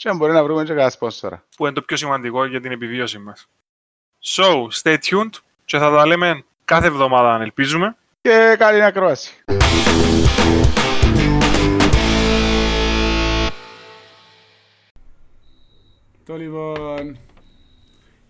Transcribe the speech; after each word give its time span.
Και 0.00 0.08
αν 0.08 0.16
μπορεί 0.16 0.32
να 0.32 0.44
βρούμε 0.44 0.62
και 0.62 0.68
κανένα 0.68 0.90
σπόνσορα. 0.90 1.44
Που 1.56 1.64
είναι 1.64 1.74
το 1.74 1.82
πιο 1.82 1.96
σημαντικό 1.96 2.44
για 2.44 2.60
την 2.60 2.72
επιβίωση 2.72 3.18
μας. 3.18 3.48
So, 4.24 4.66
stay 4.82 4.96
tuned 4.96 5.30
και 5.64 5.78
θα 5.78 5.90
τα 5.90 6.06
λέμε 6.06 6.44
κάθε 6.64 6.86
εβδομάδα 6.86 7.34
αν 7.34 7.40
ελπίζουμε. 7.40 7.96
Και 8.20 8.56
καλή 8.58 8.82
ακρόαση. 8.82 9.44
Το 16.24 16.36
λοιπόν, 16.36 17.18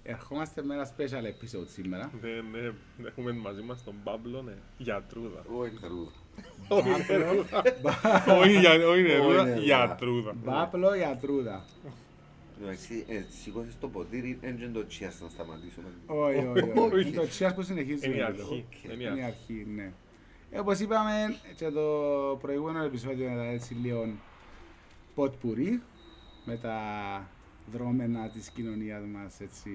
ερχόμαστε 0.02 0.62
με 0.62 0.74
ένα 0.74 0.88
special 0.96 1.24
episode 1.24 1.68
σήμερα. 1.72 2.10
Ναι, 2.20 2.30
ναι, 2.30 2.72
έχουμε 3.06 3.32
μαζί 3.32 3.62
μας 3.62 3.84
τον 3.84 3.94
Παύλο, 4.04 4.42
ναι, 4.42 4.54
γιατρούδα. 4.76 5.44
Όχι 5.58 5.74
καρούδα. 5.80 6.10
Όχι 8.40 8.58
για- 8.58 8.86
όχι 8.88 9.02
νερούδα, 9.02 9.56
γιατρούδα. 9.56 10.32
Μπάπλο 10.44 10.94
γιατρούδα. 10.94 11.64
Εντάξει, 12.62 13.04
ε, 13.08 13.22
σηκώσεις 13.42 13.78
το 13.80 13.88
ποτήρι, 13.88 14.38
έντζεν 14.40 14.72
το 14.72 14.86
τσιάς 14.86 15.20
να 15.20 15.28
σταματήσουμε. 15.28 15.86
Όχι, 16.06 16.36
όχι, 16.46 16.78
όχι. 16.94 17.08
Είναι 17.08 17.16
το 17.20 17.26
τσιάς 17.28 17.54
που 17.54 17.62
συνεχίζεις. 17.62 18.04
Είναι 18.04 18.14
η 18.14 18.18
με 18.18 18.24
αρχή. 18.24 18.38
το. 18.38 18.54
Είναι 18.92 18.92
η 18.92 19.06
Είναι 19.10 19.20
η 19.20 19.22
αρχή. 19.22 19.22
αρχή, 19.22 19.66
ναι. 19.76 19.92
Ε, 20.50 20.58
Όπως 20.58 20.78
είπαμε 20.78 21.36
και 21.56 21.70
το 21.70 21.80
προηγούμενο 22.40 22.84
επεισόδιο 22.84 23.24
ήταν 23.24 23.48
έτσι 23.52 23.74
λίγο 23.74 24.08
ποτπουρί 25.14 25.82
με 26.44 26.56
τα 26.56 26.78
δρόμενα 27.72 28.28
της 28.28 28.48
κοινωνίας 28.50 29.02
μας 29.12 29.40
έτσι 29.40 29.70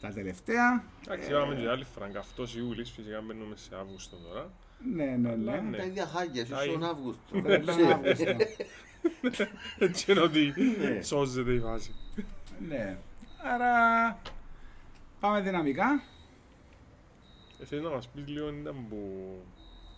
τα 0.00 0.08
τελευταία. 0.08 0.84
Εντάξει, 1.06 1.30
είπαμε 1.30 1.54
και 1.54 1.68
άλλη 1.68 1.84
φράγκα, 1.84 2.18
αυτός 2.18 2.56
Ιούλης, 2.56 2.90
φυσικά 2.90 3.20
μπαίνουμε 3.26 3.56
σε 3.56 3.70
Αύγουστο 3.80 4.16
τώρα. 4.16 4.50
Ναι, 4.94 5.04
ναι, 5.04 5.16
ναι. 5.16 5.30
Αλλά, 5.30 5.60
ναι. 5.60 5.76
Τα 5.76 5.82
ίδια 5.84 6.06
χάγια, 6.06 6.46
Τα 6.46 6.56
εσύ 6.56 6.64
στον 6.64 6.74
ίδια. 6.74 6.88
Αύγουστο. 6.88 7.40
Δεν 7.40 7.62
λέμε 7.62 7.92
Αύγουστο. 7.92 8.24
Έτσι 9.78 10.12
είναι 10.12 10.20
ότι 10.20 10.52
Ναι. 10.80 11.02
σώζεται 11.02 11.52
η 11.52 11.58
βάση. 11.58 11.94
Ναι. 12.68 12.98
Άρα 13.42 13.72
πάμε 15.20 15.40
δυναμικά. 15.40 16.02
Ε, 17.60 17.64
Θέλεις 17.64 17.84
να 17.84 17.90
μας 17.90 18.08
πεις 18.08 18.26
λίγο 18.26 18.48
ήταν 18.48 18.86
που 18.88 18.96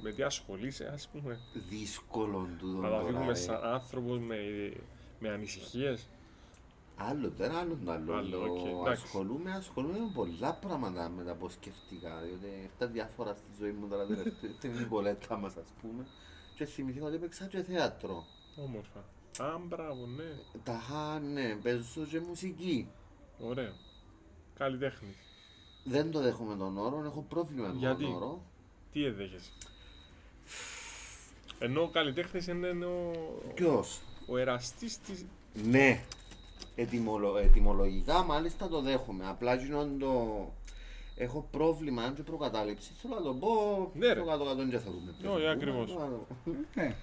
με 0.03 0.13
τι 0.13 0.23
ασχολείσαι, 0.23 0.91
ας 0.95 1.09
πούμε. 1.09 1.39
Δύσκολο 1.69 2.49
τούτο 2.59 2.81
Να 2.81 2.89
τα 2.89 2.95
τώρα, 2.97 3.07
φύγουμε 3.07 3.31
ε. 3.33 3.35
σαν 3.35 3.61
άνθρωπος 3.65 4.19
με, 4.19 4.37
με 5.19 5.29
ανησυχίες. 5.29 6.09
Άλλο 7.01 7.31
το 7.31 7.45
ένα, 7.45 7.59
άλλο 7.59 7.79
το 7.85 7.93
άλλο. 7.93 8.15
Άλλο, 8.15 8.39
Το 8.39 8.53
οκ, 8.53 8.67
εντάξει. 8.67 9.03
ασχολούμαι, 9.05 9.53
ασχολούμαι 9.53 9.99
με 9.99 10.11
πολλά 10.15 10.55
πράγματα 10.55 11.09
με 11.09 11.25
τα 11.25 11.35
πως 11.35 11.53
σκεφτικά. 11.53 12.21
Διότι 12.21 12.67
αυτά 12.67 12.87
διάφορα 12.87 13.35
στη 13.35 13.47
ζωή 13.59 13.71
μου 13.71 13.89
τώρα 13.89 14.07
τελευταία, 14.07 14.51
την 14.61 14.73
Νικολέτα 14.77 15.37
μας 15.37 15.57
ας 15.57 15.73
πούμε. 15.83 16.07
Και 16.55 16.65
θυμηθήκα 16.65 17.07
ότι 17.07 17.15
έπαιξα 17.15 17.47
και 17.47 17.63
θέατρο. 17.63 18.25
Όμορφα. 18.57 18.99
Α, 19.39 19.59
μπράβο, 19.59 20.07
ναι. 20.07 20.31
Τα 20.65 20.79
χα, 20.79 21.19
ναι, 21.19 21.55
παίζω 21.55 22.05
και 22.11 22.21
μουσική. 22.21 22.89
Ωραίο. 23.41 23.73
Καλλιτέχνη. 24.59 25.15
Δεν 25.85 26.11
το 26.11 26.21
δέχομαι 26.21 26.57
τον 26.57 26.79
όρο, 26.79 27.03
έχω 27.05 27.25
πρόβλημα 27.29 27.69
με 27.69 27.79
Γιατί; 27.79 28.05
τον 28.05 28.15
όρο. 28.15 28.43
Τι 28.93 29.05
εδέχεσαι; 29.05 29.51
Ενώ 31.59 31.83
ο 31.83 31.89
καλλιτέχνης 31.89 32.47
είναι 32.47 32.85
ο, 32.85 33.13
Ποιος; 33.55 34.01
ο 34.27 34.37
εραστής 34.37 34.99
της... 34.99 35.25
Ναι. 35.65 36.05
Ετυμολο, 36.81 37.37
ετυμολογικά 37.39 38.23
μάλιστα 38.25 38.69
το 38.69 38.81
δέχομαι. 38.81 39.29
Απλά 39.29 39.55
γίνον 39.55 39.99
το... 39.99 40.13
Έχω 41.17 41.49
πρόβλημα, 41.51 42.03
αν 42.03 42.15
και 42.15 42.23
προκατάληψη, 42.23 42.93
θέλω 43.03 43.15
να 43.15 43.23
το 43.23 43.35
πω 43.35 43.51
Ναι, 43.95 44.07
ρε. 44.07 44.15
στο 44.21 44.25
κάτω-κάτω 44.25 44.65
και 44.69 44.79
θα 44.79 44.91
δούμε. 44.91 45.35
Όχι, 45.35 45.47
ακριβώς. 45.49 45.97
Ναι. 46.75 46.95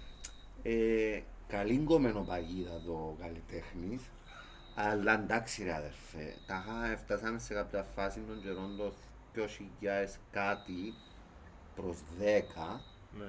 Ε, 0.64 1.22
καλή 1.48 1.78
κομμενοπαγίδα 1.78 2.82
το 2.86 3.16
καλλιτέχνης, 3.20 4.02
αλλά 4.76 5.14
εντάξει 5.14 5.64
ρε 5.64 5.74
αδερφέ, 5.74 6.36
τα 6.48 6.64
είχα 6.66 6.92
έφτασαν 6.92 7.40
σε 7.40 7.54
κάποια 7.54 7.84
φάση 7.84 8.20
των 8.28 8.42
καιρών 8.42 8.78
το 8.78 8.92
2000 9.36 10.20
κάτι 10.32 10.94
προς 11.76 11.98
10 12.20 12.82
Ναι. 13.20 13.26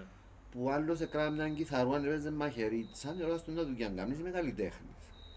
που 0.51 0.71
άλλος 0.71 1.01
έκραμε 1.01 1.31
μια 1.45 1.55
κιθαρούα 1.55 2.01
και 2.01 2.07
έπαιζε 2.07 2.31
μαχαιρίτσα 2.31 3.15
και 3.17 3.23
όλα 3.25 3.39
στον 3.39 3.55
τα 3.57 3.65
δουλειά 3.65 3.89
μου 3.91 3.97
κάνεις 3.97 4.19
είμαι 4.19 4.31
καλλιτέχνης. 4.31 4.95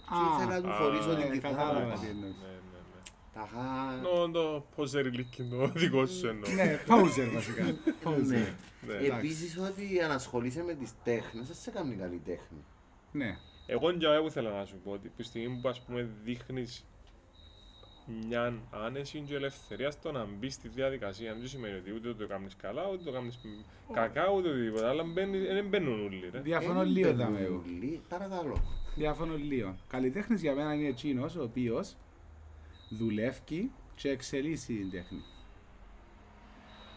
Και 0.09 0.15
Α, 0.15 0.35
ήθελα 0.35 0.55
να 0.59 0.61
του 0.61 0.69
α, 0.69 0.75
φορήσω 0.77 1.11
Ναι, 1.11 1.25
την 1.29 1.41
κατάλαβα 1.41 1.79
κιθάρα. 1.79 1.99
τι 1.99 2.07
εννοείς. 2.07 2.35
Ναι, 2.41 2.47
ναι, 2.47 2.79
ναι. 2.91 3.01
Τα 3.33 3.47
είχα... 3.47 4.01
Νο, 4.01 4.31
το 4.31 4.65
πόζερ 4.75 5.05
ηλίκη 5.05 5.43
το 5.43 5.67
δικός 5.67 6.11
σου 6.11 6.27
εννοώ. 6.27 6.49
Ναι, 6.53 6.79
poser 6.87 7.29
βασικά. 7.33 7.63
Poser. 8.03 8.25
Ναι. 8.27 8.53
Ναι. 8.87 9.07
Επίσης 9.17 9.57
ότι 9.57 10.01
αν 10.01 10.11
ασχολείσαι 10.11 10.63
με 10.63 10.73
τις 10.73 10.91
τέχνες, 11.03 11.47
δεν 11.47 11.55
σε 11.55 11.71
κάνει 11.71 11.95
καλλιτέχνη. 11.95 12.63
Ναι. 13.11 13.37
Εγώ 13.65 13.89
για 13.91 14.13
εγώ 14.13 14.25
ήθελα 14.25 14.51
να 14.59 14.65
σου 14.65 14.75
πω 14.83 14.91
ότι 14.91 15.09
τη 15.09 15.23
στιγμή 15.23 15.59
που 15.61 15.69
ας 15.69 15.81
πούμε 15.81 16.09
δείχνεις 16.23 16.85
μια 18.27 18.53
άνεση 18.69 19.19
και 19.27 19.35
ελευθερία 19.35 19.91
στο 19.91 20.11
να 20.11 20.25
μπεις 20.25 20.53
στη 20.53 20.67
διαδικασία. 20.67 21.33
Δεν 21.39 21.47
σημαίνει 21.47 21.77
ότι 21.77 21.91
ούτε 21.93 22.13
το 22.13 22.27
κάνεις 22.27 22.55
καλά, 22.55 22.87
ούτε 22.91 23.03
το 23.03 23.11
κάνεις 23.11 23.39
κακά, 23.93 24.29
ούτε 24.29 24.49
οτιδήποτε. 24.49 24.87
Αλλά 24.87 25.03
μπαίνει- 25.03 25.45
δεν 25.47 25.67
μπαίνουν 25.67 26.05
όλοι. 26.05 26.29
Ρε. 26.33 26.39
Διαφωνώ 26.39 26.81
Ε, 26.81 26.83
λίγο 26.83 27.09
μπαίνουν 27.13 27.25
δάμε 27.33 27.39
εγώ. 27.45 27.63
όλοι. 27.65 28.01
Παρακαλώ. 28.09 28.57
Διαφωνώ 28.99 29.35
λίγο. 29.37 29.75
Καλλιτέχνης 29.87 30.41
για 30.41 30.55
μένα 30.55 30.73
είναι 30.73 30.87
εκείνος 30.87 31.35
ο 31.35 31.43
οποίος 31.43 31.95
δουλεύει 32.89 33.71
και 33.95 34.09
εξελίσσει 34.09 34.73
την 34.73 34.91
τέχνη. 34.91 35.23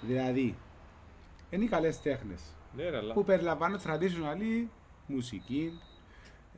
Δηλαδή, 0.00 0.54
είναι 1.50 1.64
οι 1.64 1.68
καλές 1.68 2.00
τέχνες 2.00 2.42
Ναι, 2.76 2.88
ρε, 2.90 2.96
αλλά 2.96 3.14
που 3.14 3.24
περιλαμβάνουν 3.24 3.78
traditional 3.86 4.66
μουσική, 5.06 5.80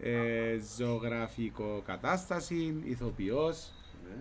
ε, 0.01 0.59
ζωγραφικό 0.77 1.83
κατάσταση, 1.87 2.81
ηθοποιός. 2.85 3.73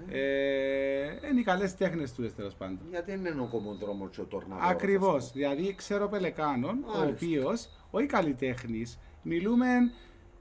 Ναι. 0.07 0.17
Ε, 0.17 1.27
είναι 1.31 1.39
οι 1.39 1.43
καλές 1.43 1.75
τέχνες 1.75 2.13
του 2.13 2.33
τέλος 2.35 2.55
πάντων. 2.55 2.79
Γιατί 2.89 3.15
δεν 3.15 3.33
είναι 3.33 3.41
ο 3.41 3.47
κομμοντρόμος 3.47 4.09
και 4.15 4.21
ο 4.21 4.25
τορναδόρος. 4.25 4.69
Ακριβώς. 4.71 5.23
ας 5.23 5.31
πούμε. 5.31 5.45
Δηλαδή, 5.45 5.75
ξέρω 5.75 6.07
Πελεκάνον, 6.07 6.83
ο 6.83 6.97
Μάλιστα. 6.97 7.05
οποίος, 7.07 7.69
όχι 7.91 8.05
καλλιτέχνης, 8.05 8.99
μιλούμε. 9.21 9.67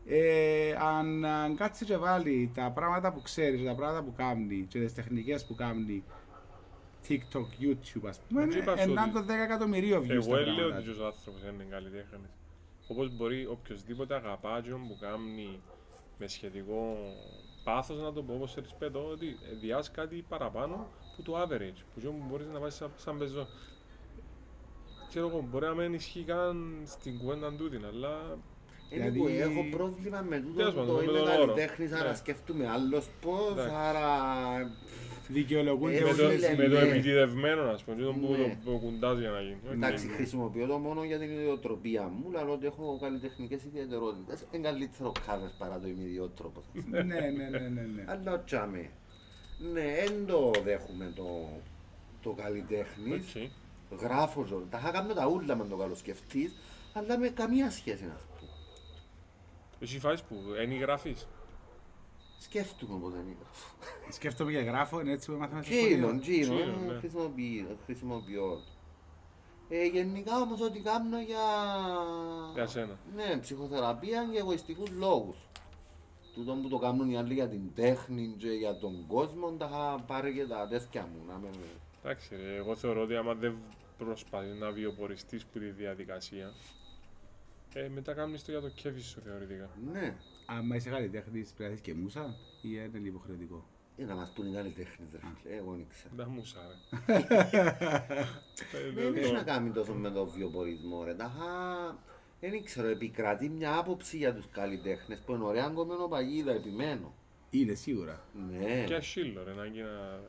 Ε, 0.07 0.75
αν, 0.79 1.25
αν 1.25 1.57
κάτσει 1.57 1.85
και 1.85 1.97
βάλει 1.97 2.51
τα 2.55 2.71
πράγματα 2.71 3.13
που 3.13 3.23
ξέρεις, 3.23 3.65
τα 3.65 3.75
πράγματα 3.75 4.03
που 4.05 4.13
κάνει 4.17 4.67
και 4.69 4.79
τις 4.81 4.95
τεχνικές 4.95 5.45
που 5.47 5.55
κάνει 5.55 6.05
TikTok, 7.09 7.63
YouTube, 7.63 8.07
ας 8.09 8.21
πούμε, 8.29 8.41
Μα 8.41 8.47
τι 8.47 8.59
είπα 8.59 8.77
σου 8.77 8.83
έναν 8.91 9.05
ότι- 9.05 9.13
το 9.13 9.23
10 9.33 9.43
εκατομμυρίο 9.45 10.01
views 10.01 10.09
εγώ 10.11 10.31
τα 10.31 10.37
δεν 10.45 10.55
λέω 10.55 10.69
πράγματα. 10.69 10.91
ότι 10.91 11.01
ο 11.01 11.07
άνθρωπος 11.07 11.41
είναι 11.43 11.67
καλλιτέχνης. 11.71 12.31
Όπως 12.89 13.17
μπορεί 13.17 13.47
οποιοδήποτε 13.47 14.15
αγαπάτζον 14.15 14.89
που 14.89 14.97
κάνει 15.01 15.61
με 16.19 16.27
σχετικό 16.27 16.97
πάθος 17.65 18.01
να 18.01 18.13
το 18.13 18.23
πω 18.23 18.35
όπως 18.35 18.51
σε 18.51 18.61
ρησπέτω 18.61 19.09
ότι 19.09 19.37
διάσει 19.61 19.91
κάτι 19.91 20.25
παραπάνω 20.29 20.87
που 21.17 21.23
το 21.23 21.43
average, 21.43 21.81
που 21.95 22.01
ζω 22.01 22.11
που 22.11 22.25
μπορείς 22.31 22.47
να 22.47 22.59
βάζεις 22.59 22.79
σαν, 22.79 22.91
σαν 22.97 23.19
πεζό. 23.19 23.47
Ξέρω 25.09 25.29
εγώ, 25.29 25.47
μπορεί 25.51 25.65
να 25.67 25.75
μην 25.75 25.95
ισχύει 25.95 26.23
καν 26.25 26.83
στην 26.85 27.19
κουβέντα 27.19 27.53
τούτη, 27.55 27.77
αλλά 27.77 28.39
Δηλαδή, 28.93 29.11
Δηλαδή- 29.21 29.39
έχω 29.39 29.65
πρόβλημα 29.77 30.21
με 30.29 30.37
τούτο 30.41 30.57
Τέλος 30.59 30.73
που 30.75 30.79
πάντων, 30.81 30.95
το 30.97 31.03
με 31.03 31.11
είμαι 31.11 31.19
τον 31.19 31.29
όρο. 31.29 31.37
καλλιτέχνης, 31.47 31.91
Ναι. 31.91 31.99
άρα 31.99 32.15
σκεφτούμε 32.15 32.69
άλλος 32.69 33.09
πώς, 33.21 33.51
Εντάξει. 33.53 33.75
άρα... 33.75 34.07
Δικαιολογούνται 35.39 35.97
Ε, 35.97 36.01
με 36.01 36.13
το, 36.15 36.25
όλες 36.25 36.35
φίλε, 36.35 36.53
οι- 36.53 36.57
με 36.57 36.65
το 36.75 36.81
ναι. 36.81 36.89
επιτιδευμένο, 36.89 37.63
ας 37.63 37.83
πούμε, 37.85 37.97
τούτο 37.97 38.13
που 38.13 38.31
Ναι. 38.33 38.57
το, 38.65 38.71
το 38.71 38.77
κουντάς 38.79 39.19
για 39.19 39.31
να 39.31 39.41
γίνει. 39.41 39.57
Οκ. 39.67 39.73
Εντάξει, 39.73 40.07
χρησιμοποιώ 40.09 40.67
το 40.67 40.79
μόνο 40.79 41.05
για 41.05 41.19
την 41.19 41.31
ιδιοτροπία 41.31 42.03
μου, 42.03 42.39
αλλά 42.39 42.51
ότι 42.51 42.67
έχω 42.67 42.99
καλλιτεχνικές 43.01 43.65
ιδιαιτερότητες. 43.65 44.45
Είναι 44.51 44.63
καλύτερο 44.69 45.13
cover 45.27 45.51
παρά 45.59 45.79
το 45.79 45.89
ιδιότροπο. 45.89 46.63
ναι, 46.91 47.03
ναι, 47.03 47.21
ναι, 47.21 47.59
ναι, 47.59 47.69
ναι. 47.69 48.05
Αλλά 48.07 48.41
τσάμε. 48.45 48.91
Ναι, 49.73 49.83
δεν 50.05 50.27
το 50.27 50.51
δέχουμε 50.65 51.13
το, 51.17 51.49
το 52.23 52.31
καλλιτέχνης. 52.31 53.35
Οκ. 53.93 54.01
Γράφω 54.01 54.45
ζω. 54.45 54.67
Τα 54.71 54.79
είχα 54.79 54.91
κάνει 54.91 55.13
τα 55.15 55.27
ούλα 55.27 55.57
με 55.57 55.65
το 55.71 55.77
καλοσκεφτείς, 55.77 56.55
αλλά 56.93 57.19
με 57.19 57.29
καμία 57.29 57.71
σχέση 57.71 58.05
να 58.05 58.13
αυτό. 58.13 58.32
Εσύ 59.83 59.99
φάεις 59.99 60.23
που, 60.23 60.37
ένι 60.59 60.77
γράφεις; 60.77 61.27
Σκέφτομαι 62.39 62.99
πως 63.01 63.13
δεν 63.13 63.21
είναι. 63.21 63.47
Σκέφτομαι 64.11 64.53
και 64.53 64.59
γράφω, 64.59 65.01
είναι 65.01 65.13
έτσι 65.13 65.31
που 65.31 65.39
μάθαμε 65.39 65.63
στο 65.63 65.73
τζείνο, 65.73 66.07
σχολείο. 66.07 66.21
τζείνο, 66.21 66.57
τζείνο, 66.57 66.93
ναι. 66.93 66.99
χρησιμοποιώ, 66.99 67.77
χρησιμοποιώ. 67.85 68.61
Ε, 69.69 69.85
γενικά 69.85 70.41
όμως 70.41 70.61
ό,τι 70.61 70.81
κάνω 70.81 71.21
για... 71.21 71.47
Για 72.55 72.67
σένα. 72.67 72.99
Ναι, 73.15 73.37
ψυχοθεραπεία 73.41 74.29
και 74.33 74.39
εγωιστικούς 74.39 74.91
λόγους. 74.91 75.37
Τούτο 76.35 76.53
που 76.53 76.69
το 76.69 76.79
κάνουν 76.79 77.11
οι 77.11 77.17
άλλοι 77.17 77.35
για 77.35 77.49
την 77.49 77.75
τέχνη 77.75 78.35
και 78.39 78.49
για 78.49 78.77
τον 78.79 79.07
κόσμο, 79.07 79.51
τα 79.51 79.69
είχα 79.71 80.05
πάρει 80.07 80.35
και 80.35 80.45
τα 80.45 80.69
τέτοια 80.69 81.03
μου. 81.03 81.25
Να 81.29 81.39
με... 81.39 81.49
Εντάξει, 82.03 82.37
ρε, 82.37 82.57
εγώ 82.57 82.77
θεωρώ 82.77 83.03
ότι 83.03 83.17
άμα 83.17 83.35
δεν 83.35 83.55
προσπαθεί 83.99 84.59
να 84.59 84.71
βιοποριστείς 84.71 85.45
που 85.45 85.59
τη 85.59 85.71
διαδικασία, 85.71 86.53
ε, 87.75 87.89
μετά 87.89 88.13
κάνεις 88.15 88.45
το 88.45 88.51
για 88.51 88.61
το 88.61 88.69
κέφι 88.69 89.01
σου 89.01 89.21
θεωρητικά. 89.21 89.71
Ναι, 89.93 90.15
Αν 90.47 90.71
είσαι 90.71 90.91
καλλιτέχνης 90.91 91.47
πρέπει 91.49 91.63
να 91.63 91.67
έχεις 91.69 91.81
και 91.81 91.95
μουσα 91.95 92.35
ή 92.63 92.69
είναι 92.95 93.09
υποχρεωτικό. 93.09 93.65
για 93.97 94.07
να 94.07 94.15
μας 94.15 94.33
πούν 94.35 94.47
οι 94.47 94.55
καλλιτέχνες, 94.55 95.09
ρε 95.13 95.19
φίλε, 95.43 95.57
εγώ 95.57 95.73
δεν 95.73 95.87
ξέρω. 95.89 96.15
Δεν 96.17 96.27
μου 96.31 96.45
σάρε. 96.45 96.75
Δεν 98.95 99.15
έχεις 99.17 99.31
να 99.33 99.43
κάνει 99.43 99.71
τόσο 99.71 99.93
με 99.95 100.11
το 100.11 100.27
βιοπορισμό, 100.27 101.05
ρε. 101.05 101.15
Τα 101.15 101.33
είχα- 101.37 101.99
Δεν 102.41 102.65
ξέρω, 102.65 102.89
επικρατεί 102.89 103.49
μια 103.49 103.77
άποψη 103.79 104.17
για 104.17 104.35
τους 104.35 104.49
καλλιτέχνες 104.53 105.19
που 105.19 105.33
είναι 105.33 105.45
ωραία 105.45 105.69
κομμένο 105.69 106.09
παγίδα, 106.09 106.53
επιμένω. 106.53 107.15
Είναι 107.51 107.75
σίγουρα. 107.75 108.25
Ναι, 108.51 108.85
Και 108.85 108.95
ασύλλο 108.95 109.45
ρε, 109.45 109.53
να 109.55 109.65
γίνει 109.65 109.79
ένα... 109.79 110.21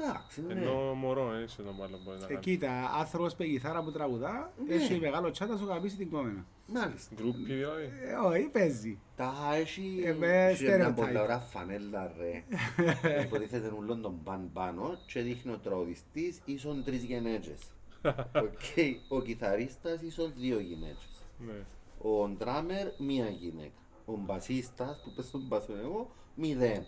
εντάξει, 0.00 0.42
ναι. 0.42 0.52
Ενώ 0.52 0.94
μωρό, 0.94 1.32
ε, 1.34 1.46
σε 1.46 1.62
τον 1.62 1.74
άλλο 1.82 1.98
μπορεί 2.04 2.18
να 2.18 2.24
Ε, 2.24 2.28
κάνει. 2.28 2.40
κοίτα, 2.40 2.90
άνθρωπος 2.98 3.34
με 3.36 3.44
κιθάρα 3.46 3.82
που 3.82 3.90
τραγουδά, 3.92 4.52
Ναι. 4.68 4.74
έχει 4.74 4.98
μεγάλο 5.00 5.30
τσάτα 5.30 5.56
σου 5.56 5.66
καπίσει 5.66 5.96
την 5.96 6.10
κόμενα. 6.10 6.44
Μάλιστα. 6.66 7.14
Γκρούπι 7.14 7.42
δηλαδή. 7.52 7.82
Ε, 7.82 8.14
όχι, 8.14 8.42
παίζει. 8.48 8.98
Τα 9.16 9.32
έχει 9.54 10.02
Ε, 10.04 10.12
με 10.12 10.46
έχει 10.46 10.64
μια 10.64 10.88
stereotype. 10.90 10.94
πολλά 10.96 11.22
ωραία 11.22 11.38
φανέλα 11.38 12.12
ρε. 12.18 12.44
Υποτίθεται 13.24 13.72
ούλον 13.78 14.02
τον 14.02 14.22
παν 14.22 14.50
πάνω 14.52 14.98
και 15.06 15.20
δείχνει 15.20 15.52
ο 15.52 15.58
τραγουδιστής 15.58 16.40
ίσον 16.44 16.84
τρεις 16.84 17.02
γενέτσες. 17.04 17.58
Οκ, 18.44 18.60
Ο 19.08 19.20
κιθαρίστας 19.22 20.00
ίσον 20.02 20.32
δύο 20.36 20.60
γενέτσες. 20.60 21.24
Ναι. 21.38 21.64
Ο 22.10 22.28
ντράμερ 22.28 22.86
μία 22.98 23.28
γυναίκα. 23.28 23.70
Ο 24.06 24.12
μπασίστας 24.16 25.00
που 25.04 25.12
πες 25.16 25.24
στον 25.24 25.42
μπασόν 25.48 25.78
εγώ 25.82 26.10
μηδέν. 26.34 26.84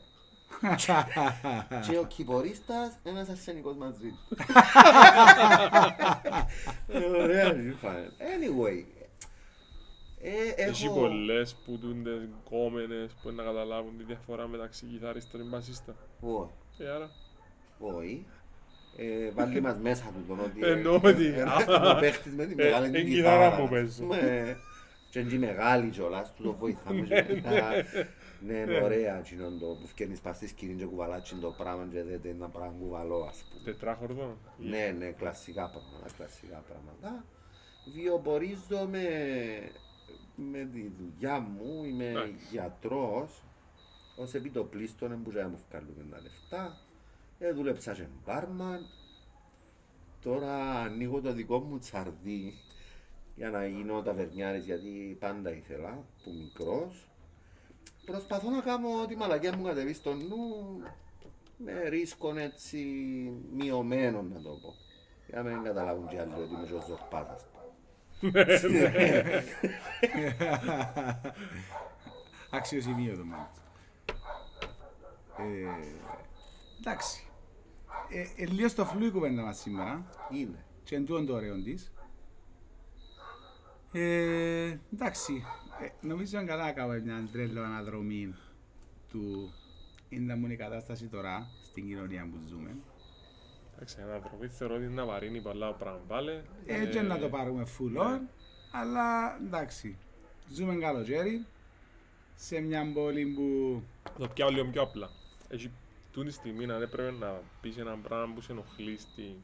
Και 1.88 1.98
ο 1.98 2.04
κυπορίστας 2.06 2.98
ένας 3.02 3.28
αρσενικός 3.28 3.76
μαζί 3.76 4.08
του. 4.08 4.36
Ε, 6.88 6.98
Ωραία, 7.22 7.52
ρε, 7.52 7.74
φάνηκε. 7.80 8.12
Anyway. 8.18 8.84
ε, 10.22 10.62
Έχει 10.68 10.84
έχω- 10.86 10.94
πολλές 10.94 11.54
που 11.64 11.78
τούντες 11.78 12.28
κόμενες 12.50 13.10
που 13.22 13.30
να 13.30 13.42
καταλάβουν 13.42 13.96
τη 13.98 14.04
διαφορά 14.04 14.46
μεταξύ 14.48 14.86
κιθάριστων 14.86 15.40
και 15.42 15.46
μπασίστα. 15.48 15.94
Ω, 16.20 16.48
Ε, 16.78 16.88
άρα. 16.90 17.10
Όχι. 17.78 18.26
Ε, 18.96 19.30
βάλει 19.30 19.60
μας 19.60 19.76
μέσα 19.82 20.04
του 20.04 20.24
τον 20.28 20.40
ότι... 20.40 20.60
Εννοώ 20.66 21.00
ότι- 21.02 21.26
ε, 21.26 21.40
ε, 21.40 21.88
Ο 21.90 21.96
παίχτης 22.00 22.32
με 22.34 22.46
την 22.46 22.60
Ε, 22.60 22.64
μεγάλη 22.64 22.86
ε, 22.86 22.90
την 22.90 23.06
κιθάρα 23.06 23.44
κιθάρα. 23.44 23.56
μου 23.58 23.64
ας 23.64 23.70
παίζω. 23.70 24.02
πούμε. 24.02 24.56
Και 25.10 25.18
είναι 25.18 25.30
και 25.30 25.38
μεγάλη 25.38 25.88
κιόλας, 25.90 26.32
του 26.34 26.42
το 26.42 26.52
βοηθάμε 26.58 27.00
και 27.00 27.24
μετά. 27.28 27.62
Ναι, 28.46 28.58
είναι 28.58 28.82
ωραία 28.82 29.18
εκείνο 29.18 29.50
το 29.50 29.66
που 29.66 29.86
φκένεις 29.86 30.20
πας 30.20 30.36
στη 30.36 30.46
σκηνή 30.46 30.74
και 30.74 30.84
κουβαλάτσι 30.84 31.34
το 31.34 31.50
πράγμα 31.50 31.88
και 31.92 32.02
δεν 32.02 32.20
είναι 32.24 32.28
ένα 32.28 32.48
πράγμα 32.48 32.76
κουβαλό 32.78 33.24
ας 33.24 33.44
πούμε. 33.50 33.62
Τετράχορδο. 33.64 34.36
Ναι, 34.58 34.94
ναι, 34.98 35.10
κλασικά 35.10 35.70
πράγματα, 35.70 36.14
κλασικά 36.16 36.64
πράγματα. 36.68 37.24
Βιοπορίζομαι 37.94 39.08
με 40.36 40.68
τη 40.72 40.92
δουλειά 40.98 41.40
μου, 41.40 41.84
είμαι 41.84 42.08
Εντάξει. 42.08 42.46
γιατρός, 42.50 43.42
ως 44.16 44.34
επιτοπλίστων 44.34 45.22
που 45.22 45.30
δεν 45.30 45.48
μου 45.50 45.58
βγάλουν 45.70 46.10
τα 46.10 46.20
λεφτά. 46.20 46.80
Ε, 47.38 47.52
δούλεψα 47.52 47.92
και 47.92 48.06
μπάρμαν. 48.24 48.86
Τώρα 50.20 50.80
ανοίγω 50.80 51.20
το 51.20 51.32
δικό 51.32 51.58
μου 51.58 51.78
τσαρδί 51.78 52.54
για 53.36 53.50
να 53.50 53.66
γίνω 53.66 54.02
ταβερνιάρης 54.02 54.64
γιατί 54.64 55.16
πάντα 55.20 55.50
ήθελα, 55.50 56.04
που 56.24 56.30
μικρός. 56.30 57.11
Προσπαθώ 58.04 58.50
να 58.50 58.60
κάνω 58.60 59.00
ό,τι 59.02 59.16
μαλακιά 59.16 59.56
μου 59.56 59.64
κατεβεί 59.64 59.92
στο 59.92 60.14
νου 60.14 60.82
με 61.56 61.88
ρίσκον 61.88 62.38
έτσι 62.38 62.78
μειωμένο 63.52 64.22
να 64.22 64.40
το 64.40 64.48
πω. 64.50 64.74
Για 65.26 65.42
να 65.42 65.50
μην 65.50 65.62
καταλάβουν 65.62 66.08
και 66.08 66.20
άλλοι 66.20 66.32
ότι 66.32 66.54
είμαι 66.54 66.66
και 66.66 66.74
ο 66.74 66.84
Ζορπάτας. 66.88 67.46
Αξιοσημείωτο 72.50 73.24
μάλλον. 73.24 73.46
Ε, 75.36 75.68
εντάξει. 76.80 77.26
Ε, 78.10 78.42
ε, 78.42 78.46
λίγο 78.46 78.68
στο 78.68 78.84
φλού 78.84 79.06
η 79.06 79.10
κουβέντα 79.10 79.42
μας 79.42 79.58
σήμερα 79.58 80.04
Είναι. 80.30 80.64
και 80.84 80.96
εν 80.96 81.06
τούτον 81.06 81.26
το 81.26 81.34
ωραίο 81.34 81.62
της. 81.62 81.92
Ε, 83.92 84.78
εντάξει, 84.92 85.44
ε, 85.44 85.61
νομίζω 86.00 86.38
είναι 86.38 86.46
καλά 86.48 86.64
να 86.64 86.72
κάνουμε 86.72 87.00
μια 87.00 87.28
τρέλο 87.32 87.62
αναδρομή 87.62 88.34
του 89.10 89.52
είναι 90.08 90.34
μου 90.36 90.46
η 90.50 90.56
κατάσταση 90.56 91.06
τώρα 91.06 91.48
στην 91.62 91.86
κοινωνία 91.86 92.28
που 92.32 92.38
ζούμε. 92.48 92.76
Εντάξει, 93.74 93.96
ένα 94.00 94.14
ανθρωπή 94.14 94.48
θεωρώ 94.48 94.74
ότι 94.74 94.84
είναι 94.84 94.92
να 94.94 95.04
βαρύνει 95.04 95.40
πολλά 95.40 95.72
πράγματα. 95.72 96.04
Βάλε. 96.08 96.42
Έτσι 96.66 96.98
Ε, 96.98 97.02
να 97.02 97.18
το 97.18 97.28
πάρουμε 97.28 97.66
full 97.78 97.98
on, 98.00 98.20
αλλά 98.72 99.36
εντάξει, 99.44 99.96
ζούμε 100.52 100.74
καλοκαίρι 100.74 101.46
σε 102.34 102.60
μια 102.60 102.92
πόλη 102.94 103.26
που 103.26 103.82
Το 104.18 104.28
πιάω 104.28 104.48
λίγο 104.50 104.64
πιο 104.66 104.82
απλά. 104.82 105.10
Έχει 105.48 105.70
τούτη 106.12 106.26
τη 106.26 106.32
στιγμή 106.32 106.64
αν 106.64 106.82
έπρεπε 106.82 107.10
να 107.10 107.40
πεις 107.60 107.76
ένα 107.76 107.96
πράγμα 107.96 108.34
που 108.34 108.40
σε 108.40 108.52
ενοχλεί 108.52 108.98
στη 108.98 109.36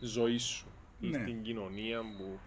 ζωή 0.00 0.38
σου 0.38 0.66
ή 1.00 1.08
Ναι. 1.08 1.18
στην 1.18 1.42
κοινωνία 1.42 2.00
που 2.00 2.38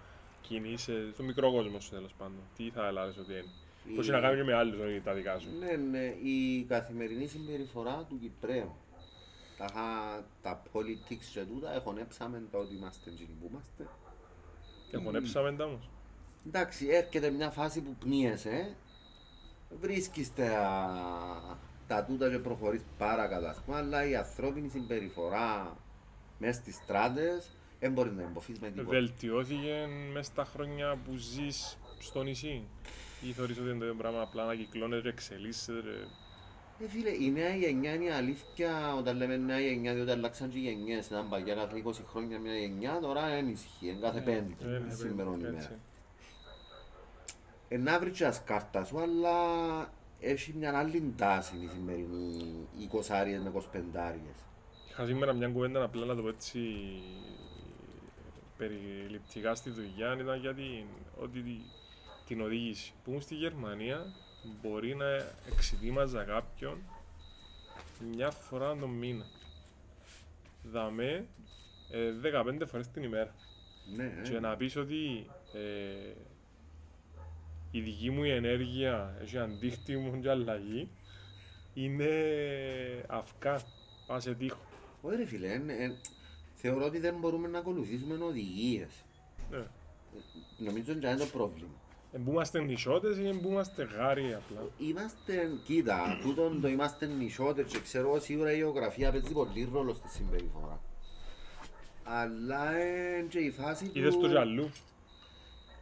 κινείσαι, 0.42 1.10
στο 1.14 1.24
μικρό 1.24 1.52
κόσμο 1.52 1.80
σου 1.80 1.90
τέλος 1.90 2.14
πάντων. 2.18 2.40
Τι 2.58 2.70
θα 2.70 2.88
έλεγες 2.88 3.18
ότι 3.18 3.32
είναι. 3.32 3.44
Η- 3.86 3.96
Πώς 3.96 4.08
είναι 4.08 4.16
να 4.16 4.22
κάνεις 4.22 4.38
και 4.38 4.44
με 4.46 4.54
άλλους 4.54 4.80
όχι 4.80 5.02
τα 5.02 5.14
δικά 5.14 5.40
σου. 5.40 5.50
Ναι, 5.60 5.72
ναι, 5.72 6.06
η 6.24 6.64
καθημερινή 6.64 7.28
συμπεριφορά 7.28 8.06
του 8.10 8.20
Κυπρέου. 8.20 8.76
Τα, 9.58 9.68
τα 10.42 10.62
politics 10.74 11.26
και 11.34 11.40
τούτα 11.42 11.74
εχωνέψαμε 11.76 12.42
το 12.52 12.58
ότι 12.58 12.76
είμαστε 12.76 13.10
εκείνοι 13.10 13.30
που 13.42 13.48
είμαστε. 13.52 13.88
Εχωνέψαμε 14.92 15.52
τα 15.54 15.66
όμως. 15.66 15.90
Εντάξει, 16.48 16.88
έρχεται 16.88 17.30
μια 17.30 17.50
φάση 17.50 17.82
που 17.82 17.96
πνίεσαι, 18.00 18.76
βρίσκεις 19.82 20.34
τα, 20.34 21.58
τα 21.88 22.04
τούτα 22.04 22.30
και 22.30 22.38
προχωρείς 22.38 22.82
πάρα 22.98 23.28
καλά, 23.28 23.50
ας 23.50 23.62
πούμε, 23.66 23.78
αλλά 23.78 24.06
η 24.06 24.16
ανθρώπινη 24.16 24.70
συμπεριφορά 24.70 25.78
μέσα 26.38 26.60
στις 26.62 26.76
στράτες 26.76 27.50
δεν 27.82 27.92
μπορεί 27.92 28.12
να 28.12 28.22
εμποφείς 28.22 28.60
με 28.60 28.68
τίποτα. 28.70 28.90
Βελτιώθηκε 28.90 29.88
μέσα 30.14 30.32
στα 30.32 30.46
χρόνια 30.46 30.98
που 31.06 31.16
ζεις 31.16 31.78
στο 32.00 32.24
νησί; 32.24 32.64
Ή 33.22 33.32
θεωρείς 33.32 33.58
ότι 33.58 33.70
είναι 33.70 33.78
το 33.80 33.86
ίδιο 33.86 33.98
πράγμα 33.98 34.22
απλά 34.22 34.46
να 34.46 34.56
κυκλώνεται, 34.56 35.10
εξελίσσεται. 35.10 36.08
Ε, 36.80 36.88
φίλε, 36.88 37.10
η 37.10 37.32
νέα 37.32 37.56
γενιά 37.56 37.94
είναι 37.94 38.04
η 38.04 38.10
αλήθεια 38.10 38.96
όταν 38.96 39.18
λέμε 39.18 39.38
νέα 39.38 39.60
γενιά, 39.60 39.94
διότι 39.94 40.12
αλλάξαν 40.12 40.50
και 40.50 40.58
οι 40.58 40.62
γενιές. 40.62 41.06
Ήταν 41.08 41.30
παγιά 41.30 41.56
κάθε 41.56 41.84
20 41.86 41.92
χρόνια 42.10 42.40
μια 42.40 42.54
γενιά, 42.56 43.00
τώρα 43.02 43.28
δεν 43.30 43.48
ισχύει, 43.50 43.88
είναι 43.88 44.00
κάθε 44.02 44.20
πέμπτη, 44.22 44.66
Ε, 44.66 44.94
σήμερα 44.94 45.30
έτσι. 45.32 45.48
ημέρα. 45.48 45.80
Ε, 47.68 47.78
να 47.78 48.00
βρεις 48.00 48.18
και 48.18 48.24
τα 48.24 48.42
κάρτα 48.46 48.84
σου, 48.84 49.00
αλλά 49.00 49.36
έχει 50.20 50.54
μια 50.58 50.78
άλλη 50.78 51.14
τάση 51.18 51.56
η 51.56 51.68
σημερινή 51.68 52.68
20 52.92 53.42
με 53.44 53.50
25 53.50 54.16
Είχα 54.90 55.06
σήμερα 55.06 55.34
μια 55.34 55.48
κουβέντα 55.48 55.84
απλά 55.84 56.06
να 56.06 56.16
το 56.16 56.22
πω 56.22 56.28
έτσι 56.28 56.60
περιληπτικά 58.66 59.56
στη 59.56 59.70
δουλειά 59.70 60.18
ήταν 60.20 60.40
για 60.40 60.54
την, 60.54 60.86
ότι 61.20 61.42
τη- 61.42 61.62
την 62.28 62.42
οδήγηση. 62.42 62.94
Που 63.04 63.10
ήμουν 63.10 63.22
στη 63.22 63.36
Γερμανία 63.36 64.06
μπορεί 64.62 64.96
να 64.96 65.06
εξετοίμαζα 65.56 66.24
κάποιον 66.24 66.78
μια 68.16 68.32
φορά 68.32 68.76
τον 68.78 68.90
μήνα. 68.90 69.26
Δαμέ 70.64 71.26
ε, 71.92 72.12
15 72.62 72.66
φορές 72.68 72.88
την 72.88 73.04
ημέρα. 73.04 73.36
Ναι, 73.96 74.22
Και 74.30 74.36
ε. 74.36 74.40
να 74.40 74.56
πεις 74.56 74.76
ότι 74.76 75.30
ε, 75.54 76.14
η 77.72 77.82
δική 77.82 78.10
μου 78.10 78.24
η 78.24 78.32
ενέργεια 78.32 79.18
έχει 79.22 79.38
αντίκτυπο 79.38 80.18
και 80.22 80.30
αλλαγή 80.30 80.90
είναι 81.74 82.10
αυκά, 83.08 83.62
πάω 84.08 84.20
σε 84.20 84.34
τείχο. 84.34 84.60
Όχι 85.02 85.16
ρε 85.16 85.26
φίλε, 85.26 85.52
εν- 85.54 85.70
εν- 85.70 85.98
θεωρώ 86.62 86.86
ότι 86.86 87.00
δεν 87.00 87.16
μπορούμε 87.20 87.48
να 87.48 87.60
ακολουθήσουμε 87.60 88.24
οδηγίες. 88.24 88.90
Ναι. 89.52 89.64
Νομίζω 90.58 90.94
ότι 90.94 91.08
είναι 91.08 91.16
το 91.16 91.26
πρόβλημα. 91.26 91.70
Εμπούμαστε 92.12 92.62
νησιώτες 92.62 93.18
ή 93.18 93.28
εμπούμαστε 93.28 93.84
γάρι 93.84 94.34
απλά. 94.34 94.70
Είμαστε, 94.78 95.50
κοίτα, 95.66 96.20
τούτον 96.22 96.62
το 96.62 96.68
είμαστε 96.68 97.06
νησιώτες 97.06 97.72
και 97.72 97.80
ξέρω 97.80 98.08
εγώ 98.08 98.20
σίγουρα 98.20 98.52
η 98.52 98.58
γεωγραφία 98.58 99.12
παίζει 99.12 99.32
πολύ 99.32 99.70
ρόλο 99.74 99.94
στη 99.94 100.10
συμπεριφορά. 100.10 100.80
Αλλά 102.04 102.80
είναι 103.18 103.28
και 103.30 103.40
η 103.40 103.52
φάση 103.52 103.86
που 103.86 103.98
Είδες 103.98 104.18
το 104.18 104.28
κι 104.28 104.38
αλλού, 104.38 104.72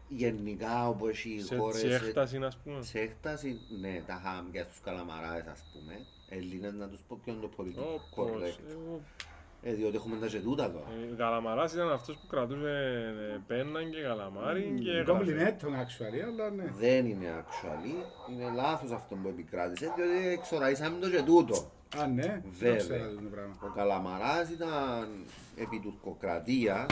γενικά 0.07 0.87
όπου 0.87 1.07
έχει 1.07 1.41
σε 1.41 1.57
χώρες... 1.57 1.79
σε 1.79 1.95
έκταση 1.95 2.37
ας 2.37 2.57
πούμε. 2.57 2.83
Σε 2.83 2.99
έκταση, 2.99 3.59
ναι, 3.79 4.03
τα 4.07 4.21
χάμ 4.23 4.51
και 4.51 4.61
στους 4.61 4.79
καλαμαράες 4.83 5.45
ας 5.45 5.63
πούμε. 5.73 6.05
Έλληνες 6.29 6.73
να 6.73 6.87
τους 6.87 6.99
πω 7.07 7.19
ποιο 7.23 7.33
είναι 7.33 7.41
το 7.41 7.47
πολιτικό 7.47 8.01
Όπως, 8.11 8.31
correct. 8.31 8.99
Εγώ 9.61 9.73
Ε, 9.73 9.75
διότι 9.75 9.95
έχουμε 9.95 10.17
τα 10.17 10.27
και 10.27 10.39
τούτα 10.39 10.71
τώρα. 10.71 10.85
Ε, 11.11 11.15
Καλαμαράς 11.15 11.73
ήταν 11.73 11.91
αυτός 11.91 12.15
που 12.15 12.27
κρατούσε 12.27 13.03
ε, 13.33 13.39
πέναν 13.47 13.89
και 13.91 14.01
καλαμάρι 14.01 14.79
και 14.83 14.91
έγραφε. 14.91 15.11
Κομπλιμέντον, 15.11 15.73
actually, 15.73 16.21
αλλά 16.27 16.49
ναι. 16.49 16.63
Δεν 16.77 17.05
είναι 17.05 17.25
actually, 17.41 17.93
είναι 18.31 18.51
λάθος 18.55 18.91
αυτό 18.91 19.15
που 19.15 19.27
επικράτησε, 19.27 19.93
διότι 19.95 20.27
εξοραίσαμε 20.27 20.99
το 20.99 21.09
και 21.09 21.21
τούτο. 21.21 21.71
Α, 21.97 22.07
ναι. 22.07 22.41
Βέβαια. 22.51 22.75
Δεν 22.75 22.77
ξέρω 22.77 23.05
αυτό 23.05 23.21
το 23.21 23.29
πράγμα. 23.31 23.55
Ο 23.61 23.67
Καλαμαράς 23.75 24.49
ήταν 24.49 24.69
επί 25.55 25.79
τουρκοκρατίας, 25.79 26.85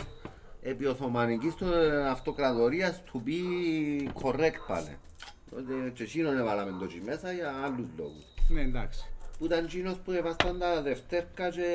επί 0.62 0.86
Οθωμανικής 0.86 1.56
του 1.56 1.66
ε, 1.66 2.08
αυτοκρατορίας 2.10 3.04
to 3.14 3.18
be 3.28 3.42
correct 4.24 4.60
πάλι. 4.68 4.98
Τότε 5.50 5.74
και 5.94 6.04
εκείνον 6.04 6.38
έβαλαμε 6.38 6.72
το 6.80 6.84
εκεί 6.84 7.02
μέσα 7.06 7.32
για 7.32 7.54
άλλους 7.64 7.88
λόγους. 7.98 8.24
Ναι, 8.50 8.62
εντάξει. 8.62 9.12
Που 9.38 9.46
ήταν 9.46 9.64
εκείνος 9.64 9.98
που 9.98 10.12
έβασταν 10.12 10.60
τα 10.60 10.82
δευτέρκα 10.82 11.50
και 11.50 11.66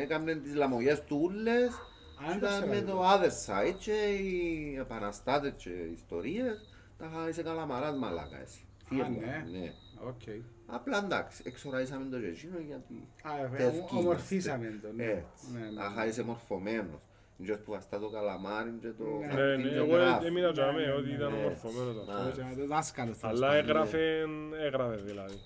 έκαμε 0.00 0.34
τις 0.34 0.54
λαμογιές 0.54 1.02
του 1.04 1.20
ούλες. 1.22 1.68
Α, 1.68 2.26
δεν 2.28 2.36
Ήταν 2.36 2.50
ξέρω 2.50 2.66
με 2.66 2.76
αυτό. 2.76 2.92
το 2.92 3.02
other 3.02 3.30
side 3.46 3.74
και 3.78 3.92
οι 3.92 4.76
επαναστάτες 4.78 5.52
και 5.56 5.68
οι 5.70 5.92
ιστορίες 5.94 6.60
τα 6.98 7.08
είχα 7.12 7.28
είσαι 7.28 7.42
Καλαμαράς 7.42 7.96
μαλάκα 7.96 8.40
εσύ. 8.40 8.64
Τι 8.88 8.96
Α, 8.96 8.98
έβγαλες, 8.98 9.50
ναι. 9.52 9.58
ναι. 9.58 9.72
Οκ. 10.08 10.44
Απλά 10.66 10.98
εντάξει, 11.04 11.42
εξωραΐσαμε 11.46 12.04
το 12.10 12.18
και 12.20 12.26
εκείνο 12.26 12.58
γιατί 12.66 13.08
Α, 13.22 13.30
ε, 13.44 13.56
τεύχη 13.56 13.78
ομο- 13.90 14.00
ομορφήσαμε 14.00 14.66
είμαστε. 14.66 14.86
το, 14.86 14.92
ναι. 14.96 15.04
Έτσι. 15.04 15.44
Ναι, 15.52 15.58
ναι. 15.70 15.82
Αχα 15.84 16.06
είσαι 16.06 16.22
μορφωμένος. 16.22 17.00
Και 17.44 17.52
που 17.52 17.70
βαστά 17.70 17.98
το 17.98 18.08
καλαμάρι 18.08 18.74
και 18.80 18.88
το 18.98 19.04
Ναι. 19.04 19.26
Ναι, 19.26 19.32
χαρτί 19.32 19.62
ναι, 19.62 19.68
και 19.68 19.74
εγώ 19.74 19.94
γράφει. 19.96 20.26
έμεινα 20.26 20.52
τζαμέ 20.52 20.80
Ναι, 20.80 20.86
ναι, 20.86 20.92
ότι 20.92 21.10
ήταν 21.10 21.30
ναι. 21.32 21.38
ομορφωμένος 21.38 21.94
το 21.94 22.04
Να. 22.12 22.16
αυτό. 22.18 22.42
Το 22.60 22.66
δάσκαλος, 22.66 23.18
τέλος 23.18 23.36
Αλλά 23.36 23.46
πάντων. 23.48 23.64
έγραφε, 23.64 24.24
έγραφε 24.66 24.96
δηλαδή. 24.96 25.38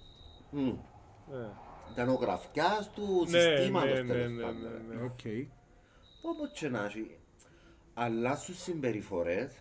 Μμ. 1.30 1.36
Ναι. 1.36 1.48
Ήταν 1.92 2.08
ο 2.08 2.14
γραφιάς 2.14 2.90
του 2.94 3.26
Ναι, 3.28 3.40
συστήματος 3.40 3.90
ναι, 3.92 4.00
ναι, 4.02 4.12
τέλος 4.12 4.32
ναι, 4.32 4.42
πάντων. 4.42 4.60
ναι, 4.88 4.94
ναι. 4.94 5.02
Οκ. 5.02 5.20
Όπως 6.22 6.50
και 6.52 6.68
να 6.68 6.84
έχει, 6.84 7.16
αλλάσουν 7.94 8.54
συμπεριφορές, 8.54 9.52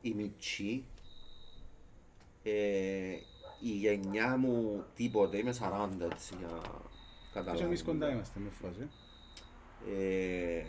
η 0.00 0.12
μητσή, 0.14 0.84
ε, 2.42 2.50
η 3.60 3.68
γενιά 3.68 4.36
μου 4.36 4.84
τίποτε, 4.94 5.36
είμαι 5.36 5.52
40 5.52 5.88
έτσι 6.12 6.34
για 6.38 6.46
να 6.46 6.58
Και 6.60 6.68
εμείς 6.68 7.32
καταλάβουμε. 7.32 7.76
κοντά 7.84 8.10
είμαστε 8.10 8.40
με 8.40 8.50
φως, 8.50 8.76
ε. 8.78 8.88
Ε, 9.98 10.64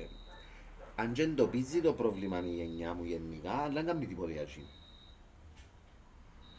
αν 0.95 1.13
και 1.13 1.21
εντοπίζει 1.21 1.81
το 1.81 1.93
πρόβλημα 1.93 2.39
η 2.45 2.49
γενιά 2.55 2.93
μου 2.93 3.03
γενικά, 3.03 3.51
αλλά 3.51 3.73
δεν 3.73 3.85
κάνει 3.85 4.05
τίποτε 4.05 4.31
για 4.31 4.41
εκείνη. 4.41 4.65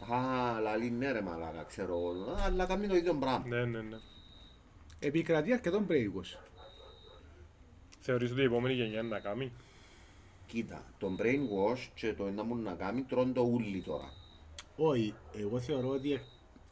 Α, 0.09 0.61
λαλή 0.61 0.91
ναι 0.91 1.13
ρε 1.13 1.21
μαλάκα, 1.21 1.63
ξέρω 1.63 1.93
εγώ, 1.97 2.35
αλλά 2.45 2.67
κάνει 2.67 2.87
το 2.89 2.97
ίδιο 2.97 3.15
πράγμα. 3.15 3.47
Ναι, 3.47 3.65
ναι, 3.65 3.81
ναι. 3.81 3.97
Επικρατεί 4.99 5.53
αρκετόν 5.53 5.87
brainwash. 5.91 6.39
Θεωρείς 7.99 8.31
ότι 8.31 8.41
η 8.41 8.45
επόμενη 8.45 8.75
γενιά 8.75 8.99
είναι 9.01 9.09
να 9.09 9.21
κάνει. 9.21 9.53
Κοίτα, 10.47 10.85
το 10.99 11.17
brainwash 11.19 11.89
και 11.95 12.15
το 12.15 12.27
ένα 12.27 12.43
μου 12.45 12.57
να 12.57 12.73
κάνει 12.75 13.03
τρώνε 13.03 13.33
το 13.33 13.41
ούλι 13.41 13.81
τώρα. 13.81 14.13
Όχι, 14.77 15.15
εγώ 15.37 15.61
θεωρώ 15.61 15.89
ότι 15.89 16.13
εκ- 16.13 16.23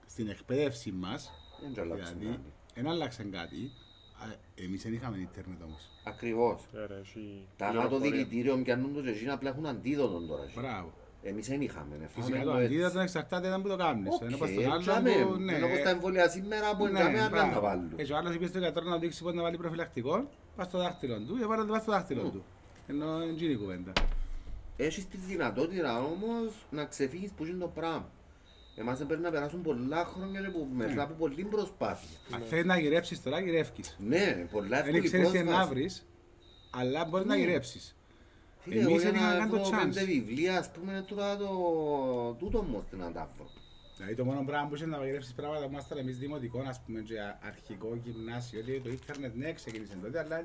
στην 0.06 0.28
εκπαίδευση 0.28 0.90
μας, 0.92 1.32
Δεν 1.60 1.72
και 1.72 1.80
αλλάξει 1.80 2.14
δηλαδή, 2.14 2.36
κάτι. 2.36 2.52
δεν 2.74 2.88
άλλαξε 2.88 3.22
κάτι, 3.22 3.70
α, 4.18 4.34
εμείς 4.54 4.82
δεν 4.82 4.92
είχαμε 4.92 5.16
ίντερνετ 5.18 5.62
όμως. 5.62 5.88
Ακριβώς. 6.04 6.62
Ε, 6.74 6.86
ρε, 6.86 6.98
εσύ, 6.98 7.46
Τα 7.56 7.66
το 7.66 7.72
πληροφορία. 7.72 8.10
δηλητήριο 8.10 8.62
πιάνουν 8.62 8.94
το 8.94 9.02
και 9.02 9.08
εκείνα 9.10 9.32
απλά 9.32 9.50
έχουν 9.50 9.66
αντίδοτο 9.66 10.20
τώρα. 10.26 10.44
Μπράβο. 10.54 10.92
Εμείς 11.22 11.48
δεν 11.48 11.60
είχαμε, 11.60 11.96
ναι, 12.00 12.06
Φυσικά 12.06 12.36
φάμε 12.36 12.44
το 12.44 12.50
το 12.50 12.56
έτσι. 12.58 12.74
αντίδοτο 12.74 13.00
εξαρτάται 13.00 13.46
ήταν 13.46 13.62
που 13.62 13.68
το 13.68 13.76
κάνεις. 13.76 14.14
Οκ, 14.14 14.20
Ένα 14.22 14.36
προς 14.36 14.54
τον 14.54 14.64
άλλον 14.64 14.80
τζάμε, 14.80 15.10
που- 15.10 15.34
ναι, 15.38 15.54
ενώ 15.54 15.66
όπως 15.66 15.82
τα 15.82 15.90
εμβόλια 15.90 16.28
σήμερα 16.28 16.76
που 16.76 16.86
ναι, 16.86 17.00
εντάμε 17.00 17.20
αν 17.20 17.30
μπράβο. 17.30 17.52
τα 17.54 17.60
βάλουν. 17.60 17.92
Έτσι 17.96 18.12
ο 18.12 18.16
άλλος 18.16 18.34
είπε 18.34 18.46
στο 18.46 18.58
γιατρό 18.58 18.84
να 18.84 18.98
δείξει 18.98 19.22
πότε 19.22 19.36
να 19.36 19.42
βάλει 19.42 19.56
προφυλακτικό, 19.56 20.28
πας 20.56 20.66
στο 20.66 20.78
δάχτυλο 20.78 21.18
του, 21.20 21.38
έβαλε 21.42 21.64
το 21.64 21.72
πας 21.72 21.82
στο 21.82 21.92
δάχτυλο 21.92 22.22
του. 22.22 22.44
Ενώ 22.86 23.18
δεν 23.18 23.28
είναι 23.28 23.52
η 23.52 23.56
κουβέντα. 23.56 23.92
Έχεις 24.76 25.08
τη 25.08 25.16
δυνατότητα 25.16 25.98
όμως 26.02 26.66
να 26.70 26.84
ξεφύγεις 26.84 27.30
που 27.30 27.44
είναι 27.44 27.58
το 27.58 27.68
πράγμα. 27.68 28.10
Εμάς 28.76 28.98
πρέπει 29.06 29.22
να 29.22 29.30
περάσουν 29.30 29.62
πολλά 29.62 30.04
χρόνια 30.04 30.40
και 30.40 30.48
που- 30.48 30.68
μετά 30.74 31.02
από 31.02 31.14
πολλή 31.14 31.44
προσπάθεια. 31.44 32.08
Αν 32.34 32.40
θέλεις 32.48 32.64
να 32.64 32.78
γυρέψεις 32.78 33.22
τώρα, 33.22 33.40
γυρεύκεις. 33.40 33.96
Ναι, 33.98 34.46
πολλά 34.50 34.68
Δεν 34.68 34.78
εύκολη 34.86 35.00
ξέρεις 35.00 35.30
τι 35.30 35.38
να 35.38 35.44
πρόσβαση. 35.44 35.68
βρεις, 35.68 36.06
αλλά 36.70 37.04
μπορείς 37.04 37.26
να 37.26 37.34
Ναι. 37.34 37.40
γυρέψεις. 37.40 37.96
Φίλε, 38.68 38.80
Εμείς 38.80 38.92
εγώ 38.92 39.00
δεν 39.02 39.10
για 39.10 39.20
είχαμε 39.20 39.32
να 39.32 39.38
καν 39.38 39.50
το 39.50 39.56
βρω 39.64 39.78
chance. 39.78 39.82
πέντε 39.94 40.04
βιβλία, 40.04 40.58
ας 40.58 40.70
πούμε, 40.70 41.04
τώρα 41.08 41.36
το 41.36 41.48
τούτο 42.38 42.62
μου 42.62 42.76
ώστε 42.78 42.96
να 42.96 43.12
τα 43.12 43.30
βρω. 43.36 43.46
Δηλαδή 43.96 44.14
το 44.14 44.24
μόνο 44.24 44.42
πράγμα 44.44 44.68
που 44.68 44.74
είσαι 44.74 44.86
να 44.86 45.04
γυρεύσεις 45.04 45.32
πράγματα 45.34 45.64
που 45.66 45.70
ήμασταν 45.72 45.98
εμείς 45.98 46.18
δημοτικό, 46.18 46.64
ας 46.68 46.80
πούμε, 46.86 47.00
και 47.00 47.14
αρχικό 47.46 47.98
γυμνάσιο, 48.04 48.60
ότι 48.60 48.80
το 48.80 48.90
ίντερνετ 48.90 49.34
ναι 49.36 49.52
ξεκίνησε 49.52 49.96
τότε, 50.02 50.18
αλλά 50.18 50.44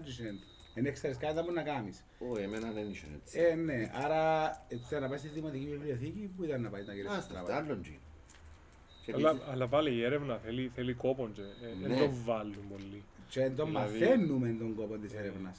δεν 0.75 0.93
ξέρεις 0.93 1.17
κάτι 1.17 1.41
που 1.45 1.51
να 1.53 1.61
κάνεις. 1.61 2.03
Ω, 2.19 2.37
εμένα 2.39 2.71
δεν 2.71 2.89
είχε 2.89 3.05
έτσι. 3.15 3.39
Ε, 3.39 3.55
ναι, 3.55 3.91
άρα 4.03 4.21
έτσι, 4.67 4.99
να 4.99 5.07
πάεις 5.07 5.19
στη 5.21 5.29
δημοτική 5.29 5.67
βιβλιοθήκη, 5.67 6.31
που 6.35 6.43
ήταν 6.43 6.61
να 6.61 6.69
πάεις 6.69 6.87
να 6.87 6.93
γυρεύσεις 6.93 7.17
Άστα, 7.19 7.33
πράγματα; 7.33 7.55
άλλον 7.57 7.81
τζιν. 7.81 7.97
Και 9.05 9.13
Αλλά, 9.15 9.29
επίσης- 9.29 9.47
αλλά 9.49 9.67
πάλι 9.67 9.91
η 9.95 10.03
έρευνα 10.03 10.37
θέλει, 10.37 10.71
θέλει 10.75 10.93
κόπον 10.93 11.33
και 11.33 11.41
ε, 11.41 11.87
Ναι. 11.87 11.87
δεν 11.95 11.97
το 12.07 12.13
βάλουν 12.25 12.63
πολύ. 12.69 13.03
Και 13.29 13.39
δεν 13.39 13.55
το 13.55 13.65
Δηλαδή- 13.65 13.99
μαθαίνουμε 13.99 14.55
τον 14.59 14.75
κόπο 14.75 14.95
της 14.97 15.13
έρευνας. 15.13 15.57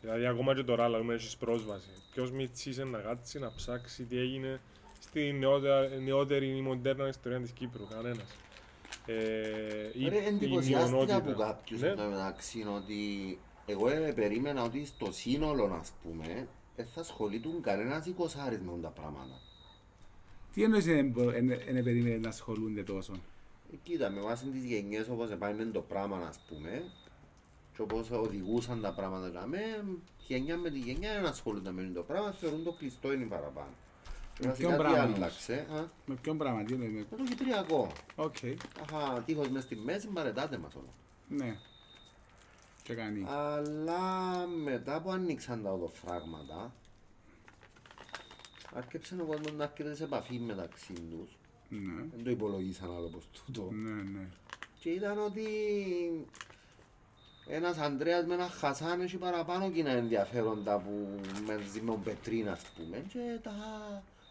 Δηλαδή 0.00 0.26
ακόμα 0.26 0.54
και 0.54 0.62
τώρα 0.62 0.88
λέμε 0.88 1.14
έχεις 1.14 1.36
πρόσβαση. 1.36 1.88
Ποιος 2.12 2.30
μητσίσε 2.30 2.84
να 2.84 2.98
κάτσει 2.98 3.38
να 3.38 3.52
ψάξει 3.56 4.02
τι 4.04 4.18
έγινε 4.18 4.60
στη 5.00 5.32
νεότερη, 5.32 6.02
νεότερη 6.02 6.56
ή 6.56 6.60
μοντέρνα 6.60 7.08
ιστορία 7.08 7.40
της 7.40 7.50
Κύπρου. 7.50 7.86
Κανένας. 7.88 8.36
Ε, 9.06 9.14
ή 9.92 10.08
Ρε, 10.08 10.16
η 10.16 10.24
εντυπωσιάστηκα 10.26 10.88
μειονότητα. 10.88 11.16
από 11.16 11.32
κάποιους 11.32 11.80
Ναι. 11.80 11.88
εν 11.88 11.96
τω 11.96 12.02
μεταξύ 12.04 12.64
ότι 12.76 12.98
εγώ 13.66 13.88
ε, 13.88 14.12
περίμενα 14.12 14.62
ότι 14.62 14.86
στο 14.86 15.12
σύνολο, 15.12 15.78
ας 15.80 15.92
πούμε, 16.02 16.48
δεν 16.76 16.86
θα 16.94 17.00
ασχοληθούν 17.00 17.62
κανένας 17.62 18.06
εικοσάρις 18.06 18.58
με 18.60 18.72
τα 18.82 18.88
πράγματα. 18.88 19.40
Τι 20.54 20.62
εννοείς 20.62 20.84
δεν 20.84 21.12
περίμενε 21.84 22.16
να 22.16 22.28
ασχολούνται 22.28 22.82
τόσο; 22.82 23.12
Ε, 23.72 23.76
κοίτα, 23.82 24.10
με 24.10 24.20
βάση 24.20 24.44
τις 24.46 24.64
γενιές 24.64 25.08
όπως 25.08 25.28
πάει 25.38 25.54
το 25.72 25.80
πράγμα, 25.80 26.16
ας 26.28 26.38
πούμε, 26.48 26.82
και 27.80 27.92
όπως 27.94 28.10
οδηγούσαν 28.10 28.80
τα 28.80 28.92
πράγματα 28.92 29.28
για 29.28 29.46
μέ, 29.46 29.84
γενιά 30.26 30.56
με 30.56 30.70
τη 30.70 30.78
γενιά 30.78 31.12
δεν 31.14 31.26
ασχολούνται 31.26 31.70
με 31.70 31.90
το 31.94 32.02
πράγμα, 32.02 32.32
θεωρούν 32.32 32.64
το 32.64 32.72
κλειστό 32.72 33.12
είναι 33.12 33.24
παραπάνω. 33.24 33.70
Και 34.34 34.46
Με 34.46 34.48
βασικά 34.48 34.66
ποιον 34.68 34.78
τι 34.78 34.82
πράγμα 34.84 35.04
όμως; 35.04 35.16
άλλαξε, 35.16 35.66
α, 35.74 35.84
Με 36.06 36.14
ποιον 36.22 36.38
πράγμα, 36.38 36.64
τι 36.64 36.72
εννοείς. 36.72 36.92
με- 36.92 37.06
με 37.10 37.16
το 37.16 37.24
κυπριακό. 37.24 37.90
Οκ, 38.16 38.36
Αχα, 38.82 39.22
τείχος 39.22 39.48
μες 39.48 39.62
στη 39.62 39.76
μέση, 39.76 40.06
παρετάτε 40.08 40.58
μας 40.58 40.74
όλα. 40.74 40.92
ναι. 41.28 41.56
Και 42.82 42.94
κάνει. 42.94 43.24
Αλλά 43.28 44.46
μετά 44.46 45.00
που 45.02 45.10
ανοίξαν 45.10 45.62
τα 45.62 45.72
οδοφράγματα, 45.72 46.72
άρχισε 48.74 49.16
ο 49.20 49.24
κόσμος 49.24 49.52
να 49.52 49.64
έρχεται 49.64 49.94
σε 49.94 50.04
επαφή 50.04 50.38
μεταξύ 50.38 50.92
τους. 50.92 51.36
Ναι, 51.68 52.02
Δεν 52.14 52.24
το 52.24 52.30
υπολογίσαν 52.30 52.94
άλλο 52.96 53.06
πως 53.08 53.28
τούτο. 53.44 53.68
ναι, 53.72 54.02
ναι. 54.02 54.26
Και 54.80 54.90
ήταν 54.90 55.18
ότι 55.18 55.42
ένας 57.50 57.78
Ανδρέας 57.78 58.26
με 58.26 58.34
ένα 58.34 58.48
Χασάν 58.48 59.00
έχει 59.00 59.16
παραπάνω 59.16 59.70
κοινά 59.70 59.90
ενδιαφέροντα 59.90 60.78
που 60.78 60.90
με 61.46 61.54
με 61.54 61.80
τον 61.86 62.02
Πετρίν 62.02 62.48
ας 62.48 62.62
πούμε 62.76 63.04
και 63.12 63.38
τα 63.42 63.52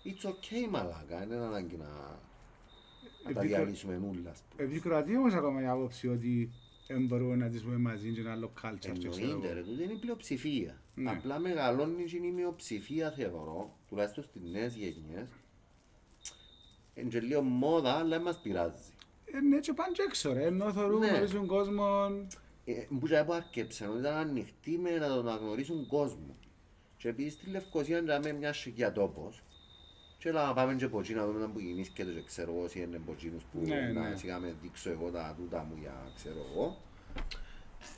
it's 0.04 0.28
okay 0.30 0.70
μαλάκα, 0.70 1.18
δεν 1.18 1.32
είναι 1.38 1.46
ανάγκη 1.46 1.76
να, 1.78 1.86
να 1.86 3.34
τα 3.34 3.40
Επίκο- 3.40 3.42
διαλύσουμε 3.42 3.94
όλα 3.96 4.30
ας 4.32 4.42
πούμε. 4.50 4.70
Επικρατεί 4.70 5.18
όμως 5.18 5.34
ακόμα 5.34 5.62
η 5.62 5.66
άποψη 5.66 6.08
ότι 6.08 6.50
δεν 6.88 7.06
μπορούμε 7.06 7.36
να 7.36 7.50
τις 7.50 7.62
πούμε 7.64 7.78
μαζί 7.78 8.12
και 8.12 8.20
ένα 8.20 8.32
άλλο 8.32 8.52
culture 8.64 8.78
και 8.80 9.10
ξέρω 9.10 9.14
Εννοείται 9.16 9.48
εγώ. 9.48 9.54
ρε, 9.56 9.62
τούτη 9.64 9.84
είναι 9.84 9.94
η 9.94 9.98
πλειοψηφία. 9.98 10.82
Ναι. 10.96 11.12
Απλά 11.12 11.40
μεγαλώνει 11.40 12.04
και 12.04 12.18
είναι 12.18 12.28
η 12.28 12.32
μειοψηφία 12.32 13.12
θεωρώ, 13.12 13.78
τουλάχιστον 13.90 14.24
στις 14.24 14.42
νέες 14.52 14.76
γενιές. 14.76 15.28
Είναι 16.96 17.10
και 17.10 17.20
λίγο 17.20 17.42
μόδα, 17.42 17.92
αλλά 17.94 18.10
δεν 18.10 18.22
μας 18.22 18.40
πειράζει. 18.42 18.94
Ε, 19.26 19.40
ναι, 19.40 19.60
και 19.60 19.74
πάνε 19.74 19.92
και 19.94 20.02
έξω 20.02 20.34
ρε, 20.34 20.46
ενώ 20.46 20.74
θεωρούν 20.74 21.00
Ναι. 21.00 21.08
γνωρίζουν 21.08 21.46
κόσμο. 21.46 22.10
Ε, 22.70 22.88
Που 23.00 23.08
και 23.08 23.24
που 23.26 23.34
άρκεψαν, 23.34 23.90
ότι 23.90 24.00
ήταν 24.00 24.16
ανοιχτοί 24.16 24.78
με 24.78 24.90
να 24.98 25.08
τον 25.08 25.28
αναγνωρίσουν 25.28 25.88
κόσμο. 25.88 26.36
Και 26.98 27.08
επειδή 27.10 27.30
στη 27.30 27.50
Λευκοσία 27.50 27.98
ήταν 28.00 28.36
μια 28.36 28.54
σιγιά 28.54 28.92
τόπος, 28.92 29.44
και 30.18 30.30
έλα 30.30 30.46
να 30.46 30.54
πάμε 30.54 30.76
και 30.76 30.86
από 30.86 31.00
εκεί 31.00 31.14
να 31.14 31.26
δούμε 31.26 31.48
που 31.48 31.60
γεννήσκεται 31.60 32.12
και 32.12 32.24
ξέρω 32.26 32.52
εγώ 32.52 32.64
όσοι 32.64 32.82
είναι 32.82 32.96
από 32.96 33.12
εκείνους 33.12 33.44
που 33.44 33.60
Ναι, 33.64 33.92
να 33.94 34.10
ναι. 34.10 34.16
σιγά 34.16 34.40
με 34.40 34.56
δείξω 34.62 34.90
εγώ 34.90 35.10
τα 35.10 35.36
τούτα 35.38 35.64
μου 35.70 35.76
για 35.80 36.12
ξέρω 36.16 36.46
εγώ. 36.52 36.78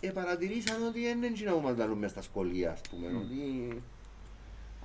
Ε, 0.01 0.09
παρατηρήσαν 0.09 0.85
ότι 0.87 1.01
δεν 1.03 1.17
είναι 1.17 1.27
εκείνα 1.27 1.51
που 1.53 1.59
μας 1.59 1.77
λαλούν 1.77 1.97
μες 1.97 2.11
στα 2.11 2.21
σχολεία, 2.21 2.71
ας 2.71 2.81
πούμε, 2.89 3.07
ότι 3.07 3.81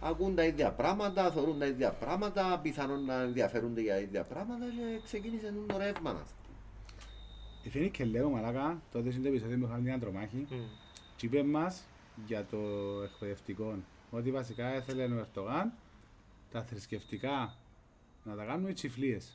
ακούν 0.01 0.35
τα 0.35 0.45
ίδια 0.45 0.73
πράγματα, 0.73 1.31
θεωρούν 1.31 1.59
τα 1.59 1.67
ίδια 1.67 1.93
πράγματα, 1.93 2.61
πιθανόν 2.63 3.05
να 3.05 3.21
ενδιαφέρονται 3.23 3.81
για 3.81 4.01
ίδια 4.01 4.23
πράγματα 4.25 4.65
και 4.65 5.01
ξεκίνησε 5.05 5.55
το 5.67 5.77
ρεύμα, 5.79 6.11
ας 6.11 6.17
πούμε. 6.17 6.46
Η 7.67 7.69
Φίνη 7.69 7.91
και 7.91 8.05
λέω 8.05 8.31
μαλάκα, 8.31 8.83
τότε 8.93 9.09
είναι 9.09 9.23
το 9.23 9.29
επεισόδιο 9.29 9.59
που 9.59 9.65
είχαμε 9.65 9.81
μια 9.81 9.99
τρομάχη 9.99 10.37
Μμ. 10.37 10.57
και 11.17 11.27
είπε 11.27 11.43
μας 11.43 11.87
για 12.27 12.45
το 12.45 12.59
εκπαιδευτικό 13.05 13.75
ότι 14.11 14.31
βασικά 14.31 14.67
έθελε 14.67 15.05
ο 15.05 15.19
Ερτογάν 15.19 15.73
τα 16.51 16.63
θρησκευτικά 16.63 17.55
να 18.25 18.35
τα 18.35 18.45
κάνουν 18.45 18.69
οι 18.69 18.73
τσιφλίες. 18.73 19.33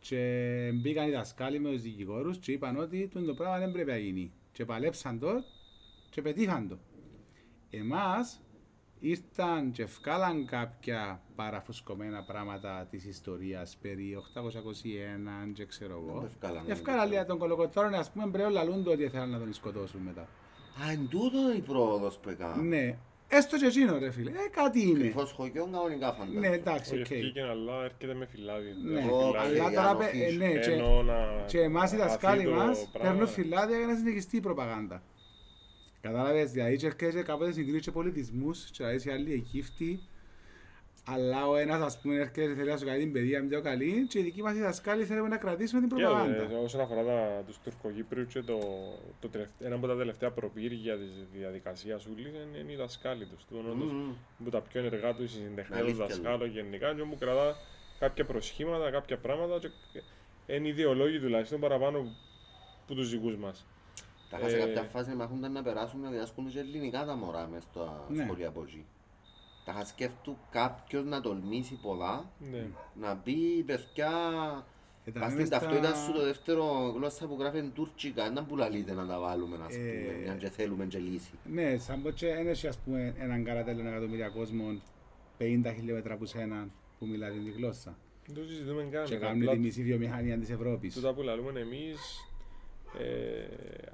Και 0.00 0.70
μπήκαν 0.74 1.08
οι 1.08 1.10
δασκάλοι 1.10 1.58
με 1.58 1.70
τους 1.70 1.82
δικηγόρους 1.82 2.38
και 2.38 2.52
είπαν 2.52 2.76
ότι 2.76 3.08
το 3.08 3.34
πράγμα 3.34 3.58
δεν 3.58 3.72
πρέπει 3.72 3.90
να 3.90 3.96
γίνει. 3.96 4.32
και 4.52 4.64
παλέψαν 4.64 5.18
το 5.18 5.44
και 6.10 6.22
πετύχαν 6.22 6.68
το. 6.68 6.78
Εμάς 7.70 8.40
ήρθαν 9.08 9.70
και 9.70 9.82
ευκάλαν 9.82 10.46
κάποια 10.46 11.20
παραφουσκωμένα 11.34 12.22
πράγματα 12.22 12.86
της 12.90 13.04
ιστορίας 13.04 13.76
περί 13.82 14.16
821 15.48 15.52
και 15.52 15.64
ξέρω 15.66 16.04
εγώ. 16.08 16.22
Ευκάλαν, 16.24 16.64
Ευκάλαν 16.66 17.04
ναι. 17.04 17.10
λίγα 17.12 17.24
τον 17.26 17.38
κολοκοτρώνε, 17.38 17.96
ας 17.96 18.10
πούμε, 18.10 18.30
πρέπει 18.30 18.52
λαλούν 18.52 18.84
το 18.84 18.90
ότι 18.90 19.08
θέλουν 19.08 19.30
να 19.30 19.38
τον 19.38 19.52
σκοτώσουν 19.52 20.00
μετά. 20.00 20.20
Α, 20.86 20.90
εν 20.90 21.08
τούτο 21.10 21.52
η 21.56 21.60
πρόοδος 21.60 22.18
που 22.18 22.28
έκανα. 22.28 22.56
Ναι, 22.56 22.96
έστω 23.28 23.56
και 23.58 23.66
εκείνο 23.66 23.98
ρε 23.98 24.10
φίλε, 24.10 24.30
ε, 24.30 24.48
κάτι 24.50 24.88
είναι. 24.88 24.98
Κρυφός 24.98 25.32
χωριόν 25.32 25.72
κανονικά 25.72 26.12
φαντάζομαι. 26.12 26.48
Ναι, 26.48 26.54
εντάξει, 26.54 26.92
Όχι 26.92 27.00
οκ. 27.02 27.10
ευκήκε, 27.10 27.40
αλλά 27.40 27.84
έρχεται 27.84 28.14
με 28.14 28.26
φυλάδι. 28.26 28.74
Ναι, 28.84 29.00
Με 29.04 29.10
Ω, 29.12 29.26
φυλάδι. 29.26 29.58
αλλά 29.58 29.70
για 29.70 29.80
τώρα, 29.80 29.92
να 29.92 29.96
πε- 29.98 30.14
ε, 30.14 30.18
αφήσει. 30.22 30.36
ναι, 30.36 30.52
και, 30.52 30.70
Ενώ 30.70 31.02
να- 31.02 31.44
και 31.46 31.60
εμάς 31.60 31.92
οι 31.92 31.96
να 31.96 32.06
δασκάλοι 32.06 32.42
χαθεί 32.42 32.50
το 32.58 32.64
μας 32.64 32.88
πράγμα. 32.92 33.10
παίρνουν 33.10 33.28
φυλάδια 33.28 33.76
για 33.78 33.86
να 33.86 33.94
συνεχιστεί 33.96 34.36
η 34.36 34.40
προπαγάνδα. 34.40 35.02
Κατάλαβες, 36.04 36.50
δηλαδή 36.50 36.76
και 36.76 36.86
έρχεσαι 36.86 37.22
κάποτε 37.22 37.52
συγκρίνεις 37.52 37.82
και 37.82 37.90
πολιτισμούς 37.90 38.64
και 38.64 38.70
δηλαδή 38.76 38.98
σε 38.98 39.12
άλλοι 39.12 39.32
Αιγύπτιοι 39.32 40.00
αλλά 41.04 41.48
ο 41.48 41.56
ένας 41.56 41.80
ας 41.80 42.00
πούμε 42.00 42.14
έρχεται 42.14 42.46
και 42.46 42.54
θέλει 42.54 42.70
να 42.70 42.76
σου 42.76 42.84
κάνει 42.84 42.98
την 42.98 43.12
παιδεία 43.12 43.42
με 43.42 43.48
πιο 43.48 43.60
καλή 43.60 44.06
και 44.08 44.18
οι 44.18 44.22
δικοί 44.22 44.42
μας 44.42 44.56
οι 44.56 44.60
δασκάλοι 44.60 45.04
θέλουμε 45.04 45.28
να 45.28 45.36
κρατήσουμε 45.36 45.80
την 45.80 45.96
Και, 45.96 46.02
ε, 46.02 46.06
προπαγάνδα. 46.06 46.58
όσον 46.58 46.80
αφορά 46.80 47.04
τα, 47.04 47.42
τους 47.46 47.58
Τουρκοκύπριους 47.64 48.32
και 48.32 48.42
το, 48.42 48.58
το 49.20 49.28
τελευταίο, 49.28 49.66
ένα 49.66 49.76
από 49.76 49.86
τα 49.86 49.96
τελευταία 49.96 50.30
προπύργια 50.30 50.96
της 50.96 51.12
διαδικασίας 51.32 52.06
ούλης 52.06 52.26
είναι, 52.26 52.58
είναι 52.58 52.72
οι 52.72 52.76
δασκάλοι 52.76 53.24
τους. 53.24 53.44
Του, 53.44 53.64
όντως, 53.70 53.92
Μμμ. 53.92 54.12
που 54.44 54.50
τα 54.50 54.60
πιο 54.60 54.80
ενεργά 54.80 55.14
τους 55.14 55.34
οι 55.34 55.36
συντεχνία 55.36 55.78
τους 55.78 55.88
Αλήθεια, 55.88 56.06
δασκάλου 56.06 56.46
γενικά 56.46 56.94
και 56.94 57.02
μου 57.02 57.16
κρατά 57.18 57.56
κάποια 57.98 58.24
προσχήματα, 58.24 58.90
κάποια 58.90 59.16
πράγματα 59.18 59.58
και 59.92 60.02
είναι 60.54 60.68
ιδεολόγοι 60.68 61.20
τουλάχιστον 61.20 61.60
παραπάνω 61.60 62.16
που 62.86 62.94
τους 62.94 63.10
δικούς 63.10 63.36
μας. 63.36 63.66
Τα 64.38 64.40
είχα 64.40 64.48
σε 64.48 64.56
Ε, 64.56 64.58
κάποια 64.58 64.82
φάση 64.82 65.08
να 65.08 65.14
μαχούνταν 65.16 65.52
να 65.52 65.62
περάσουν 65.62 66.00
να 66.00 66.10
διδάσκουν 66.10 66.48
και 66.50 66.58
ελληνικά 66.58 67.04
τα 67.04 67.16
μωρά 67.16 67.48
μες 67.52 67.62
στα 67.62 68.06
Ναι. 68.08 68.24
σχολεία 68.24 68.48
από 68.48 68.62
εκεί. 68.62 68.84
Τα 69.64 69.72
είχα 69.72 69.84
σκέφτου 69.84 70.36
κάποιος 70.50 71.04
να 71.04 71.20
τολμήσει 71.20 71.78
πολλά, 71.82 72.30
Ναι. 72.50 72.66
να 73.00 73.16
πει 73.16 73.62
παιδιά 73.66 74.10
Ε, 75.06 75.10
τα 75.10 75.20
Πας 75.20 75.28
λέμε 75.32 75.44
στην 75.44 75.56
στα- 75.58 75.66
ταυτότητα 75.66 75.94
σου 75.94 76.12
το 76.12 76.24
δεύτερο 76.24 76.92
γλώσσα 76.96 77.26
που 77.26 77.36
γράφει 77.40 77.62
τουρκικά, 77.74 78.30
να 78.30 78.44
που 78.44 78.56
λαλείτε 78.56 78.92
να 78.92 79.06
τα 79.06 79.18
βάλουμε, 79.20 79.56
ας 79.66 79.74
πούμε, 79.74 79.88
Ε, 79.88 80.22
μια 80.22 80.34
και 80.34 80.48
θέλουμε 80.48 80.84
και 80.86 80.98
λύση. 80.98 81.30
Ναι, 81.44 81.76
σαν 81.78 82.02
πως 82.02 82.12
και 82.14 82.26
δεν 82.34 82.46
έχει 82.48 82.66
ας 82.66 82.78
πούμε 82.78 83.14
έναν 83.18 83.44
καρατέλο 83.44 83.88
εκατομμύρια 83.88 84.28
κόσμων 84.28 84.82
50 85.38 85.72
χιλιόμετρα 85.74 86.14
από 86.14 86.24
σένα 86.26 86.68
που 86.98 87.06
μιλά 87.06 87.30
την 87.30 87.52
γλώσσα 87.56 87.96
Δεν 88.26 88.34
το 88.34 88.42
συζητούμε 88.48 88.82
καν. 88.90 89.04
και 89.04 89.14
Απλά 89.14 89.26
κάνουν 89.28 89.48
τη 89.48 89.58
μισή 89.58 89.82
βιομηχανία 89.82 90.38
της 90.38 90.50
Ευρώπης. 90.50 90.94
Τούτα 90.94 91.14
που 91.14 91.22
λαλούμε 91.22 91.60
εμείς, 91.60 91.98
ε, 92.98 93.44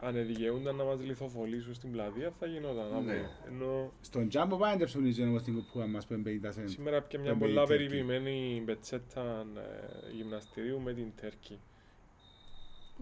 αν 0.00 0.16
εδικαιούνταν 0.16 0.76
να 0.76 0.84
μας 0.84 1.00
λιθοφολήσουν 1.00 1.74
στην 1.74 1.90
πλατεία 1.92 2.32
θα 2.38 2.46
γινόταν 2.46 2.88
Ναι. 2.90 2.96
αύριο. 3.12 3.28
Ενώ 3.48 3.92
Στον 4.00 4.28
τζάμπο 4.28 4.56
πάνε 4.56 4.76
και 4.76 4.84
ψωνίζουν 4.84 5.28
όμως 5.28 5.42
την 5.42 5.54
κουπούα 5.54 5.86
μας 5.86 6.06
που 6.06 6.12
είναι 6.14 6.40
50 6.42 6.48
σέντ. 6.52 6.68
σήμερα 6.68 7.02
πια 7.02 7.18
μια 7.20 7.30
Τον 7.30 7.38
πολλά 7.38 7.66
Τέρκι. 7.66 7.86
περιποιημένη 7.86 8.62
πετσέτα 8.66 9.46
ε, 9.56 10.12
γυμναστηρίου 10.14 10.80
με 10.80 10.92
την 10.92 11.12
Τέρκη. 11.20 11.58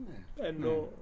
Ναι. 0.07 0.47
Ενώ 0.47 0.93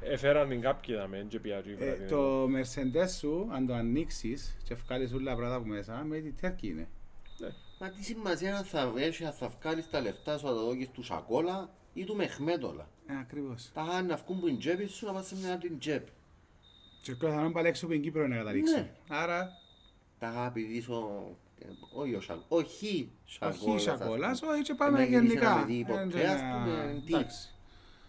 έφεραν 0.00 0.48
την 0.48 0.60
κάποιοι 0.60 0.94
δαμέ 0.94 1.24
και 1.28 1.40
πιάτζουν 1.40 1.76
Ε, 1.78 2.06
το 2.08 2.44
Mercedes 2.44 3.08
σου, 3.18 3.48
αν 3.52 3.66
το 3.66 3.74
ανοίξεις 3.74 4.56
και 4.64 4.74
βγάλεις 4.74 5.12
όλα 5.12 5.24
τα 5.30 5.36
πράγματα 5.36 5.56
από 5.56 5.66
μέσα, 5.66 6.04
με 6.08 6.18
τη 6.20 6.32
τέρκη 6.32 6.68
είναι. 6.68 6.88
Μα 7.80 7.90
τι 7.90 8.04
σημασία 8.04 8.52
να 8.52 8.62
θα 8.62 8.88
βρέσει, 8.90 9.24
αν 9.24 9.32
θα 9.32 9.48
βγάλεις 9.48 9.90
τα 9.90 10.00
λεφτά 10.00 10.38
σου, 10.38 10.46
θα 10.46 10.54
τα 10.54 10.60
δώσεις 10.60 10.90
τους 10.90 11.06
Σακόλα 11.06 11.70
ή 11.94 12.04
του 12.04 12.16
Μεχμέτολα. 12.16 12.88
Ε, 13.06 13.18
ακριβώς. 13.20 13.70
Τα 13.74 13.86
είχαν 13.88 14.06
να 14.06 14.16
βγουν 14.16 14.40
που 14.40 14.46
την 14.46 14.58
τσέπη 14.58 14.86
σου 14.86 15.06
να 15.06 15.12
πας 15.12 15.26
σε 15.26 15.36
μια 15.36 15.52
άλλη 15.52 15.70
τσέπη. 15.78 16.10
Και 17.02 17.12
ο 17.12 17.16
θα 17.30 17.50
πάλι 17.52 17.68
έξω 17.68 17.84
από 17.84 17.94
την 17.94 18.02
Κύπρο 18.02 18.26
να 18.26 18.36
καταλήξουν. 18.36 18.76
Ναι. 18.80 18.90
Άρα, 19.08 19.50
Τα 20.18 20.28
είχα 20.30 20.50
πηδήσω, 20.52 21.22
ε, 21.58 21.66
όχι 21.92 22.14
ο 22.14 22.20
Σακόλας, 22.20 22.46
όχι 22.48 23.10
Σακόλας. 23.26 23.62
όχι 23.62 23.88
ας 23.90 23.98
σακόλας, 23.98 24.40
πούμε. 24.40 24.52
όχι 24.52 24.62
και 24.62 24.72
Να 24.72 24.78
πάμε 24.78 25.04
γυρίσει 25.04 25.26
γενικά. 25.26 25.48
να 25.50 25.56
με 25.56 25.64
δει 25.64 25.84
ποτέ, 25.88 26.20
Ε, 26.22 26.26
ας 26.26 26.40
να- 26.42 26.50
πούμε, 26.64 27.02
τι. 27.06 27.14
εντάξει. 27.14 27.48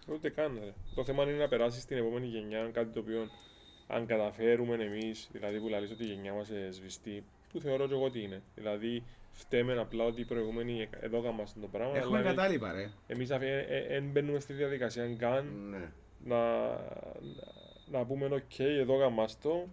Ούτε 0.08 0.30
καν. 0.30 0.60
Ρε. 0.64 0.74
Το 0.96 1.04
θέμα 1.04 1.24
είναι 1.24 1.32
να 1.32 1.48
περάσεις 1.48 1.82
στην 1.82 1.98
επόμενη 1.98 2.26
γενιά 2.28 2.70
κάτι 2.74 2.94
το 2.94 3.00
οποίο 3.00 3.30
αν 3.88 4.06
καταφέρουμε 4.06 4.76
εμείς, 4.76 5.30
δηλαδή 5.32 5.60
που 5.60 5.68
λαλείς 5.68 5.92
ότι 5.92 6.04
η 6.04 6.08
γενιά 6.08 6.34
μας 6.34 6.50
ε, 6.50 6.72
σβηστεί, 6.72 7.24
που 7.52 7.60
θεωρώ 7.60 7.88
και 7.88 7.94
εγώ 7.94 8.04
ότι 8.04 8.22
είναι. 8.22 8.42
Δηλαδή 8.56 9.04
φταίμε 9.32 9.80
απλά 9.80 10.04
ότι 10.04 10.22
οι 10.22 10.26
προηγούμενοι 10.26 10.82
ε- 10.82 11.06
εδώ 11.06 11.18
έκαναν 11.18 11.46
το 11.62 11.68
πράγμα. 11.72 11.98
Έχουμε 11.98 12.18
αλλά 12.18 12.28
κατάλοιπα 12.30 12.72
ρε. 12.72 12.90
Εμείς 13.08 13.28
δεν 13.28 14.04
μπαίνουμε 14.12 14.40
στη 14.40 14.54
διαδικασία 14.54 15.16
καν 15.16 15.70
Ναι. 15.70 15.92
να, 16.26 16.68
να, 16.68 16.78
να 17.92 18.06
πούμε 18.06 18.26
οκ, 18.26 18.60
εδώ 18.60 18.96
έκαναν 18.96 19.28
το, 19.42 19.68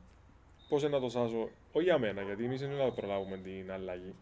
πώς 0.69 0.83
να 0.83 1.01
το 1.01 1.09
σάσω, 1.09 1.49
όχι 1.73 1.85
για 1.85 1.99
μένα, 1.99 2.23
γιατί 2.23 2.45
εμείς 2.45 2.61
δεν 2.61 2.71
θα 2.77 2.93
προλάβουμε 2.93 3.37
την 3.37 3.73
αλλαγή. 3.73 4.15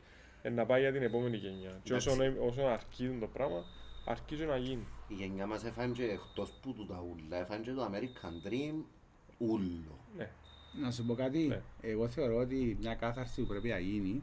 Ε, 0.42 0.50
να 0.50 0.66
πάει 0.66 0.80
για 0.80 0.92
την 0.92 1.02
επόμενη 1.02 1.36
γενιά. 1.36 1.80
Και 1.82 1.94
όσο, 1.94 2.10
Εντάξει. 2.12 2.38
όσο 2.40 2.62
αρκεί 2.62 3.16
το 3.20 3.26
πράγμα, 3.26 3.64
αρκεί 4.04 4.36
και 4.36 4.44
να 4.44 4.56
γίνει. 4.56 4.86
Η 5.08 5.14
γενιά 5.14 5.46
μας 5.46 5.64
έφανε 5.64 5.92
και 5.92 6.02
εκτός 6.04 6.52
που 6.62 6.72
του 6.72 6.86
τα 6.86 7.04
ούλα, 7.10 7.36
έφανε 7.40 7.62
και 7.64 7.70
το 7.72 7.90
American 7.92 8.48
Dream 8.48 8.74
ούλο. 9.38 9.98
Ναι. 10.16 10.28
Να 10.82 10.90
σου 10.90 11.04
πω 11.06 11.14
κάτι, 11.14 11.38
Ναι. 11.38 11.60
εγώ 11.80 12.08
θεωρώ 12.08 12.36
ότι 12.36 12.76
μια 12.80 12.94
κάθαρση 12.94 13.40
που 13.40 13.46
πρέπει 13.46 13.68
να 13.68 13.78
γίνει 13.78 14.22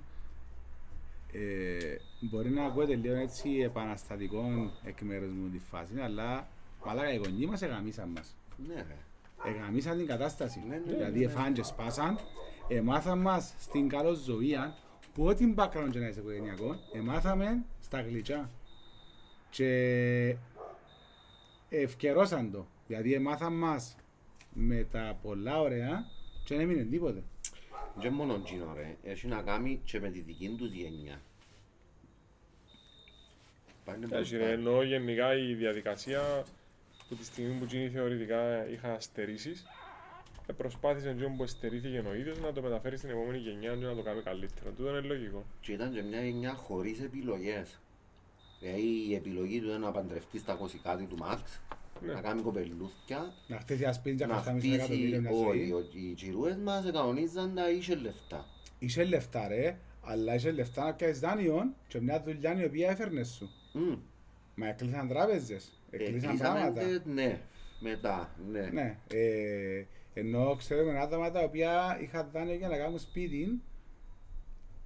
ε, 1.34 1.96
μπορεί 2.20 2.50
να 2.50 2.66
ακούγεται 2.66 2.96
λίγο 2.96 3.16
έτσι 3.16 3.50
επαναστατικό 3.50 4.72
εκ 4.84 5.02
μέρους 5.02 5.32
μου 5.32 5.50
τη 5.50 5.60
φάση, 5.60 6.00
αλλά 6.00 6.48
μαλάκα 6.86 7.14
οι 7.14 7.18
γονείς 7.18 7.48
μας 7.48 7.62
εγαμίσαν 7.62 8.10
μας. 8.10 8.36
Ναι 8.68 8.76
ρε. 8.76 8.98
Εγαμίσαν 9.50 9.98
την 9.98 10.08
κατάσταση. 10.08 10.64
Ναι, 10.68 10.76
ναι, 10.76 10.94
δηλαδή 10.94 11.24
εφάν 11.24 11.54
και 11.54 11.64
σπάσαν, 11.64 12.20
εμάθαν 12.68 13.20
μας 13.20 13.54
στην 13.58 13.90
καλή 13.90 14.16
ζωή 14.16 14.56
που 15.14 15.26
ό,τι 15.26 15.54
background 15.58 15.90
και 15.92 16.00
να 16.00 16.08
είσαι 16.08 16.20
οικογενειακό, 16.20 16.76
εμάθαμε 16.94 17.66
στα 17.80 18.02
γλυκιά. 18.02 18.50
Και 19.50 20.36
ευκαιρώσαν 21.70 22.52
το. 22.52 22.68
Δηλαδή 22.88 23.14
εμάθαν 23.14 23.54
μας 23.54 23.96
με 24.54 24.88
τα 24.92 25.18
πολλά 25.22 25.62
ωραία 25.62 26.06
και 26.44 26.56
δεν 26.56 26.64
έμεινε 26.64 26.84
τίποτε. 26.84 27.24
Και 28.00 28.10
μόνο 28.10 28.34
εκείνο 28.34 28.74
ρε, 28.74 28.98
έχει 29.04 29.28
να 29.28 29.42
κάνει 29.42 29.82
και 29.86 30.00
με 30.00 30.10
τη 30.10 30.20
δική 30.20 30.56
τους 30.58 30.72
γενιά. 30.72 31.22
Πάνε 33.86 34.06
Εντάξει, 34.06 34.32
ρε, 34.32 34.38
μπροστά. 34.38 34.54
εννοώ 34.54 34.84
γενικά 34.84 35.36
η 35.38 35.54
διαδικασία 35.54 36.44
που 37.10 37.16
τη 37.16 37.26
στιγμή 37.26 37.60
που 37.60 37.66
γίνει 37.66 37.90
θεωρητικά 37.90 38.68
είχα 38.70 39.00
στερήσεις 39.00 39.66
ε, 40.46 40.54
προσπάθησε 40.54 41.10
εκείνο 41.10 41.34
που 41.38 41.46
στερήθηκε 41.48 42.04
ο 42.08 42.14
ίδιος 42.16 42.40
να 42.40 42.54
το 42.54 42.62
μεταφέρει 42.62 42.98
στην 42.98 43.10
επόμενη 43.10 43.38
γενιά 43.38 43.76
και 43.76 43.86
να 43.86 43.96
το 43.96 44.02
κάνει 44.02 44.22
καλύτερο. 44.22 44.72
Τούτο 44.72 44.90
είναι 44.90 45.00
λογικό. 45.00 45.44
Και 45.62 45.72
ήταν 45.72 45.94
και 45.94 46.02
μια 46.02 46.24
γενιά 46.26 46.54
χωρίς 46.54 47.00
επιλογές. 47.02 47.80
Δηλαδή 48.60 48.82
η 49.10 49.16
επιλογή 49.16 49.60
του 49.60 49.68
ήταν 49.68 49.82
να 49.82 49.92
παντρευτεί 49.92 50.38
στα 50.40 50.60
20 50.62 50.66
κάτι 50.84 51.06
του 51.06 51.18
Μαξ, 51.18 51.62
Ναι. 51.70 51.78
Να 52.02 52.22
κάνει 52.22 52.42
κοπελούθια, 52.42 53.34
Να 53.48 53.60
χτίσει 53.60 53.84
ένα 53.84 53.94
σπίτι 53.94 54.16
και 54.18 54.26
να 54.26 54.34
να 54.36 54.42
χτίσει 54.42 54.68
ένα 54.68 54.76
εκατομμύριο 54.76 55.08
χτίσει, 55.18 55.22
μια 55.22 55.32
όχι, 55.48 55.58
ζωή. 55.60 55.72
ο- 55.72 55.86
οι 55.94 56.14
τσιρούες 56.14 56.56
μας 56.56 56.84
κανονίζαν 56.92 57.54
τα 57.56 57.70
είχε 57.70 57.96
λεφτά. 57.96 58.46
Είσαι 58.80 59.04
λεφτά 59.04 59.48
ρε, 59.48 59.78
αλλά 60.02 60.34
είσαι 60.36 60.52
λεφτά 60.52 60.84
να 60.86 60.94
πιάσεις 60.94 61.20
δάνειο 61.20 61.74
και 61.88 62.02
μια 62.02 62.22
δουλειά 62.24 62.62
η 62.62 62.66
οποία 62.66 62.90
έφερνες 62.90 63.28
σου. 63.30 63.50
Μμ. 63.74 63.96
Μα 64.56 64.68
έκλεισαν 64.68 65.08
τράπεζες, 65.08 65.80
έκλεισαν 65.90 66.16
Εκλείσαμε 66.30 66.60
πράγματα. 66.60 66.82
και- 66.82 67.00
ναι, 67.10 67.42
μετά, 67.80 68.30
ναι. 68.52 68.70
Ναι, 68.74 68.98
ε, 69.14 69.86
ενώ 70.14 70.56
ξέρουμε 70.56 71.00
άτομα 71.00 71.32
τα 71.32 71.40
οποία 71.40 71.98
είχαν 72.02 72.30
δάνειο 72.34 72.56
για 72.56 72.68
να 72.68 72.78
κάνουν 72.78 73.00
σπίτι, 73.00 73.62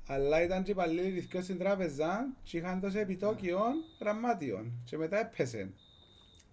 αλλά 0.08 0.44
ήταν 0.44 0.64
και 0.64 0.72
υπαλλήλοι 0.72 1.10
ρηθκιός 1.10 1.44
στην 1.44 1.58
τράπεζα 1.58 2.34
και 2.44 2.58
είχαν 2.58 2.80
τόσο 2.80 3.00
επιτόκιο 3.00 3.60
γραμμάτιων 4.00 4.72
και 4.86 4.98
μετά 4.98 5.20
έπεσε. 5.20 5.70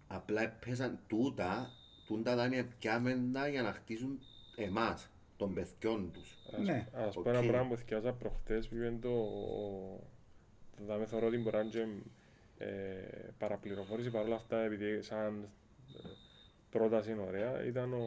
Απλά 0.07 0.43
έπαιζαν 0.43 0.99
τούτα, 1.07 1.71
τούτα 2.07 2.37
δάνεια 2.37 2.67
πιάμεντα 2.79 3.49
για 3.49 3.63
να 3.63 3.73
χτίσουν 3.73 4.19
εμάς, 4.57 5.09
των 5.37 5.55
παιδιών 5.55 6.11
τους. 6.13 6.37
Ας- 6.53 6.59
Ναι. 6.67 6.89
Ας 6.93 7.15
πω 7.15 7.21
Οκ. 7.21 7.27
ένα 7.27 7.41
πράγμα 7.47 7.69
που 7.69 7.77
θκιάβαζα 7.77 8.13
προχτές 8.13 8.69
που 8.69 8.75
είναι 8.75 8.99
το... 9.01 9.11
το 10.77 10.85
δάμε 10.87 11.07
θεωρώ 11.07 11.27
ότι 11.27 11.39
μπορεί 11.39 11.57
να 11.57 11.63
είναι 11.63 11.71
και, 11.71 11.87
ε, 12.65 13.31
παραπληροφόρηση 13.39 14.11
παρόλα 14.11 14.35
αυτά 14.35 14.61
επειδή 14.61 15.03
σαν 15.03 15.49
ε, 16.05 16.09
πρόταση 16.71 17.11
είναι 17.11 17.21
ωραία 17.23 17.65
ήταν 17.65 17.93
ο 17.93 18.05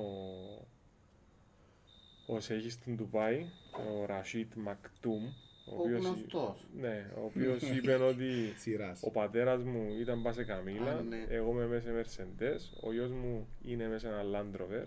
ο 2.29 2.39
Σέχης 2.39 2.73
στην 2.73 2.95
Ντουμπάι, 2.95 3.45
ο 3.71 4.05
Ρασίτ 4.05 4.53
Μακτούμ 4.55 5.23
ο 5.69 5.75
Ο 5.75 5.81
οποίος, 5.81 6.05
γνωστός. 6.05 6.65
ναι, 6.79 7.05
ο 7.17 7.23
οποίος 7.23 7.61
είπε 7.61 7.93
ότι 7.95 8.29
Σειράς. 8.61 8.99
ο 9.03 9.11
πατέρας 9.11 9.63
μου 9.63 9.97
ήταν 9.99 10.21
πάσε 10.21 10.43
καμίλα, 10.43 10.91
Α, 10.97 11.01
ναι. 11.01 11.25
εγώ 11.29 11.51
είμαι 11.51 11.67
μέσα 11.67 12.03
σε 12.05 12.25
Mercedes, 12.39 12.79
ο 12.83 12.93
γιος 12.93 13.11
μου 13.11 13.47
είναι 13.61 13.87
μέσα 13.87 13.99
σε 13.99 14.13
ένα 14.13 14.23
Land 14.33 14.61
Rover, 14.61 14.85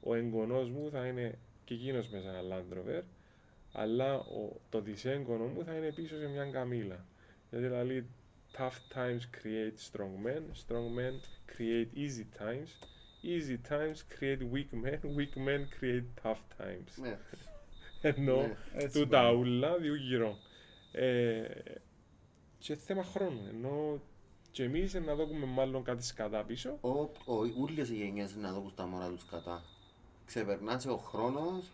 ο 0.00 0.14
εγγονός 0.14 0.68
μου 0.70 0.90
θα 0.90 1.06
είναι 1.06 1.38
και 1.64 1.74
εκείνος 1.74 2.08
μέσα 2.08 2.30
σε 2.30 2.38
ένα 2.38 2.42
Land 2.56 2.76
Rover, 2.76 3.02
αλλά 3.72 4.14
ο, 4.18 4.60
το 4.68 4.80
δυσέγγονο 4.80 5.44
μου 5.44 5.64
θα 5.64 5.74
είναι 5.74 5.92
πίσω 5.92 6.16
σε 6.18 6.26
μια 6.28 6.44
καμίλα. 6.44 7.04
Γιατί 7.50 7.66
δηλαδή, 7.66 8.06
tough 8.52 8.94
times 8.94 9.20
create 9.42 9.76
strong 9.90 10.26
men, 10.26 10.42
strong 10.66 10.86
men 10.98 11.12
create 11.56 11.88
easy 11.96 12.26
times, 12.38 12.70
easy 13.22 13.58
times 13.68 14.04
create 14.18 14.42
weak 14.52 14.70
men, 14.84 15.00
weak 15.16 15.34
men 15.46 15.60
create 15.78 16.04
tough 16.22 16.40
times. 16.58 16.90
Ναι. 18.10 18.14
Ενώ 18.16 18.36
Ναι. 18.36 18.56
Έτσι 18.74 19.00
του 19.00 19.08
τα 19.08 19.20
πάει. 19.20 19.34
ούλα 19.34 19.76
δύο 19.76 19.94
γύρω. 19.94 20.36
Ε, 20.92 21.42
και 22.58 22.74
θέμα 22.76 23.04
χρόνου. 23.04 23.40
Ενώ 23.48 24.00
και 24.50 24.62
εμείς 24.62 24.94
να 24.94 25.14
δούμε 25.14 25.46
μάλλον 25.46 25.82
κάτι 25.82 26.04
σκατά 26.04 26.42
πίσω. 26.44 26.78
Ο, 26.80 26.88
ο, 27.24 27.34
ούλες 27.58 27.88
οι 27.90 27.94
γενιές 27.94 28.34
να 28.36 28.52
δουν 28.52 28.72
τα 28.74 28.86
μωρά 28.86 29.08
τους 29.08 29.24
κατά. 29.30 29.62
Ξεπερνάς 30.26 30.86
ο 30.86 30.96
χρόνος 30.96 31.64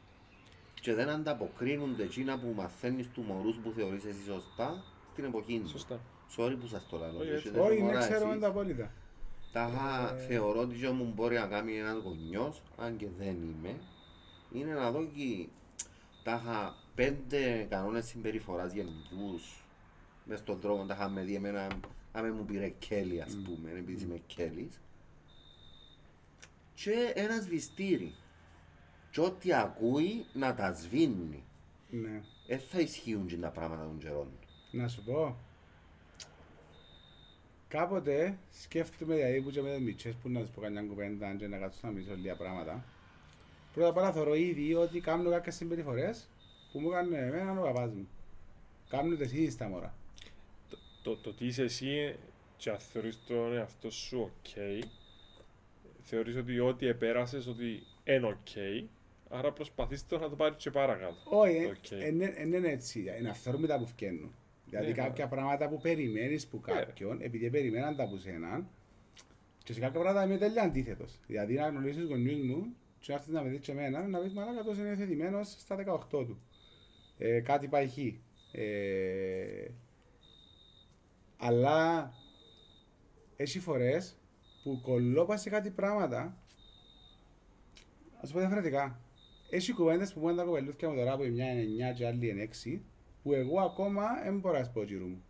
και 0.81 0.95
δεν 0.95 1.09
ανταποκρίνονται 1.09 2.03
εκείνα 2.03 2.39
που 2.39 2.53
μαθαίνεις 2.57 3.09
του 3.11 3.21
μωρούς 3.23 3.57
που 3.57 3.73
θεωρείς 3.77 4.05
εσύ 4.05 4.23
σωστά 4.27 4.85
στην 5.13 5.25
εποχή 5.25 5.61
του. 5.61 5.69
Σωστά. 5.69 6.01
Sorry 6.37 6.57
που 6.61 6.67
σας 6.67 6.87
το 6.91 6.99
λέω. 6.99 7.19
Όχι, 7.21 7.29
έτσι. 7.31 7.43
και 7.43 7.51
δεν 7.51 7.63
Όχι, 7.63 7.81
μωρά 7.83 7.99
ναι, 7.99 8.07
ξέρουμε 8.09 8.31
εσείς. 8.31 8.41
τα 8.43 8.49
απόλυτα. 8.49 8.93
Τα 9.53 9.71
Ε, 10.19 10.21
θεωρώ 10.27 10.61
ότι 10.61 10.75
και 10.79 10.89
μου 10.89 11.13
μπορεί 11.15 11.35
να 11.37 11.47
κάνει 11.47 11.79
ένας 11.79 11.97
γονιός, 12.05 12.63
αν 12.79 12.97
και 12.97 13.07
δεν 13.19 13.37
είμαι, 13.43 13.77
είναι 14.53 14.73
να 14.73 14.91
δω 14.91 15.05
και 15.05 15.49
τα 16.23 16.41
είχα 16.43 16.77
πέντε 16.95 17.67
κανόνες 17.71 18.07
συμπεριφοράς 18.07 18.73
γενικούς 18.73 19.65
μες 20.25 20.39
στον 20.39 20.61
δρόμο, 20.61 20.87
τα 20.87 20.95
είχαμε 20.95 21.23
δει 21.23 21.35
εμένα, 21.35 21.69
άμε 22.13 22.31
μου 22.31 22.45
πήρε 22.45 22.69
κέλι 22.69 23.23
ας 23.23 23.37
πούμε, 23.45 23.71
επειδή 23.71 24.05
είμαι 24.05 24.21
κέλης. 24.27 24.81
Και 26.75 27.13
ένας 27.15 27.43
σβηστήρι. 27.43 28.15
Και 29.11 29.21
ό,τι 29.21 29.53
ακούει 29.55 30.27
να 30.33 30.55
τα 30.55 30.73
σβήνει. 30.73 31.45
Ναι. 31.91 32.23
Δεν 32.47 32.59
θα 32.59 32.81
ισχύουν 32.81 33.27
και 33.27 33.37
τα 33.37 33.51
πράγματα 33.51 33.83
των 33.83 33.99
καιρών. 33.99 34.29
Να 34.71 34.89
σου 34.89 35.03
πω. 35.05 35.37
Κάποτε 37.69 38.39
σκέφτομαι 38.51 39.15
δηλαδή 39.15 39.41
που 39.43 39.51
και 39.51 39.63
με 39.63 39.71
τις 39.71 39.85
μητσές 39.85 40.15
που 40.15 40.29
να 40.29 40.41
τους 40.41 40.51
πω 40.51 40.61
κανένα 40.61 40.87
κουβέντα 40.87 41.35
και 41.35 41.47
να 41.47 41.59
κάτσω 41.59 41.79
να 41.83 41.91
μιλήσω 41.91 42.15
λίγα 42.15 42.37
πράγματα. 42.37 42.85
Πρώτα 43.73 43.89
απ' 43.89 43.97
όλα 43.97 44.13
θεωρώ 44.13 44.35
ήδη 44.35 44.75
ότι 44.75 45.01
κάνω 45.01 45.31
κάποιες 45.31 45.55
συμπεριφορές 45.55 46.29
που 46.73 46.81
μου 46.81 46.91
έκανε 46.91 47.17
εμένα 47.19 47.61
ο 47.61 47.63
παπάς 47.63 47.93
μου. 47.93 48.09
Κάνουν 48.89 49.19
τις 49.19 49.33
ήδη 49.33 49.51
στα 49.51 49.69
μωρά. 49.69 49.95
Το, 50.71 50.77
το, 51.03 51.17
το 51.17 51.33
τι 51.33 51.47
είσαι 51.47 51.63
εσύ 51.63 52.17
και 52.57 52.71
αν 52.71 52.79
θεωρείς 52.79 53.19
τον 53.27 53.53
εαυτό 53.57 53.91
σου 53.91 54.21
οκ, 54.21 54.47
θεωρείς 56.03 56.37
ότι 56.37 56.59
ό,τι 56.61 56.87
επέρασες 56.87 57.47
ότι 57.47 57.83
είναι 58.05 58.27
οκ, 58.27 58.83
άρα 59.29 59.53
προσπαθείς 59.53 60.07
το 60.07 60.19
να 60.19 60.29
το 60.29 60.37
πάρεις 60.37 60.57
και 60.63 60.71
παρακάτω. 60.71 61.17
Όχι, 61.25 61.65
Οκ. 61.67 61.89
δεν 62.39 62.53
είναι 62.55 62.69
έτσι. 62.69 63.05
Είναι 63.19 63.29
αυθόρμητα 63.29 63.79
που 63.79 63.87
φκαίνουν. 63.87 64.35
Δηλαδή 64.67 64.87
Ναι, 64.87 64.93
κάποια 64.93 65.29
πράγματα 65.29 65.69
που 65.69 65.81
περιμένεις 65.81 66.47
που 66.47 66.63
Ναι. 66.67 66.73
κάποιον, 66.73 67.21
επειδή 67.23 67.51
περιμέναν 67.51 67.97
τα 67.97 68.03
από 68.05 68.17
σένα, 68.17 68.67
και 69.65 69.73
σε 69.73 69.81
κάποια 69.81 70.01
πράγματα 70.01 70.25
είμαι 70.25 70.37
τέλεια 70.39 70.63
αντίθετος. 70.63 71.19
Δηλαδή 71.27 71.55
να 71.55 71.69
γνωρίσεις 71.69 72.01
τους 72.01 72.09
γονιούς 72.11 72.41
μου 72.43 72.77
και 73.03 73.13
να 73.13 73.15
έρθεις 73.15 73.33
να 73.33 73.43
με 73.43 73.49
δεις 73.49 73.61
και 73.61 73.73
εμένα, 73.73 74.07
να 74.09 74.19
πεις 74.19 74.33
μαλάκα 74.33 74.63
τόσο 74.63 74.81
είναι 74.81 74.97
θετημένος 74.97 75.51
στα 75.59 75.77
18 75.77 75.99
του. 76.09 76.41
Ε, 77.19 77.41
κάτι 77.41 77.69
πάει 77.69 77.89
χ. 77.89 77.97
Ε, 78.53 79.71
αλλά 81.37 82.13
έχει 83.37 83.59
φορές 83.59 84.17
που 84.63 84.81
κολλώπα 84.83 85.37
σε 85.37 85.51
κάτι 85.51 85.71
πράγματα 85.71 86.37
Α 88.23 88.27
σου 88.27 88.33
πω 88.33 88.39
διαφορετικά. 88.39 89.01
Έχει 89.51 89.73
κουβέντες 89.73 90.13
που 90.13 90.21
μου 90.21 90.35
τα 90.35 90.45
κοπελούθια 90.45 90.89
μου 90.89 90.95
τώρα 90.95 91.17
που 91.17 91.23
η 91.23 91.31
μια 91.31 91.53
είναι 91.53 91.91
9 91.91 91.95
και 91.95 92.03
η 92.03 92.07
άλλη 92.07 92.29
είναι 92.29 92.49
6 92.65 92.81
που 93.23 93.33
εγώ 93.33 93.61
ακόμα 93.61 94.05
δεν 94.25 94.39
μπορώ 94.39 94.59
να 94.59 94.65
σπώ 94.65 94.83
γύρω 94.83 95.07
μου. 95.07 95.23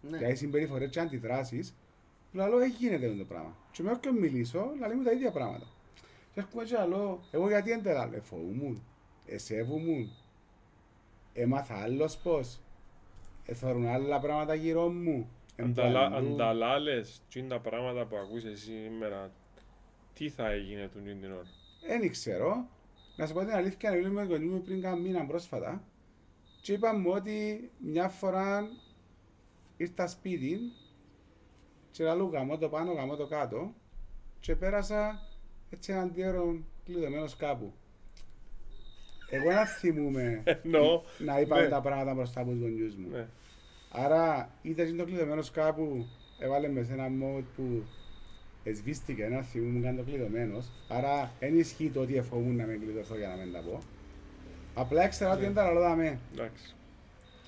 Ναι. 0.00 0.16
Δηλαδή 0.16 0.36
συμπεριφορές 0.36 0.90
και 0.90 1.00
αντιδράσεις 1.00 1.76
που 2.30 2.36
λέω 2.36 2.58
έχει 2.58 2.76
γίνεται 2.76 3.06
αυτό 3.06 3.18
το 3.18 3.24
πράγμα. 3.24 3.56
Και 3.70 3.82
με 3.82 3.90
όποιον 3.90 4.16
μιλήσω, 4.18 4.72
λέει 4.86 4.96
μου 4.96 5.02
τα 5.02 5.12
ίδια 5.12 5.30
πράγματα. 5.30 5.66
Και 6.36 6.42
έρχομαι 6.42 6.64
και 6.64 6.76
λέω, 6.88 7.20
εγώ 7.30 7.48
γιατί 7.48 7.70
δεν 7.70 7.82
τελάλω, 7.82 8.16
εφοούμουν, 8.16 8.82
εσέβουμουν, 9.26 10.10
έμαθα 11.32 11.82
άλλος 11.82 12.16
πώς, 12.16 12.60
εθώρουν 13.44 13.86
άλλα 13.86 14.20
πράγματα 14.20 14.54
γύρω 14.54 14.88
μου. 14.88 15.30
Ανταλά, 15.58 16.06
εμπαλού. 16.06 16.32
ανταλάλες 16.32 17.22
και 17.28 17.38
είναι 17.38 17.48
τα 17.48 17.60
πράγματα 17.60 18.06
που 18.06 18.16
ακούς 18.16 18.44
εσύ 18.44 18.82
σήμερα, 18.82 19.30
τι 20.14 20.28
θα 20.28 20.50
έγινε 20.50 20.88
του 20.88 21.02
την 21.02 21.32
ώρα; 21.32 21.46
Δεν 21.86 22.10
ξέρω. 22.10 22.68
Να 23.16 23.26
σου 23.26 23.34
πω 23.34 23.40
την 23.40 23.54
αλήθεια, 23.54 23.90
μιλούμε 23.90 24.22
με 24.22 24.26
τον 24.26 24.30
γονιό 24.30 24.52
μου 24.52 24.62
πριν 24.62 24.80
κάνα 24.80 24.96
μήνα 24.96 25.26
πρόσφατα 25.26 25.82
και 26.60 26.72
είπα 26.72 26.94
μου 26.94 27.10
ότι 27.10 27.70
μια 27.78 28.08
φορά 28.08 28.68
ήρθα 29.76 30.06
σπίτι 30.06 30.58
και 31.90 32.04
λαλού 32.04 32.30
γαμώ 32.32 32.58
το 32.58 32.68
πάνω, 32.68 32.92
γαμώ 32.92 33.16
το 33.16 33.26
κάτω 33.26 33.74
και 34.40 34.56
πέρασα 34.56 35.20
έτσι 35.70 35.92
έναν 35.92 36.12
τύρο 36.12 36.58
κλειδωμένος 36.84 37.36
κάπου. 37.36 37.72
Εγώ 39.30 39.50
να 39.52 39.64
θυμούμαι 39.66 40.42
Ενώ, 40.64 41.02
να 41.18 41.40
είπαμε 41.40 41.62
ναι. 41.62 41.68
τα 41.68 41.80
πράγματα 41.80 42.14
μπροστά 42.14 42.40
από 42.40 42.50
τους 42.50 42.60
γονιούς 42.60 42.94
μου. 42.96 43.08
ναι. 43.10 43.26
Άρα 43.90 44.50
είτε 44.62 44.82
είναι 44.82 44.96
το 44.96 45.04
κλειδωμένος 45.04 45.50
κάπου 45.50 46.06
έβαλε 46.38 46.68
μες 46.68 46.86
σε 46.86 46.92
ένα 46.92 47.06
mode 47.22 47.44
που 47.56 47.82
εσβήστηκε 48.64 49.24
ένα 49.24 49.42
θυμό 49.42 49.68
μου 49.70 49.82
κάνει 49.82 49.96
το 49.96 50.02
κλειδωμένος. 50.02 50.66
Άρα 50.88 51.32
δεν 51.40 51.58
ισχύει 51.58 51.90
το 51.90 52.00
ότι 52.00 52.16
εφόμουν 52.16 52.56
να 52.56 52.64
με 52.66 52.74
κλειδωθώ 52.76 53.16
για 53.16 53.28
να 53.28 53.36
μην 53.36 53.52
τα 53.52 53.60
πω. 53.60 53.80
Απλά 54.74 55.04
ήξερα 55.04 55.30
ότι 55.30 55.40
Ναι. 55.40 55.46
δεν 55.46 55.54
τα 55.54 55.62
λαλόδαμε. 55.64 56.18
Εντάξει. 56.32 56.74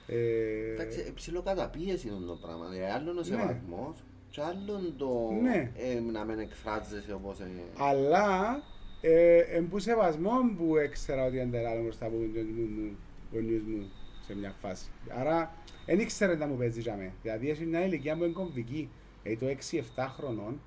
Ε, 0.06 0.72
Εντάξει, 0.72 1.12
ψηλό 1.14 1.42
καταπίεση 1.42 2.08
είναι 2.08 2.26
το 2.26 2.34
πράγμα. 2.42 2.68
Δηλαδή, 2.68 2.90
άλλον 2.92 3.16
ο 3.16 3.20
Ναι. 3.20 3.26
σεβασμός 3.26 3.96
και 4.30 4.40
άλλον 4.40 4.94
το 4.96 5.30
Ναι. 5.42 5.70
ε, 5.76 6.00
να 6.00 6.24
μην 6.24 6.38
εκφράζεσαι 6.38 7.12
όπως... 7.12 7.40
Ε, 7.40 7.50
αλλά 7.78 8.62
ε, 9.00 9.38
εν 9.38 9.68
που 9.68 9.78
σεβασμό 9.78 10.30
που 10.56 10.76
ήξερα 10.76 11.24
ότι 11.24 11.36
δεν 11.36 11.50
τα 11.50 11.60
λαλώ 11.60 11.82
μπροστά 11.82 12.06
από 12.06 12.16
τους 12.16 12.34
γονιούς 12.34 12.68
μου, 12.68 12.96
γονιούς 13.32 13.62
μου 13.62 13.90
σε 14.26 14.34
μια 14.36 14.54
φάση. 14.60 14.90
Άρα 15.08 15.54
δεν 15.86 15.98
ήξερα 16.00 16.36
να 16.36 16.46
μου 16.46 16.56
παίζεις 16.56 16.82
για 16.82 16.96
μέ. 16.96 17.12
Δηλαδή 17.22 17.50
έχει 17.50 17.64
μια 17.64 17.84
ηλικία 17.84 18.16
που 18.16 18.24
είναι 18.24 18.32
κομβική. 18.32 18.88
Δηλαδή 19.22 19.56
το 19.56 19.78
6-7 19.96 20.06
χρονών 20.16 20.60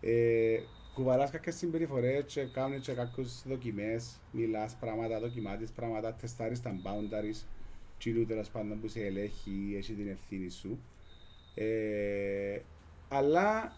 ε, 0.00 0.58
κουβαλάς 0.94 1.30
κάποιες 1.30 1.54
συμπεριφορές 1.56 2.24
και 2.26 2.44
κάνεις 2.44 2.86
και 2.86 2.92
κάποιες 2.92 3.44
δοκιμές, 3.46 4.20
μιλάς 4.30 4.76
πράγματα, 4.80 5.20
δοκιμάτεις 5.20 5.70
πράγματα, 5.70 6.12
τεστάρεις 6.14 6.62
τα 6.62 6.74
boundaries, 6.84 7.44
κοινού 7.98 8.24
τέλος 8.24 8.48
πάντων 8.48 8.80
που 8.80 8.88
σε 8.88 9.00
ελέγχει, 9.00 9.74
έχεις 9.76 9.96
την 9.96 10.08
ευθύνη 10.08 10.48
σου. 10.50 10.78
Ε, 11.54 12.58
αλλά 13.08 13.72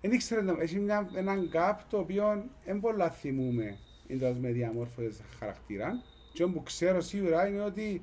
δεν 0.00 0.12
ήξερα, 0.12 0.42
να- 0.42 0.62
έχει 0.62 0.76
μια, 0.78 1.10
έναν 1.14 1.50
gap 1.52 1.74
το 1.90 1.98
οποίο 1.98 2.44
δεν 2.64 2.80
πολλά 2.80 3.10
θυμούμε 3.10 3.78
εντός 4.08 4.36
με 4.36 4.50
διαμόρφωσες 4.50 5.20
χαρακτήρα 5.38 6.02
και 6.32 6.42
όπου 6.42 6.62
ξέρω 6.62 7.00
σίγουρα 7.00 7.48
είναι 7.48 7.60
ότι 7.62 8.02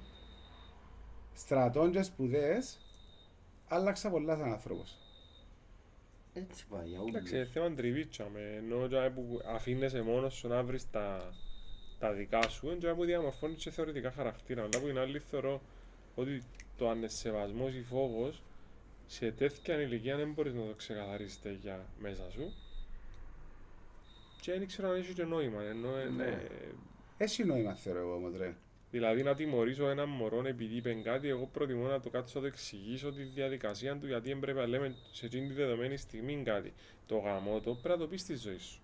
στρατών 1.33 1.91
και 1.91 2.01
σπουδές 2.01 2.77
άλλαξα 3.67 4.09
πολλά 4.09 4.35
σαν 4.35 4.51
άνθρωπος. 4.51 4.97
έτσι 6.33 6.65
πάει, 6.67 6.87
για 6.87 6.99
Εντάξει, 7.07 7.17
ούλους. 7.17 7.31
είναι 7.31 7.45
θέμα 7.53 7.73
τριβίτσα 7.75 8.27
με, 8.33 8.39
ενώ 8.57 8.87
τζάμε 8.87 9.09
που 9.09 9.41
αφήνεσαι 9.55 10.01
μόνος 10.01 10.33
σου 10.33 10.47
να 10.47 10.63
βρεις 10.63 10.89
τα, 10.91 11.33
τα 11.99 12.11
δικά 12.13 12.49
σου, 12.49 12.67
είναι 12.67 12.77
τζάμε 12.77 12.95
που 12.95 13.05
διαμορφώνεις 13.05 13.63
και 13.63 13.71
θεωρητικά 13.71 14.11
χαρακτήρα. 14.11 14.61
Αλλά 14.61 14.69
από 14.77 14.85
την 14.87 14.97
άλλη 14.97 15.19
θεωρώ 15.19 15.61
ότι 16.15 16.43
το 16.77 16.89
ανεσεβασμός 16.89 17.73
ή 17.73 17.81
φόβος 17.81 18.41
σε 19.07 19.31
τέτοια 19.31 19.81
ηλικία 19.81 20.15
δεν 20.15 20.31
μπορείς 20.31 20.53
να 20.53 20.61
το 20.65 20.73
ξεκαθαρίσεις 20.77 21.39
για 21.61 21.85
μέσα 21.99 22.31
σου. 22.31 22.53
Και 24.41 24.51
δεν 24.51 24.67
ξέρω 24.67 24.89
αν 24.89 24.95
έχει 24.95 25.13
και 25.13 25.23
νόημα. 25.23 25.61
Ενώ, 25.63 25.95
ε, 25.95 26.03
Ναι. 26.03 26.23
ναι, 26.23 26.43
Έχει 27.17 27.43
νόημα 27.43 27.73
θεωρώ 27.75 27.99
εγώ 27.99 28.13
όμως 28.15 28.31
ρε. 28.37 28.55
Δηλαδή 28.91 29.23
να 29.23 29.35
τιμωρήσω 29.35 29.89
έναν 29.89 30.09
μωρό 30.09 30.47
επειδή 30.47 30.75
είπε 30.75 30.93
κάτι, 30.93 31.27
εγώ 31.27 31.49
προτιμώ 31.53 31.87
να 31.87 31.99
το 31.99 32.09
κάτσω 32.09 32.31
να 32.35 32.41
το 32.41 32.47
εξηγήσω 32.47 33.11
τη 33.11 33.23
διαδικασία 33.23 33.97
του 33.97 34.07
γιατί 34.07 34.29
δεν 34.29 34.39
πρέπει 34.39 34.57
να 34.57 34.65
λέμε 34.67 34.95
σε 35.11 35.25
εκείνη 35.25 35.47
τη 35.47 35.53
δεδομένη 35.53 35.97
στιγμή 35.97 36.41
κάτι. 36.43 36.73
Το 37.05 37.17
γαμό 37.17 37.59
το 37.59 37.73
πρέπει 37.73 37.87
να 37.99 38.03
το 38.03 38.07
πεις 38.07 38.21
στη 38.21 38.35
ζωή 38.35 38.57
σου. 38.57 38.79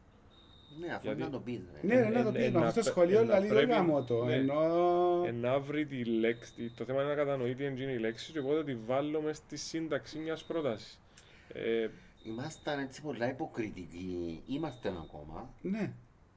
Ναι, 0.82 0.94
αφού 0.94 1.06
γιατί- 1.06 1.22
να 1.22 1.30
το 1.30 1.40
πεις, 1.40 1.60
ρε. 1.82 1.88
Ναι, 1.96 2.02
ρε, 2.02 2.10
να 2.10 2.24
το 2.24 2.30
ε, 2.30 2.32
πεις, 2.32 2.46
ε, 2.48 2.52
μα 2.52 2.60
να 2.60 2.66
αυτό 2.68 2.82
στο 2.82 2.92
πρέ- 2.94 3.08
σχολείο 3.08 3.20
ε, 3.22 3.34
να 3.34 3.40
λέει 3.40 3.50
το 3.50 3.56
πρέπει- 3.56 3.72
γάμο 3.72 4.04
το, 4.04 4.24
ναι. 4.26 4.34
ενώ... 4.34 4.62
Ε, 5.26 5.32
να 5.32 5.60
βρει 5.60 5.86
τη 5.86 6.04
λέξη, 6.06 6.72
το 6.78 6.86
θέμα 6.86 7.02
είναι 7.02 7.10
να 7.10 7.16
κατανοεί 7.16 7.56
τι 7.56 7.64
είναι 7.66 7.92
η 7.92 7.98
λέξη 7.98 8.32
και 8.32 8.40
οπότε 8.40 8.64
τη 8.64 8.76
βάλω 8.76 9.22
μες 9.22 9.38
στη 9.38 9.58
σύνταξη 9.58 10.18
μιας 10.18 10.44
πρότασης. 10.44 11.00
Ε, 11.54 11.90
Ήμασταν 12.24 12.80
έτσι 12.80 13.02
πολλά 13.02 13.30
υποκριτικοί, 13.30 14.42
είμαστε 14.48 14.88
ακόμα, 14.90 15.50
Ναι, 15.62 15.80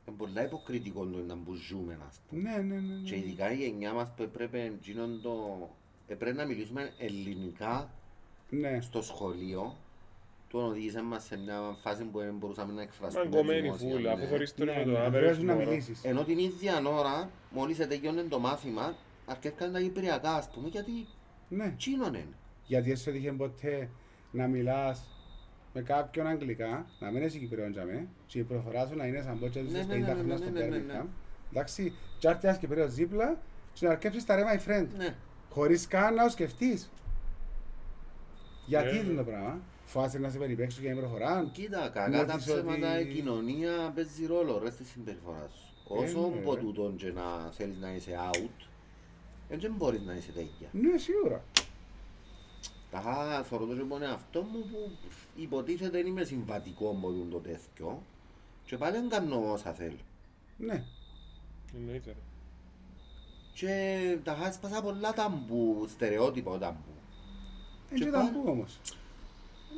είναι 0.06 0.16
πολλά 0.16 0.44
υποκριτικό 0.44 1.04
το 1.06 1.18
να 1.26 1.36
που 1.36 1.54
ζούμε, 1.54 1.98
ας 2.08 2.20
πούμε. 2.28 2.42
ναι, 2.42 2.56
ναι, 2.56 2.74
ναι, 2.80 2.94
Και 3.04 3.10
ναι. 3.10 3.16
ειδικά 3.16 3.52
η 3.52 3.56
γενιά 3.56 3.92
μας 3.92 4.08
που 4.16 4.22
έπρεπε, 4.22 4.62
εκείνον 4.62 5.20
το... 5.22 5.68
έπρεπε 6.08 6.36
να 6.36 6.44
μιλήσουμε 6.46 6.92
ελληνικά 6.98 7.90
Ναι, 8.50 8.80
στο 8.80 9.02
σχολείο. 9.02 9.74
Τον 10.54 10.64
οδήγησε 10.64 11.02
μας 11.02 11.24
σε 11.24 11.38
μια 11.38 11.60
φάση 11.82 12.04
που 12.04 12.18
δεν 12.18 12.34
μπορούσαμε 12.36 12.72
να 12.72 12.82
εκφραστούμε 12.82 13.24
μαγκωμένη 13.24 13.60
δημόσια, 13.60 13.88
φούλα, 13.90 14.12
αφού 14.12 14.20
ναι. 14.22 14.26
θωρείς 14.28 14.54
τον 14.54 14.66
ναι, 14.66 14.72
με 14.72 14.78
ναι, 14.78 14.84
το 14.84 14.90
να 14.90 14.98
άδερφο 14.98 15.18
μπορέσεις 15.18 15.38
σου 15.38 15.44
να 15.46 15.54
μωρό. 15.54 15.68
μιλήσεις. 15.68 16.04
Ενώ 16.04 16.24
την 16.24 16.38
ίδια 16.38 16.82
ώρα, 16.86 17.30
μόλις 17.50 17.78
έτεγιώνε 17.78 18.22
το 18.22 18.38
μάθημα, 18.38 18.96
αρκεύκαν 19.26 19.72
τα 19.72 19.80
κυπριακά, 19.80 20.34
ας 20.34 20.50
πούμε, 20.50 20.68
γιατί 20.68 20.90
Ναι, 21.48 21.74
τσίνον 21.76 22.14
είναι. 22.14 22.34
γιατί 22.66 22.88
δεν 22.88 22.96
σου 22.96 23.10
έτυχε 23.10 23.32
ποτέ 23.32 23.88
να 24.30 24.46
μιλάς 24.46 25.08
με 25.72 25.82
κάποιον 25.82 26.26
αγγλικά, 26.26 26.86
να 26.98 27.10
μην 27.10 27.22
έχει 27.22 27.38
Κυπρέον 27.38 27.70
για 27.70 27.84
με, 27.84 28.06
και 28.26 28.38
η 28.38 28.42
προφορά 28.42 28.86
σου 28.86 28.96
να 28.96 29.06
είναι 29.06 29.22
σαν 29.22 29.38
πότια 29.38 29.62
τους 29.62 29.72
Ναι, 29.72 29.82
50 29.82 29.86
ναι, 29.86 29.96
ναι, 29.96 30.04
χρόνια 30.04 30.24
ναι, 30.24 30.36
στο 30.36 30.50
ναι, 30.50 30.60
ναι, 30.64 30.76
ναι. 30.76 30.82
Birmingham. 31.00 31.06
Εντάξει, 31.50 31.92
και 32.18 32.28
έρθει 32.28 32.46
ένας 32.46 32.58
Κυπρέος 32.58 32.94
δίπλα 32.94 33.38
και 33.72 33.86
να 33.86 33.92
αρκέψεις 33.92 34.24
τα 34.24 34.34
ρε 34.34 34.42
my 34.42 34.68
friend. 34.68 34.86
Ναι. 34.96 35.14
Χωρίς 35.50 35.86
καν 35.86 36.14
να 36.14 36.24
το 36.24 36.30
σκεφτείς. 36.30 36.90
Γιατί 38.66 38.92
Ναι, 38.92 38.98
είναι 38.98 39.10
ναι. 39.10 39.16
το 39.16 39.24
πράγμα. 39.24 39.58
Φοβάσαι 39.94 40.18
να 40.18 40.30
σε 40.30 40.38
περιπέξουν 40.38 40.82
για 40.82 40.90
την 40.92 41.00
προφορά. 41.00 41.48
Κοίτα, 41.52 41.78
κακά 41.78 42.00
τα 42.00 42.08
Νιώθεις 42.08 42.44
ψέματα, 42.44 42.94
ότι- 42.98 43.08
η 43.08 43.12
κοινωνία 43.14 43.92
παίζει 43.94 44.26
ρόλο 44.26 44.58
ρε 44.58 44.70
στη 44.70 44.84
συμπεριφορά 44.84 45.48
σου. 45.54 45.72
Όσο 45.88 46.20
ναι, 46.20 46.38
από 46.38 46.54
ρε. 46.54 46.60
τούτον 46.60 46.96
και 46.96 47.12
να 47.12 47.50
θέλεις 47.52 47.78
να 47.78 47.94
είσαι 47.94 48.12
out, 48.32 48.66
δεν 49.48 49.72
μπορείς 49.76 50.00
να 50.02 50.14
είσαι 50.14 50.30
τέτοια. 50.32 50.68
Ναι, 50.72 50.98
σίγουρα. 50.98 51.44
Τα 52.90 53.00
θεωρώ 53.48 53.66
το 53.66 53.74
και 53.74 53.82
τον 53.88 54.02
εαυτό 54.02 54.42
μου 54.42 54.58
που 54.70 54.90
υποτίθεται 55.36 55.90
δεν 55.90 56.06
είμαι 56.06 56.24
συμβατικό 56.24 56.92
με 56.92 57.06
τούτο 57.08 57.36
το 57.36 57.38
τέτοιο 57.48 58.02
και 58.66 58.76
πάλι 58.76 58.92
δεν 58.96 59.08
κάνω 59.08 59.52
όσα 59.52 59.72
θέλω. 59.72 59.98
Ναι. 60.58 60.84
Εννοείται. 61.76 62.10
ρε. 62.10 62.16
Και 63.54 64.16
τα 64.24 64.34
χάσπασα 64.34 64.82
πολλά 64.82 65.12
ταμπού, 65.12 65.86
στερεότυπα 65.88 66.58
ταμπού. 66.58 66.94
Έτσι 67.90 68.02
Και 68.02 68.08
ήταν 68.08 68.20
πάλι- 68.26 68.32
που 68.32 68.50
όμως. 68.50 68.78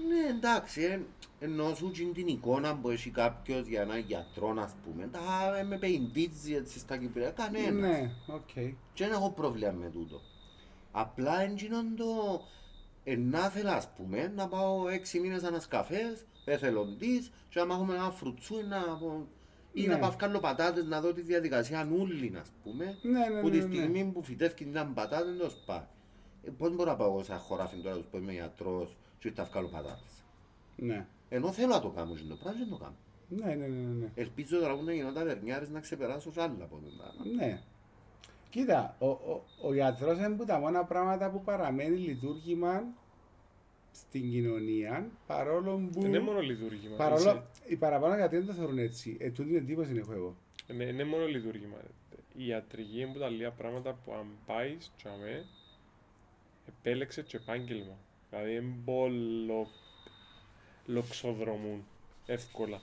Ναι, 0.08 0.36
εντάξει, 0.36 0.82
ε, 0.82 1.00
ενώ 1.38 1.74
σου 1.74 1.90
τζιν 1.90 2.12
την 2.12 2.26
εικόνα 2.26 2.76
που 2.76 2.90
έχει 2.90 3.10
κάποιος 3.10 3.66
για 3.66 3.80
έναν 3.82 3.98
γιατρό, 3.98 4.54
ας 4.58 4.74
πούμε, 4.84 5.06
τα 5.12 5.56
ε, 5.58 5.62
με 5.62 5.78
πεϊντίζει 5.78 6.54
έτσι 6.54 6.78
στα 6.78 6.96
Κυπριακά, 6.96 7.42
κανένα. 7.42 7.88
Ναι, 7.88 8.10
οκ. 8.26 8.48
Και 8.92 9.04
δεν 9.04 9.12
έχω 9.12 9.30
πρόβλημα 9.30 9.72
με 9.72 9.90
τούτο. 9.90 10.20
Απλά 10.92 11.40
εντζίνον 11.42 11.96
το 11.96 12.04
να 13.14 13.38
θέλω, 13.40 13.70
ας 13.70 13.88
πούμε, 13.96 14.32
να 14.36 14.48
πάω 14.48 14.88
έξι 14.88 15.20
μήνες 15.20 15.42
ένας 15.42 15.66
καφές, 15.68 16.24
εθελοντής, 16.44 17.30
και 17.48 17.62
να 17.62 17.74
έχουμε 17.74 17.94
ένα 17.94 18.10
φρουτσούι 18.10 18.62
να 18.62 18.80
πω, 18.80 19.26
ή 19.72 19.86
Ναι. 19.86 19.92
να 19.92 19.98
πάω 19.98 20.10
βγάλω 20.10 20.38
πατάτες 20.40 20.84
να 20.84 21.00
δω 21.00 21.12
τη 21.12 21.20
διαδικασία 21.20 21.84
νουλή, 21.84 22.32
ας 22.40 22.48
πούμε, 22.62 22.98
Ναι, 23.02 23.18
ναι, 23.18 23.40
που 23.40 23.48
ναι, 23.48 23.58
τη 23.58 23.66
ναι. 23.66 23.74
στιγμή 23.74 24.04
που 24.14 24.22
φυτεύει 24.22 24.54
την 24.54 24.72
πατάτες, 24.94 25.26
δεν 25.26 25.38
το 25.38 25.50
σπάει. 25.50 25.86
Ε, 26.44 26.50
πώς 26.50 26.74
μπορώ 26.74 26.90
να 26.90 26.96
πάω 26.96 27.08
εγώ 27.08 27.22
σε 27.22 27.32
ένα 27.32 27.40
χωράφι 27.40 27.76
τώρα 27.76 27.96
που 28.10 28.16
είμαι 28.16 28.32
γιατρός 28.32 28.96
και 29.28 29.34
θα 29.34 29.44
βγάλω 29.44 29.68
πατάτες. 29.68 30.12
Ναι. 30.76 31.06
Ενώ 31.28 31.52
θέλω 31.52 31.68
να 31.68 31.80
το 31.80 31.88
κάνω 31.88 32.14
και 32.14 32.22
το 32.28 32.36
πράγμα, 32.36 32.58
δεν 32.58 32.68
το 32.68 32.76
κάνω. 32.76 32.94
Ναι, 33.28 33.54
ναι, 33.54 33.66
ναι, 33.66 33.92
ναι. 34.00 34.10
Ελπίζω 34.14 34.58
τώρα 34.58 34.76
που 34.76 34.84
να 34.84 34.92
γίνω 34.92 35.12
τα 35.12 35.24
βερνιάρες 35.24 35.68
να 35.70 35.80
ξεπεράσω 35.80 36.32
σε 36.32 36.40
άλλα 36.42 36.52
από 36.64 36.74
τον 36.84 36.92
πράγμα. 36.96 37.36
Ναι. 37.46 37.60
Κοίτα, 38.50 38.96
ο, 38.98 39.06
ο, 39.06 39.44
ο 39.62 39.74
γιατρός 39.74 40.18
είναι 40.18 40.28
που 40.28 40.44
τα 40.44 40.58
μόνα 40.58 40.84
πράγματα 40.84 41.30
που 41.30 41.42
παραμένει 41.42 41.96
λειτουργήμα 41.96 42.84
στην 43.92 44.30
κοινωνία 44.30 45.10
παρόλο 45.26 45.88
που. 45.92 46.00
Δεν 46.00 46.08
είναι 46.10 46.20
μόνο 46.20 46.40
λειτουργήμα. 46.40 46.96
παρόλο, 46.96 47.20
Είσαι- 47.30 47.42
οι 47.72 47.76
παραπάνω 47.76 48.14
γιατί 48.16 48.36
δεν 48.36 48.46
το 48.46 48.52
θεωρούν 48.52 48.78
έτσι. 48.78 49.16
Ε, 49.20 49.30
τούτη 49.30 49.48
την 49.48 49.56
εντύπωση 49.56 49.96
έχω 49.96 50.12
εγώ. 50.12 50.36
Είναι, 50.70 50.84
είναι 50.84 51.04
μόνο 51.04 51.26
λειτουργήμα. 51.26 51.76
ρε. 51.80 51.88
Η 52.36 52.46
ιατρική 52.46 53.00
είναι 53.00 53.12
που 53.12 53.18
τα 53.18 53.28
λίγα 53.28 53.50
πράγματα 53.50 53.92
που 54.04 54.12
αν 54.12 54.26
πάει 54.46 54.76
τσαμέ, 54.96 55.44
επέλεξε 56.68 57.22
και 57.22 57.36
επάγγελμα. 57.36 57.96
Δηλαδή 58.30 58.52
δεν 58.54 58.72
μπορούν 58.84 59.66
λοξοδρομούν 60.86 61.86
εύκολα. 62.26 62.80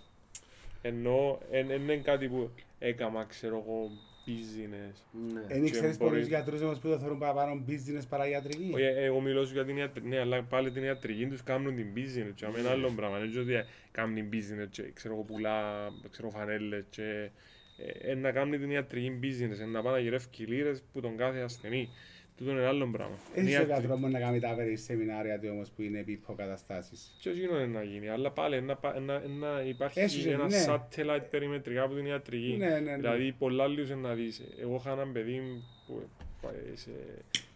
Ενώ 0.81 1.39
δεν 1.51 1.69
είναι 1.81 1.95
κάτι 1.97 2.27
που 2.27 2.49
έκαμα, 2.79 3.23
ξέρω 3.25 3.63
εγώ, 3.65 3.89
business. 4.27 4.95
Ναι. 5.33 5.41
Δεν 5.47 5.61
Και 5.61 5.67
ήξερες 5.67 5.97
μπορεί- 5.97 6.11
πολλούς 6.11 6.27
γιατρούς 6.27 6.61
όμως 6.61 6.79
που 6.79 6.87
το 6.87 6.99
θεωρούν 6.99 7.19
παραπάνω 7.19 7.63
business 7.67 8.01
παρά 8.09 8.27
ιατρική. 8.27 8.71
Όχι, 8.73 8.83
ε, 8.83 9.03
εγώ 9.03 9.19
μιλώ 9.19 9.45
σου 9.45 9.53
για 9.53 9.65
την 9.65 9.77
ιατρική, 9.77 10.07
ναι, 10.07 10.19
αλλά 10.19 10.43
πάλι 10.43 10.71
την 10.71 10.83
ιατρική 10.83 11.25
τους 11.27 11.43
κάνουν 11.43 11.75
την 11.75 11.87
business 11.95 12.31
και 12.35 12.45
αμένα 12.45 12.69
άλλο 12.69 12.91
πράγμα. 12.95 13.19
Δεν 13.19 13.29
είναι 13.29 13.39
ότι 13.39 13.69
κάνουν 13.91 14.29
business 14.33 14.67
και 14.69 14.91
ξέρω 14.93 15.13
εγώ 15.13 15.23
πουλά, 15.23 15.89
ξέρω 16.09 16.29
φανέλες 16.29 16.83
και 16.89 17.29
ε, 17.77 18.11
ε, 18.11 18.15
να 18.15 18.31
κάνει 18.31 18.57
την 18.59 18.71
ιατρική 18.71 19.19
business, 19.23 19.59
ε, 19.61 19.65
να 19.65 19.81
πάει 19.81 19.93
να 19.93 19.99
γυρεύει 19.99 20.27
λίρες 20.37 20.83
που 20.93 21.01
τον 21.01 21.17
κάθε 21.17 21.39
ασθενή. 21.39 21.89
Τούτο 22.37 22.51
είναι 22.51 22.65
άλλο 22.65 22.87
πράγμα. 22.91 23.15
Είναι 23.35 23.47
Έχει 23.49 23.55
ο 23.55 23.59
ιατρική. 23.59 23.79
γιατρό 23.79 23.97
μου 23.97 24.07
να 24.09 24.19
κάνει 24.19 24.39
τα 24.39 24.53
περί 24.55 24.75
σεμινάρια 24.77 25.39
του 25.39 25.47
όμως 25.51 25.69
που 25.69 25.81
είναι 25.81 25.99
επί 25.99 26.11
υποκαταστάσεις. 26.11 27.15
Και 27.19 27.29
όχι 27.29 27.41
είναι 27.43 27.65
να 27.65 27.83
γίνει, 27.83 28.07
αλλά 28.09 28.31
πάλι 28.31 28.61
να, 28.61 28.75
πα- 28.75 28.99
να, 28.99 29.19
να 29.27 29.61
υπάρχει 29.61 29.99
Έχει, 29.99 30.29
ένα 30.29 30.45
ναι. 30.47 30.65
satellite 30.67 31.23
περιμετρικά 31.29 31.83
από 31.83 31.95
την 31.95 32.05
ιατρική. 32.05 32.55
Ναι, 32.57 32.69
ναι, 32.69 32.79
ναι. 32.79 32.95
Δηλαδή 32.95 33.31
πολλά 33.31 33.67
λίγους 33.67 33.89
να 33.89 34.13
δεις. 34.13 34.41
Εγώ 34.61 34.75
είχα 34.75 34.91
έναν 34.91 35.11
παιδί 35.11 35.41
που 35.87 36.01
ε, 36.47 36.75
σε 36.75 36.89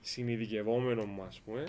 συνειδικευόμενο 0.01 1.05
μου 1.05 1.21
ας 1.21 1.41
πούμε 1.45 1.63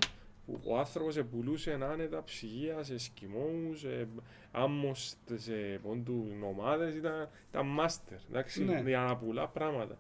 που 0.47 0.61
ο 0.65 0.79
άνθρωπος 0.79 1.19
πουλούσε 1.31 1.79
άνετα 1.83 2.25
ψυγεία 2.25 2.83
σε 2.83 2.99
σκημώους, 2.99 3.81
σε 3.81 4.09
άμμος 4.53 5.15
σε 5.35 5.53
πόντου 5.83 6.27
ομάδες, 6.43 6.95
ήταν, 6.95 7.29
ήταν 7.51 7.67
μάστερ, 7.67 8.19
εντάξει, 8.31 8.65
Ναι. 8.65 8.83
για 8.87 8.99
να 9.01 9.17
πουλά 9.17 9.49
πράγματα. 9.49 9.99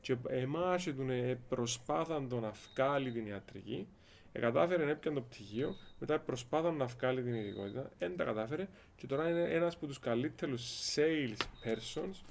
Και 0.00 0.16
εμάς 0.28 0.84
και 0.84 0.92
τον 0.92 1.10
ε, 1.10 1.38
προσπάθαν 1.48 2.28
το 2.28 2.40
να 2.40 2.52
βγάλει 2.74 3.10
την 3.12 3.26
ιατρική, 3.26 3.86
ε, 4.32 4.40
κατάφερε 4.40 4.84
να 4.84 4.90
έπιανε 4.90 5.16
το 5.16 5.22
πτυχίο, 5.30 5.76
μετά 5.98 6.18
προσπάθαν 6.18 6.76
να 6.76 6.86
βγάλει 6.86 7.22
την 7.22 7.34
ειδικότητα, 7.34 7.90
δεν 7.98 8.16
τα 8.16 8.24
κατάφερε 8.24 8.68
και 8.96 9.06
τώρα 9.06 9.28
είναι 9.30 9.42
ένας 9.42 9.74
από 9.74 9.86
τους 9.86 9.98
καλύτερους 9.98 10.94
sales 10.94 11.36
persons 11.64 12.24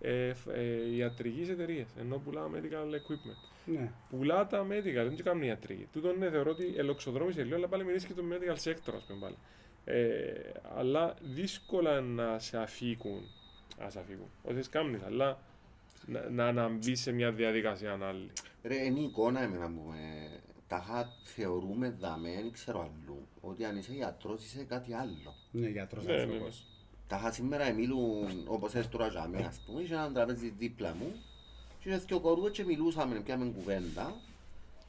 ε, 0.00 0.34
φ- 0.34 0.48
ε, 0.48 0.94
ιατρικής 0.94 1.48
εταιρείας, 1.48 1.88
ενώ 1.98 2.18
πουλά 2.18 2.50
medical 2.54 2.94
equipment. 2.94 3.50
Ναι. 3.64 3.90
Πουλά 4.10 4.46
τα 4.46 4.66
medical, 4.66 4.92
δεν 4.92 5.16
του 5.16 5.22
κάνουν 5.22 5.42
ιατρική. 5.42 5.88
Τούτον 5.92 6.18
ναι, 6.18 6.30
θεωρώ 6.30 6.50
ότι 6.50 6.74
ελοξοδρόμησε 6.76 7.42
λίγο, 7.42 7.56
αλλά 7.56 7.68
πάλι 7.68 7.84
μιλήσει 7.84 8.06
και 8.06 8.12
το 8.12 8.22
medical 8.32 8.54
sector, 8.70 8.94
ας 8.96 9.04
πούμε 9.06 9.18
πάλι. 9.20 9.36
Ε, 9.84 10.32
αλλά 10.76 11.14
δύσκολα 11.22 12.00
να 12.00 12.38
σε 12.38 12.58
αφήκουν, 12.58 13.20
να 13.78 13.90
σε 13.90 13.98
αφήκουν, 13.98 14.26
όχι 14.42 14.56
τις 14.56 14.68
κάνεις, 14.68 15.02
αλλά 15.02 15.38
να, 16.06 16.30
να, 16.30 16.52
να 16.52 16.68
μπει 16.68 16.94
σε 16.94 17.12
μια 17.12 17.32
διαδικασία 17.32 17.98
άλλη. 18.02 18.30
Ρε, 18.62 18.84
είναι 18.84 19.00
η 19.00 19.02
εικόνα 19.02 19.42
εμένα 19.42 19.66
που 19.66 19.82
με... 19.88 20.30
Τα 20.68 21.12
θεωρούμε 21.22 21.96
δαμέ, 22.00 22.34
δεν 22.34 22.52
ξέρω 22.52 22.80
αλλού, 22.80 23.26
ότι 23.40 23.64
αν 23.64 23.76
είσαι 23.76 23.92
γιατρός 23.92 24.44
είσαι 24.44 24.64
κάτι 24.64 24.94
άλλο. 24.94 25.34
Ναι, 25.50 25.68
γιατρός 25.68 26.04
Ναι, 26.04 26.14
ναι, 26.14 26.20
άνθρωπος. 26.20 26.66
Τα 27.06 27.16
είχα 27.16 27.32
σήμερα 27.32 27.72
μιλούν 27.72 28.44
όπως 28.46 28.74
έρθει 28.74 28.88
τώρα 28.88 29.06
για 29.06 29.28
μένα, 29.28 29.46
ας 29.46 29.60
πούμε, 29.66 29.82
είχε 29.82 29.94
έναν 29.94 30.12
τραπέζι 30.12 30.54
δίπλα 30.58 30.94
μου 30.94 31.12
και 31.80 31.88
είχε 31.88 31.98
δυο 31.98 32.20
κορούες 32.20 32.52
και 32.52 32.64
μιλούσαμε, 32.64 33.20
πιάμε 33.20 33.44
κουβέντα 33.44 34.14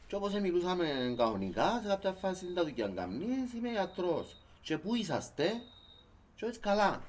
και 0.07 0.15
όπως 0.15 0.33
μιλούσαμε 0.33 1.13
κανονικά, 1.17 1.79
σε 1.81 1.87
κάποια 1.87 2.11
φάση 2.13 2.45
δεν 2.45 2.55
τα 2.55 2.63
δουλειά 2.63 2.87
καμνείς, 2.87 3.53
είμαι 3.53 3.69
γιατρός. 3.69 4.35
Και 4.61 4.77
πού 4.77 4.95
είσαστε, 4.95 5.61
και 6.35 6.45
έτσι 6.45 6.59
καλά. 6.59 7.01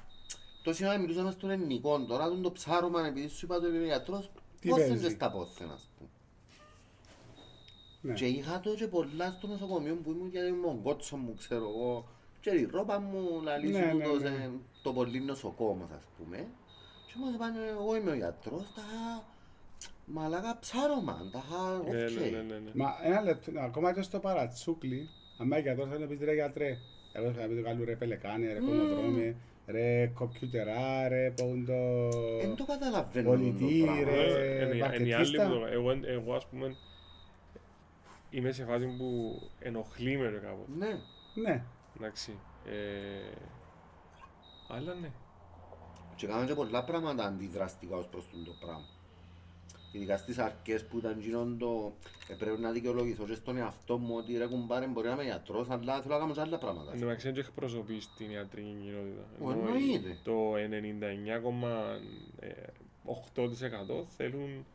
Το 0.63 0.73
σήμερα 0.73 0.97
μιλούσαμε 0.97 1.31
στον 1.31 1.49
ελληνικό, 1.49 1.99
τώρα 2.05 2.27
τον 2.27 2.41
το 2.41 2.51
ψάρωμα 2.51 3.05
επειδή 3.07 3.27
σου 3.27 3.45
είπα 3.45 3.55
ότι 3.55 3.67
είμαι 3.67 3.85
γιατρός, 3.85 4.31
Τι 4.59 4.69
πώς 4.69 4.77
δεν 4.77 4.87
παίζει; 4.87 5.03
και 5.03 5.09
στα 5.09 5.31
πόθεν, 5.31 5.71
ας 5.71 5.89
πούμε. 5.97 6.09
Ναι. 8.01 8.13
Και 8.13 8.25
είχα 8.25 8.59
το 8.59 8.75
και 8.75 8.87
πολλά 8.87 9.31
στο 9.31 9.47
νοσοκομείο 9.47 9.95
που 9.95 10.11
ήμουν 10.11 10.29
γιατί 10.29 10.47
ήμουν 10.47 10.65
ο 10.65 10.79
κότσο 10.83 11.17
μου, 11.17 11.35
ξέρω 11.37 11.69
εγώ. 11.69 12.07
Και 12.41 12.49
η 12.49 12.69
ρόπα 12.71 12.99
μου 12.99 13.41
λαλή 13.43 13.69
Ναι, 13.69 13.89
σου 13.91 13.97
ναι, 13.97 14.03
το, 14.03 14.13
ναι. 14.13 14.19
σε- 14.19 14.51
το 14.81 14.93
πολύ 14.93 15.19
νοσοκόμος 15.21 15.89
ας 15.91 16.03
πούμε. 16.17 16.37
Και 17.07 17.13
μου 17.17 17.31
είπαν 17.33 17.53
εγώ 17.69 17.95
είμαι 17.95 18.11
ο 18.11 18.15
γιατρός, 18.15 18.73
τα 18.75 18.81
είχα 18.91 19.23
μαλάκα 20.05 20.57
ψάρωμα, 20.59 21.29
τα 21.31 21.43
είχα 21.47 21.77
οκ. 21.77 21.85
Ναι, 21.87 21.99
ναι, 21.99 22.29
ναι, 22.29 22.41
ναι, 22.41 22.59
ναι. 22.59 22.71
Μα 22.73 22.95
ένα 23.03 23.21
λεπτό, 23.21 23.51
ακόμα 23.59 23.93
και 23.93 24.01
στο 24.01 24.19
παρατσούκλι, 24.19 25.09
αν 25.37 25.45
είμαι 25.45 25.59
γιατρός 25.59 25.89
θα 25.89 25.97
να 25.97 26.05
πεις 26.05 26.19
ρε 26.19 26.33
γιατρέ, 26.33 26.77
εγώ 27.13 27.31
θα 27.31 27.47
πει 27.47 27.55
το 27.55 27.61
καλού 27.61 27.85
ρε 27.85 27.95
πελεκάνε, 27.95 28.53
ρε 28.53 28.59
κομμοδρόμε, 28.59 29.35
ρε 29.71 30.07
κομπιουτερά, 30.07 31.07
ρε 31.07 31.31
πόντο... 31.35 32.09
Δεν 32.41 32.55
το 32.55 32.65
καταλαβαίνω 32.65 33.29
Πολιτή, 33.29 33.79
το 33.79 33.85
πράγμα. 33.85 34.03
ρε. 34.03 34.21
Ε, 34.23 34.55
είναι- 34.63 34.75
είναι 34.75 34.77
η 34.77 34.81
άλλη 34.81 34.99
μαρκετίστα. 35.11 35.47
που 35.47 35.53
το- 35.59 35.65
εγώ, 35.65 35.91
εγώ 36.05 36.33
ας 36.33 36.45
πούμε 36.47 36.75
είμαι 38.29 38.51
σε 38.51 38.65
φάση 38.65 38.85
που 38.97 39.39
ενοχλεί 39.59 40.17
με 40.17 40.29
ρε 40.29 40.37
κάπως. 40.37 40.65
Ναι, 40.77 40.99
Ναι, 41.33 41.63
Εντάξει. 41.97 42.39
Ε, 42.65 43.31
αλλά 44.67 44.93
ναι. 44.93 45.09
και 46.15 46.27
κάνουν 46.27 46.47
και 46.47 46.53
πολλά 46.53 46.83
πράγματα 46.83 47.23
αντιδραστικά 47.25 47.95
ως 47.95 48.07
προς 48.07 48.25
το 48.45 48.51
πράγμα. 48.59 48.85
Ειδικά 49.91 50.17
στις 50.17 50.37
αρχές 50.37 50.85
που 50.85 50.97
ήταν 50.97 51.19
γίνον 51.19 51.57
το... 51.57 51.93
ε, 52.27 52.33
πρέπει 52.33 52.61
να 52.61 52.71
δικαιολογηθώ 52.71 53.25
και 53.25 53.33
στον 53.35 53.57
εαυτό 53.57 53.97
μου 53.97 54.15
ότι 54.15 54.37
ρε 54.37 54.45
κουμπάρε 54.45 54.85
μπορεί 54.85 55.07
να 55.07 55.13
είμαι 55.13 55.23
γιατρός, 55.23 55.69
αλλά 55.69 56.01
θέλω 56.01 56.13
να 56.13 56.19
κάνω 56.19 56.33
και 56.33 56.41
άλλα 56.41 56.57
πράγματα. 56.57 56.91
Εν 56.93 56.99
τω 56.99 57.05
μεταξύ 57.05 57.31
δεν 57.31 57.37
εκπροσωπεί 57.39 58.01
την 58.17 58.31
ιατρική 58.31 58.75
κοινότητα. 58.81 59.25
Ω, 59.41 59.51
Ενώ 59.51 59.61
εννοείται. 59.67 60.17
Το 60.23 60.53
99,8% 63.03 64.03
θέλουν 64.17 64.65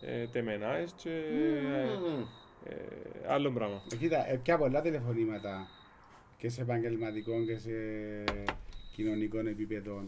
ε, 0.00 0.26
τεμενάες 0.26 0.92
και 0.96 1.10
ε, 1.10 1.84
Μμμ. 1.84 2.24
ε, 2.64 2.74
άλλο 3.28 3.50
πράγμα. 3.52 3.82
Ε, 3.92 3.96
κοίτα, 3.96 4.30
ε, 4.30 4.36
πια 4.36 4.58
πολλά 4.58 4.80
τηλεφωνήματα 4.80 5.68
και 6.38 6.48
σε 6.48 6.60
επαγγελματικό 6.62 7.44
και 7.44 7.58
σε 7.58 7.70
κοινωνικό 8.92 9.38
επίπεδο 9.38 10.02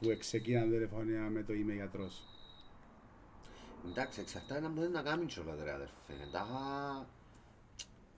που 0.00 0.16
ξεκίναν 0.18 0.70
τηλεφωνία 0.70 1.20
με 1.20 1.42
το 1.42 1.52
είμαι 1.52 1.72
γιατρός. 1.72 2.22
Εντάξει, 3.90 4.20
εξαρτάται 4.20 4.60
να 4.60 4.68
μπορείς 4.68 4.90
να 4.90 5.02
κάνεις 5.02 5.34
κιόλας 5.34 5.62
ρε 5.64 5.72
αδερφέ. 5.72 6.28
Τα... 6.32 6.46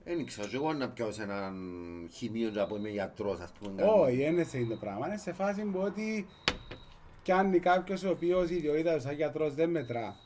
Δεν 0.04 0.26
ξέρω, 0.26 0.48
και 0.48 0.56
εγώ 0.56 0.72
να 0.72 0.88
πιάω 0.88 1.12
σε 1.12 1.22
έναν 1.22 1.54
χημείο 2.12 2.50
και 2.50 2.58
να 2.58 2.66
πω 2.66 2.76
είμαι 2.76 2.88
γιατρός, 2.88 3.40
ας 3.40 3.52
πούμε. 3.52 3.82
Όχι, 3.82 4.16
δεν 4.16 4.32
είναι 4.32 4.44
σε 4.44 4.58
αυτό 4.58 4.68
το 4.68 4.76
πράγμα. 4.76 5.06
Είναι 5.06 5.16
σε 5.16 5.32
φάση 5.32 5.62
που 5.62 5.78
ότι 5.78 6.26
κάνει 7.24 7.58
κάποιος 7.58 8.02
ο 8.02 8.10
οποίος 8.10 8.50
η 8.50 8.54
ιδιότητα 8.54 8.94
του 8.94 9.00
σαν 9.00 9.14
γιατρός 9.14 9.54
δεν 9.54 9.70
μετρά 9.70 10.16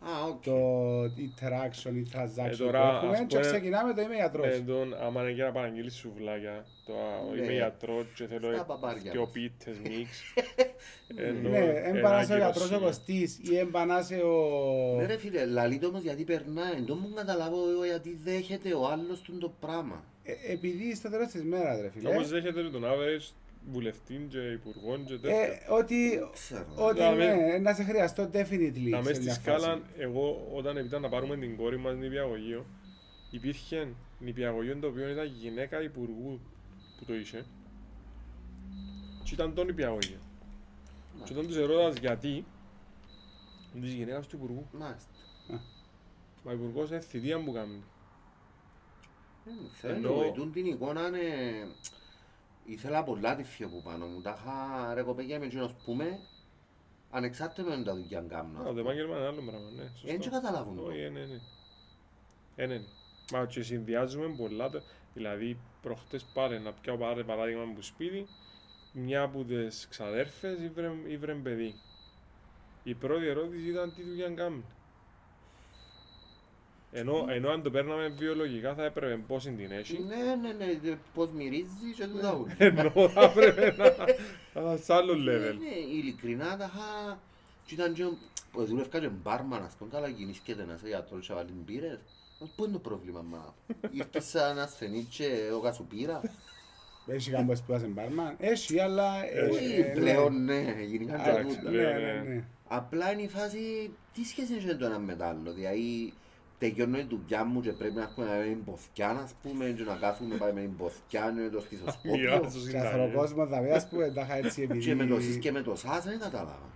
Α, 0.00 0.24
οκ. 0.28 0.42
το 0.42 0.58
interaction, 1.04 1.92
η 1.94 2.06
transaction 2.12 2.44
Ε, 2.46 2.50
που 2.50 2.56
τώρα, 2.56 2.94
έχουμε 2.96 3.12
ας 3.12 3.18
και 3.18 3.36
πούμε, 3.36 3.40
ξεκινάμε 3.40 3.94
το 3.94 4.00
είμαι 4.00 4.14
γιατρός. 4.14 4.46
Ε, 4.46 4.62
τον, 4.66 4.94
άμα 5.02 5.22
είναι 5.22 5.30
για 5.30 5.44
να 5.44 5.52
παραγγείλεις 5.52 5.94
σουβλάκια, 5.94 6.64
το 6.86 6.92
α, 6.92 7.34
Ναι. 7.34 7.42
είμαι 7.42 7.52
γιατρός 7.52 8.06
και 8.14 8.26
θέλω 8.26 8.52
Στα 8.54 8.64
παπάρια 8.64 9.10
και 9.10 9.18
μας. 9.18 9.30
πίτες 9.32 9.76
μίξ. 9.78 10.32
ενώ 11.16 11.48
Ναι, 11.48 11.58
εμπανάσε 11.84 12.32
ο 12.32 12.36
ένα 12.36 12.44
γιατρός 12.44 12.64
ο 12.64 12.68
κεροσί. 12.68 12.84
Κωστής 12.84 13.38
ή 13.42 13.56
εμπανάσε 13.58 14.14
ο... 14.14 14.34
Ναι 14.98 15.06
ρε 15.06 15.16
φίλε, 15.16 15.44
λαλεί 15.46 15.78
το 15.78 15.86
όμως 15.86 16.02
γιατί 16.02 16.24
περνάει, 16.24 16.74
δεν 16.86 16.98
μου 17.00 17.12
καταλάβω 17.14 17.70
εγώ 17.70 17.84
γιατί 17.84 18.18
δέχεται 18.24 18.74
ο 18.74 18.86
άλλος 18.88 19.20
του 19.20 19.38
το 19.38 19.52
πράγμα. 19.60 20.04
Ε, 20.24 20.52
επειδή 20.52 20.94
στο 20.94 21.10
τέλος 21.10 21.26
της 21.28 21.42
μέρας 21.44 21.80
ρε 21.80 21.90
φίλε, 21.90 22.08
Όπως 22.08 22.28
δέχεται 22.28 22.62
τον 22.70 22.84
average 22.84 23.28
βουλευτή 23.66 24.26
και 24.28 24.38
υπουργών 24.38 25.04
και 25.04 25.14
τέτοια. 25.18 25.40
ε, 25.40 25.66
ότι, 25.70 26.28
Ξέρω. 26.32 26.66
ότι 26.76 26.94
Δηλαδή, 26.94 27.16
ναι, 27.16 27.58
να 27.58 27.74
σε 27.74 27.82
χρειαστώ 27.82 28.30
definitely. 28.32 28.88
Να 28.90 28.96
σε 28.98 29.02
μες 29.04 29.16
στη 29.16 29.24
μια 29.24 29.34
σκάλα, 29.34 29.66
φάση. 29.68 29.82
εγώ 29.98 30.48
όταν 30.54 30.76
ήταν 30.76 31.02
να 31.02 31.08
πάρουμε 31.08 31.36
την 31.36 31.56
κόρη 31.56 31.76
μας 31.78 31.96
νηπιαγωγείο, 31.96 32.66
υπήρχε 33.30 33.88
νηπιαγωγείο 34.18 34.76
το 34.78 34.86
οποίο 34.86 35.08
ήταν 35.08 35.26
γυναίκα 35.26 35.82
υπουργού 35.82 36.40
που 36.98 37.04
το 37.04 37.14
είχε 37.14 37.44
και 39.24 39.34
ήταν 39.34 39.54
το 39.54 39.64
νηπιαγωγείο. 39.64 40.18
Και 41.24 41.32
όταν 41.32 41.46
τους 41.46 41.56
ερώτας 41.56 41.96
γιατί, 41.98 42.44
της 43.80 43.92
γυναίκας 43.92 44.26
του 44.26 44.36
υπουργού, 44.36 44.66
Μάλιστα. 44.72 45.10
μα 46.44 46.50
ο 46.50 46.54
υπουργός 46.54 46.88
είναι 46.90 47.00
θητεία 47.00 47.42
που 47.44 47.52
κάνει. 47.52 47.82
Δεν 49.44 49.54
ξέρω, 49.72 49.94
Ενώ- 49.94 50.10
εννοητούν 50.12 50.52
την 50.52 50.66
εικόνα 50.66 51.06
είναι... 51.06 51.18
Ήθελα 52.68 53.02
πολλά 53.04 53.36
τη 53.36 53.42
φύο 53.42 53.68
που 53.68 53.82
πάνω 53.82 54.06
μου, 54.06 54.20
τα 54.20 54.38
είχα 54.38 54.94
ρε 54.94 55.02
κοπέκια 55.02 55.36
είμαι 55.36 55.46
εκείνος 55.46 55.72
που 55.84 55.92
είμαι, 55.92 56.18
ανεξάρτητα 57.10 57.76
με 57.76 57.84
τα 57.84 57.94
δουλειά 57.94 58.18
Α, 58.18 58.22
κάνω. 58.28 58.72
το 58.72 58.80
επάγγελμα 58.80 59.16
είναι 59.16 59.26
άλλο 59.26 59.42
πράγμα, 59.42 59.70
ναι, 59.70 59.82
σωστό. 59.90 60.06
Δεν 60.06 60.20
και 60.20 60.28
καταλάβουν 60.28 60.76
το. 60.76 60.82
Όχι, 60.82 60.98
ναι, 61.10 61.24
ναι. 61.24 61.40
Ε, 62.56 62.66
ναι, 62.66 62.74
ναι. 62.76 62.84
Μα 63.32 63.46
και 63.46 63.62
συνδυάζουμε 63.62 64.34
πολλά, 64.36 64.70
το- 64.70 64.82
δηλαδή 65.14 65.58
προχτές 65.82 66.24
πάρε 66.34 66.58
να 66.58 66.72
πιάω 66.72 66.96
πάρε 66.96 67.24
παράδειγμα 67.24 67.72
που 67.74 67.82
σπίτι, 67.82 68.26
μια 68.92 69.22
από 69.22 69.44
τις 69.44 69.86
ξαδέρφες 69.90 70.58
ήβρε, 70.58 70.90
ήβρε 71.06 71.34
παιδί. 71.34 71.74
Η 72.82 72.94
πρώτη 72.94 73.26
ερώτηση 73.26 73.68
ήταν 73.68 73.94
τι 73.94 74.02
δουλειά 74.02 74.28
κάνει. 74.30 74.64
Ενώ, 76.92 77.26
ενώ 77.28 77.50
αν 77.50 77.62
το 77.62 77.70
παίρναμε 77.70 78.08
βιολογικά 78.08 78.74
θα 78.74 78.84
έπρεπε 78.84 79.20
πώς 79.26 79.46
είναι 79.46 79.56
την 79.56 79.72
έχει. 79.72 79.98
Ναι, 80.08 80.16
ναι, 80.48 80.52
ναι, 80.64 80.96
πώς 81.14 81.30
μυρίζεις 81.30 81.94
και 81.96 82.06
τούτα 82.06 82.34
ούλα. 82.34 82.54
Ενώ 82.58 83.08
θα 83.08 83.22
έπρεπε 83.22 83.74
να... 83.76 83.84
να 84.54 84.60
ήταν 84.62 84.78
σε 84.78 84.94
άλλο 84.94 85.14
Ναι, 85.14 85.32
level. 85.32 85.54
ναι, 85.58 85.96
ειλικρινά 85.98 86.56
τα 86.56 86.70
είχα... 86.74 87.18
Και 87.66 87.74
ήταν 87.74 87.92
και... 87.92 88.04
ο- 88.04 88.16
Δούλευκα 88.64 89.00
και 89.00 89.08
μπάρμαν, 89.08 89.62
ας 89.64 89.74
πούμε, 89.78 89.90
καλά 89.90 90.08
γεννήσκεται 90.08 90.64
να 90.64 90.74
είσαι 90.74 90.88
γιατρός 90.88 91.26
και 91.26 91.32
βάλει 91.34 91.50
μπύρες. 91.66 91.98
Μα 92.40 92.48
Πού 92.56 92.64
είναι 92.64 92.72
το 92.72 92.78
πρόβλημα, 92.78 93.20
μα; 93.30 93.54
Ήρθες 93.90 94.24
σαν 94.24 94.58
ασθενή 94.58 95.06
και 95.10 95.24
εγώ 95.48 95.60
κάσου 95.60 95.84
πήρα. 95.84 96.20
Έχει 97.06 97.30
κάμπος 97.30 97.62
που 97.62 97.74
είσαι 97.74 97.86
μπάρμαν. 97.86 98.34
Έχει, 98.38 98.80
αλλά... 98.80 99.24
ε, 99.34 99.40
Όχι, 99.40 99.64
ε, 99.74 99.78
ναι. 99.78 99.84
πλέον 100.00 100.44
ναι, 100.44 100.74
γίνηκαν 100.86 101.22
και 101.22 101.30
Εντάξει, 101.30 101.56
τούτα. 101.56 101.70
Ναι, 101.70 101.76
πλέον, 101.76 102.00
ναι, 102.00 102.12
ναι. 102.12 102.34
ναι. 102.34 102.44
Απλά 102.68 103.12
είναι 103.12 103.22
η 103.22 103.28
φάση, 103.28 103.90
τι 104.14 104.24
σχέση 104.24 104.54
έχει 104.54 104.76
το 104.76 104.84
ένα 104.84 104.98
με 104.98 105.14
το 105.14 105.24
άλλο. 105.24 105.52
Δηλαδή, 105.52 106.12
τελειώνω 106.58 106.98
η 106.98 107.06
δουλειά 107.10 107.44
μου 107.44 107.60
και 107.60 107.72
πρέπει 107.72 107.94
να 107.94 108.02
έχουμε 108.02 108.26
με 108.26 108.44
την 108.44 108.64
ποθκιά, 108.64 109.08
ας 109.10 109.34
πούμε, 109.42 109.74
και 109.76 109.82
να 109.82 109.94
κάθουμε 109.94 110.36
πάει 110.36 110.52
με 110.52 110.60
την 110.60 110.76
ποθκιά, 110.76 111.32
με 111.32 111.48
το 111.48 111.60
στιθοσκόπιο. 111.60 112.12
Μοιράζω 112.12 112.42
Και 112.42 112.58
συνταγές. 112.58 112.92
ανθρωπόσμο 112.92 113.46
θα 113.46 113.60
πεις, 113.60 113.72
ας 113.72 113.88
πούμε, 113.88 114.10
τα 114.10 114.22
είχα 114.22 114.34
έτσι 114.34 114.66
Και 114.66 114.94
με 114.94 115.06
το 115.06 115.14
εσείς 115.14 115.24
επειδή... 115.24 115.38
και 115.38 115.52
με 115.52 115.62
το 115.62 115.76
σας 115.76 116.04
δεν 116.04 116.18
κατάλαβα. 116.18 116.70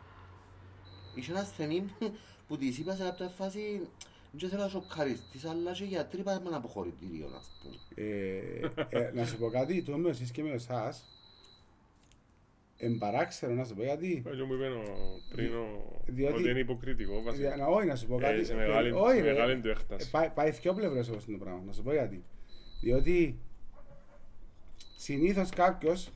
Είχε 1.15 1.31
ένας 1.31 1.43
ασθενής 1.43 1.83
που 2.49 2.57
της 2.57 2.79
είπα 2.79 2.95
σε 2.95 3.03
κάποια 3.03 3.29
φάση 3.29 3.89
δεν 4.33 4.49
θέλω 4.49 4.63
να 4.63 4.69
σοκαριστείς, 4.69 5.45
αλλά 5.45 5.73
και 5.73 5.85
οι 5.85 5.87
γιατροί 5.87 6.23
πάμε 6.23 6.43
ένα 6.47 6.57
αποχωρητήριο, 6.57 7.27
ας 7.39 7.51
πούμε. 7.63 7.77
Ε, 7.95 8.99
ε, 8.99 9.11
να 9.15 9.25
σου 9.27 9.39
πω 9.39 9.51
κάτι, 9.51 9.83
το 9.83 9.97
με 9.97 10.09
εσείς 10.09 10.31
και 10.31 10.43
με 10.43 10.51
εσάς, 10.51 11.05
εμπαράξερο 12.85 13.53
να 13.55 13.65
σου 13.65 13.75
πω 13.75 13.83
γιατί. 13.83 14.23
Αυτό 14.31 14.47
μου 14.47 14.55
είπε 14.55 14.67
ο- 14.67 15.21
πριν 15.35 15.55
ο- 15.55 16.01
Διότι- 16.07 16.35
ότι 16.41 16.51
είναι 16.51 16.59
υποκριτικό 16.59 17.13
Για 17.13 17.23
βασικά. 17.23 17.57
να- 17.57 17.67
Όχι, 17.67 17.87
να 17.87 17.97
σου 17.97 18.07
πω 18.07 18.17
κάτι. 18.19 18.41
Ε, 18.41 18.45
σε 18.45 18.55
μεγάλη, 18.55 18.89
Ε, 18.89 18.93
όχι, 18.93 19.17
σε 19.17 19.23
ρε. 19.23 19.33
μεγάλη 19.33 19.61
του 19.61 19.69
Ε, 19.69 19.71
έκταση. 19.71 20.11
Πάει, 20.11 20.29
πάει 20.31 20.51
δυο 20.51 20.75
πλευρές 20.75 21.09
όπως 21.09 21.27
είναι 21.27 21.39
το 21.39 21.45
πράγμα. 21.45 21.63
Να 21.67 21.73
σου 21.73 21.83
πω 21.83 21.93
γιατί. 21.93 22.25
Διότι 22.81 23.39
συνήθως 24.97 25.51
κάποιος 25.51 26.11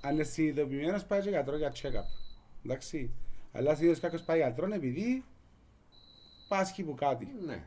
αν 0.00 0.14
είναι 0.14 0.22
συνειδητοποιημένος 0.22 1.04
πάει 1.04 1.20
και 1.20 1.28
γιατρό 1.28 1.56
για 1.56 1.72
check-up. 1.82 2.06
Εντάξει. 2.64 3.10
Αλλά 3.52 3.74
συνήθως 3.74 4.00
κάποιος 4.00 4.22
πάει 4.22 4.38
γιατρό 4.38 4.68
επειδή 4.74 5.24
πάσχει 6.48 6.82
που 6.82 6.94
κάτι. 6.94 7.28
Ναι. 7.46 7.62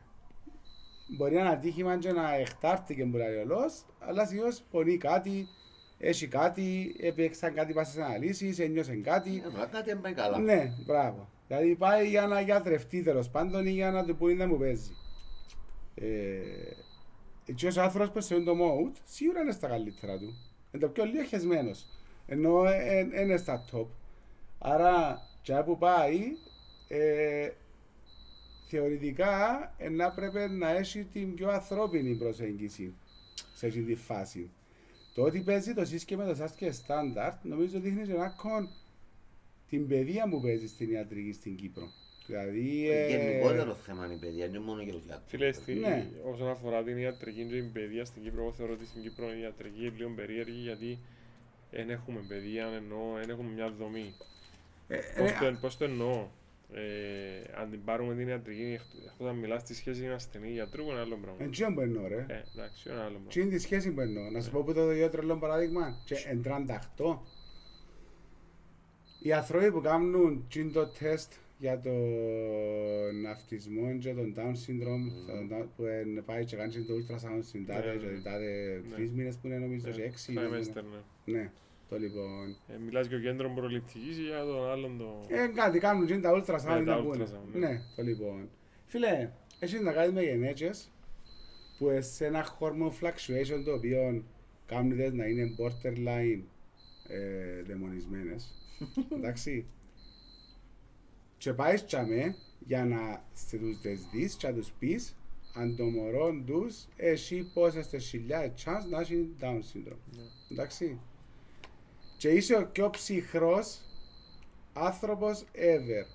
Μπορεί 1.16 1.34
να 1.34 1.40
είναι 1.40 1.48
ατύχημα 1.48 1.98
και 1.98 2.12
να 2.12 2.34
εκτάρτηκε 2.34 3.04
που 3.04 3.16
λέει 3.16 3.36
ο 3.36 3.44
λόγος, 3.44 3.84
αλλά 3.98 4.26
συνήθως 4.26 4.62
πονεί 4.70 4.96
κάτι, 4.96 5.48
έχει 5.98 6.28
κάτι, 6.28 6.96
έπαιξαν 7.00 7.54
κάτι 7.54 7.72
πάσε 7.72 7.92
σε 7.92 8.02
αναλύσεις, 8.02 8.58
ένιωσε 8.58 8.94
κάτι. 8.94 9.42
Ε, 9.46 9.58
μα 9.58 9.66
κάτι 9.66 9.90
δεν 9.90 10.00
πάει 10.00 10.12
καλά. 10.12 10.38
Ναι, 10.38 10.72
μπράβο. 10.86 11.28
Δηλαδή 11.46 11.74
πάει 11.74 12.08
για 12.08 12.26
να 12.26 12.40
γιατρευτεί 12.40 13.02
τέλος 13.02 13.30
πάντων 13.30 13.66
ή 13.66 13.70
για 13.70 13.90
να 13.90 14.04
του 14.04 14.16
πούνε 14.16 14.34
να 14.34 14.46
μου 14.46 14.58
παίζει. 14.58 14.96
Ε, 15.94 16.06
έτσι 17.46 17.78
ο 17.78 17.82
άνθρωπος 17.82 18.10
που 18.10 18.20
σε 18.20 18.40
το 18.40 18.52
mode 18.52 18.96
σίγουρα 19.04 19.40
είναι 19.40 19.52
στα 19.52 19.68
καλύτερα 19.68 20.18
του. 20.18 20.34
Είναι 20.72 20.82
το 20.82 20.88
πιο 20.88 21.04
λίγο 21.04 21.24
χεσμένος. 21.24 21.86
Ενώ 22.26 22.62
δεν 22.62 23.22
είναι 23.22 23.36
στα 23.36 23.64
top. 23.72 23.86
Άρα, 24.58 25.20
και 25.42 25.54
που 25.64 25.78
πάει, 25.78 26.20
ε, 26.88 27.48
θεωρητικά 28.68 29.74
ε, 29.78 29.88
να 29.88 30.10
πρέπει 30.10 30.38
να 30.38 30.70
έχει 30.70 31.04
την 31.04 31.34
πιο 31.34 31.50
ανθρώπινη 31.50 32.14
προσέγγιση 32.14 32.94
σε 33.54 33.66
αυτή 33.66 33.82
τη 33.82 33.94
φάση. 33.94 34.50
Το 35.16 35.22
ότι 35.22 35.40
παίζει 35.40 35.74
το 35.74 35.84
σύσκευο 35.84 36.22
με 36.22 36.28
το 36.28 36.34
σας 36.34 36.52
και 36.52 36.70
στάνταρτ 36.72 37.44
νομίζω 37.44 37.78
δείχνει 37.80 38.06
και 38.06 38.12
ένα 38.12 38.28
κον 38.28 38.68
την 39.68 39.88
παιδεία 39.88 40.28
που 40.28 40.40
παίζει 40.40 40.68
στην 40.68 40.90
ιατρική 40.90 41.32
στην 41.32 41.56
Κύπρο. 41.56 41.88
Δηλαδή. 42.26 42.90
ε, 42.90 43.08
Γενικότερο 43.08 43.74
θέμα 43.74 44.04
είναι 44.04 44.14
η 44.14 44.16
παιδεία, 44.16 44.44
είναι 44.46 44.58
μόνο 44.58 44.82
για 44.82 44.92
τους 44.92 45.04
γιατρούς. 45.04 45.30
Φίλε, 45.30 45.52
στην- 45.52 45.78
Ναι. 45.80 46.06
όσον 46.32 46.48
αφορά 46.48 46.82
την 46.82 46.98
ιατρική 46.98 47.44
και 47.44 47.54
την 47.54 47.72
παιδεία 47.72 48.04
στην 48.04 48.22
Κύπρο, 48.22 48.42
εγώ 48.42 48.52
θεωρώ 48.52 48.72
ότι 48.72 48.86
στην 48.86 49.02
Κύπρο 49.02 49.26
η 49.32 49.40
ιατρική 49.40 49.80
είναι 49.80 49.92
λίγο 49.96 50.10
περίεργη 50.16 50.60
γιατί 50.60 50.98
δεν 51.70 51.90
έχουμε 51.90 52.20
παιδεία, 52.28 52.66
εννοώ, 52.66 53.14
δεν 53.20 53.30
έχουμε 53.30 53.50
μια 53.50 53.70
δομή. 53.70 54.14
ε, 54.88 54.96
Πώς 55.18 55.30
ε, 55.30 55.36
το, 55.40 55.56
πώς 55.60 55.76
το 55.76 55.84
εννοώ; 55.84 56.26
Ε, 56.72 57.60
αν 57.60 57.70
την 57.70 57.84
πάρουμε 57.84 58.14
την 58.14 58.28
ιατρική, 58.28 58.62
εκτός 58.62 59.04
εκτός 59.10 59.28
αν 59.28 59.36
μιλάς 59.36 59.60
στη 59.60 59.74
σχέση 59.74 60.02
με 60.02 60.12
ασθενή 60.12 60.50
γιατρού, 60.50 60.82
είναι 60.82 60.98
άλλο 60.98 61.16
πράγμα. 61.16 61.36
Εν 61.44 61.50
τσιόν 61.50 61.74
που 61.74 61.80
εννοώ, 61.80 62.06
ρε. 62.08 62.26
Ε, 62.28 62.42
εντάξει, 62.54 62.88
είναι 62.88 62.98
άλλο 62.98 63.08
πράγμα. 63.10 63.28
Τι 63.28 63.40
είναι 63.40 63.50
τη 63.50 63.58
σχέση 63.58 63.90
που 63.90 64.00
εννοώ. 64.00 64.30
Να 64.30 64.40
σου 64.40 64.50
πω 64.50 64.62
που 64.62 64.72
το 64.72 64.86
δύο 64.86 65.08
τρελό 65.08 65.36
παράδειγμα. 65.36 65.96
Και 66.04 66.14
εν 66.26 66.42
38. 66.96 67.18
Οι 69.22 69.32
άνθρωποι 69.32 69.70
που 69.72 69.80
κάνουν 69.80 70.46
τι 70.50 70.60
είναι 70.60 70.70
το 70.70 70.86
τεστ 70.86 71.32
για 71.58 71.80
τον 71.80 73.26
αυτισμό 73.30 73.96
και 73.98 74.12
τον 74.14 74.34
Down 74.36 74.50
syndrome 74.52 75.26
τον 75.26 75.48
Down- 75.52 75.68
που 75.76 75.84
εν 75.84 76.22
πάει 76.24 76.44
και 76.44 76.56
κάνει 76.56 76.72
το 76.72 76.94
ultrasound 76.94 77.38
στην 77.42 77.66
τάδε 77.66 77.90
Ναι, 77.92 77.96
και 77.96 78.06
ναι. 78.06 78.12
την 78.12 78.22
τάδε 78.22 78.82
Ναι. 78.88 78.94
τρεις 78.94 79.10
μήνες 79.10 79.36
που 79.36 79.46
είναι 79.46 79.56
νομίζω 79.58 79.90
και 79.90 80.02
έξι. 80.02 80.34
Trimester, 80.36 80.82
ναι. 81.24 81.50
Ναι, 81.88 81.98
το 81.98 81.98
λοιπόν. 81.98 82.56
Ε, 82.68 82.76
μιλάς 82.84 83.06
για 83.06 83.16
το 83.16 83.22
κέντρο 83.22 83.50
προληπτικής 83.54 84.18
ή 84.18 84.22
για 84.22 84.44
τον 84.44 84.70
άλλον 84.70 84.98
το... 84.98 85.20
Ε, 85.28 85.46
κάτι 85.46 85.78
κάνουν 85.78 86.06
και 86.06 86.18
τα 86.18 86.30
ultrasound 86.32 86.78
Ναι, 86.78 86.84
τα 86.84 86.96
να 86.96 87.02
πούνε. 87.02 87.24
ultrasound, 87.24 87.52
ναι. 87.52 87.66
Ναι, 87.68 87.82
το 87.96 88.02
λοιπόν. 88.02 88.48
Φίλε, 88.86 89.30
έχει 89.58 89.78
να 89.78 89.92
κάνεις 89.92 90.12
με 90.12 90.22
γενέτσες 90.22 90.90
που 91.78 91.88
σε 91.98 92.26
ένα 92.26 92.58
hormone 92.58 92.90
fluctuation 93.00 93.62
το 93.64 93.72
οποίο 93.72 94.24
κάνουν 94.66 94.96
τες 94.96 95.12
να 95.12 95.26
είναι 95.26 95.54
borderline 95.58 96.42
ε, 97.08 97.62
δαιμονισμένες. 97.62 98.54
Εντάξει. 99.16 99.66
Και 101.38 101.52
πάεις 101.52 101.84
τσάμε 101.84 102.36
για 102.66 102.84
να 102.84 103.24
σε 103.32 103.56
τους 103.56 103.80
τις 103.80 104.06
δεις 104.12 104.34
και 104.34 104.46
να 104.46 104.54
τους 104.54 104.72
πεις 104.78 105.16
αν 105.54 105.76
το 105.76 105.84
μωρό 105.84 106.42
τους 106.46 106.86
έχει 106.96 107.50
πόσες 107.54 107.88
τις 107.88 108.08
χιλιάδες 108.08 108.64
chance 108.64 108.88
να 108.90 109.00
έχει 109.00 109.34
Down 109.40 109.58
syndrome. 109.58 109.98
Ναι. 110.16 110.22
Εντάξει. 110.50 110.98
Και 112.16 112.28
είσαι 112.28 112.56
ο 112.56 112.66
πιο 112.66 112.90
ψυχρός 112.90 113.78
άνθρωπος 114.72 115.44
ever. 115.54 116.06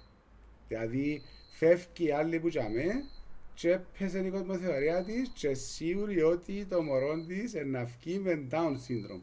Δηλαδή 0.68 1.22
φεύγει 1.52 2.06
η 2.08 2.12
άλλη 2.12 2.39
που 2.39 2.49
τζαμέ 2.49 3.04
και 3.54 3.80
πέσε 3.97 4.20
η 4.20 4.30
κοσμοθεωρία 4.30 5.04
της 5.04 5.30
και 5.34 5.54
σίγουρη 5.54 6.22
ότι 6.22 6.66
το 6.66 6.82
μωρό 6.82 7.26
της 7.28 7.54
είναι 7.54 7.64
να 7.64 7.84
βγει 7.86 8.20
με 8.20 8.47
Down 8.52 8.72
syndrome. 8.88 9.22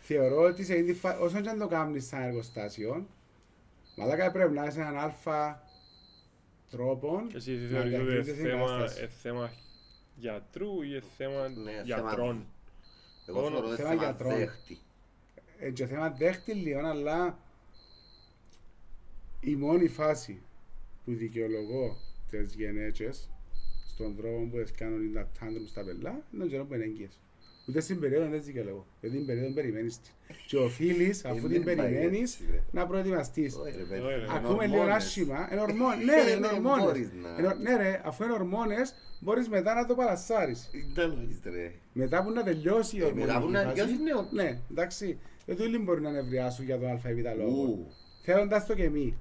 Θεωρώ 0.00 0.42
ότι 0.42 0.64
σε 0.64 0.72
αυτή 0.72 0.84
τη 0.84 0.94
φα... 0.94 1.18
όσο 1.18 1.40
και 1.40 1.48
αν 1.48 1.58
το 1.58 1.66
κάνεις 1.66 2.06
σαν 2.06 2.22
εργοστάσιο, 2.22 3.06
μαλάκα 3.96 4.30
πρέπει 4.30 4.52
να 4.52 4.64
είσαι 4.64 4.80
έναν 4.80 4.98
αλφα 4.98 5.62
τρόπο 6.70 7.22
Εσύ 7.34 7.52
να 7.52 7.68
θεωρείς 7.68 7.94
ότι 7.94 8.02
είναι 8.02 8.10
διακρίνεις 8.12 8.26
την 8.26 8.34
θέμα, 8.50 8.66
κατάσταση. 8.66 9.02
ε, 9.02 9.06
θέμα 9.08 9.50
γιατρού 10.16 10.82
ή 10.82 11.02
θέμα 11.16 11.48
Ναι, 11.48 11.70
θέμα- 11.70 11.82
γιατρών; 11.84 12.46
Εγώ 13.26 13.40
Μόνο 13.40 13.50
θεωρώ 13.56 13.66
ότι 13.68 13.76
θέμα 13.76 13.88
θέμα 13.88 14.02
γιατρών. 14.04 14.32
Δέχτη. 15.60 15.66
Ε, 15.66 15.70
και 15.70 15.86
θέμα 15.86 16.10
δέχτη 16.18 16.52
λίγο, 16.52 16.80
αλλά 16.86 17.38
η 19.40 19.54
μόνη 19.56 19.88
φάση 19.88 20.40
που 21.04 21.12
δικαιολογώ 21.14 21.96
τις 22.30 22.54
γενέτσες 22.54 23.28
στον 23.94 24.16
τρόπο 24.16 24.48
που 24.50 24.62
τις 24.62 24.70
κάνουν 24.70 25.12
τα 25.12 25.28
τάντρους 25.40 25.68
στα 25.68 25.84
πελά 25.84 26.22
είναι 26.34 26.44
ο 26.44 26.46
καιρός 26.46 26.66
που 26.66 26.74
είναι 26.74 26.84
έγκυες. 26.84 27.18
Ούτε 27.68 27.80
στην 27.80 28.00
περίοδο 28.00 28.28
δεν 28.28 28.38
τις 28.38 28.46
δικαιολογώ, 28.46 28.86
γιατί 29.00 29.16
την 29.16 29.26
περίοδο 29.26 29.54
περιμένεις 29.54 30.00
την. 30.00 30.12
Και 30.46 30.56
οφείλεις, 30.56 31.24
αφού 31.24 31.36
Ε, 31.36 31.40
την 31.40 31.48
δεν 31.50 31.62
πάει 31.64 31.76
περιμένεις, 31.76 32.34
έτσι, 32.34 32.46
ρε. 32.52 32.62
να 32.70 32.86
προετοιμαστείς. 32.86 33.54
Όχι, 33.56 33.76
ρε, 33.76 33.82
παιδί. 33.82 34.00
Ωραία, 34.02 34.16
ρε. 34.16 34.22
Είναι 34.24 34.32
Ακούμε 34.34 34.66
λίγο 34.66 34.78
ορμόνες. 34.78 35.04
άσχημα, 35.04 35.48
είναι 35.52 35.60
ορμόνες. 35.60 36.04
Ναι, 36.04 36.14
ρε, 36.24 36.30
είναι 36.30 36.40
Δεν 36.48 36.54
ορμόνες. 36.54 36.84
μπορείς 36.84 37.10
να- 37.22 37.36
Είναι- 37.38 37.54
Ναι 37.54 37.76
ρε, 37.76 38.00
αφού 38.04 38.24
είναι 38.24 38.32
ορμόνες, 38.32 38.94
μπορείς 39.20 39.48
μετά 39.48 39.74
να 39.74 39.86
το 39.86 39.94
παρασάρεις. 39.94 40.70
Δεν 40.94 41.08
νομίζεις, 41.08 41.40
ρε. 41.44 41.72
Μετά 41.92 42.22
που 42.24 42.30
να 42.30 42.42
τελειώσει 42.42 42.96
η 42.96 43.00
Ε, 43.02 43.12
μετά 43.12 43.36
ορμονική 43.36 43.46
που 43.46 43.50
να 43.52 43.62
φάση, 43.62 43.74
τελειώσει, 43.74 44.02
ναι, 44.02 44.14
οκ. 44.14 44.32
Ναι, 44.32 44.60
εντάξει. 44.70 45.18
Γιατί 45.46 45.62
όλοι 45.62 45.78
μπορεί 45.78 46.00
να 46.00 46.10
νευριάσουν 46.10 46.64
για 46.64 46.78
τον 46.78 46.90
ΑΒ 46.90 47.04
λόγο. 47.36 47.62
Ου. 47.62 47.86
Θέλοντας 48.22 48.66
το 48.66 48.74
και 48.74 48.88
μη. 48.88 49.16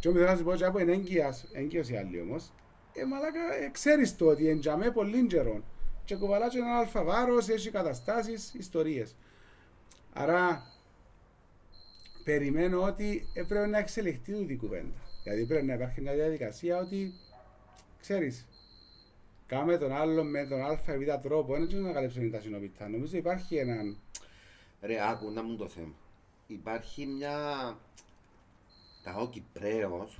Και 0.00 0.08
όμως 0.08 0.20
θέλω 0.20 0.32
να 0.32 0.38
σου 0.38 0.44
πω 0.44 0.54
και 0.54 0.64
από 0.64 0.78
είναι 0.78 0.92
έγκυας, 0.92 1.46
έγκυος 1.52 1.88
οι 1.88 1.96
άλλοι 1.96 2.20
όμως, 2.20 2.52
ε, 2.92 3.04
μαλάκα, 3.04 3.54
ε, 3.64 3.68
ξέρεις 3.72 4.16
το 4.16 4.26
ότι 4.26 4.48
εντιαμέ 4.48 4.90
πολύ 4.90 5.26
καιρό. 5.26 5.62
Και 6.04 6.16
κουβαλά 6.16 6.48
και 6.48 6.58
ένα 6.58 6.78
αλφα 6.78 7.04
βάρος, 7.04 7.48
έχει 7.48 7.70
καταστάσεις, 7.70 8.54
ιστορίες. 8.54 9.16
Άρα, 10.12 10.62
περιμένω 12.24 12.82
ότι 12.82 13.26
έπρεπε 13.34 13.66
να 13.66 13.78
εξελιχθεί 13.78 14.32
τούτη 14.32 14.52
η 14.52 14.56
κουβέντα. 14.56 14.96
Δηλαδή 15.22 15.46
πρέπει 15.46 15.66
να 15.66 15.74
υπάρχει 15.74 16.00
μια 16.00 16.14
διαδικασία 16.14 16.78
ότι, 16.78 17.12
ξέρεις, 18.00 18.46
κάμε 19.46 19.78
τον 19.78 19.92
άλλο 19.92 20.24
με 20.24 20.46
τον 20.46 20.64
ΑΒ 20.64 20.78
τρόπο, 21.22 21.52
δεν 21.52 21.68
είναι 21.70 21.88
να 21.88 21.92
καλύψουν 21.92 22.30
τα 22.30 22.40
συνοπιτά. 22.40 22.88
Νομίζω 22.88 23.16
υπάρχει 23.16 23.56
έναν... 23.56 23.96
Ρε, 24.80 25.08
άκου 25.08 25.30
να 25.30 25.42
μου 25.42 25.56
το 25.56 25.68
θέμα. 25.68 25.94
Υπάρχει 26.46 27.06
μια... 27.06 27.38
Τα 29.02 29.28
Κυπρέος, 29.30 30.18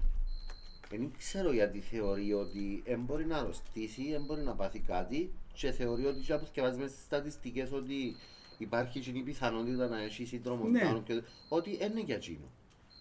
δεν 0.88 1.12
ξέρω 1.18 1.52
γιατί 1.52 1.80
θεωρεί 1.80 2.32
ότι 2.32 2.82
δεν 2.86 3.00
μπορεί 3.00 3.26
να 3.26 3.36
αρρωστήσει, 3.36 4.10
δεν 4.10 4.24
μπορεί 4.24 4.42
να 4.42 4.54
πάθει 4.54 4.78
κάτι 4.78 5.32
και 5.52 5.70
θεωρεί 5.70 6.06
ότι 6.06 6.20
και 6.20 6.32
όπως 6.32 6.48
θυκευάζει 6.48 6.78
μέσα 6.78 6.92
στις 6.92 7.04
στατιστικές 7.04 7.72
ότι 7.72 8.16
υπάρχει 8.58 9.00
και 9.00 9.10
η 9.10 9.22
πιθανότητα 9.22 9.88
να 9.88 10.02
έχει 10.02 10.24
σύνδρομο 10.24 10.68
Ναι. 10.68 10.92
Down 10.94 11.02
και 11.04 11.22
ότι 11.48 11.70
είναι 11.70 12.00
για 12.00 12.14
εκείνο. 12.14 12.46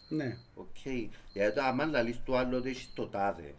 Ναι. 0.10 0.38
Οκ. 0.56 0.86
Γιατί 1.34 1.60
άμα 1.60 1.86
λαλείς 1.86 2.24
του 2.24 2.36
άλλου 2.36 2.58
ότι 2.58 2.70
έχεις 2.70 2.93
το 2.93 3.08
τάδε, 3.08 3.56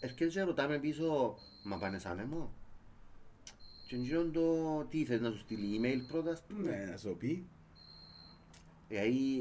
έρχεται 0.00 0.26
και 0.26 0.42
ρωτάμε 0.42 0.78
πίσω, 0.78 1.38
μα 1.62 1.76
πάνε 1.78 1.98
σαν 1.98 2.18
έμο. 2.18 2.52
Και 3.86 3.96
εκείνον 3.96 4.32
το 4.32 4.42
τι 4.90 5.04
θες 5.04 5.20
να 5.20 5.30
σου 5.30 5.38
στείλει 5.38 5.80
email 5.80 6.06
πρώτα, 6.08 6.30
ας 6.30 6.42
πούμε; 6.42 6.70
Ναι, 6.70 6.84
να 6.90 6.96
σου 6.96 7.16
πει. 7.18 7.46
Δηλαδή, 8.88 9.40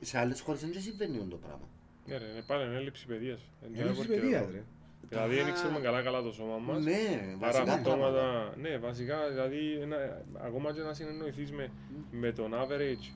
ε, 0.00 0.04
σε 0.04 0.18
άλλες 0.18 0.40
χώρες 0.40 0.60
δεν 0.60 0.80
συμβαίνει 0.82 1.16
αυτό 1.16 1.28
το 1.30 1.36
πράγμα. 1.36 1.68
Ναι, 2.06 2.16
ρε, 2.16 2.24
είναι 2.24 2.42
πάλι 2.46 2.64
είναι 2.64 2.76
έλλειψη 2.76 3.06
παιδείας. 3.06 3.40
Είναι 3.68 3.78
Έλλειψη 3.78 4.00
και 4.00 4.06
παιδείας, 4.08 4.42
εδώ. 4.42 4.50
ρε. 4.52 4.62
Δηλαδή 5.08 5.34
δεν 5.34 5.52
ξέρουμε 5.52 5.80
καλά 5.80 6.02
καλά 6.02 6.22
το 6.22 6.32
σώμα 6.32 6.56
μας. 6.58 6.84
Ναι, 6.84 6.92
Άρα 6.92 7.36
βασικά 7.38 7.64
πράγματα. 7.64 7.72
αυτόματα, 7.72 8.54
ναι, 8.56 8.78
βασικά, 8.78 9.28
δηλαδή, 9.28 9.72
ένα, 9.80 10.24
ακόμα 10.34 10.72
και 10.72 10.80
να 10.80 10.94
συνεννοηθείς 10.94 11.52
με, 11.52 11.70
με 12.10 12.32
τον 12.32 12.52
average 12.54 13.12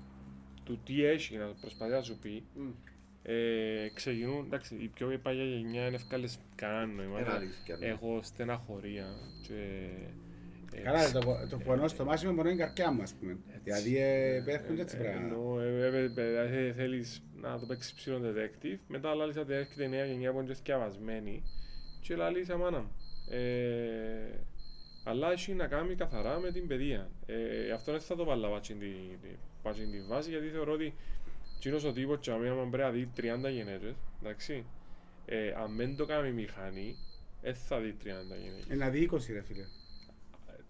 του 0.65 0.79
τι 0.85 1.05
έχει 1.05 1.37
να 1.37 1.47
προσπαθεί 1.61 1.93
να 1.93 2.03
σου 2.03 2.19
πει, 2.19 2.43
Μμ. 2.55 2.69
ε, 3.23 3.89
ξεκινούν, 3.95 4.45
εντάξει, 4.45 4.75
η 4.75 4.89
πιο 4.89 5.19
παλιά 5.23 5.45
γενιά 5.45 5.87
είναι 5.87 5.97
ευκάλες 5.97 6.39
κανένα 6.55 6.87
νόημα. 6.87 7.19
Ένα 7.19 7.27
δηλαδή, 7.27 7.45
αλήθεια, 7.45 7.77
ναι. 7.77 7.87
Έχω 7.87 8.21
στεναχωρία 8.23 9.07
και... 9.43 9.55
ε, 10.75 10.81
Καλά, 10.81 11.05
ρε, 11.07 11.11
το, 11.19 11.47
το 11.51 11.57
πονό 11.59 11.89
στο 11.89 12.05
μάσιμο 12.05 12.33
μπορεί 12.33 12.45
να 12.47 12.51
είναι 12.53 12.63
η 12.63 12.65
καρκιά 12.65 12.91
μου, 12.93 13.03
ας 13.03 13.13
πούμε. 13.15 13.39
Δηλαδή, 13.65 13.97
ε, 13.99 14.37
υπάρχουν 14.37 14.75
και 14.77 14.83
έτσι 14.83 14.97
Ε, 15.01 15.03
πράγματα. 15.03 15.35
Ενώ 15.35 15.61
ε, 15.61 16.11
ε, 16.17 16.23
ε, 16.57 16.67
ε, 16.69 16.73
θέλεις 16.73 17.23
να 17.41 17.59
το 17.59 17.67
παίξεις 17.67 17.93
ψηλό 17.95 18.21
detective, 18.25 18.79
μετά 18.89 19.15
λάλης 19.15 19.37
ότι 19.37 19.53
έρχεται 19.53 19.85
η 19.85 19.89
νέα 19.89 20.05
γενιά 20.05 20.33
που 20.33 20.39
είναι 20.39 20.49
και 20.49 20.55
θκιαβασμένη 20.55 21.43
και 22.01 22.17
λάλης 22.17 22.49
αμάνα 22.51 22.79
μου. 22.79 22.93
Ε, 23.31 24.39
αλλά 25.05 25.33
έχει 25.33 25.53
να 25.53 25.67
κάνει 25.67 25.95
καθαρά 25.95 26.39
με 26.39 26.51
την 26.53 26.67
παιδεία. 26.67 27.11
Ε, 27.27 27.71
αυτό 27.73 27.93
δεν 27.93 28.01
θα 28.01 28.17
το 28.17 28.25
βάλω 28.25 28.51
βάτσι 28.51 28.75
τη, 28.75 28.87
τη- 29.23 29.37
βάτσι 29.63 29.83
τη 29.87 30.01
βάση 30.09 30.31
γιατί 30.31 30.47
θεωρώ 30.49 30.73
ότι 30.73 30.95
εκείνος 31.57 31.85
ο 31.85 31.93
τύπος 31.93 32.19
και 32.21 32.31
άμα 32.31 32.69
πρέπει 32.71 32.77
να 32.83 32.91
δει 32.91 33.11
30 33.17 33.51
γενέτες, 33.51 33.95
εντάξει, 34.23 34.65
ε, 35.27 35.53
αν 35.63 35.77
δεν 35.77 35.97
το 35.97 36.07
κάνει 36.07 36.33
μηχανή, 36.33 36.97
δεν 37.43 37.55
θα 37.55 37.79
δει 37.81 37.97
30 38.05 38.07
γενέτες. 38.43 38.67
Ένα 38.69 38.89
δει 38.89 39.09
20, 39.13 39.33
ρε 39.33 39.43
φίλε. 39.43 39.65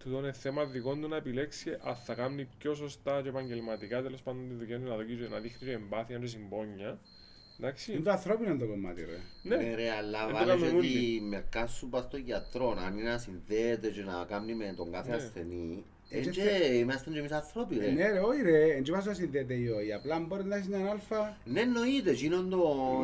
Τούτο 0.03 0.17
είναι 0.17 0.31
θέμα 0.31 0.65
δικό 0.65 0.95
του 0.95 1.07
να 1.07 1.15
επιλέξει 1.15 1.77
αν 1.83 1.95
θα 1.95 2.13
κάνει 2.13 2.47
πιο 2.57 2.73
σωστά 2.73 3.21
και 3.21 3.29
επαγγελματικά 3.29 4.01
τέλος 4.01 4.21
πάντων 4.21 4.47
τη 4.49 4.53
δουλειά 4.55 4.79
του 4.79 4.87
να 4.89 4.95
δοκίσει 4.95 5.27
να 5.31 5.39
δείχνει 5.39 5.67
και 5.67 5.73
εμπάθεια 5.73 6.17
και 6.17 6.25
συμπόνια. 6.27 6.87
Είναι 6.87 7.69
Εντάξει. 7.69 8.01
το 8.01 8.11
ανθρώπινο 8.11 8.57
το 8.57 8.65
κομμάτι, 8.67 9.01
ρε. 9.01 9.17
Ναι, 9.43 9.55
Ναι, 9.63 9.75
ρε, 9.75 9.89
αλλά 9.91 10.19
Δεν 10.19 10.27
το 10.27 10.33
βάλε 10.33 10.45
κάνουμε 10.51 10.69
και 10.69 10.75
όλοι. 10.75 10.87
τη 10.87 11.21
μερικά 11.21 11.67
σου 11.67 11.89
πας 11.89 12.03
στον 12.03 12.19
γιατρό, 12.19 12.77
αν 12.85 12.97
είναι 12.97 13.09
να 13.09 13.17
συνδέεται 13.17 13.89
και 13.89 14.01
να 14.03 14.25
κάνει 14.29 14.53
με 14.55 14.73
τον 14.77 14.91
κάθε 14.91 15.09
Ναι. 15.09 15.15
ασθενή. 15.15 15.83
Ε, 16.13 16.17
Ε, 16.17 16.21
και 16.21 16.29
και 16.29 16.41
θε- 16.41 16.73
είμαστε 16.73 17.09
και 17.09 17.19
εμείς 17.19 17.31
άνθρωποι, 17.31 17.75
Ε, 17.77 17.85
ρε. 17.85 17.91
Ναι, 17.91 18.11
ρε, 18.11 18.19
όχι, 18.19 18.41
ρε. 18.41 18.63
Εν 18.75 18.83
τω 18.83 18.95
να 19.05 19.13
συνδέεται 19.13 19.53
ή 19.53 19.67
όχι. 19.67 19.93
Απλά 19.93 20.19
μπορεί 20.19 20.43
να 20.43 20.55
έχεις 20.55 20.67
έναν 20.67 20.87
αλφα. 20.87 21.37
Ναι, 21.45 21.61
εννοείται, 21.61 22.09
εκείνον 22.09 22.49
το 22.49 22.57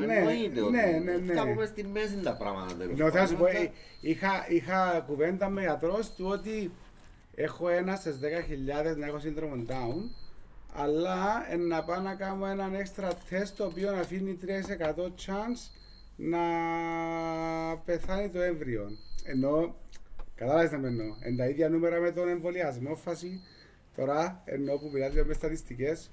Ναι, 0.05 0.15
εννοείται. 0.15 0.61
ότι 0.61 0.71
ναι, 0.71 0.99
ναι, 1.03 1.17
ναι. 1.17 1.33
Θα 1.33 1.47
πούμε 1.47 1.65
στη 1.65 1.83
μέση 1.83 2.19
τα 2.23 2.35
πράγματα 2.37 2.75
τέλος 2.75 2.99
Ενώ 2.99 3.09
θέλω 3.11 3.21
να 3.23 3.27
σου 3.29 3.35
πω, 3.37 3.43
πάντων. 3.45 3.61
ε, 3.61 3.71
είχα, 4.01 4.45
είχα 4.49 5.03
κουβέντα 5.07 5.49
με 5.49 5.61
γιατρός 5.61 6.13
του 6.13 6.25
ότι 6.31 6.71
έχω 7.39 7.69
ένα 7.69 7.95
στις 7.95 8.15
10.000 8.21 8.97
να 8.97 9.05
έχω 9.05 9.19
σύνδρομο 9.19 9.65
down, 9.67 10.09
αλλά 10.73 11.45
ε, 11.51 11.55
να 11.55 11.83
πάω 11.83 11.99
να 12.01 12.15
κάνω 12.15 12.45
έναν 12.45 12.75
έξτρα 12.75 13.13
τεστ 13.29 13.57
το 13.57 13.65
οποίο 13.65 13.91
να 13.91 13.99
αφήνει 13.99 14.37
3% 14.45 15.03
chance 15.25 15.71
να 16.15 16.39
πεθάνει 17.85 18.29
το 18.29 18.41
έμβριο. 18.41 18.89
Ενώ, 19.23 19.75
κατάλαβες 20.35 20.71
να 20.71 20.77
με 20.77 20.87
εννοώ, 20.87 21.15
εν 21.19 21.37
τα 21.37 21.47
ίδια 21.47 21.69
νούμερα 21.69 21.99
με 21.99 22.11
τον 22.11 22.27
εμβολιασμό 22.27 22.95
φάση, 22.95 23.41
τώρα 23.95 24.41
εννοώ 24.45 24.77
που 24.77 24.89
μιλάτε 24.93 25.23
με 25.23 25.33
στατιστικές, 25.33 26.09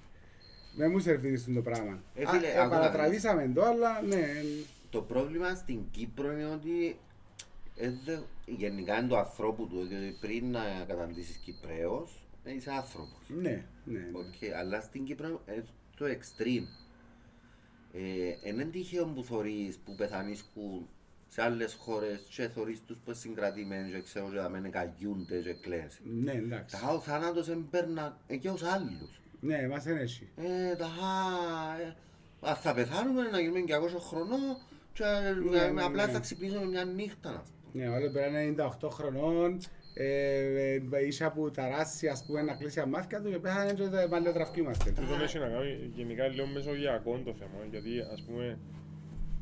δεν 0.77 0.91
μου 0.91 0.99
σερβίρεις 0.99 1.45
το 1.55 1.61
πράγμα. 1.63 2.03
Ε, 2.15 2.23
Α, 2.23 2.29
φίλε, 2.29 2.47
ε, 2.47 2.59
άκου 2.61 2.69
να 2.69 2.69
παρατραβήσαμε 2.79 3.51
το, 3.55 3.65
αλλά 3.65 4.03
ναι, 4.03 4.15
εν- 4.17 4.65
Το 4.91 5.01
πρόβλημα 5.01 5.55
στην 5.55 5.81
Κύπρο 5.91 6.33
είναι 6.33 6.47
ότι 6.47 6.97
ε, 7.77 7.91
δε- 8.05 8.19
γενικά 8.47 8.99
είναι 8.99 9.09
το 9.09 9.19
ανθρώπου 9.19 9.67
του, 9.67 9.87
διότι 9.87 10.17
πριν 10.21 10.51
να 10.51 10.61
καταντήσεις 10.87 11.37
Κυπρέος, 11.37 12.27
ε, 12.45 12.55
είσαι 12.55 12.71
άνθρωπος. 12.71 13.19
ναι, 13.29 13.65
ναι. 13.85 13.99
ναι. 13.99 14.11
Οκ, 14.13 14.57
αλλά 14.59 14.81
στην 14.81 15.05
Κύπρο 15.05 15.43
είναι 15.49 15.65
το 15.97 16.05
extreme. 16.05 16.67
Ε, 17.93 18.49
είναι 18.49 18.65
τυχαίο 18.65 19.07
που 19.07 19.23
θωρείς 19.23 19.79
που 19.79 19.95
πεθανίσκουν 19.95 20.89
σε 21.29 21.43
άλλες 21.43 21.75
χώρες 21.75 22.27
και 22.29 22.49
θωρείς 22.49 22.81
τους 22.87 22.97
που 22.97 23.03
είναι 23.07 23.17
συγκρατημένοι 23.17 23.91
και 23.91 24.01
ξέρω 24.01 24.27
ότι 24.27 24.61
δεν 24.61 24.71
καγιούνται 24.71 25.41
και 25.41 25.53
κλαις. 25.53 26.01
Ναι, 26.05 26.33
εντάξει. 26.33 26.81
Τα 26.81 26.89
ο 26.89 27.01
θάνατος 27.01 27.49
εμπέρνα 27.49 28.19
και 28.41 28.51
ως 28.51 28.63
άλλους. 28.63 29.21
Ναι, 29.41 29.57
εμάς 29.57 29.85
είναι 29.85 30.01
έτσι. 30.01 30.29
Ε, 30.37 30.75
τα 30.77 30.87
ε, 31.81 31.95
ας, 32.41 32.61
θα 32.61 32.75
πεθάνουμε 32.75 33.23
να 33.23 33.41
γίνουμε 33.41 33.61
200 33.61 33.99
χρονών 34.01 34.41
και 34.93 35.05
Ναι, 35.51 35.59
ε, 35.59 35.71
ναι, 35.71 35.83
απλά 35.83 36.07
ναι. 36.07 36.13
θα 36.13 36.19
ξυπνήσουμε 36.19 36.65
μια 36.65 36.85
νύχτα. 36.85 37.45
Να 37.75 37.81
πούμε. 37.81 37.85
Ναι, 37.85 37.89
ο 37.89 37.95
άλλος 37.95 38.13
πρέπει 38.13 38.33
να 38.33 38.41
είναι 38.41 38.65
98 38.81 38.89
χρονών, 38.91 39.59
ε, 39.95 40.75
ε, 40.75 41.07
είσαι 41.07 41.25
από 41.25 41.51
ταράσι, 41.51 42.09
ας 42.09 42.25
πούμε, 42.25 42.43
να 42.43 42.55
κλείσει 42.55 42.77
τα 42.77 42.87
μάτια 42.87 43.23
του 43.23 43.31
και 43.31 43.39
πέθανε 43.39 43.73
και 43.73 43.89
δεν 43.89 44.09
παλαιοτραφκούμαστε. 44.09 44.91
τούτο 44.91 45.23
έχει 45.23 45.39
να 45.39 45.49
κάνει 45.49 45.91
γενικά 45.95 46.27
λίγο 46.29 46.47
μεσογειακό 46.47 47.21
το 47.25 47.35
θέμα. 47.35 47.65
Γιατί 47.71 48.01
ας 48.13 48.23
πούμε. 48.23 48.59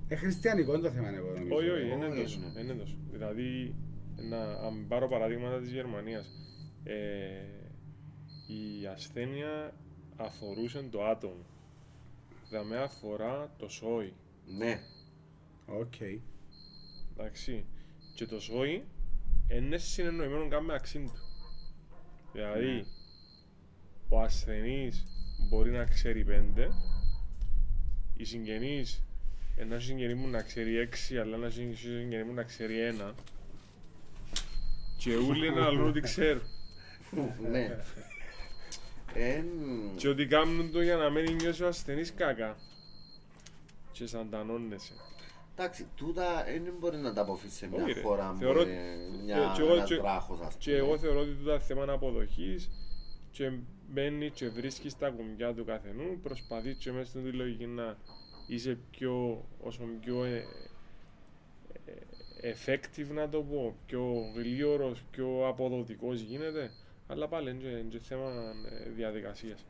Ε, 0.09 0.14
χριστιανικό 0.16 0.74
είναι 0.74 0.83
το 0.83 0.91
θέμα, 0.91 1.09
εγώ 1.09 1.30
νομίζω. 1.33 1.55
Όχι, 1.57 1.68
όχι, 1.68 1.91
είναι 1.91 2.07
όχι, 2.07 2.22
τόσο. 2.22 2.41
ναι. 2.55 2.61
Είναι 2.61 2.72
τόσο. 2.72 2.97
Δηλαδή, 3.12 3.74
να, 4.16 4.43
αν 4.43 4.85
πάρω 4.89 5.09
παραδείγματα 5.09 5.59
της 5.59 5.70
Γερμανίας, 5.70 6.30
ε, 6.85 6.95
η 8.47 8.87
ασθένεια 8.87 9.74
αφορούσε 10.16 10.85
το 10.91 11.05
άτομο. 11.05 11.45
Δηλαδή 12.49 12.74
αφορά 12.74 13.51
το 13.59 13.68
σόι. 13.68 14.12
Ναι, 14.59 14.80
Οκ. 15.66 15.95
Εντάξει. 17.16 17.64
Και 18.14 18.26
το 18.26 18.40
σόι 18.40 18.84
είναι 19.48 19.78
συνεννοημένο 19.78 20.48
καν 20.48 20.64
με 20.64 20.74
αξίν 20.74 21.06
του. 21.06 21.20
Δηλαδή, 22.32 22.86
ο 24.08 24.20
ασθενής 24.20 25.06
μπορεί 25.48 25.70
να 25.70 25.84
ξέρει 25.84 26.24
πέντε, 26.24 26.68
οι 28.16 28.24
συγγενείς, 28.24 29.02
ένα 29.56 29.78
συγγενή 29.78 30.14
μου 30.14 30.28
να 30.28 30.42
ξέρει 30.42 30.76
έξι, 30.78 31.18
αλλά 31.18 31.36
ένα 31.36 31.50
συγγενή 31.50 32.24
μου 32.24 32.32
να 32.32 32.42
ξέρει 32.42 32.80
ένα. 32.80 33.14
Και 34.96 35.14
όλοι 35.16 35.50
να 35.50 35.70
λένε 35.70 35.88
ότι 35.88 36.00
ξέρουν. 36.00 36.42
ναι. 37.50 37.78
Εν, 39.14 39.46
Και 39.96 40.08
ότι 40.08 40.26
κάνουν 40.26 40.72
το 40.72 40.82
για 40.82 40.96
να 40.96 41.10
μην 41.10 41.34
νιώσει 41.34 41.62
ο 41.62 41.66
ασθενής 41.66 42.12
κακά. 42.14 42.56
Και 43.92 44.06
σαντανώνεσαι. 44.06 44.92
Εντάξει, 45.62 45.86
τούτα 45.96 46.44
δεν 46.44 46.74
μπορεί 46.78 46.96
να 46.96 47.12
τα 47.12 47.20
αποφύγει 47.22 47.52
σε 47.52 47.68
μια 47.68 47.82
Όχι, 47.84 47.92
ρε. 47.92 48.00
χώρα 48.00 48.32
με 48.32 48.38
Θεωρώ- 48.38 48.66
μια, 49.24 49.52
και 49.56 49.62
εγώ- 49.62 49.74
ένας 49.74 49.88
και- 49.88 49.96
βράχος, 49.96 50.40
ας 50.40 50.54
Και 50.58 50.70
πούμε. 50.70 50.82
εγώ 50.82 50.98
θεωρώ 50.98 51.20
ότι 51.20 51.30
τούτα 51.34 51.58
θέμα 51.58 51.92
αποδοχής 51.92 52.70
και 53.30 53.50
μπαίνει 53.90 54.30
και 54.30 54.48
βρίσκεις 54.48 54.98
τα 54.98 55.08
κουμπιά 55.10 55.54
του 55.54 55.64
καθενού, 55.64 56.20
προσπαθείς 56.22 56.76
και 56.76 56.92
μέσα 56.92 57.08
στην 57.08 57.34
λογική 57.34 57.66
να 57.66 57.96
είσαι 58.46 58.78
πιο, 58.90 59.44
όσο 59.62 59.82
πιο 60.00 60.24
ε, 60.24 60.44
ε, 62.40 62.52
effective 62.54 63.06
να 63.14 63.28
το 63.28 63.42
πω, 63.42 63.74
πιο 63.86 64.14
γλίωρος, 64.34 65.02
πιο 65.10 65.46
αποδοτικός 65.48 66.20
γίνεται, 66.20 66.70
αλλά 67.06 67.28
πάλι 67.28 67.50
είναι 67.50 67.58
και- 67.60 67.68
είναι 67.68 67.88
και 67.90 67.98
θέμα 67.98 68.30
ε, 68.86 68.88
διαδικασίας 68.90 69.64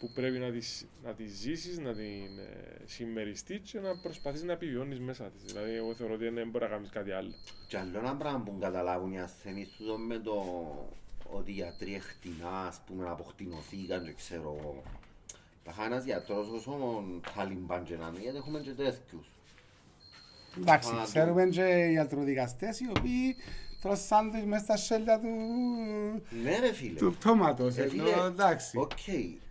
που 0.00 0.10
πρέπει 0.14 0.38
να 0.38 0.50
τις, 0.50 0.86
να 1.04 1.12
τις 1.12 1.30
ζήσεις, 1.32 1.78
να 1.78 1.92
την 1.92 2.38
ε, 2.38 2.82
συμμεριστείς 2.84 3.60
και 3.70 3.80
να 3.80 3.96
προσπαθείς 3.96 4.42
να 4.42 4.52
επιβιώνεις 4.52 5.00
μέσα 5.00 5.24
της. 5.24 5.52
Δηλαδή, 5.52 5.74
εγώ 5.74 5.94
θεωρώ 5.94 6.14
ότι 6.14 6.28
δεν 6.28 6.50
μπορεί 6.50 6.64
να 6.64 6.70
κάνεις 6.70 6.88
κάτι 6.90 7.10
άλλο. 7.10 7.32
Και 7.68 7.78
άλλο 7.78 7.98
ένα 7.98 8.16
πράγμα 8.16 8.38
που 8.40 8.58
καταλάβουν 8.60 9.12
οι 9.12 9.20
ασθενείς 9.20 9.68
τούτο 9.68 9.96
με 9.98 10.18
το 10.18 10.42
ότι 11.32 11.50
οι 11.50 11.54
γιατροί 11.54 11.94
εχτινά, 11.94 12.66
ας 12.66 12.80
πούμε, 12.86 13.04
να 13.04 13.10
αποκτηνωθήκαν 13.10 14.04
και 14.04 14.12
ξέρω 14.12 14.56
εγώ. 14.58 14.82
Τα 15.64 15.72
χάνει 15.72 15.92
ένας 15.92 16.04
γιατρός 16.04 16.48
όσο 16.48 17.04
ταλιμπάν 17.34 17.84
και 17.84 17.96
να 17.96 18.06
είναι, 18.06 18.20
γιατί 18.20 18.36
έχουμε 18.36 18.60
και 18.60 18.70
τέτοιους. 18.70 19.26
Εντάξει, 20.58 20.90
Α, 20.90 21.02
ξέρουμε 21.02 21.46
και 21.46 21.62
ιατροδικαστές 21.92 22.80
οι 22.80 22.88
οποίοι 22.98 23.36
τρως 23.80 24.06
σάντουιτς 24.06 24.44
μες 24.46 24.60
στα 24.60 24.76
σέλια 24.76 25.20
του, 25.20 25.28
Ναι 26.42 26.58
ρε 26.58 26.72
φίλε. 26.72 26.98
του 26.98 27.14
πτώματος. 27.18 27.76
Ε, 27.76 27.82
ενώ, 27.82 27.90
φίλε, 27.90 28.24
εντάξει. 28.26 28.78
Οκ, 28.78 28.90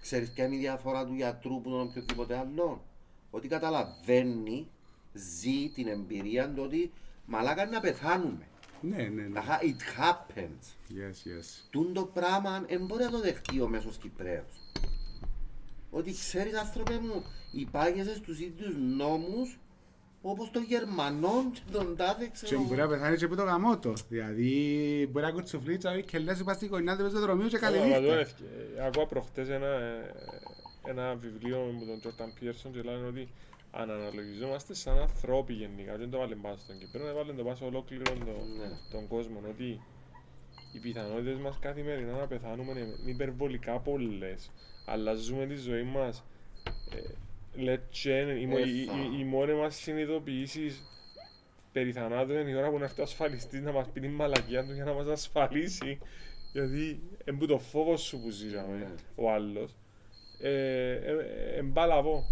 ξέρεις 0.01 0.29
ποια 0.31 0.45
είναι 0.45 0.55
η 0.55 0.59
διαφορά 0.59 1.05
του 1.05 1.13
γιατρού 1.13 1.61
που 1.61 1.69
τον 1.69 1.81
οποιοδήποτε 1.81 2.37
άλλο; 2.37 2.83
Ότι 3.31 3.47
καταλαβαίνει, 3.47 4.67
ζει 5.13 5.69
την 5.69 5.87
εμπειρία 5.87 6.49
του 6.49 6.61
ότι 6.65 6.91
μαλάκα 7.25 7.61
είναι 7.61 7.71
να 7.71 7.79
πεθάνουμε. 7.79 8.47
Ναι, 8.81 8.97
ναι, 8.97 9.21
ναι. 9.21 9.29
Ταχά, 9.33 9.59
it 9.61 10.01
happens. 10.01 10.65
Yes, 10.89 11.27
yes. 11.27 11.63
Τούν 11.69 11.93
το 11.93 12.03
πράγμα 12.05 12.65
δεν 12.67 12.85
μπορεί 12.85 13.03
να 13.03 13.09
το 13.09 13.19
δεχτεί 13.19 13.61
ο 13.61 13.67
μέσος 13.67 13.97
Κυπρέος. 13.97 14.59
Ότι 15.91 16.11
ξέρεις 16.11 16.57
άνθρωπε 16.57 16.99
μου, 16.99 17.23
υπάγεσαι 17.51 18.15
στους 18.15 18.39
ίδιους 18.39 18.75
νόμους 18.77 19.57
όπως 20.21 20.51
των 20.51 20.63
Γερμανών 20.63 21.51
και 21.51 21.61
των 21.71 21.95
τάδε 21.95 22.25
Και 22.25 22.31
ξέρω 22.43 22.61
μπορεί 22.61 22.79
να 22.79 22.87
πεθάνει 22.87 23.17
και 23.17 23.25
από 23.25 23.35
το 23.35 23.43
γαμότο. 23.43 23.93
Δηλαδή, 24.09 24.51
μπορεί 25.11 25.25
να 25.25 25.31
κουτσουφλίτσα 25.31 25.99
και 25.99 26.19
λες 26.19 26.39
είπα 26.39 26.53
στην 26.53 26.69
κονιά 26.69 26.97
του 26.97 27.03
πεζοδρομίου 27.03 27.47
και 27.47 27.57
καλή 27.57 27.77
Αλλά 27.77 27.95
το 27.95 28.01
νύχτα. 28.01 28.19
έφυγε. 28.19 28.47
Ακούω 28.87 29.05
προχτές 29.05 29.49
ένα, 29.49 29.67
ε, 29.67 30.13
ένα 30.89 31.15
βιβλίο 31.15 31.75
με 31.79 31.85
τον 31.85 31.99
Τζόρταν 31.99 32.33
Πίερσον 32.39 32.71
και 32.71 32.81
λένε 32.81 33.07
ότι 33.07 33.27
αν 33.71 33.91
αναλογιζόμαστε 33.91 34.73
σαν 34.73 34.97
ανθρώποι 34.99 35.53
γενικά, 35.53 35.97
δεν 35.97 36.09
το 36.09 36.17
βάλει 36.17 36.35
πάνω 36.35 36.55
στον 36.57 36.77
Κύπρο, 36.77 37.05
να 37.05 37.13
βάλει 37.13 37.33
το 37.33 37.43
πάνω 37.43 37.55
σε 37.55 37.63
ολόκληρο 37.63 38.03
το, 38.03 38.15
Ναι. 38.57 38.69
τον 38.91 39.07
κόσμο, 39.07 39.41
ότι 39.49 39.81
οι 40.73 40.79
πιθανότητες 40.79 41.37
μας 41.37 41.57
καθημερινά 41.59 42.11
να 42.11 42.27
πεθάνουμε 42.27 42.71
είναι 42.71 42.95
υπερβολικά 43.05 43.79
πολλές, 43.79 44.51
αλλά 44.85 45.13
ζούμε 45.13 45.45
τη 45.45 45.55
ζωή 45.55 45.83
μας 45.83 46.23
ε, 47.57 47.61
λετσέν, 47.61 48.29
οι, 48.29 48.31
Ε, 48.31 48.69
οι, 48.69 48.85
θα. 48.85 48.93
οι, 48.93 49.19
οι 49.19 49.23
μόνες 49.23 49.55
μας 49.55 49.75
συνειδητοποιήσεις 49.75 50.83
περί 51.71 51.91
θανάτου 51.91 52.31
είναι 52.31 52.49
η 52.49 52.55
ώρα 52.55 52.69
που 52.69 52.77
να 52.77 52.83
έρθει 52.83 52.99
ο 52.99 53.03
ασφαλιστής 53.03 53.61
να 53.61 53.71
μας 53.71 53.87
πει 53.93 53.99
την 53.99 54.11
μαλακία 54.11 54.65
του 54.65 54.73
για 54.73 54.83
να 54.83 54.93
μας 54.93 55.07
ασφαλίσει 55.07 55.99
γιατί 56.51 56.99
εμπού 57.23 57.45
το 57.45 57.57
φόβο 57.59 57.97
σου 57.97 58.19
που 58.19 58.29
ζήσαμε 58.29 58.77
Ναι. 58.77 58.87
ο 59.15 59.31
άλλος 59.31 59.75
ε, 60.41 60.91
ε, 60.93 61.15
εμπάλαβο 61.57 62.23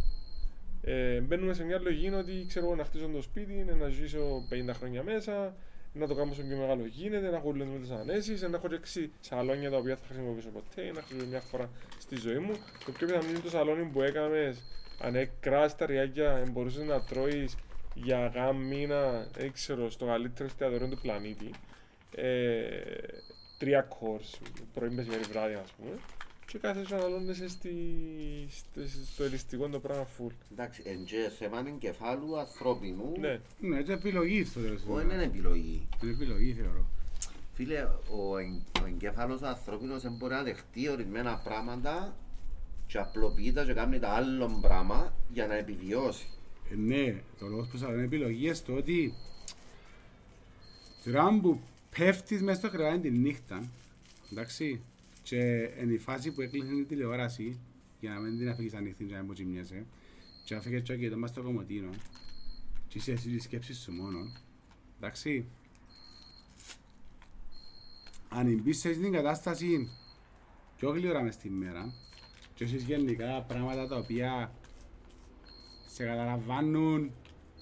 ε, 0.82 1.20
μπαίνουμε 1.20 1.54
σε 1.54 1.64
μια 1.64 1.80
λογική 1.80 2.14
ότι 2.14 2.46
ξέρω 2.48 2.66
εγώ 2.66 2.76
να 2.76 2.84
χτίσω 2.84 3.08
το 3.08 3.22
σπίτι, 3.22 3.54
είναι 3.54 3.74
να 3.74 3.88
ζήσω 3.90 4.44
50 4.52 4.70
χρόνια 4.74 5.04
μέσα, 5.04 5.56
να 5.94 6.08
το 6.08 6.16
κάνω 6.16 6.32
όσο 6.32 6.42
πιο 6.44 6.58
μεγάλο 6.58 6.86
γίνεται, 6.86 7.30
να 7.30 7.38
έχω 7.38 7.50
όλες 7.50 7.68
με 7.68 7.80
τις 7.80 7.90
ανέσεις, 7.90 8.42
να 8.42 8.58
έχω 8.58 8.68
και 8.68 8.76
έξι 8.76 9.12
σαλόνια 9.20 9.70
τα 9.70 9.78
οποία 9.78 9.96
θα 9.96 10.06
χρησιμοποιήσω 10.08 10.50
ποτέ, 10.50 10.82
να 10.82 10.94
χρησιμοποιήσω 11.02 11.30
μια 11.30 11.40
φορά 11.40 11.70
στη 12.00 12.16
ζωή 12.16 12.38
μου. 12.38 12.52
Το 12.86 12.92
πιο 12.92 13.08
πιθανό 13.08 13.30
είναι 13.30 13.40
το 13.40 13.50
σαλόνι 13.50 13.84
που 13.84 14.02
έκαμε, 14.02 14.56
αν 15.02 15.16
έκρας 15.16 15.76
τα 15.76 15.86
ριάκια, 15.86 16.44
μπορούσες 16.52 16.84
να 16.86 17.02
τρώεις 17.02 17.56
για 17.94 18.28
γάμ 18.28 18.58
μήνα, 18.68 19.28
δεν 19.34 19.52
ξέρω, 19.52 19.90
στο 19.90 20.06
καλύτερο 20.06 20.46
εστιατόριο 20.50 20.88
του 20.88 20.98
πλανήτη. 21.02 21.50
Ε, 22.16 22.68
τρία 23.58 23.82
κόρς, 23.82 24.40
πρωί, 24.74 24.90
μεσημέρι, 24.90 25.24
βράδυ, 25.24 25.54
ας 25.54 25.72
πούμε. 25.72 25.92
Και 26.46 26.58
κάθε 26.58 26.86
σου 26.86 26.96
αναλώνεσαι 26.96 27.48
στη, 27.50 27.72
στο, 28.50 28.82
στο 29.12 29.24
ελιστικό 29.24 29.68
το 29.70 29.80
πράγμα 29.80 30.08
full. 30.18 30.32
Εντάξει, 30.52 30.82
εν 30.86 31.04
και 31.06 31.32
θέμα 31.40 31.64
εγκεφάλου 31.68 32.40
ανθρώπινου, 32.40 33.12
Ναι, 33.20 33.40
Ναι, 33.60 33.78
είναι 33.80 33.94
επιλογή 33.94 34.44
στο 34.46 34.60
τέλος. 34.60 34.82
του 34.82 34.88
όχι 34.92 35.00
τέλους. 35.00 35.14
είναι 35.14 35.24
επιλογή. 35.24 35.88
Είναι 36.04 36.12
επιλογή 36.12 36.54
θεωρώ. 36.54 36.86
Φίλε, 37.54 37.88
ο, 38.12 38.38
εγ, 38.38 38.52
ο 38.84 38.86
εγκέφαλος 38.88 39.42
ανθρώπινος 39.42 40.02
δεν 40.02 40.12
μπορεί 40.12 40.34
να 40.34 40.44
δεχτεί 40.44 40.90
ορισμένα 40.90 41.42
πράγματα 41.44 42.16
και 42.88 42.98
απλοποιεί 42.98 43.52
τα 43.52 43.66
και 43.66 43.74
κάνει 43.74 44.00
τα 44.00 44.10
άλλο 44.10 44.60
πράγμα 44.62 45.14
για 45.34 45.48
να 45.48 45.56
επιβιώσει. 45.56 46.28
Ε, 46.72 46.76
ναι, 46.76 47.22
το 47.40 47.48
λόγος 47.48 47.68
που 47.68 47.78
σας 47.78 47.90
λένε 47.90 48.04
επιλογή 48.04 48.54
στο 48.54 48.76
ότι 48.76 49.14
την 51.04 51.16
ώρα 51.16 51.40
που 51.40 51.62
πέφτεις 51.98 52.42
μέσα 52.42 52.60
στο 52.60 52.70
κρεβάτι 52.70 53.00
τη 53.00 53.18
νύχτα, 53.18 53.70
εντάξει, 54.32 54.82
και 55.24 55.38
είναι 55.82 55.94
η 55.94 55.98
φάση 55.98 56.32
που 56.32 56.42
έκλεισες 56.42 56.70
την 56.70 56.88
τηλεόραση 56.88 57.60
για 58.00 58.10
να 58.10 58.20
μην 58.20 58.38
την 58.38 58.50
αφήγεις 58.50 58.74
ανοιχτή 58.74 59.04
και 59.04 59.14
να 59.14 59.20
μην 59.20 59.28
ποτσιμιέσαι 59.28 59.86
και 60.44 60.56
αφήγες 60.56 60.84
το 60.84 60.96
κινητό 60.96 61.18
μας 61.18 61.30
στο 61.30 61.42
κομμωτίνο 61.42 61.90
και 62.88 62.98
είσαι 62.98 63.12
εσύ 63.12 63.30
της 63.30 63.44
σκέψης 63.44 63.80
σου 63.80 63.92
μόνο, 63.92 64.32
εντάξει, 64.98 65.46
αν 68.30 68.62
μπεις 68.62 68.80
σε 68.80 68.90
την 68.90 69.12
κατάσταση 69.12 69.90
πιο 70.78 70.90
γλύωρα 70.90 71.22
μες 71.22 71.38
τη 71.38 71.50
μέρα 71.50 71.94
και 72.58 72.64
έχεις 72.64 72.84
γενικά 72.84 73.42
πράγματα 73.48 73.88
τα 73.88 73.96
οποία 73.98 74.52
σε 75.86 76.06
καταλαμβάνουν 76.06 77.12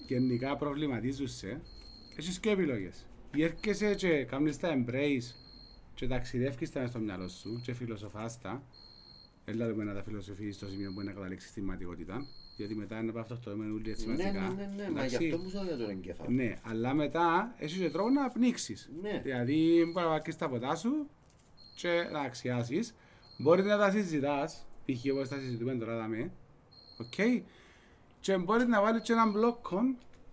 γενικά 0.07 0.55
προβληματίζουν 0.57 1.27
σε, 1.27 1.61
έχεις 2.15 2.39
και 2.39 2.49
επιλογές. 2.49 3.05
Ή 3.35 3.43
έρχεσαι 3.43 3.95
και 3.95 4.23
κάνεις 4.23 4.59
τα 4.59 4.69
embrace 4.77 5.33
και 5.93 6.07
ταξιδεύεις 6.07 6.71
τα 6.71 6.79
μες 6.79 6.89
στο 6.89 6.99
μυαλό 6.99 7.27
σου 7.27 7.61
και 7.63 7.73
φιλοσοφάς 7.73 8.41
τα. 8.41 8.63
Έλα 9.45 9.67
δούμε 9.67 9.83
να 9.83 9.93
τα 9.93 10.03
φιλοσοφείς 10.03 10.55
στο 10.55 10.67
σημείο 10.67 10.91
που 10.93 11.01
είναι 11.01 11.09
να 11.09 11.15
καταλήξεις 11.15 11.49
στη 11.49 11.61
μηματικότητα. 11.61 12.25
Γιατί 12.57 12.75
μετά 12.75 12.99
είναι 12.99 13.09
από 13.09 13.19
αυτό 13.19 13.37
το 13.43 13.49
έμενε 13.51 13.71
όλοι 13.73 13.89
έτσι 13.91 14.07
Ναι, 14.07 14.13
ναι, 14.15 14.23
μαζικά. 14.23 14.53
ναι, 14.53 14.71
ναι, 14.75 14.89
μα 14.91 15.03
Εντάξει. 15.03 15.17
γι' 15.17 15.33
αυτό 15.33 15.37
μου 15.43 15.49
λέω 15.53 15.63
για 15.63 15.77
τον 15.77 15.89
εγκέφαλο. 15.89 16.29
Ναι, 16.29 16.53
αλλά 16.63 16.93
μετά 16.93 17.55
έχεις 17.57 17.77
και 17.77 17.89
τρόπο 17.89 18.09
να 18.09 18.29
πνίξεις. 18.29 18.89
Ναι. 19.01 19.19
Δηλαδή 19.23 19.89
μπορεί 19.93 20.05
να 20.05 20.11
βάλεις 20.11 20.37
τα 20.37 20.49
ποτά 20.49 20.75
σου 20.75 21.09
και 21.75 22.07
να 22.11 22.19
αξιάσεις. 22.19 22.95
Μπορεί 23.37 23.63
να 23.63 23.77
τα 23.77 23.91
συζητάς, 23.91 24.65
π.χ. 24.85 25.11
όπως 25.11 25.29
τα 25.29 25.37
συζητούμε 25.39 25.75
τώρα 25.75 25.97
δαμε, 25.97 26.31
οκ. 26.97 27.13
Και 28.19 28.37
μπορείς 28.37 28.65
να 28.67 28.81
βάλεις 28.81 29.01
και 29.01 29.13
έναν 29.13 29.31
μπλόκο 29.31 29.79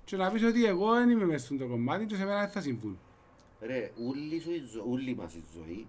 και 0.04 0.16
να 0.16 0.30
πεις 0.30 0.42
ότι 0.44 0.64
εγώ 0.64 0.94
δεν 0.94 1.10
είμαι 1.10 1.24
μέσα 1.24 1.54
στο 1.54 1.66
κομμάτι 1.66 2.04
και 2.06 2.14
σε 2.16 2.24
μένα 2.24 2.40
δεν 2.40 2.50
θα 2.50 2.60
συμβούν. 2.60 2.98
Ρε, 3.60 3.92
όλη, 4.08 4.40
σου 4.40 4.50
η 4.52 4.62
ζω- 4.72 4.86
όλη 4.90 5.14
μας 5.14 5.34
η 5.34 5.42
ζωή 5.54 5.86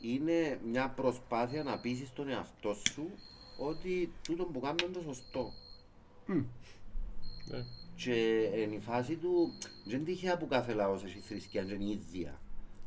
είναι 0.00 0.60
μια 0.70 0.88
προσπάθεια 0.88 1.62
να 1.62 1.78
πείσεις 1.78 2.12
τον 2.12 2.28
εαυτό 2.28 2.74
σου 2.74 3.10
ότι 3.58 4.12
τούτο 4.22 4.44
που 4.44 4.60
κάνουμε 4.60 4.82
είναι 4.84 4.92
το 4.92 5.00
σωστό. 5.02 5.52
ναι. 6.26 7.64
Και 7.94 8.48
εν 8.54 8.72
η 8.72 8.78
φάση 8.80 9.16
του, 9.16 9.52
δεν 9.84 10.04
τυχαία 10.04 10.36
που 10.38 10.46
κάθε 10.46 10.72
λαός 10.74 11.04
έχει 11.04 11.18
θρησκεία, 11.18 11.64
δεν 11.64 11.80
είναι 11.80 11.90
ίδια. 11.90 12.40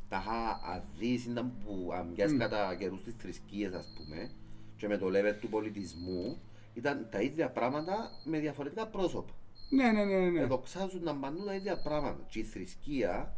Τα 0.08 0.18
είχα 0.24 0.60
αδείς 0.64 1.24
ήταν 1.24 1.52
που 1.64 1.90
αμοιάς 1.94 2.32
Μμ. 2.32 2.36
κατά 2.38 2.74
καιρούς 2.74 3.02
τις 3.02 3.14
θρησκείες 3.18 3.72
ας 3.72 3.92
πούμε 3.96 4.30
και 4.76 4.88
με 4.88 4.98
το 4.98 5.06
level 5.06 5.34
του 5.40 5.48
πολιτισμού 5.48 6.38
ήταν 6.74 7.08
τα 7.10 7.20
ίδια 7.20 7.50
πράγματα 7.50 8.10
με 8.24 8.38
διαφορετικά 8.38 8.86
πρόσωπα. 8.86 9.32
Ναι, 9.70 9.92
ναι, 9.92 10.04
ναι, 10.04 10.28
ναι. 10.28 10.40
Εδοξάζουν 10.40 11.02
να 11.02 11.14
παντού 11.14 11.44
τα 11.44 11.54
ίδια 11.54 11.78
πράγματα. 11.78 12.24
Και 12.28 12.38
η 12.38 12.42
θρησκεία 12.42 13.36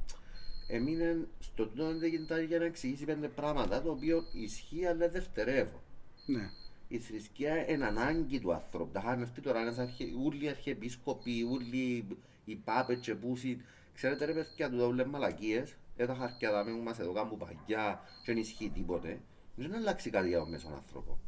έμεινε 0.68 1.28
στο 1.38 1.66
τούτο 1.66 1.98
δεν 1.98 2.10
γίνεται 2.10 2.42
για 2.42 2.58
να 2.58 2.64
εξηγήσει 2.64 3.04
πέντε 3.04 3.28
πράγματα 3.28 3.82
το 3.82 3.90
οποίο 3.90 4.24
ισχύει 4.32 4.86
αλλά 4.86 5.08
δευτερεύω. 5.08 5.82
ναι. 6.26 6.50
Η 6.88 6.98
θρησκεία 6.98 7.70
είναι 7.70 7.86
ανάγκη 7.86 8.40
του 8.40 8.52
ανθρώπου. 8.52 8.90
Τα 8.92 9.00
είχαν 9.04 9.20
έρθει 9.20 9.40
τώρα 9.40 9.60
ένας 9.60 9.78
αρχε... 9.78 10.04
όλοι 10.24 10.44
οι 10.44 10.48
αρχιεπίσκοποι, 10.48 11.48
όλοι 11.50 12.06
οι 12.44 12.54
πάπες 12.54 12.98
και 13.00 13.14
πούσοι. 13.14 13.60
Ξέρετε 13.94 14.24
ρε 14.24 14.32
παιδιά 14.32 14.70
του 14.70 14.76
δόβλε 14.76 15.04
μαλακίες, 15.04 15.76
ε, 15.96 16.06
τα 16.06 16.14
χαρτιά 16.14 16.50
δάμε 16.50 16.70
που 16.70 16.82
μας 16.82 16.98
εδώ 16.98 17.12
κάνουν 17.12 17.38
παγιά 17.38 18.00
και 18.22 18.32
δεν 18.32 18.36
ισχύει 18.36 18.70
τίποτε. 18.74 19.20
Δεν 19.56 19.74
αλλάξει 19.74 20.10
κάτι 20.10 20.28
για 20.28 20.38
τον 20.38 20.48
μέσον 20.48 20.74
άνθρωπο. 20.74 21.18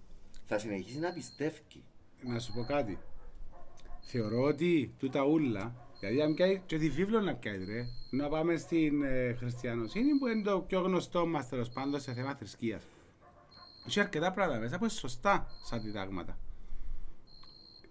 Θα 0.44 0.58
συνεχίσει 0.58 0.98
να 0.98 1.12
πιστεύει. 1.12 1.82
Να 2.22 2.38
σου 2.38 2.52
πω 2.52 2.64
κάτι. 2.64 2.98
Θεωρώ 4.00 4.42
ότι 4.42 4.94
τούτα 4.98 5.24
ούλα, 5.24 5.74
δηλαδή 6.00 6.22
αν 6.22 6.34
πιάει 6.34 6.62
και 6.66 6.78
τη 6.78 6.90
βίβλο 6.90 7.20
να 7.20 7.34
πιάει 7.34 7.64
ρε, 7.64 7.86
να 8.10 8.28
πάμε 8.28 8.56
στην 8.56 9.02
ε, 9.02 9.34
χριστιανοσύνη 9.34 10.18
που 10.18 10.26
είναι 10.26 10.42
το 10.42 10.60
πιο 10.60 10.80
γνωστό 10.80 11.26
μας 11.26 11.48
τέλος 11.48 11.68
πάντων 11.68 12.00
σε 12.00 12.12
θέμα 12.12 12.34
θρησκείας. 12.34 12.82
Έχει 13.86 14.00
αρκετά 14.00 14.32
πράγματα 14.32 14.58
μέσα 14.60 14.78
που 14.78 14.84
είναι 14.84 14.92
σωστά 14.92 15.46
σαν 15.64 15.82
διδάγματα. 15.82 16.38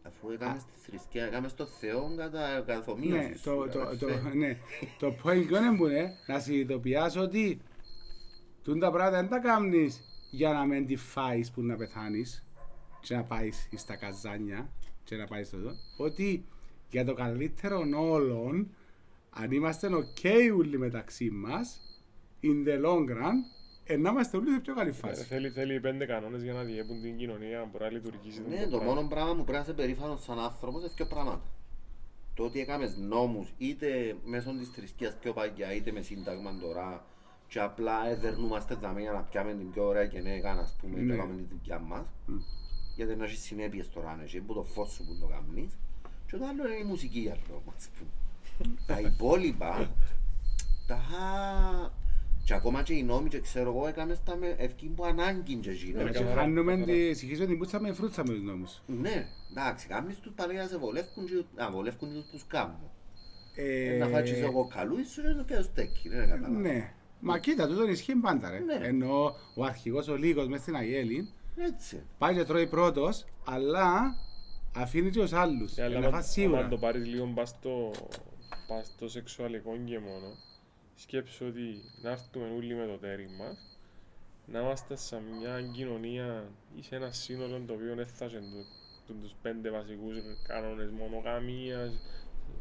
Αφού 0.02 0.30
έκαμε 0.30 0.60
στη 0.60 0.90
θρησκεία, 0.90 1.26
έκαμε 1.26 1.48
στο 1.48 1.66
Θεό 1.66 2.16
κατά 2.18 2.64
καθομοίωση. 2.68 3.18
Ναι, 3.18 3.30
το, 3.30 3.38
σου, 3.38 3.70
το, 3.72 3.82
αδερφέ. 3.82 4.30
το, 4.30 4.36
ναι. 4.36 4.58
το 5.00 5.08
point 5.08 5.46
ποιο 5.48 5.58
είναι 5.58 5.78
που 5.78 5.86
είναι 5.88 6.16
να 6.28 6.40
συνειδητοποιάς 6.40 7.16
ότι 7.16 7.62
τούν 8.64 8.80
τα 8.80 8.92
πράγματα 8.92 9.22
δεν 9.22 9.30
τα 9.30 9.40
κάνεις 9.40 10.02
για 10.38 10.52
να 10.54 10.66
μην 10.66 10.86
τη 10.86 10.96
φάεις 10.96 11.52
που 11.52 11.62
να 11.62 11.76
πεθάνεις 11.76 12.44
και 13.02 13.16
να 13.16 13.24
πάεις 13.24 13.70
στα 13.76 13.96
καζάνια 13.96 14.70
και 15.04 15.16
να 15.16 15.26
πάεις 15.26 15.48
στο 15.48 15.58
εδώ. 15.58 15.72
Ότι 15.98 16.46
για 16.90 17.06
το 17.06 17.14
καλύτερο 17.14 17.84
όλων, 17.96 18.70
αν 19.30 19.52
είμαστε 19.52 19.90
ok 19.92 20.30
όλοι 20.58 20.78
μεταξύ 20.78 21.30
μας, 21.30 21.80
in 22.44 22.68
the 22.68 22.86
long 22.86 23.10
run, 23.10 23.36
ε, 23.84 23.98
να 23.98 24.10
είμαστε 24.10 24.38
όλοι 24.38 24.50
σε 24.50 24.60
πιο 24.60 24.76
καλή 24.76 24.90
Ε, 24.90 24.94
φάση. 24.94 25.24
Θέλει, 25.24 25.50
θέλει 25.50 25.80
πέντε 25.80 26.06
κανόνες 26.06 26.44
για 26.44 26.54
να 26.54 26.64
διέπουν 26.64 27.02
την 27.02 27.18
κοινωνία, 27.18 27.60
να 27.60 27.66
μπορεί 27.66 27.84
να 27.84 27.90
λειτουργήσει. 27.92 28.42
Ναι, 28.50 28.68
το 28.68 28.82
μόνο 28.82 29.08
πράγμα 29.08 29.36
που 29.36 29.44
πρέπει 29.44 29.52
να 29.58 29.60
είσαι 29.60 29.74
περήφανος 29.74 30.24
σαν 30.24 30.40
άνθρωπος 30.40 30.82
είναι 30.82 30.92
δύο 30.96 31.06
πράγματα. 31.06 31.46
Το 32.34 32.44
ότι 32.44 32.60
έκαμες 32.60 32.98
νόμους 32.98 33.54
είτε 33.58 34.16
μέσω 34.26 34.52
της 34.52 34.68
θρησκείας 34.68 35.18
πιο 35.22 35.34
παγιά 35.34 35.74
είτε 35.74 35.92
με 35.92 36.02
σύνταγμα 36.02 36.58
τώρα 36.62 37.06
και 37.48 37.60
απλά 37.60 38.10
εδερνούμαστε 38.10 38.76
δαμέ 38.76 39.02
για 39.02 39.12
να 39.12 39.20
πιάμε 39.20 39.54
την 39.54 39.72
πιο 39.72 39.86
ωραία 39.88 40.04
γενέκα 40.04 40.52
ας 40.52 40.76
πούμε 40.82 41.00
Ναι. 41.00 41.12
και 41.14 41.20
κάνουμε 41.20 41.42
τη 41.42 41.48
δουλειά 41.56 41.80
μας 41.80 42.06
γιατί 42.96 43.16
να 43.16 43.26
έχεις 43.26 43.40
συνέπειες 43.42 43.90
τώρα 43.90 44.10
αν 44.10 44.20
έχει 44.24 44.40
που 44.40 44.54
το 44.54 44.64
φως 44.64 44.90
σου 44.92 45.06
που 45.06 45.18
το 45.22 45.26
κάνεις 45.28 45.72
και 46.28 46.38
το 46.38 46.46
άλλο 46.46 46.68
είναι 46.68 46.76
η 46.76 46.84
μουσική 46.84 47.20
για 47.20 47.38
λόγω 47.50 47.74
ας 47.78 47.88
πούμε. 47.98 48.10
Τα 48.88 49.00
υπόλοιπα 49.00 49.92
τα 50.88 51.00
και 52.46 52.54
ακόμα 52.54 52.84
και 52.84 52.94
οι 52.94 53.04
νόμοι 53.04 53.30
και 53.30 53.40
ξέρω 53.40 53.70
εγώ 53.70 53.88
έκαμε 53.88 54.18
τα 54.26 54.36
με 54.36 54.56
ευκή 54.58 54.86
που 54.96 55.06
ανάγκη 55.06 55.56
και 55.56 55.70
εκείνο. 55.70 56.04
Ναι, 56.04 56.10
Και 56.12 56.18
καθαρά, 56.20 56.42
χάνουμε 56.42 56.72
καθαρά. 56.76 56.86
τη 56.94 57.14
συγχύσω 57.14 57.46
την 57.46 57.58
πούτσα 57.58 57.80
με 57.82 57.94
φρούτσα 57.94 58.24
με 58.28 58.34
τους 58.34 58.42
νόμους. 58.44 58.82
Ναι, 58.88 59.28
εντάξει, 59.52 59.88
κάνεις 59.88 60.20
τους 60.20 60.32
πάλι 60.36 60.56
να 60.56 60.68
σε 60.68 60.78
βολεύκουν 60.78 61.26
και 61.26 61.44
να 61.56 61.72
βολεύκουν 61.72 62.14
και 62.14 62.20
τους 62.32 62.46
κάνουν. 62.48 62.80
Ε, 63.56 63.98
Να 64.00 64.08
φάσεις 64.08 64.40
εγώ 64.42 64.68
καλούς, 64.68 65.08
σου 65.12 65.22
και 65.22 65.28
να 65.28 65.44
πιάσεις 65.44 65.66
στέκι, 65.66 66.10
δεν 66.10 66.20
καταλάβω. 66.20 66.60
Ναι. 66.60 66.94
Μα 67.20 67.40
κοίτα, 67.40 67.68
τούτο 67.68 67.84
ισχύει 67.88 68.16
πάντα 68.16 68.50
ρε. 68.50 68.60
Ναι. 68.60 68.80
Ενώ 68.88 69.36
ο 69.56 69.64
αρχηγός 69.64 70.08
ο 70.08 70.16
Λίγος 70.16 70.48
μες 70.48 70.62
στην 70.62 70.76
Αγέλη 70.76 71.30
Έτσι. 71.58 72.04
πάει 72.18 72.36
και 72.36 72.44
τρώει 72.44 72.68
πρώτος, 72.68 73.26
αλλά 73.46 74.16
αφήνει 74.76 75.10
και 75.10 75.20
τους 75.20 75.34
άλλους. 75.34 75.78
Ε, 75.78 75.84
αλλά 75.84 76.00
να 76.00 76.08
άμα- 76.08 76.16
φας 76.18 76.32
σίγουρα. 76.32 76.60
άμα 76.60 76.70
το 76.70 76.78
πάρεις 76.78 77.06
λίγο 77.08 77.26
πας 77.36 77.50
στο, 77.50 77.92
πας 78.68 78.86
στο 78.88 79.08
σεξουαλικό 79.10 79.78
και 79.86 80.00
μόνο, 80.00 80.36
σκέψου 80.96 81.46
ότι 81.46 81.82
να 82.02 82.10
έρθουμε 82.10 82.46
όλοι 82.58 82.76
με 82.76 82.86
το 82.86 82.98
τέρι 82.98 83.28
μας, 83.40 83.78
να 84.46 84.60
είμαστε 84.60 84.96
σε 84.96 85.22
μια 85.40 85.62
κοινωνία 85.74 86.44
ή 86.80 86.84
σε 86.84 86.96
ένα 86.96 87.12
σύνολο 87.12 87.62
το 87.68 87.74
οποίο 87.74 87.96
έφτασε 88.00 88.42
τους 89.08 89.32
πέντε 89.42 89.70
βασικούς 89.70 90.16
κανόνες 90.48 90.90
μονογαμίας, 90.90 91.92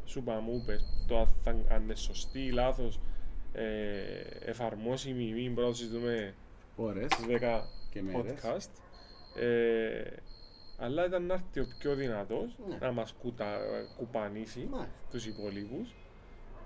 σου 0.04 0.22
παμούπες, 0.22 0.84
το 1.06 1.18
αν 1.18 1.26
θα- 1.44 1.74
αν 1.74 1.82
είναι 1.82 1.94
σωστή 1.94 2.40
ή 2.40 2.50
λάθος, 2.50 2.98
ε, 3.60 4.50
εφαρμόσιμη 4.50 5.24
ή 5.24 5.32
μην 5.32 5.54
πρώτα 5.54 5.74
συζητούμε 5.74 6.34
Ώρες 6.76 7.06
στις 7.12 7.24
10 7.26 7.60
και 7.90 8.02
μέρες. 8.02 8.32
podcast. 8.42 8.70
Ε, 9.42 10.02
αλλά 10.78 11.06
ήταν 11.06 11.26
να 11.26 11.34
έρθει 11.34 11.60
ο 11.60 11.66
πιο 11.78 11.94
δυνατός 11.94 12.56
Ναι. 12.68 12.76
να 12.80 12.92
μας 12.92 13.14
κουτα, 13.20 13.58
κουπανίσει 13.96 14.66
Μάλιστα. 14.70 14.92
τους 15.10 15.26
υπολείπους, 15.26 15.94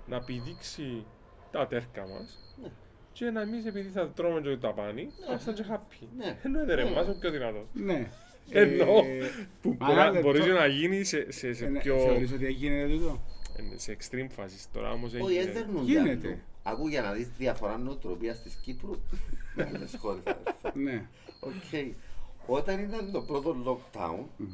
να 0.07 0.23
πηδήξει 0.23 1.05
τα 1.51 1.67
τέρκα 1.67 2.07
μας 2.07 2.53
Ναι. 2.61 2.69
και 3.13 3.25
να 3.29 3.41
εμείς 3.41 3.65
επειδή 3.65 3.89
θα 3.89 4.09
τρώμε 4.09 4.41
και 4.41 4.57
τα 4.57 4.73
πάνη, 4.73 5.09
να 5.19 5.25
είμαστε 5.31 5.51
και 5.53 5.63
happy. 5.69 6.05
Ναι. 6.17 6.37
Εννοείται 6.43 6.73
ρε, 6.75 6.83
Ναι. 6.83 6.89
μας 6.91 7.07
ο 7.07 7.17
πιο 7.19 7.29
δυνατός. 7.31 7.67
Ναι. 7.73 8.09
Εννοώ. 8.49 8.97
Ε, 9.05 9.29
Που 9.61 9.75
μα 9.79 9.85
μπορεί, 9.85 9.99
ένα 9.99 10.11
να- 10.11 10.21
μπορείς 10.21 10.39
λεπτό. 10.39 10.53
και 10.55 10.59
να 10.59 10.65
γίνει 10.67 11.03
σε, 11.03 11.31
σε, 11.31 11.53
σε 11.53 11.65
ε, 11.65 11.69
ναι, 11.69 11.79
πιο... 11.79 11.97
Θεωρείς 11.99 12.31
ότι 12.31 12.45
έγινε 12.45 12.87
τούτο; 12.87 13.21
ε, 13.73 13.77
σε 13.77 13.97
extreme 13.99 14.27
φάσεις. 14.29 14.71
Τώρα 14.71 14.91
όμως 14.91 15.13
Όχι, 15.13 15.23
έγινε... 15.37 15.43
δεν 15.43 15.53
δερνούν 15.53 15.83
Γίνεται. 15.85 16.43
Αλλού. 16.63 16.77
Ακού 16.77 16.87
για 16.87 17.01
να 17.01 17.11
δεις 17.11 17.29
διαφορά 17.37 17.77
νοοτροπίας 17.77 18.41
της 18.41 18.55
Κύπρου. 18.55 18.91
με 19.55 19.71
άλλες 19.75 19.95
χώρες, 19.99 20.23
αδερφέ. 20.25 20.79
Ναι. 20.79 21.07
Οκ. 21.39 21.95
Όταν 22.45 22.79
ήταν 22.79 23.11
το 23.11 23.21
πρώτο 23.21 23.55
lockdown, 23.65 24.45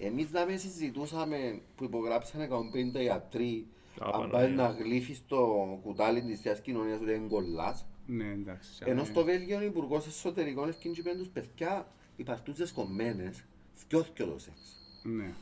εμείς 0.00 0.30
δάμε 0.30 0.56
συζητούσαμε 0.56 1.60
που 1.76 1.84
υπογράψανε 1.84 2.48
150 2.96 3.00
γιατροί 3.00 3.66
Α, 3.98 4.06
αν 4.06 4.10
Παναγία. 4.10 4.38
πάει 4.38 4.50
να 4.50 4.68
γλύφεις 4.68 5.22
το 5.26 5.38
κουτάλι 5.82 6.22
της 6.22 6.40
θείας 6.40 6.60
κοινωνίας 6.60 6.98
του 6.98 7.04
δεν 7.04 7.28
κολλάς. 7.28 7.86
Ναι, 8.06 8.24
εντάξει. 8.24 8.70
Ενώ 8.84 9.00
ε, 9.00 9.04
στο 9.04 9.24
Βέλγιο 9.24 9.58
ο 9.58 9.62
Υπουργός 9.62 10.06
Εσωτερικών 10.06 10.68
ευκίνησε 10.68 11.02
πέντους 11.02 11.28
παιδιά 11.28 11.86
οι 12.16 12.22
παρτούζες 12.22 12.72
κομμένες, 12.72 13.44
θκιώθκιο 13.74 14.26
το 14.26 14.38
σεξ. 14.38 14.58
Ναι. 15.02 15.32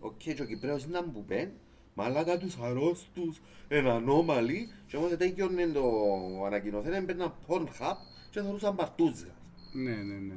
Οκ, 0.00 0.16
και 0.16 0.42
ο 0.42 0.44
Κυπρέος 0.44 0.84
ήταν 0.84 1.12
που 1.12 1.24
πεν, 1.24 1.50
μαλάκα 1.96 2.38
τους 2.38 2.56
αρρώστους, 2.56 3.40
εν 3.68 3.86
ανώμαλοι, 3.86 4.68
και 4.86 4.96
όμως 4.96 5.16
τέτοιον 5.16 5.72
το 5.72 5.82
ανακοινωθέν, 6.46 6.92
έμπαιναν 6.92 7.34
Pornhub 7.46 7.96
και 8.30 8.40
θεωρούσαν 8.40 8.74
παρτούζες. 8.74 9.32
Ναι, 9.72 9.94
ναι, 9.94 10.14
ναι. 10.14 10.34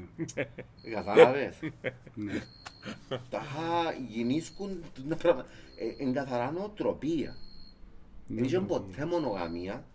Κατάλαβες. 0.94 1.60
ναι. 2.16 2.42
Τα 3.30 3.42
γινίσκουν 4.08 4.84
τα 5.10 5.16
πράγματα. 5.16 5.48
Ε, 5.78 6.04
εν 6.04 6.14
καθαρά 6.14 6.52
νοοτροπία. 6.52 7.36
Δεν 8.28 8.44
είχε 8.44 8.60
ποτέ 8.60 9.06
μονογαμία 9.06 9.86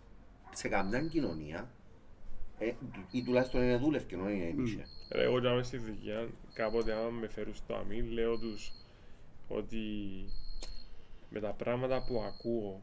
σε 0.51 0.67
καμιά 0.67 1.01
κοινωνία, 1.01 1.69
ε, 2.57 2.71
ή 3.11 3.23
τουλάχιστον 3.23 3.61
είναι 3.61 3.77
δούλευκε, 3.77 4.15
ενώ 4.15 4.29
είναι 4.29 4.53
είχε. 4.57 4.85
Ρε, 5.11 5.23
Εγώ 5.23 5.39
και 5.39 5.63
στη 5.63 5.77
δουλειά, 5.77 6.27
κάποτε 6.53 6.93
άμα 6.93 7.09
με 7.09 7.27
φέρουν 7.27 7.55
στο 7.55 7.75
αμήν, 7.75 8.11
λέω 8.11 8.37
τους 8.37 8.73
ότι 9.47 9.77
με 11.29 11.39
τα 11.39 11.51
πράγματα 11.51 12.03
που 12.03 12.21
ακούω 12.21 12.81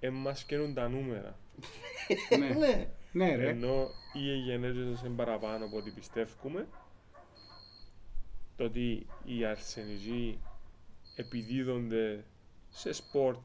εμάς 0.00 0.44
καίνουν 0.44 0.74
τα 0.74 0.88
νούμερα. 0.88 1.38
Ναι. 2.38 2.48
Ναι. 2.48 2.88
Ναι, 3.12 3.36
ρε. 3.36 3.48
Ενώ 3.48 3.88
οι 4.12 4.30
εγγενέζες 4.30 5.00
είναι 5.00 5.14
παραπάνω 5.16 5.64
από 5.64 5.76
ό,τι 5.76 5.90
πιστεύουμε. 5.90 6.66
Το 8.56 8.64
ότι 8.64 9.06
οι 9.24 9.44
αρσενικοί 9.44 10.38
επιδίδονται 11.16 12.24
σε 12.70 12.92
σπορτ 12.92 13.38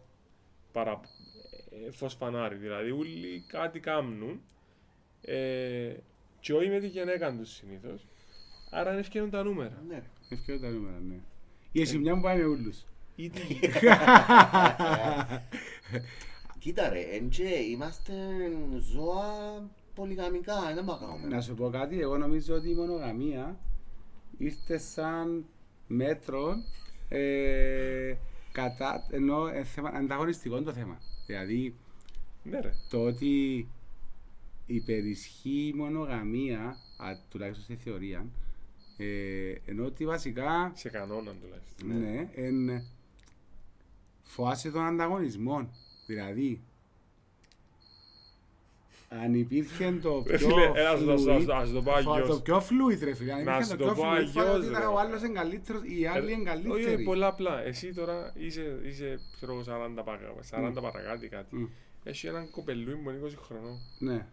παρα... 0.72 1.02
ε, 1.88 1.92
φωσφανάρι. 1.92 2.56
Δηλαδή 2.56 2.92
όλοι 2.92 3.46
κάτι 3.48 3.80
κάνουν 3.80 4.42
ε, 5.22 5.94
και 6.40 6.54
όχι 6.54 6.70
με 6.70 6.80
τη 6.80 6.88
γυναίκα 6.88 7.36
τους 7.36 7.50
συνήθως. 7.50 8.08
Άρα 8.70 8.92
είναι 8.92 9.00
ευκαιρούν 9.00 9.30
τα 9.30 9.44
νούμερα. 9.44 9.84
ναι. 9.88 10.04
Ευκαιρία 10.30 10.62
τα 10.62 10.70
νούμερα, 10.70 11.00
ναι. 11.00 11.20
Η 11.72 11.82
εσημιά 11.82 12.16
μου 12.16 12.22
πάει 12.22 12.38
με 12.38 12.46
ούλους. 12.46 12.84
Ή 13.16 13.30
τη... 13.30 13.40
Κοίτα 16.60 16.90
ρε, 16.90 17.00
εν 17.00 17.30
και 17.30 17.44
είμαστε 17.44 18.14
ζώα 18.94 19.70
πολυγαμικά, 19.96 20.74
δεν 20.74 20.84
μπορούμε 20.84 21.06
να 21.08 21.14
Να 21.16 21.22
κάνουμε. 21.22 21.42
σου 21.42 21.54
πω 21.56 21.70
κάτι, 21.70 22.00
εγώ 22.02 22.18
νομίζω 22.18 22.56
ότι 22.56 22.70
η 22.70 22.74
μονογαμία 22.74 23.58
ήρθε 24.38 24.78
σαν 24.78 25.46
μέτρο 25.88 26.54
ε, 27.10 28.14
κατά, 28.52 29.08
ενώ 29.12 29.48
ε, 29.48 29.64
θέμα, 29.64 29.90
ανταγωνιστικό 29.90 30.62
το 30.62 30.74
θέμα. 30.74 30.98
Δηλαδή 31.26 31.76
ναι 32.44 32.60
ρε. 32.60 32.74
το 32.90 33.04
ότι 33.04 33.68
υπερισχύει 34.66 35.72
η 35.74 35.78
μονογαμία, 35.78 36.60
α, 36.98 37.16
τουλάχιστον 37.30 37.64
στη 37.64 37.76
θεωρία, 37.76 38.26
ε, 39.04 39.54
ενώ 39.66 39.86
ότι 39.86 40.06
βασικά 40.06 40.72
Σε 40.76 40.90
κανόνα 40.90 41.32
τουλάχιστον. 41.42 42.00
ναι, 42.00 42.30
εν, 42.36 42.84
φοάσαι 44.24 44.72
τον 44.72 44.86
ανταγωνισμό. 44.86 45.70
Δηλαδή, 46.06 46.62
αν 49.10 49.34
υπήρχε 49.34 49.92
το 50.02 50.24
Ρε 50.28 50.38
πιο 50.38 50.48
φίλε, 50.48 50.72
έλα, 50.76 50.90
ας 50.90 51.04
το- 51.04 51.14
fluid, 51.14 51.30
ας 51.38 51.46
το- 51.46 51.54
ας 51.56 51.72
το 51.72 51.82
πω 51.82 51.92
φο- 52.02 52.12
αλλιώς. 52.12 52.28
το 52.30 52.40
πιο 52.42 52.58
fluid 52.58 53.00
ρε 53.04 53.14
φίλε, 53.14 53.34
αν 53.34 53.44
Να 53.44 53.52
υπήρχε 53.52 53.72
σου 53.72 53.78
το 53.78 53.86
το 53.86 53.94
πιο 53.94 54.04
πω 54.04 54.10
fluid, 54.10 54.14
φάνηκε 54.16 54.40
αλλιώς, 54.40 54.56
ότι 54.56 54.66
ήταν 54.68 54.82
ρε. 54.82 54.88
ο 54.88 55.00
άλλος 55.00 55.22
είναι 55.24 55.34
καλύτερος, 55.34 55.82
οι 55.86 56.06
άλλοι 56.06 56.32
είναι 56.34 56.50
Ε, 56.50 56.54
Όχι, 56.54 56.68
όχι, 56.68 56.74
καλύτεροι. 56.74 57.04
πολλά 57.04 57.28
απλά. 57.28 57.62
Εσύ 57.64 57.94
τώρα 57.94 58.34
είσαι, 58.36 58.80
είσαι 58.84 59.20
ξέρω, 59.36 59.52
εγώ, 59.54 59.64
40, 59.64 60.04
παρα, 60.04 60.20
40 60.50 60.82
παρακάτω 60.82 61.30
κάτι. 61.30 61.56
Μμ. 61.56 61.66
Έχει 62.04 62.28
έναν 62.28 62.50
κοπελούι 62.50 62.96
που 62.96 63.10
είναι 63.10 63.20
20 63.20 63.36
χρονών. 63.44 63.78
Ναι, 64.00 64.26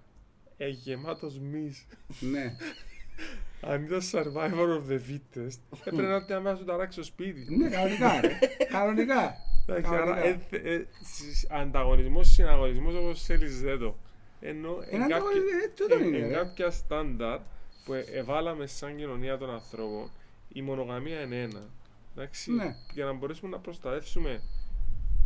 Ε, 0.56 0.68
γεμάτος 0.68 1.38
μυς. 1.38 1.86
ναι. 2.20 2.56
Αν 3.60 3.82
ήταν 3.84 4.00
survivor 4.12 4.68
of 4.78 4.90
the 4.92 4.98
fittest, 5.10 5.58
έπρεπε 5.76 6.02
να 6.02 6.14
έρθει 6.14 6.32
να 6.42 6.54
σου 6.56 6.64
ταράξει 6.64 6.92
στο 7.02 7.02
σπίτι. 7.12 7.56
Ναι, 7.56 7.68
κανονικά 7.68 8.20
ρε, 8.20 8.38
κανονικά. 8.70 9.34
Εντάξει, 9.68 9.94
άρα 9.94 10.04
Κανονικά. 10.04 10.26
ε, 10.50 10.74
ε, 10.74 10.86
συ- 11.02 11.52
ανταγωνισμός, 11.52 12.28
συναγωνισμός 12.32 12.94
όπως 12.94 13.22
θέλεις 13.22 13.60
δεν 13.60 13.78
το. 13.78 13.96
Ενώ 14.40 14.68
Ένα 14.90 15.04
εν 15.04 15.12
ανταγωνισμό, 15.12 15.42
κάποια- 15.42 15.58
ε, 15.64 15.72
τούτο 15.76 15.94
εν- 15.94 16.04
είναι, 16.04 16.16
εν 16.18 16.28
ρε. 16.28 16.34
κάποια 16.34 16.70
στάνταρ 16.70 17.38
που 17.84 17.92
ε- 17.92 18.04
εβάλαμε 18.12 18.66
σαν 18.66 18.96
κοινωνία 18.96 19.38
των 19.38 19.50
ανθρώπων, 19.50 20.10
η 20.52 20.62
μονογαμία 20.62 21.20
είναι 21.20 21.40
ένα. 21.42 21.60
Εντάξει, 22.16 22.52
Ναι. 22.52 22.74
για 22.94 23.04
να 23.04 23.12
μπορέσουμε 23.12 23.50
να 23.50 23.58
προστατεύσουμε 23.58 24.40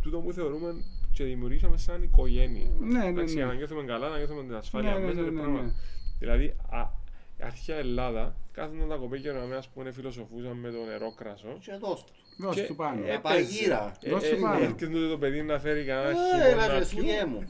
τούτο 0.01 0.19
που 0.19 0.31
θεωρούμε 0.33 0.83
και 1.13 1.23
δημιουργήσαμε 1.23 1.77
σαν 1.77 2.03
οικογένεια. 2.03 2.67
Ναι, 2.79 2.97
ναι, 2.99 3.05
Εντάξει, 3.07 3.33
για 3.33 3.45
να 3.45 3.51
ναι. 3.51 3.57
νιώθουμε 3.57 3.83
καλά, 3.83 4.09
να 4.09 4.17
νιώθουμε 4.17 4.41
την 4.43 4.55
ασφάλεια 4.55 4.93
Ναι, 4.93 4.99
ναι, 4.99 5.05
μέσα 5.05 5.19
ναι, 5.19 5.23
και 5.25 5.31
ναι, 5.31 5.41
πράγματα. 5.41 5.65
ναι. 5.65 5.71
Δηλαδή, 6.19 6.55
α, 6.69 6.99
αρχαία 7.43 7.77
Ελλάδα, 7.77 8.35
κάθονταν 8.51 8.89
τα 8.89 8.95
κοπέκια 8.95 9.31
να 9.31 9.57
ας 9.57 9.67
πούμε 9.69 9.91
φιλοσοφούσαν 9.91 10.57
με 10.57 10.69
το 10.69 10.83
νερό 10.85 11.13
κρασό. 11.17 11.57
Και 11.61 11.71
δώσ' 11.81 12.03
τους. 12.03 12.15
Δώσ' 12.37 12.55
Και- 12.55 12.61
του 12.63 12.75
πάνω. 12.75 13.05
ε, 13.07 13.17
Παγύρα. 13.21 13.91
Ε, 14.01 14.09
Δώσ' 14.09 14.23
του 14.29 14.35
ε, 14.35 14.39
πάνω. 14.39 14.63
Έρχεται 14.63 14.87
τότε 14.87 15.07
το 15.07 15.17
παιδί 15.17 15.41
να 15.41 15.59
φέρει 15.59 15.83
κανένα 15.85 16.09
Ε, 16.09 16.13
χειμώνα 16.13 16.67
ρε, 16.67 16.79
να 16.79 16.85
σου 16.85 16.95
πιει. 16.95 17.05
γε 17.07 17.25
μου. 17.25 17.45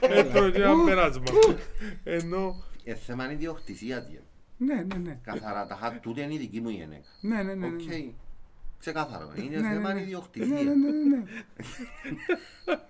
Ε, 0.00 0.24
τρώει 0.24 0.52
και 0.52 0.62
ένα 0.62 0.84
πέρασμα. 0.84 1.24
Ενώ 2.04 2.62
Ε, 2.84 2.94
θέμα 2.94 3.24
είναι 3.24 3.32
ιδιοκτησία 3.32 4.02
του. 4.04 4.18
Ναι, 4.56 4.74
ναι, 4.74 4.94
ναι. 5.02 5.18
Καθαρά, 5.22 5.66
τα 5.66 5.74
χα- 5.74 6.00
τούτη 6.00 6.20
είναι 6.20 6.34
η 6.34 6.38
δική 6.38 6.60
μου 6.60 6.68
γυναίκα. 6.68 7.08
Ναι, 7.20 7.42
ναι, 7.42 7.54
ναι. 7.54 7.66
Οκ. 8.80 8.86
ναι. 8.86 8.92
Ξεκάθαρο. 8.92 9.32
Είναι 9.34 9.56
Ναι, 9.56 9.68
ναι, 9.68 9.72
θέμα 9.74 9.88
ναι. 9.88 9.94
Ναι, 9.94 10.00
ιδιοκτησίας. 10.00 10.48
ναι, 10.62 10.62
ναι, 10.62 10.90
ναι. 11.10 11.22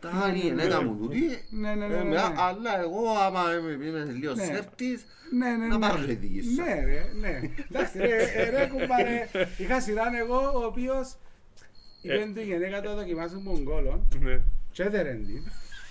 Τα 0.01 0.27
είναι 0.29 0.37
η 0.39 0.41
γυναίκα 0.41 0.83
μου 0.83 0.97
τούτη. 0.97 1.21
Ναι, 1.51 1.75
ναι, 1.75 1.87
ναι, 1.87 1.95
ε, 1.95 1.99
ναι, 1.99 2.05
με- 2.05 2.11
ναι. 2.11 2.33
Αλλά 2.37 2.81
εγώ 2.81 3.11
άμα 3.27 3.43
είμαι 3.59 3.87
είμαι 3.87 4.05
λίγο 4.05 4.35
Ναι. 4.35 4.45
σέφτης, 4.45 5.05
Ναι, 5.31 5.49
ναι, 5.51 5.67
να 5.67 5.79
ναι. 5.79 5.87
πάρω 5.89 6.05
τη 6.05 6.15
δική 6.15 6.43
σου. 6.43 6.63
Ναι, 6.63 6.85
ρε, 6.85 7.05
ναι. 7.21 7.41
Εντάξει, 7.71 7.99
ρε, 7.99 8.17
ε, 8.35 8.51
ρε, 8.51 8.67
κουμπάρε. 8.67 9.29
Είχα 9.59 9.81
σειράν 9.81 10.15
εγώ, 10.15 10.39
ο 10.55 10.65
οποίος 10.65 11.17
είπε 12.03 12.31
του 12.35 12.41
η 12.41 12.45
γυναίκα 12.45 12.81
του 12.81 12.89
να 12.89 12.95
δοκιμάσει 12.95 13.37
Μογγόλων 13.37 14.09
ναι. 14.21 14.41
και 14.73 14.83
έδερεν 14.83 15.27
την. 15.27 15.43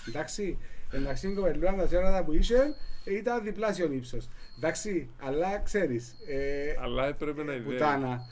Εντάξει, 0.07 0.57
εντάξει, 0.91 1.27
η 1.27 1.33
κοπελούα 1.33 1.75
τα 1.75 1.87
σέρματα 1.87 2.23
που 2.23 2.33
είχε 2.33 2.75
ήταν 3.17 3.43
διπλάσιο 3.43 3.91
ύψος. 3.91 4.29
Εντάξει, 4.57 5.09
αλλά 5.21 5.59
ξέρεις, 5.59 6.15
ε, 6.27 6.75
Αλλά 6.79 7.05
έπρεπε 7.07 7.43
να 7.43 7.53
ιδέα. 7.53 7.71
πουτάνα. 7.73 8.25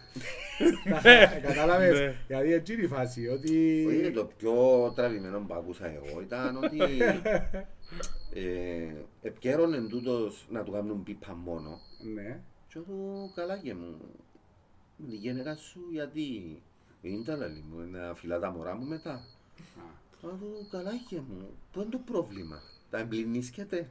Τα- 0.90 1.02
Ναι. 1.04 1.40
Κατάλαβες, 1.42 2.00
Ναι. 2.00 2.16
γιατί 2.28 2.54
έτσι 2.54 2.74
είναι 2.74 2.82
η 2.84 2.88
φάση, 2.88 3.28
ότι... 3.28 3.86
Όχι, 3.88 4.12
το 4.12 4.26
πιο 4.38 4.54
τραβημένο 4.96 5.40
που 5.40 5.54
άκουσα 5.54 5.86
εγώ 5.88 6.22
ήταν 6.22 6.58
ότι 6.64 6.78
ε, 8.34 8.94
επικαιρώνε 9.22 9.80
τούτος 9.88 10.46
να 10.50 10.64
του 10.64 10.72
κάνουν 10.72 11.04
πίπα 11.04 11.34
μόνο. 11.36 11.80
Ναι, 12.14 12.40
Και 12.68 12.78
εγώ 12.88 13.32
καλά 13.36 13.58
και 13.58 13.74
μου. 13.74 13.98
Με 14.98 15.08
τη 15.10 15.16
γυναίκα 15.16 15.56
σου 15.56 15.80
γιατί 15.92 16.62
είναι 17.02 17.24
τα 17.24 17.36
λαλή 17.36 17.64
μου, 17.72 17.88
να 17.92 18.14
φυλά 18.14 18.40
τα 18.40 18.52
μωρά 18.52 18.76
μου 18.76 18.86
μετά. 18.86 19.24
Αλλά 20.24 20.34
καλά 20.72 20.92
και 21.10 21.16
μου, 21.16 21.50
πού 21.72 21.82
είναι 21.82 21.90
το 21.90 21.98
πρόβλημα; 22.06 22.62
Τα 22.90 22.98
εμπληνίσκεται. 23.00 23.90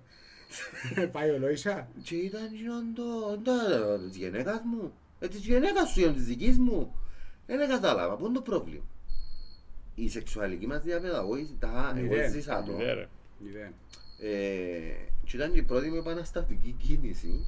πάει 1.12 1.30
ο 1.30 1.38
Λόισα. 1.38 1.88
Και 2.02 2.16
ήταν 2.16 2.54
γίνον 2.54 2.94
το, 2.94 3.38
τα, 3.44 3.98
της 4.08 4.16
γυναίκας 4.16 4.60
μου. 4.64 4.92
Ε, 5.18 5.28
της 5.28 5.40
γυναίκας 5.40 5.90
σου, 5.90 6.00
είναι 6.00 6.12
της 6.12 6.24
δικής 6.24 6.58
μου. 6.58 6.94
Δεν 7.46 7.68
κατάλαβα, 7.68 8.16
πού 8.16 8.24
είναι 8.24 8.34
το 8.34 8.40
πρόβλημα; 8.40 8.84
Η 9.94 10.08
σεξουαλική 10.08 10.66
μας 10.66 10.82
διαπαιδαγώγηση, 10.82 11.56
τα, 11.58 11.94
εγώ 11.96 12.08
Μηδέν, 12.08 12.30
ζήσα 12.30 12.62
το. 12.62 12.72
Ιδέα, 12.72 12.94
ρε. 12.94 13.08
Μηδέν. 13.38 13.72
Ε, 14.20 15.06
και 15.24 15.36
ήταν 15.36 15.52
και 15.52 15.58
η 15.58 15.62
πρώτη 15.62 15.88
μου 15.88 15.96
επαναστατική 15.96 16.76
κίνηση, 16.78 17.44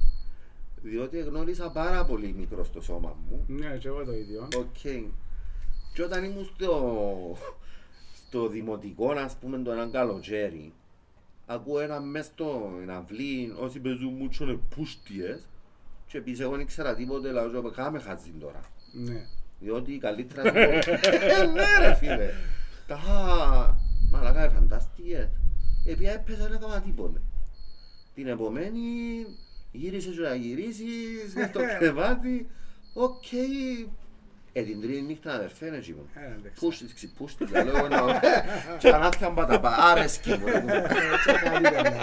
διότι 0.81 1.19
γνώρισα 1.19 1.69
πάρα 1.69 2.05
πολύ 2.05 2.33
μικρό 2.37 2.63
στο 2.63 2.81
σώμα 2.81 3.15
μου. 3.29 3.45
Ναι, 3.47 3.77
και 3.77 3.87
εγώ 3.87 4.03
το 4.05 4.13
ίδιο. 4.13 4.47
Οκ. 4.57 5.07
Και 5.93 6.03
όταν 6.03 6.23
ήμουν 6.23 6.45
στο, 6.45 7.37
στο 8.13 8.47
δημοτικό, 8.47 9.11
ας 9.11 9.35
πούμε, 9.35 9.57
το 9.57 9.71
έναν 9.71 9.91
καλοκαίρι, 9.91 10.73
ακούω 11.51 11.79
ένα 11.79 11.99
μες 11.99 12.25
στο 12.25 12.71
αυλή, 12.97 13.53
όσοι 13.59 13.79
παίζουν 13.79 14.13
μούτσο 14.13 14.43
είναι 14.43 14.59
πούστιες, 14.75 15.47
και 16.07 16.17
επίσης 16.17 16.39
εγώ 16.39 16.51
δεν 16.51 16.59
ήξερα 16.59 16.95
τίποτε, 16.95 17.31
λαό 17.31 17.49
και 17.49 17.69
κάμε 17.75 17.99
χατζίν 17.99 18.39
τώρα. 18.39 18.61
Ναι. 18.91 19.25
Διότι 19.59 19.97
καλύτερα 19.97 20.43
να 20.43 20.51
πω, 20.51 20.59
«Ε, 20.59 21.45
ναι 21.45 21.87
ρε 21.87 21.93
φίλε, 21.93 22.29
τα 22.87 22.99
μαλακά 24.11 24.43
ε, 24.43 24.49
φαντάστηκες. 24.49 25.29
Επειδή 25.85 26.09
έπαιζα 26.09 26.47
δεν 26.47 26.53
έκανα 26.53 26.81
τίποτε. 26.81 27.21
Την 28.15 28.27
επομένη 28.27 28.81
γύρισες 29.71 30.15
και 30.15 30.21
να 30.21 30.35
γυρίσεις 30.35 31.33
μες 31.35 31.47
στο 31.47 31.59
κρεβάτι, 31.79 32.47
οκ. 32.93 33.25
Ε, 34.53 34.61
την 34.61 34.81
τρίτη 34.81 35.01
νύχτα 35.01 35.33
αδερφέ 35.33 35.65
είναι 35.65 35.77
εκεί 35.83 35.93
μου. 35.93 36.09
Ε, 36.13 36.25
εντάξει. 36.25 36.59
Πούστης, 36.59 36.93
ξυπούστης, 36.93 37.51
λέω 37.51 37.77
εγώ 37.77 37.87
να... 37.87 38.19
Και 38.77 38.89
ανάθηκαν 38.89 39.33
παταπά, 39.33 39.75
άρεσκε 39.75 40.37
μου. 40.37 40.45
ρε, 40.45 40.59
μου. 40.59 40.69
Σε 41.23 41.31
καλύτερα. 41.31 41.93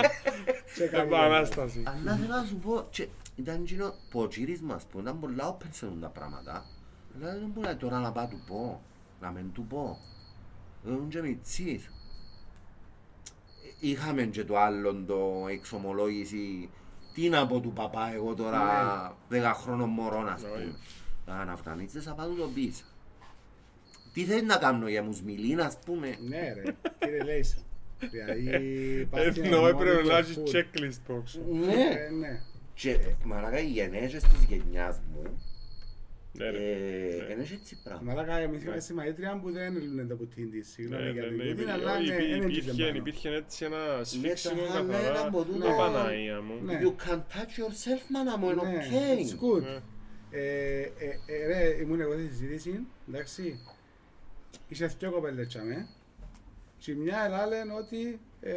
Σε 0.66 0.86
καλύτερα. 0.86 1.02
Επανάσταση. 1.02 1.82
Αλλά 1.86 2.16
θέλω 2.16 2.34
να 2.34 2.44
σου 2.44 2.56
πω, 2.56 2.86
και 2.90 3.08
ήταν 3.36 3.62
εκείνο 3.62 3.94
ποτσίρισμα, 4.10 4.74
ας 4.74 4.84
πούμε, 4.84 5.02
ήταν 5.02 5.20
πολλά 5.20 5.56
open 5.56 5.68
σε 5.70 5.86
τα 6.00 6.08
πράγματα. 6.08 6.64
Αλλά 7.16 7.32
δεν 7.32 7.50
μπορεί 7.54 7.76
τώρα 7.76 7.98
να 7.98 8.12
πάω 8.12 8.26
του 8.26 8.40
πω, 8.46 8.82
να 9.20 9.30
μην 9.30 9.52
του 9.52 9.64
πω. 9.64 9.98
Δεν 10.82 11.08
και 11.08 11.20
μητσής. 11.20 11.90
Είχαμε 13.80 14.22
και 14.22 14.44
το 14.44 14.58
άλλο 14.58 14.94
το 15.06 15.46
εξομολόγηση, 15.50 16.70
τι 17.14 17.28
να 17.28 17.46
πω 17.46 17.60
του 17.60 17.72
παπά 17.72 18.12
εγώ 18.14 18.34
τώρα, 18.34 19.16
δέκα 19.28 19.54
χρόνων 19.54 19.88
μωρό 19.88 20.22
να 20.22 20.34
πούμε. 20.34 20.74
Α, 21.26 21.44
να 21.44 21.56
φτανίτσες 21.56 22.04
θα 22.04 22.14
πάω 22.14 22.28
του 22.28 22.36
το 22.36 22.50
πεις. 22.54 22.84
Τι 24.12 24.24
θέλεις 24.24 24.42
να 24.42 24.56
κάνω 24.56 24.88
για 24.88 25.02
μους 25.02 25.22
μιλήν, 25.22 25.60
ας 25.60 25.78
πούμε; 25.84 26.16
Ναι 26.28 26.52
ρε, 26.52 26.62
κύριε 26.98 27.22
Λέισο. 27.22 27.56
Δηλαδή, 28.10 29.06
πας 29.10 29.26
στην 29.30 29.44
Ενώ 29.44 29.66
έπρεπε 29.66 29.90
αρμόνη 29.90 30.08
να 30.08 30.22
του 30.22 30.30
έχει 30.30 30.42
full. 30.44 30.50
checklist 30.56 31.12
box. 31.12 31.40
Ναι. 31.52 31.72
Ε, 31.72 32.10
Ναι. 32.10 32.40
Και 32.74 32.98
μαλάκα 33.24 33.58
οι 33.60 33.66
γενέσεις 33.66 34.22
της 34.22 34.44
γενιάς 34.48 35.00
μου, 35.12 35.22
Ναι, 36.32 36.50
ρε. 36.50 36.58
ε, 36.58 37.32
είναι 37.32 37.46
έτσι 37.52 37.78
πράγμα. 37.84 38.12
Μαλάκα, 38.14 38.36
εμείς 38.38 38.62
είμαστε 38.62 38.94
μαγήτρια 38.94 39.38
που 39.42 39.50
δεν 39.52 39.76
λύνε 39.78 40.04
το 40.04 40.14
πουτίν 40.14 40.50
της. 40.50 40.66
Ναι, 40.66 40.72
Συγγνώμη 40.72 41.10
για 41.10 41.22
ναι, 41.22 41.28
την 41.28 41.36
ναι, 41.36 41.42
πουτίν, 41.42 41.52
υπήρχε- 41.52 41.72
αλλά 41.80 41.96
όχι, 41.96 42.08
ναι, 42.08 42.14
υπή- 42.14 42.26
είναι 42.36 42.44
υπήρχε- 42.44 42.72
τζεμπάνο. 42.72 42.96
Υπήρχε 42.96 43.28
έτσι 43.30 43.64
ένα 43.64 44.00
σφίξιμο 44.04 44.62
τα 44.62 44.68
χαλένα 44.72 44.92
καθαρά. 44.98 45.20
από 45.26 45.44
τούτο. 45.44 45.66
Τα 45.66 45.74
Παναία 45.76 46.40
μου. 46.42 46.54
Ναι. 46.64 46.80
You 46.82 47.08
can 47.08 47.16
touch 47.18 47.52
yourself, 47.60 48.02
μάνα 48.10 48.38
μου, 48.38 48.50
είναι 48.50 48.62
Ναι, 48.62 48.76
οκ. 48.76 49.18
it's 49.18 49.32
good. 49.44 49.80
Ναι. 50.36 50.42
Ε, 50.42 50.80
ε, 50.80 51.18
ε, 51.26 51.46
Ρε, 51.46 51.80
ήμουν 51.82 52.00
εγώ 52.00 52.12
στη 52.12 52.26
συζήτησης, 52.28 52.80
εντάξει. 53.08 53.60
Είσαι 54.68 54.86
δυο 54.86 55.10
κοπέλες 55.10 55.48
τσάμε. 55.48 55.88
Και 56.78 56.94
μια 56.94 57.24
ελάλεν 57.24 57.70
ότι 57.70 58.20
ε, 58.40 58.54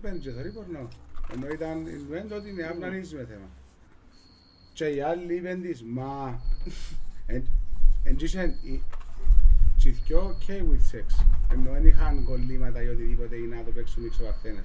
μπαίνει 0.00 0.18
και 0.18 0.30
θωρεί 0.30 0.50
πορνό. 0.52 0.88
Ενώ 1.32 1.48
ήταν 1.48 1.86
η 1.86 1.90
Λουέντο 2.08 2.36
ότι 2.36 2.48
είναι 2.48 2.66
άπνανης 2.66 3.14
με 3.14 3.24
θέμα. 3.24 3.48
Και 4.72 4.86
οι 4.86 5.00
άλλοι 5.00 5.34
είπαν 5.34 5.60
της, 5.62 5.82
μα... 5.82 6.42
εν- 7.26 7.46
εν 8.04 8.16
τζίσεν 8.16 8.50
οι- 8.62 8.82
και 9.76 9.90
δυο 9.90 10.36
ok 10.38 10.50
with 10.50 10.96
sex. 10.96 11.24
Ενώ 11.52 11.70
δεν 11.72 11.86
είχαν 11.86 12.24
κολλήματα 12.24 12.82
ή 12.82 12.88
οτιδήποτε 12.88 13.36
ή 13.36 13.46
να 13.46 13.62
το 13.64 13.70
παίξουν 13.70 14.04
έξω 14.04 14.22
παρθένες. 14.22 14.64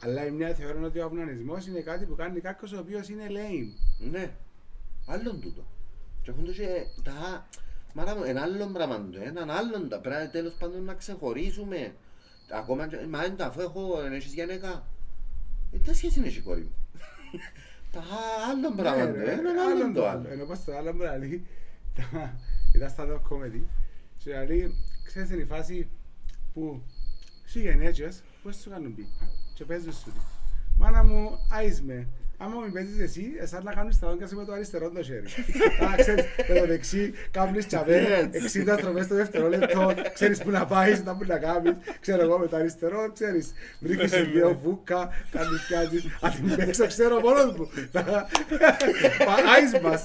Αλλά 0.00 0.26
η 0.26 0.30
μια 0.30 0.54
θεωρούν 0.54 0.84
ότι 0.84 0.98
ο 0.98 1.04
απνανισμός 1.04 1.66
είναι 1.66 1.80
κάτι 1.80 2.04
που 2.04 2.14
κάνει 2.14 2.40
κάποιος 2.40 2.72
ο 2.72 2.78
οποίος 2.78 3.08
είναι 3.08 3.26
lame. 3.28 3.68
Ναι, 4.10 4.32
άλλον 5.06 5.40
τούτο. 5.40 5.64
Και 6.22 6.30
έχουν 6.30 6.52
και 6.52 6.84
τα... 7.02 7.46
Μάνα 7.94 8.16
μου, 8.16 8.22
ένα 8.22 8.42
άλλο 8.42 8.66
πράγμα 8.72 9.08
το 9.12 9.18
έναν 9.24 9.50
άλλον 9.50 9.88
τα 9.88 9.98
πρέπει 10.00 10.30
τέλος 10.30 10.52
πάντων 10.54 10.84
να 10.84 10.94
ξεχωρίσουμε. 10.94 11.94
Ακόμα 12.52 12.88
και, 12.88 12.96
μα 13.10 13.24
είναι 13.24 13.42
αφού 13.42 13.60
έχω, 13.60 14.00
δεν 14.02 14.12
έχεις 14.12 14.32
γυναίκα. 14.32 14.86
Ε, 15.72 15.78
τι 15.78 15.94
σχέση 15.94 16.18
είναι 16.18 16.28
η 16.28 16.40
κόρη 16.40 16.60
μου; 16.60 16.74
Τα 17.92 18.02
άλλον 18.50 18.76
πράγμα 18.76 19.04
Ναι, 19.04 19.12
το 19.12 19.18
ρε, 19.24 19.32
έναν 19.32 19.58
άλλον 19.58 19.76
άλλον 19.76 19.94
το 19.94 20.08
άλλο. 20.08 20.28
Ενώ 20.28 20.44
πως 20.44 20.64
το 20.64 20.76
άλλο 20.76 20.92
μου 20.92 21.00
λέει, 21.18 21.46
τα- 21.94 22.38
ήταν 22.74 22.88
στα 22.90 23.06
top 23.08 23.32
comedy 23.32 23.60
και 24.18 24.44
λέει, 24.44 24.74
ξέρεις 25.04 25.30
είναι 25.30 25.42
η 25.42 25.44
φάση 25.44 25.88
που 26.54 26.82
σε 27.44 27.60
γενέτσες 27.60 28.22
πώς 28.42 28.56
σου 28.56 28.70
κάνουν 28.70 28.94
πίπα 28.94 29.28
και 29.54 29.64
παίζεις 29.64 29.96
σου 29.96 30.04
τη. 30.12 30.18
Μάνα 30.78 31.04
μου, 31.04 31.38
άις 31.50 31.82
με. 31.82 32.06
Άμα 32.38 32.60
μην 32.60 32.72
παίζεις 32.72 33.00
εσύ, 33.00 33.32
εσάς 33.40 33.62
να 33.62 33.72
κάνεις 33.74 33.98
τα 33.98 34.08
όγκαση 34.08 34.34
με 34.34 34.44
το 34.44 34.52
αριστερό 34.52 34.90
το 34.90 35.02
χέρι. 35.02 35.26
Α, 35.84 35.94
ξέρεις, 35.96 36.24
με 36.48 36.54
το 36.60 36.66
δεξί, 36.66 37.12
κάνεις 37.30 37.66
τσαβέ, 37.66 38.30
60 38.32 38.76
στροφές 38.78 39.06
το 39.06 39.14
δευτερόλεπτο, 39.14 39.94
ξέρεις 40.14 40.42
που 40.42 40.50
να 40.50 40.66
πάεις, 40.66 41.04
να 41.04 41.16
που 41.16 41.24
να 41.26 41.38
κάνεις, 41.38 41.72
ξέρω 42.00 42.22
εγώ 42.22 42.38
με 42.38 42.46
το 42.46 42.56
αριστερό, 42.56 43.10
ξέρεις, 43.12 43.52
βρίσκεις 43.80 44.10
σε 44.10 44.20
δύο 44.22 44.58
βούκα, 44.62 45.08
κάνεις 45.30 45.66
πιάζεις, 45.68 46.04
αν 46.20 46.30
την 46.32 46.56
παίξω 46.56 46.86
ξέρω 46.86 47.20
μόνος 47.20 47.56
μου. 47.56 47.70
Άις 49.56 49.80
μας. 49.82 50.02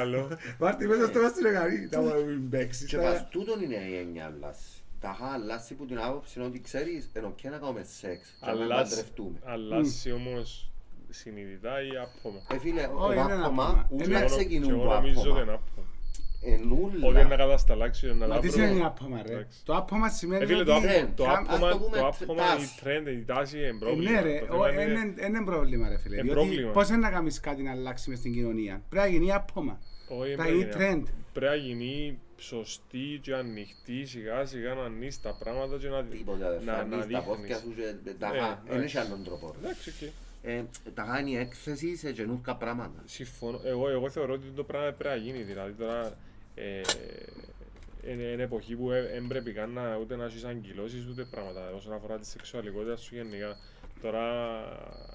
Άλλο. 0.00 0.28
Βάρτη 0.58 0.86
μέσα 0.86 1.06
στο 1.06 1.20
μας 1.22 1.32
την 1.32 1.46
εγαρή, 1.46 1.88
τα 1.90 2.00
μου 2.00 2.12
μην 2.26 2.48
παίξεις. 2.50 2.86
Και 2.88 2.96
τα- 2.96 3.02
πας 3.02 3.26
τούτον 3.30 3.62
είναι 3.62 3.74
η 3.74 3.96
έννοια 3.96 4.32
αλλάση. 4.36 4.83
Τα 5.04 5.16
είχα 5.18 5.32
αλλάσει 5.32 5.74
που 5.74 5.84
την 5.86 5.98
άποψη 5.98 6.32
είναι 6.38 6.48
ότι 6.48 6.60
ξέρεις, 6.60 7.10
ενώ 7.12 7.32
και 7.36 7.48
να 7.48 7.56
κάνουμε 7.58 7.82
σεξ 7.98 8.28
και 8.40 8.46
να 8.46 8.52
Αλλάζει- 8.52 8.90
παντρευτούμε. 8.90 9.38
Αλλάζει 9.44 10.12
όμως 10.12 10.70
συνειδητά 11.08 11.82
ή 11.82 11.88
άπομα. 12.04 12.40
Ε, 12.52 12.58
φίλε, 12.58 12.82
Όχι, 12.94 13.18
ο 13.18 13.22
είναι 13.22 13.32
ένα 13.32 13.44
άπομα, 13.44 13.64
άπομα. 13.64 13.86
ούλα 13.90 14.04
Είναι- 14.04 14.18
Και 14.20 14.24
ξεκινούν 14.24 14.70
εγώ 14.70 14.78
που 14.78 14.84
νομίζω 14.94 15.20
ότι 15.20 15.28
άπομα. 15.28 15.42
είναι 15.42 15.52
άπομα. 15.52 15.86
Ενούλα. 16.46 17.08
Ότι 17.08 17.18
είναι 17.20 17.28
να 17.28 17.36
κατασταλάξει, 17.36 18.06
να 18.06 18.14
Μα 18.14 18.24
τι 18.26 18.30
λάβρω. 18.30 18.50
σημαίνει 18.50 18.84
άπομα 18.84 19.22
ρε; 19.26 19.32
Εντάξει. 19.32 19.58
Το 19.64 19.74
άπομα 19.76 20.06
Ε, 20.06 20.10
σημαίνει 20.10 20.46
φίλε, 20.46 20.64
το 20.64 20.76
ότι... 20.76 20.86
άπομα- 20.86 21.14
το 21.14 21.24
Καμ- 21.24 21.48
ας 21.48 21.56
άπομα- 21.56 21.70
το 21.72 21.78
πούμε 21.78 21.96
το 21.98 22.06
άπομα, 22.06 22.42
η 22.42 22.46
τάση. 22.46 22.80
trend, 22.84 23.06
η 23.20 23.24
τάση 23.24 23.56
είναι 23.58 23.66
Ε, 23.66 23.76
πρόβλημα. 23.78 24.10
Ναι 24.10 24.20
ρε, 24.20 24.38
Το 24.48 24.56
ο- 24.58 24.64
θέμα 24.64 24.82
είναι- 24.82 24.92
είναι- 25.00 25.26
είναι 25.26 25.44
πρόβλημα 25.44 25.88
ρε 25.88 25.98
φίλε. 25.98 26.14
Είναι 26.14 26.22
Διότι 26.22 26.38
πρόβλημα. 26.40 26.70
πώς 26.72 26.88
είναι 26.88 26.96
να 26.96 27.10
κάνεις 27.10 27.40
κάτι 27.40 27.62
να 27.62 27.70
αλλάξεις 27.70 28.06
μες 28.06 28.18
στην 28.18 28.32
κοινωνία; 28.32 28.82
Πρέπει 28.88 29.06
να 29.06 29.12
γίνει 29.12 29.32
άπομα. 29.32 29.78
Όχι, 30.08 30.34
Θα 30.34 30.42
πρέπει 30.42 30.56
γίνει 30.58 30.68
να- 30.70 30.76
trend. 30.76 31.02
Πρέπει 31.32 31.50
να 31.50 31.54
γίνει 31.54 32.18
σωστή 32.46 33.18
και 33.22 33.34
ανοιχτή 33.34 34.04
σιγά 34.06 34.44
σιγά 34.46 34.74
να 34.74 34.82
ανοίξει 34.84 35.22
τα 35.22 35.34
πράγματα 35.34 35.76
και 35.76 35.88
να, 35.88 36.04
Τίποτα, 36.04 36.46
αδερφέ, 36.46 36.64
να, 36.64 36.72
ανοίγεις 36.76 37.06
να 37.06 37.18
τα 37.18 37.24
πόθηκια 37.24 37.56
δείχνεις. 37.58 37.88
σου 37.88 38.00
και 38.04 38.10
τα 38.18 38.30
Ναι, 38.32 38.38
χα. 38.38 38.48
Δεν 38.48 38.76
εντάξει. 38.76 38.84
έχει 38.98 39.06
άλλον 39.06 39.24
τρόπο. 39.24 39.54
ρε. 39.60 39.66
Εντάξει, 39.68 39.90
οκ. 39.90 40.10
ε, 40.42 40.64
τα 40.94 41.02
κάνει 41.02 41.36
έκθεση 41.38 41.96
σε 41.96 42.12
καινούργια 42.12 42.54
πράγματα. 42.54 43.02
Συμφωνώ. 43.04 43.60
Εγώ, 43.64 43.88
εγώ 43.88 44.10
θεωρώ 44.10 44.32
ότι 44.32 44.46
το 44.56 44.64
πράγμα 44.64 44.92
πρέπει 44.92 45.16
να 45.18 45.22
γίνει. 45.24 45.42
Δηλαδή 45.42 45.72
τώρα 45.72 46.16
ε, 46.54 46.80
είναι, 48.06 48.22
είναι 48.22 48.42
εποχή 48.42 48.74
που 48.76 48.88
δεν 48.88 49.26
πρέπει 49.26 49.52
καν 49.52 49.70
να, 49.70 49.96
ούτε 49.96 50.16
να 50.16 50.24
έχεις 50.24 50.44
αγκυλώσεις 50.44 51.06
ούτε 51.06 51.24
πράγματα 51.24 51.70
όσον 51.74 51.92
αφορά 51.92 52.18
τη 52.18 52.26
σεξουαλικότητα 52.26 52.96
σου 52.96 53.14
γενικά. 53.14 53.56
Τώρα 54.02 54.22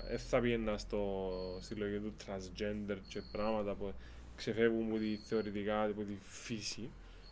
δεν 0.10 0.20
θα 0.20 0.40
πήγαινα 0.40 0.78
στο, 0.78 1.30
στη 1.62 1.76
λογική 1.76 2.00
του 2.00 2.14
transgender 2.26 2.98
και 3.08 3.22
πράγματα 3.32 3.74
που 3.74 3.94
ξεφεύγουν 4.36 4.86
από 4.90 4.98
τη 4.98 5.16
θεωρητικά 5.24 5.84
από 5.84 6.02
τη 6.02 6.14
φύση. 6.28 6.90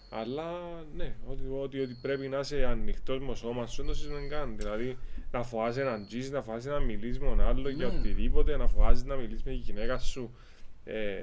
Αλλά 0.10 0.52
ναι, 0.96 1.16
ότι, 1.28 1.44
ότι, 1.62 1.80
ότι 1.80 1.98
πρέπει 2.02 2.28
να 2.28 2.40
είσαι 2.40 2.66
ανοιχτός 2.66 3.20
με 3.20 3.36
σώμα 3.36 3.66
σου, 3.68 3.76
δεν 3.78 3.86
το 3.86 3.94
συζητούμε 3.98 4.28
καν. 4.30 4.58
Δηλαδή 4.58 4.98
να 5.32 5.44
φοβάσαι 5.44 5.84
να 5.84 6.06
τζεις, 6.06 6.32
να 6.32 6.42
φοβάσαι 6.42 6.70
να 6.70 6.80
μιλήσει 6.80 7.20
με 7.20 7.26
τον 7.28 7.42
άλλο 7.42 7.70
για 7.70 7.88
Ναι. 7.88 7.98
οτιδήποτε, 8.00 8.58
να 8.58 8.68
φοβάσαι 8.68 9.04
να 9.06 9.16
μιλήσεις 9.16 9.44
με 9.44 9.52
τη 9.52 9.58
γυναίκα 9.58 9.98
σου 9.98 10.36
ε, 10.84 11.22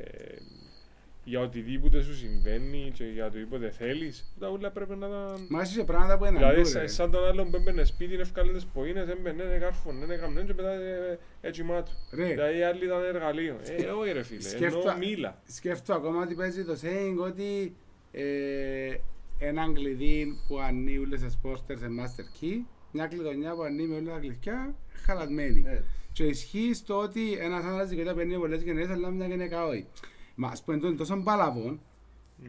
για 1.27 1.41
οτιδήποτε 1.41 2.03
σου 2.03 2.15
συμβαίνει 2.17 2.91
και 2.95 3.05
για 3.05 3.27
οτιδήποτε 3.27 3.71
θέλεις. 3.71 4.35
Τα 4.41 4.49
όλα 4.49 4.71
πρέπει 4.71 4.95
να 4.95 5.09
τα. 5.09 5.37
Μα 5.49 5.63
είσαι 5.63 5.79
και 5.79 5.85
πράγματα 5.85 6.19
που 6.19 6.25
είναι 6.25 6.37
Δηλαδή, 6.39 6.55
αλλού, 6.55 6.67
σαν, 6.67 6.81
ρε. 6.81 6.87
σαν 6.87 7.11
τον 7.11 7.25
άλλον 7.25 7.51
που 7.51 7.57
έμπαινε 7.57 7.85
σπίτι, 7.85 8.15
έφκαλε 8.15 8.53
τις 8.53 8.67
ποίνες, 8.67 9.09
έμπαινε, 9.09 9.43
έκαρφον, 9.43 10.11
έκαμε 10.11 10.43
και 10.43 10.55
μετά 10.55 10.71
ε, 10.73 11.19
έτσι 11.41 11.63
μάτου. 11.63 11.93
Ρε. 12.15 12.25
Δηλαδή, 12.27 12.59
οι 12.59 12.63
άλλοι 12.63 12.85
ήταν 12.85 13.03
εργαλείο. 13.05 13.57
Ε, 13.63 13.85
όχι 13.85 14.13
ρε 14.13 14.23
φίλε, 14.23 14.41
Σκέφτα- 14.41 14.79
ενώ 14.91 14.97
μίλα. 14.99 15.39
Σκέφτομαι 15.47 15.99
ακόμα 15.99 16.23
ότι 16.23 16.35
παίζει 16.35 16.65
το 16.65 16.73
saying 16.83 17.25
ότι 17.27 17.77
ε, 18.15 18.97
έναν 19.39 19.75
κλειδί 19.75 20.39
που 20.49 20.59
ανοίγει 20.61 20.99
όλες 20.99 21.21
τις 21.21 21.37
πόρτες 21.43 21.79
σε 21.79 21.87
master 21.87 22.43
key, 22.43 22.61
μια 22.93 23.07
κλειδονιά 23.07 23.55
που 23.55 23.63
ανοίγει 23.63 23.89
με 23.89 23.97
όλα 23.97 24.13
τα 24.13 24.19
κλειδιά, 24.19 24.75
χαλασμένη. 25.07 25.65
Ε, 25.67 25.83
Και 26.13 26.25
ισχύει 26.25 26.75
στο 26.75 26.99
ότι 26.99 27.33
ένας 27.33 27.65
άντρας 27.65 27.89
δικαιούται 27.89 28.15
παίρνει 28.15 28.39
πολλές 28.39 28.63
γεναίκες, 28.63 28.89
αλλά 28.89 29.11
μια 29.11 29.27
γυναίκα 29.27 29.65
όχι. 29.67 29.87
Μα 30.35 30.49
ας 30.49 30.63
πούμε, 30.63 30.77
είναι 30.87 30.97
τόσο 30.97 31.17
μπαλαβόν, 31.17 31.81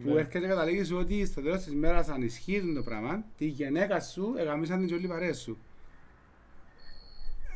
που 0.04 0.10
Ναι. 0.14 0.20
έρχεται 0.20 0.40
και 0.40 0.48
καταλήγεις 0.48 0.88
σου 0.88 0.98
ότι 0.98 1.26
στο 1.26 1.42
τέλος 1.42 1.64
της 1.64 1.74
μέρας 1.74 2.08
αν 2.10 2.22
ισχύει 2.22 2.74
το 2.76 2.84
πράγμα, 2.84 3.26
τη 3.38 3.46
γυναίκα 3.46 4.00
σου 4.00 4.34
εγαμίσαν 4.38 4.78
την 4.78 4.88
τζ' 4.88 4.97
όλη 4.97 5.05
η 5.05 5.08
παρέα 5.08 5.34
σου. 5.34 5.58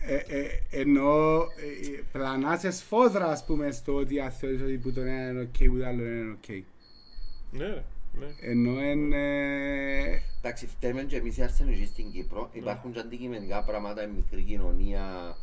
Ε, 0.01 0.15
ε, 0.15 0.47
ενώ 0.69 1.41
ε, 1.41 2.01
πλανάσαι 2.11 2.71
σφόδρα 2.71 3.25
ας 3.25 3.45
πούμε 3.45 3.71
στο 3.71 3.95
ότι 3.95 4.19
αν 4.19 4.31
θεωρείς 4.31 4.61
ότι 4.61 4.77
που 4.77 4.91
το 4.93 5.01
ένα 5.01 5.29
είναι 5.29 5.41
οκ, 5.41 5.69
που 5.71 5.77
το 5.77 5.85
άλλο 5.85 6.03
είναι 6.05 6.31
οκ. 6.31 6.47
Ναι, 7.51 7.65
ρε, 7.65 7.73
ναι. 7.73 7.83
Ενώ 8.41 8.79
εν, 8.79 9.13
ε, 9.13 10.21
Εντάξει, 10.41 10.67
φταίμε 10.67 11.03
και 11.03 11.15
εμείς 11.17 11.37
οι 11.37 11.41
αρσενικοί 11.43 11.85
στην 11.85 12.11
Κύπρο. 12.11 12.49
Υπάρχουν 12.51 12.91
και 12.91 12.99
αντικειμενικά 12.99 13.63
πράγματα, 13.63 14.03
η 14.03 14.07
μικρή 14.15 14.41
κοινωνία. 14.41 15.35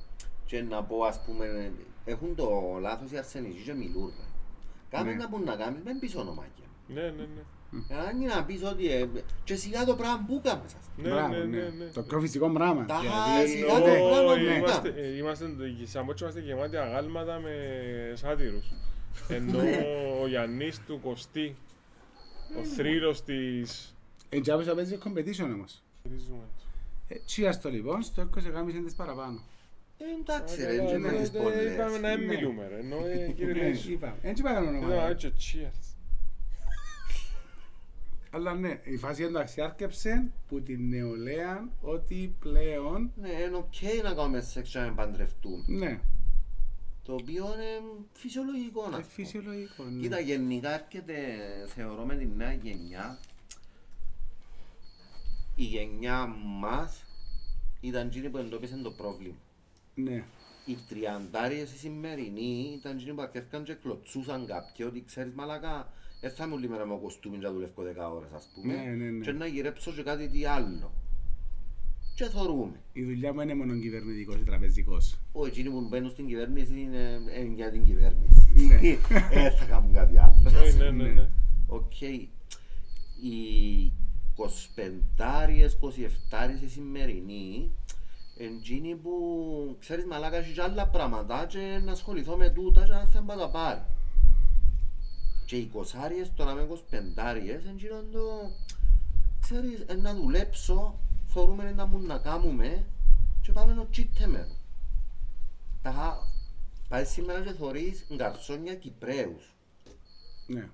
Και 0.46 0.62
να 0.62 0.82
πω, 0.82 1.04
ας 1.04 1.20
πούμε, 1.26 1.72
έχουν 2.04 2.34
το 2.34 2.78
λάθος 2.80 3.10
οι 3.10 3.16
αρσενικοί 3.18 3.62
και 3.62 3.72
μιλούν. 3.74 4.06
ρε. 4.06 4.24
Κάμε 4.90 5.10
Ναι. 5.10 5.16
να 5.16 5.28
πούν 5.28 5.42
να 5.44 5.54
κάνεις, 5.56 5.82
δεν 5.82 5.98
πεις 5.98 6.14
ονομάκια. 6.16 6.64
Ναι, 6.88 7.00
ναι, 7.02 7.10
ναι. 7.10 7.42
Αν 8.08 8.20
είναι 8.20 8.34
να 8.34 8.44
πεις 8.44 8.62
ότι 8.64 8.90
ε, 8.92 9.06
και 9.44 9.54
σιγά 9.54 9.84
το 9.84 9.94
πράγμα 9.94 10.24
που 10.26 10.40
έκαμε 10.44 10.62
σας. 10.66 10.80
Ναι, 10.96 11.08
μπράβο, 11.08 11.28
ναι, 11.32 11.38
ναι. 11.38 11.44
ναι, 11.56 11.68
ναι. 11.78 11.84
Το 11.94 12.02
πιο 12.02 12.20
φυσικό 12.20 12.50
πράγμα. 12.50 12.84
Τα 12.84 13.00
Δηλαδή, 13.00 13.50
σιγά 13.50 13.78
ναι, 13.78 13.78
το 13.78 13.84
πράγμα 14.08 14.32
Ενώ 14.32 14.34
που 14.34 14.56
είμαστε, 14.58 14.88
έκαμε. 14.88 15.00
ε, 15.06 15.16
είμαστε, 15.16 15.44
σαν 15.84 16.06
πότσο 16.06 16.24
είμαστε 16.24 16.40
γεμάτοι 16.40 16.76
αγάλματα 16.76 17.38
με 17.40 17.50
σάτυρους. 18.14 18.72
Ενώ 19.36 19.58
ο 20.22 20.26
Γιάννης 20.26 20.80
του 20.86 21.00
Κωστή, 21.02 21.56
ο 22.58 22.64
θρύλος 22.64 23.24
της... 23.24 23.94
Εν 24.28 24.42
τζάπες 24.42 24.66
θα 24.66 24.74
παίζει 24.74 24.98
competition 25.04 25.50
όμως. 25.54 25.82
Τι 26.02 26.16
ζούμε. 26.18 26.44
Ε, 27.08 27.14
Cheers 27.28 27.56
το 27.62 27.70
λοιπόν, 27.70 28.02
στο 28.02 28.28
20 28.36 28.50
γάμισαν 28.52 28.84
τις 28.84 28.94
παραπάνω. 28.94 29.40
Ε, 29.98 30.04
εντάξει 30.20 30.64
ρε, 30.64 30.76
Καλά, 30.76 30.90
δεν 30.90 31.00
ναι, 31.00 31.08
είναι 31.08 31.18
ναι, 31.18 31.28
πολλές. 31.42 31.72
Είπαμε 31.74 31.98
να 31.98 32.16
μην 32.16 32.26
Ναι. 32.26 32.34
μιλούμε 32.34 32.68
ρε, 32.68 32.78
ενώ 32.78 32.96
ε, 33.06 33.32
κύριε 33.36 33.52
Ναι, 33.54 33.60
Λέησου. 33.60 33.92
είπα. 33.92 34.16
Έτσι 34.22 34.42
είπα 34.42 34.52
κανένα 34.52 34.76
Ήταν 34.78 34.90
όνομα. 34.90 35.08
έτσι, 35.08 35.32
cheers. 35.38 35.94
Αλλά 38.30 38.54
ναι, 38.54 38.80
η 38.84 38.96
φάση 38.96 39.22
εντάξει 39.22 39.60
άρκεψε 39.60 40.30
που 40.48 40.60
την 40.62 40.88
νεολαία 40.88 41.68
ότι 41.80 42.34
πλέον 42.40 43.10
Ναι, 43.20 43.28
είναι 43.28 43.56
οκ 43.56 44.02
να 44.02 44.12
κάνουμε 44.14 44.40
σεξ 44.40 44.70
και 44.70 44.78
να 44.78 44.84
μην 44.84 44.94
παντρευτούμε. 44.94 45.64
ναι, 45.66 46.00
Το 47.06 47.12
οποίο 47.14 47.44
είναι 47.54 47.82
φυσιολογικό 48.12 48.82
να 48.82 48.96
είναι 48.96 48.96
πω. 49.06 49.10
φυσιολογικό. 49.12 49.84
ναι. 49.84 50.00
Κοίτα, 50.02 50.20
γενικά 50.20 50.74
έρχεται, 50.74 51.14
θεωρώ 51.66 52.04
με 52.04 52.16
τη 52.16 52.26
νέα 52.36 52.52
γενιά, 52.52 53.18
η 55.54 55.62
γενιά 55.64 56.26
μας 56.60 57.04
ήταν 57.80 58.06
εκείνη 58.06 58.28
που 58.30 58.36
εντόπισαν 58.38 58.82
το 58.82 58.90
πρόβλημα. 58.90 59.34
Ναι, 59.94 60.24
Οι 60.66 60.76
τριαντάριες 60.88 61.72
οι 61.72 61.76
σημερινοί 61.76 62.72
ήταν 62.78 62.96
εκείνοι 62.96 63.12
που 63.14 63.22
αρκεύκαν 63.22 63.64
και 63.64 63.74
κλωτσούσαν 63.74 64.46
κάποιοι 64.46 64.86
ότι 64.88 65.04
ξέρεις 65.06 65.32
μαλακά, 65.32 65.92
δεν 66.20 66.30
θα 66.30 66.44
είμαι 66.44 66.54
όλη 66.54 66.68
μέρα 66.68 66.86
με 66.86 66.92
ο 66.92 66.96
κοστούμι 66.98 67.36
και 67.38 67.46
να 67.46 67.52
δουλεύω 67.52 67.82
10 67.82 68.12
ώρες 68.14 68.32
ας 68.32 68.48
πούμε 68.54 68.74
Ναι, 68.74 68.82
ναι, 68.90 69.10
ναι. 69.10 69.24
και 69.24 69.32
να 69.32 69.46
γυρέψω 69.46 69.92
και 69.92 70.02
κάτι 70.02 70.28
τι 70.28 70.44
άλλο. 70.46 70.92
Και 72.16 72.24
θωρούμε. 72.24 72.80
η 72.92 73.04
δουλειά 73.04 73.32
μου 73.32 73.40
είναι 73.40 73.54
μόνο 73.54 73.78
κυβερνητικός 73.78 74.36
ή 74.36 74.44
τραπεζικός. 74.44 75.18
Ο 75.32 75.46
εκείνοι 75.46 75.70
που 75.70 75.86
μπαίνουν 75.88 76.10
στην 76.10 76.26
κυβέρνηση 76.26 76.80
είναι, 76.80 77.20
είναι 77.38 77.54
για 77.54 77.70
την 77.70 77.84
κυβέρνηση. 77.84 78.52
Ναι. 78.54 78.88
Ε, 79.30 79.50
θα 79.50 79.64
κάνουν 79.64 79.92
κάτι 79.92 80.18
άλλο. 80.18 80.34
Όχι, 80.62 80.76
ναι, 80.76 80.90
ναι, 80.90 81.08
ναι. 81.08 81.28
Οκ. 81.66 82.00
Οι 82.00 83.92
25-άριες, 84.36 85.70
27-άριες 85.80 86.62
οι 86.62 86.68
σημερινοί 86.68 87.70
εντζίνοι 88.36 88.94
που 88.94 89.12
ξέρεις 89.80 90.04
μαλάκα 90.04 90.36
έχεις 90.36 90.52
και 90.52 90.62
άλλα 90.62 90.88
πράγματα 90.88 91.46
και 91.46 91.80
να 91.84 91.92
ασχοληθώ 91.92 92.36
με 92.36 92.50
τούτα 92.50 92.84
και 92.84 92.92
να 92.92 93.04
θέλω 93.04 93.24
να 93.24 93.36
τα 93.36 93.50
πάρει. 93.50 93.82
Και 95.46 95.56
οι 95.56 95.70
20-άριες 95.74 96.30
τώρα 96.34 96.54
με 96.54 96.66
25-άριες 96.70 97.70
εντζίνον 97.70 98.10
το 98.12 98.50
ξέρεις 99.40 99.84
ε, 99.86 99.94
να 99.94 100.14
δουλέψω, 100.14 100.98
θεωρούμε 101.36 101.72
να 101.76 101.86
μου 101.86 102.00
να 102.06 102.18
κάνουμε 102.18 102.84
και 103.42 103.52
πάμε 103.52 103.74
να 103.74 103.86
τσίτεμε. 103.86 104.48
Τα 105.82 106.18
πάει 106.88 107.04
σήμερα 107.04 107.40
και 107.40 107.52
θωρείς 107.52 108.06
γκαρσόνια 108.14 108.74
Κυπρέους. 108.74 109.54
Ναι. 110.46 110.68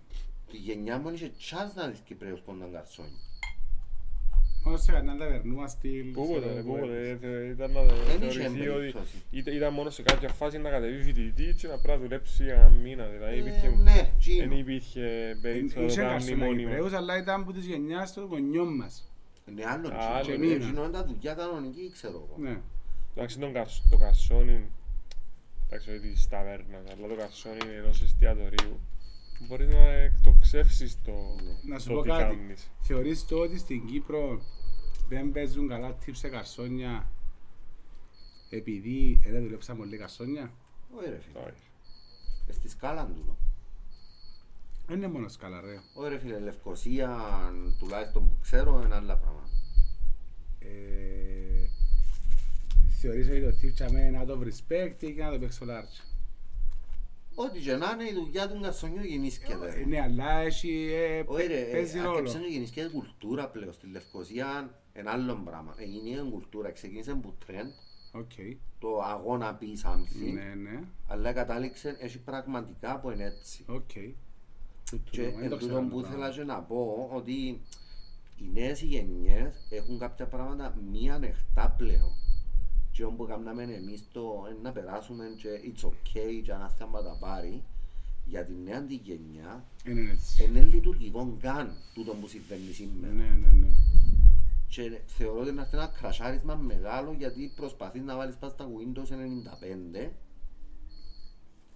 Η 0.53 0.57
γενιά 0.57 0.99
μου 0.99 1.11
είχε 1.11 1.29
τσάς 1.39 1.75
να 1.75 1.87
δεις 1.89 1.99
Κυπρέους 2.05 2.41
που 2.41 2.55
ήταν 2.57 2.69
γκαρσόνια. 2.71 3.21
Μόνο 4.65 4.77
σε 4.77 4.93
κανένα 4.93 5.19
ταβερνούμα 5.19 5.67
στυλ. 5.69 6.13
Πού 6.13 6.23
ξέρω 6.25 6.41
ποτέ, 6.41 6.59
εγώ, 6.59 6.73
πού 6.73 6.77
ε, 6.77 7.15
ποτέ, 7.15 7.29
ε, 7.29 7.49
ήταν 7.49 7.71
να 7.73 7.83
Δεν 7.83 8.29
είχε 8.29 8.41
θεωρηθεί 8.41 8.69
ότι 8.69 8.79
περίπτωση. 8.79 9.23
ήταν, 9.31 9.55
ήταν 9.55 9.73
μόνο 9.73 9.91
σε 9.91 10.03
κάποια 10.03 10.29
φάση 10.29 10.59
να 10.59 10.71
κατεβεί 10.71 11.03
φοιτητή 11.03 11.55
και 11.59 11.67
να 11.67 11.79
πρέπει 11.79 11.99
να 12.01 12.05
δουλέψει 12.05 12.45
για 12.45 12.55
ένα 12.55 12.69
μήνα. 12.69 13.07
Δηλαδή 13.07 13.35
Ε, 13.35 13.39
υπήρχε, 13.39 13.69
Ναι, 13.69 13.93
δεν 13.95 14.09
τσίνο. 14.19 14.57
υπήρχε 14.57 15.37
περίπτωση 15.43 15.77
να 15.79 15.87
το 15.87 15.93
Είχε 15.93 16.01
κάνει 16.01 16.13
καρσόνα 16.13 16.45
μόνιμα. 16.45 16.69
Κυπρέους, 16.71 16.93
αλλά 16.93 17.19
ήταν 17.19 17.41
από 17.41 17.53
της 17.53 17.65
γενιάς 17.67 18.13
των 18.13 18.25
γονιών 18.25 18.75
μας. 18.77 19.12
Ναι, 19.55 19.65
άλλο 19.67 19.89
Άλλο, 19.93 20.21
τσίνο. 20.23 20.37
ναι. 20.47 20.53
Εκείνο 20.55 20.83
είναι 20.85 20.93
τα 20.93 21.05
δουλειά 21.05 21.35
κανονική, 21.35 21.91
ξέρω 21.93 22.27
εγώ. 22.29 22.37
Ναι. 22.49 22.61
Εντάξει, 23.15 23.39
τον 23.39 23.53
καρσ- 23.53 23.83
το 23.91 23.97
καρσόνι, 23.97 24.71
εντάξει, 25.67 25.91
όχι 25.91 25.99
της 26.13 26.29
ταβέρνας, 26.29 26.91
αλλά 26.91 27.09
το 27.09 27.15
καρσόνι 27.15 27.59
ενός 27.79 28.03
εστιατορίου. 28.03 28.81
Μπορεί 29.49 29.67
να 29.67 29.79
εκτοξεύσεις 29.93 30.99
το, 31.03 31.13
Να 31.63 31.79
σου 31.79 31.89
το 31.89 31.95
πω 31.95 32.03
τι 32.03 32.09
κάτι. 32.09 32.23
κάνεις. 32.37 32.71
Θεωρείς 32.81 33.25
το 33.27 33.37
ότι 33.39 33.59
στην 33.59 33.87
Κύπρο 33.87 34.43
δεν 35.09 35.33
παίζουν 35.33 35.69
καλά 35.69 35.97
tips 36.07 36.11
σε 36.13 36.29
καρσόνια 36.29 37.09
επειδή 38.51 39.21
δεν 39.27 39.43
δουλέψαμε 39.43 39.79
πολύ 39.79 39.97
καρσόνια; 39.97 40.53
Όχι 40.97 41.09
ρε 41.11 41.19
φίλε. 41.21 41.39
Όχι. 41.39 41.63
Ε, 42.49 42.53
Στη 42.53 42.69
σκάλα 42.69 43.07
του. 43.07 43.37
Δεν 44.87 44.97
είναι 44.97 45.09
μόνος 45.09 45.33
σκάλα 45.33 45.61
ρε. 45.61 45.81
Όχι 45.95 46.09
ρε 46.09 46.19
φίλε, 46.19 46.39
Λευκοσία 46.39 47.19
τουλάχιστον 47.79 48.29
που 48.29 48.37
ξέρω 48.43 48.83
είναι 48.85 48.95
άλλα 48.95 49.17
πράγματα. 49.17 49.49
Ε, 50.59 51.69
θεωρείς 53.01 53.29
ότι 53.29 53.41
το 53.41 53.85
tip 53.87 53.91
είναι 53.91 54.25
out 54.27 54.31
of 54.31 54.39
respect 54.47 55.03
ή 55.03 55.13
και 55.15 55.23
να 55.23 55.31
το 55.31 55.39
παίξω 55.39 55.65
large. 55.69 56.05
Ό,τι 57.35 57.61
και 57.61 57.77
να 57.77 57.91
είναι 57.91 58.05
η 58.09 58.13
δουλειά 58.13 58.49
του 58.49 58.59
γκαρσονιού 58.59 59.03
γεννήσκεται. 59.05 59.81
Ε, 59.81 59.85
Ναι, 59.85 60.01
αλλά 60.01 60.39
έχει, 60.39 60.91
ε, 60.93 61.23
Όχι 61.27 61.47
ρε, 61.47 61.63
παίζει 61.73 61.99
ρόλο. 61.99 62.11
αρκεψαν 62.11 62.41
και 62.43 62.49
γεννήσκεται 62.49 62.89
κουλτούρα 62.89 63.49
πλέον. 63.49 63.73
Στη 63.73 63.87
Λευκοσία 63.87 64.71
ένα 64.93 65.11
άλλο 65.11 65.35
πράγμα. 65.45 65.75
Έγινε 65.79 66.09
η 66.09 66.31
κουλτούρα, 66.31 66.71
ξεκίνησε 66.71 67.15
που 67.15 67.35
τρέντ, 67.47 67.71
Οκ. 68.13 68.31
το 68.79 69.01
αγώνα 69.03 69.55
πει 69.55 69.67
something, 69.85 70.33
Ναι, 70.33 70.55
ναι. 70.55 70.81
αλλά 71.09 71.33
κατάληξε, 71.33 71.97
έχει 72.01 72.19
πραγματικά 72.19 73.01
που 73.01 73.11
είναι 73.11 73.25
έτσι. 73.25 73.65
Οκ. 73.67 73.91
Και 75.11 75.23
Δεν 75.23 75.43
εν 75.43 75.51
το 75.51 75.57
τούτο 75.57 75.67
ξέρω 75.67 75.83
που 75.89 76.01
το 76.01 76.07
ήθελα 76.07 76.17
πράγμα. 76.17 76.35
και 76.35 76.45
να 76.45 76.59
πω 76.61 77.11
ότι 77.13 77.33
οι 78.37 78.51
νέες 78.53 78.83
γενιές 78.83 79.55
έχουν 79.71 79.99
κάποια 79.99 80.27
πράγματα 80.27 80.75
μη 80.91 81.11
ανοιχτά 81.11 81.75
πλέον. 81.79 82.13
Και 82.93 83.05
όπου 83.05 83.27
κάναμε 83.27 83.63
εμείς 83.63 84.05
το 84.13 84.47
ε, 84.51 84.63
να 84.63 84.73
περάσουμε 84.73 85.25
και 85.37 85.49
it's 85.65 85.87
okay 85.89 86.41
και 86.45 86.53
αν 86.53 86.71
θα 86.79 86.87
τα 87.03 87.17
πάρει 87.21 87.63
για 88.25 88.45
τη 88.45 88.53
νέα 88.65 88.83
τη 88.83 88.95
γενιά 88.95 89.65
Είναι 89.85 90.11
έτσι. 90.11 90.45
είναι 90.45 90.61
λειτουργικό 90.65 91.37
καν 91.41 91.75
τούτο 91.95 92.13
που 92.13 92.27
συμβαίνει 92.27 92.73
σήμερα. 92.73 93.13
Ναι, 93.13 93.23
ναι, 93.23 93.53
ναι. 93.53 93.69
Και 94.69 95.01
θεωρώ 95.07 95.41
ότι 95.41 95.49
είναι 95.49 95.69
ένα 95.73 95.87
κρασάρισμα 95.87 96.55
μεγάλο 96.55 97.13
γιατί 97.19 97.53
προσπαθείς 97.57 98.03
να 98.03 98.17
βάλεις 98.17 98.37
πάνω 98.37 98.53
στα 98.53 98.67
Windows 98.69 99.09
95 100.07 100.11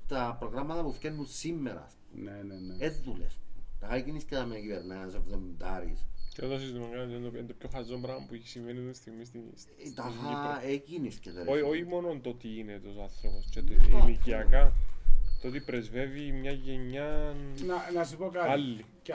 τα 0.09 0.37
προγράμματα 0.39 0.83
που 0.83 0.93
φτιάχνουν 0.93 1.27
σήμερα. 1.29 1.89
Ας 2.07 2.12
πούμε. 2.12 2.30
Ναι, 2.30 2.42
ναι, 2.42 2.54
ναι. 2.74 2.84
Ε, 2.84 2.90
δούλευ. 2.90 3.32
Τα 3.80 3.86
χάκινες 3.86 4.24
και 4.24 4.34
τα 4.34 4.44
με 4.44 4.59
κυβερνάς, 4.59 5.14
εβδομηντάρις. 5.14 6.07
Και 6.34 6.44
όταν 6.44 6.59
συζητούμε 6.61 6.86
κάτι, 6.92 7.12
είναι 7.12 7.28
το- 7.30 7.38
είναι 7.38 7.46
το 7.46 7.54
πιο 7.54 7.68
χαζό 7.72 7.98
πράγμα 7.98 8.26
που 8.28 8.34
έχει 8.34 8.48
συμβαίνει 8.48 8.78
αυτή 8.78 8.90
τη 8.92 8.96
στιγμή 8.96 9.24
στην 9.24 9.40
Ε, 9.40 9.84
στην 9.84 9.94
Τα 9.94 10.02
Κύπρο. 10.02 10.28
χα 10.36 10.62
έκινες 10.66 11.14
και 11.18 11.30
τα 11.30 11.42
ρε 11.44 11.50
Όχι, 11.50 11.59
φίλε. 11.61 11.68
όχι 11.70 11.84
μόνο 11.84 12.18
το 12.20 12.34
τι 12.34 12.59
είναι 12.59 12.78
τόσο 12.78 13.00
άνθρωπος 13.00 13.48
και 13.50 13.62
το 13.62 13.72
Ναι, 13.72 14.04
ηλικιακά, 14.04 14.72
το 15.42 15.48
ότι 15.48 15.61
πρεσβεύει 15.61 16.32
μια 16.32 16.52
γενιά 16.52 17.34
Να, 17.66 17.90
να 17.92 18.04
σου 18.04 18.16
πω 18.16 18.28
κάτι. 18.28 18.48
άλλη. 18.48 18.84
Και, 19.02 19.14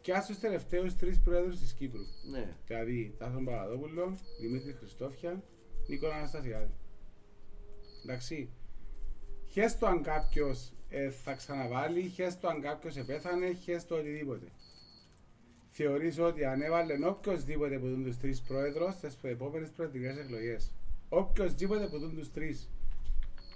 και 0.00 0.12
ας 0.12 0.26
τους 0.26 0.38
τελευταίους 0.38 0.96
τρεις 0.96 1.20
πρόεδρους 1.20 1.58
της 1.58 1.72
Κύπρου. 1.72 2.02
Ναι. 2.30 2.48
Δηλαδή, 2.66 3.14
Τάσον 3.18 3.44
Παπαδόπουλο, 3.44 4.16
Δημήτρη 4.40 4.72
Χριστόφια, 4.72 5.42
Νίκολα 5.88 6.14
Αναστασιάδη. 6.14 6.70
Εντάξει. 8.04 8.50
Χες 9.48 9.78
το 9.78 9.86
αν 9.86 10.02
κάποιος 10.02 10.72
ε, 10.90 11.10
θα 11.10 11.32
ξαναβάλει, 11.34 12.08
χες 12.08 12.38
το 12.40 12.48
αν 12.48 12.60
κάποιος 12.60 12.96
επέθανε, 12.96 13.52
χες 13.52 13.86
το 13.86 13.94
οτιδήποτε. 13.94 14.46
Θεωρείς 15.70 16.18
ότι 16.18 16.44
αν 16.44 16.62
έβαλε 16.62 17.06
οποιοσδήποτε 17.06 17.78
που 17.78 17.88
δουν 17.88 18.04
τους 18.04 18.18
τρεις 18.18 18.40
πρόεδρος 18.40 18.94
στις 18.94 19.16
επόμενες 19.22 19.68
προεδρικές 19.70 20.16
εκλογές, 20.16 20.70
οποιοσδήποτε 21.08 21.86
που 21.86 21.98
δουν 21.98 22.14
τους 22.16 22.32
τρεις, 22.32 22.68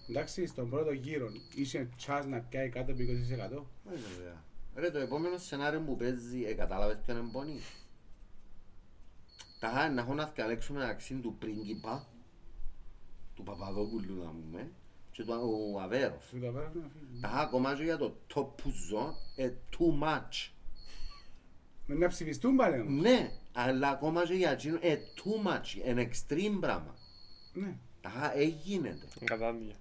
εντάξει, 0.08 0.46
στον 0.46 0.70
πρώτο 0.70 0.92
γύρο, 0.92 1.28
είσαι 1.54 1.88
τσάς 1.96 2.26
να 2.26 2.38
πιάει 2.40 2.68
κάτω 2.68 2.92
από 2.92 3.00
20%. 3.02 3.66
Όχι, 3.92 4.02
βέβαια. 4.16 4.44
Ρε, 4.76 4.90
το 4.90 4.98
επόμενο 4.98 5.38
σενάριο 5.38 5.80
που 5.80 5.96
παίζει, 5.96 6.42
ε, 6.44 6.52
κατάλαβες 6.54 6.98
ποιον 7.06 7.16
εμπονεί. 7.16 7.60
Τα 9.60 9.68
χα- 9.68 9.90
να 9.90 10.00
έχω 10.00 10.14
να 10.14 10.26
διαλέξουμε 10.26 10.78
μεταξύ 10.78 11.14
του 11.14 11.36
πρίγκιπα, 11.38 12.06
του 13.34 13.42
Παπαδόπουλου 13.42 14.22
να 14.24 14.30
πούμε, 14.30 14.70
και 15.14 15.24
του 15.24 15.32
ο 15.74 15.80
Αβέρος. 15.80 16.24
Σου 16.24 16.40
το 16.40 16.46
πέρα 16.46 16.72
να 16.74 16.88
φύγει. 16.88 17.20
Τα 17.20 17.28
χα 17.28 17.46
κομμάτια 17.46 17.84
για 17.84 17.96
το 17.96 18.16
top 18.34 18.46
που 18.62 18.70
ζω, 18.70 19.14
ε, 19.36 19.50
too 19.70 20.02
much. 20.02 20.50
Με 21.86 21.94
να 21.94 22.08
ψηφιστούν 22.08 22.56
πάλι 22.56 22.80
όμως. 22.80 23.02
Ναι, 23.02 23.30
αλλά 23.52 23.88
ακόμα 23.88 24.26
και 24.26 24.34
για 24.34 24.50
εκείνο, 24.50 24.78
ε, 24.80 24.96
too 25.16 25.48
much, 25.48 25.80
ένα 25.84 26.02
extreme 26.02 26.58
πράγμα. 26.60 26.94
Ναι. 27.52 27.76
Τα 28.00 28.08
χα, 28.08 28.34
ε, 28.38 28.44
γίνεται. 28.44 29.06
Κατάντια. 29.24 29.74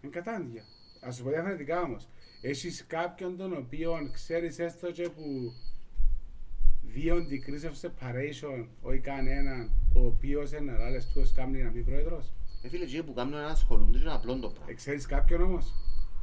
Είναι 0.00 0.12
κατάντια. 0.12 0.64
Ας 1.00 1.16
σου 1.16 1.22
πω 1.22 1.28
διαφορετικά 1.30 1.80
όμως. 1.80 2.08
Έχεις 2.40 2.86
κάποιον 2.86 3.36
τον 3.36 3.56
οποίο 3.56 4.10
ξέρεις 4.12 4.58
έστω 4.58 4.92
και 4.92 5.08
που 5.08 5.52
δύο 6.82 7.16
degrees 7.16 7.64
of 7.64 7.88
separation, 7.88 8.66
όχι 8.82 8.98
κανέναν, 8.98 9.70
ο 9.94 10.06
οποίος 10.06 10.52
είναι 10.52 10.72
να 10.72 10.90
λες 10.90 11.06
του 11.06 11.20
ως 11.20 11.32
κάμνη 11.32 11.62
να 11.62 11.70
πει 11.70 11.82
πρόεδρος; 11.82 12.32
Ε, 12.62 12.68
φίλε, 12.68 12.84
και 12.84 13.02
που 13.02 13.12
κάνουν 13.12 13.32
να 13.32 13.46
ασχολούνται 13.46 13.98
και 13.98 14.04
είναι 14.04 14.12
απλό 14.12 14.32
το 14.38 14.48
πράγμα. 14.48 14.70
Ε, 14.70 14.74
ξέρεις 14.74 15.06
κάποιον 15.06 15.42
όμως; 15.42 15.74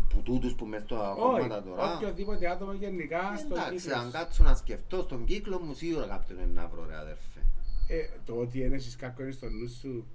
Που 0.10 0.22
τούτους 0.22 0.54
που 0.56 0.66
μες 0.66 0.82
στα 0.82 1.12
Όχι, 1.14 1.20
κόμματα 1.22 1.64
τώρα. 1.64 1.96
οποιοδήποτε 1.96 2.50
άτομο 2.50 2.74
γενικά 2.74 3.38
στο 3.38 3.56
Εντάξει, 3.56 3.76
κύκλος. 3.76 3.98
αν 3.98 4.12
κάτσω 4.12 4.44
να 4.44 4.56
σκεφτώ 4.56 5.02
στον 5.02 5.26
κύκλο 5.26 5.60
μου, 5.60 5.74
σίγουρα 5.74 6.06
κάποιον 6.06 6.40
είναι 6.40 6.52
να 6.62 6.68
βρω, 6.68 6.86
ρε 6.90 6.98
αδερφέ. 6.98 7.40
Ε, 7.88 8.08
το 8.26 8.34
ότι 8.36 8.62
ένεσες 8.62 8.96
κάποιον 8.96 9.32
στο 9.34 9.50
νου 9.50 9.70
σου. 9.82 10.06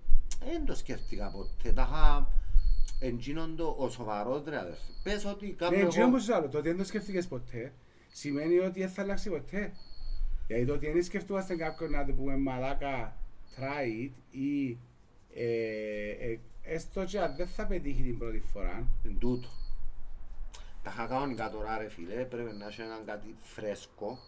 Δεν 0.51 0.65
το 0.67 0.75
σκέφτηκα 0.75 1.31
ποτέ. 1.31 1.73
Τα 1.73 1.89
είχα 1.91 2.29
εντζίνον 3.01 3.57
το 3.57 3.75
ο 3.79 3.89
σοβαρός, 3.89 4.43
ρε 4.49 4.59
αδερφέ. 4.59 4.81
Πες 5.03 5.25
ότι 5.25 5.47
Ναι, 5.47 5.53
κάνω 5.53 5.77
εκείνο 5.77 6.03
εγώ... 6.03 6.11
που 6.11 6.21
σου 6.21 6.35
άλλο, 6.35 6.49
το 6.49 6.59
ότι 6.59 6.69
δεν 6.69 6.77
το 6.77 6.85
σκέφτηκες 6.85 7.27
ποτέ, 7.27 7.73
σημαίνει 8.13 8.59
ότι 8.59 8.81
δεν 8.81 8.89
θα 8.89 9.03
αλλάξει 9.03 9.31
ποτέ. 9.31 9.73
Γιατί 10.47 10.65
το 10.67 10.73
ότι 10.73 10.91
δεν 10.91 11.03
σκεφτούμαστε 11.03 11.55
κάποιον 11.57 11.91
να 11.91 12.05
του 12.05 12.15
πούμε 12.15 12.37
μαλάκα 12.37 13.17
try 13.57 14.05
it 14.07 14.13
ή 14.31 14.79
ε, 15.35 16.11
ε, 16.11 16.39
έστω 16.63 17.05
και 17.05 17.21
αν 17.21 17.37
δεν 17.37 17.47
θα 17.47 17.67
πετύχει 17.67 18.03
την 18.03 18.19
πρώτη 18.19 18.43
φορά, 18.53 18.87
Εν 19.05 19.19
τούτο. 19.19 19.49
Τα 20.83 20.91
είχα 20.91 21.07
κανονικά 21.07 21.51
τώρα, 21.51 21.79
ρε 21.79 21.89
φίλε, 21.89 22.25
πρέπει 22.25 22.53
να 22.53 22.67
έχει 22.67 22.81
έναν 22.81 23.05
κάτι 23.05 23.35
φρέσκο. 23.43 24.19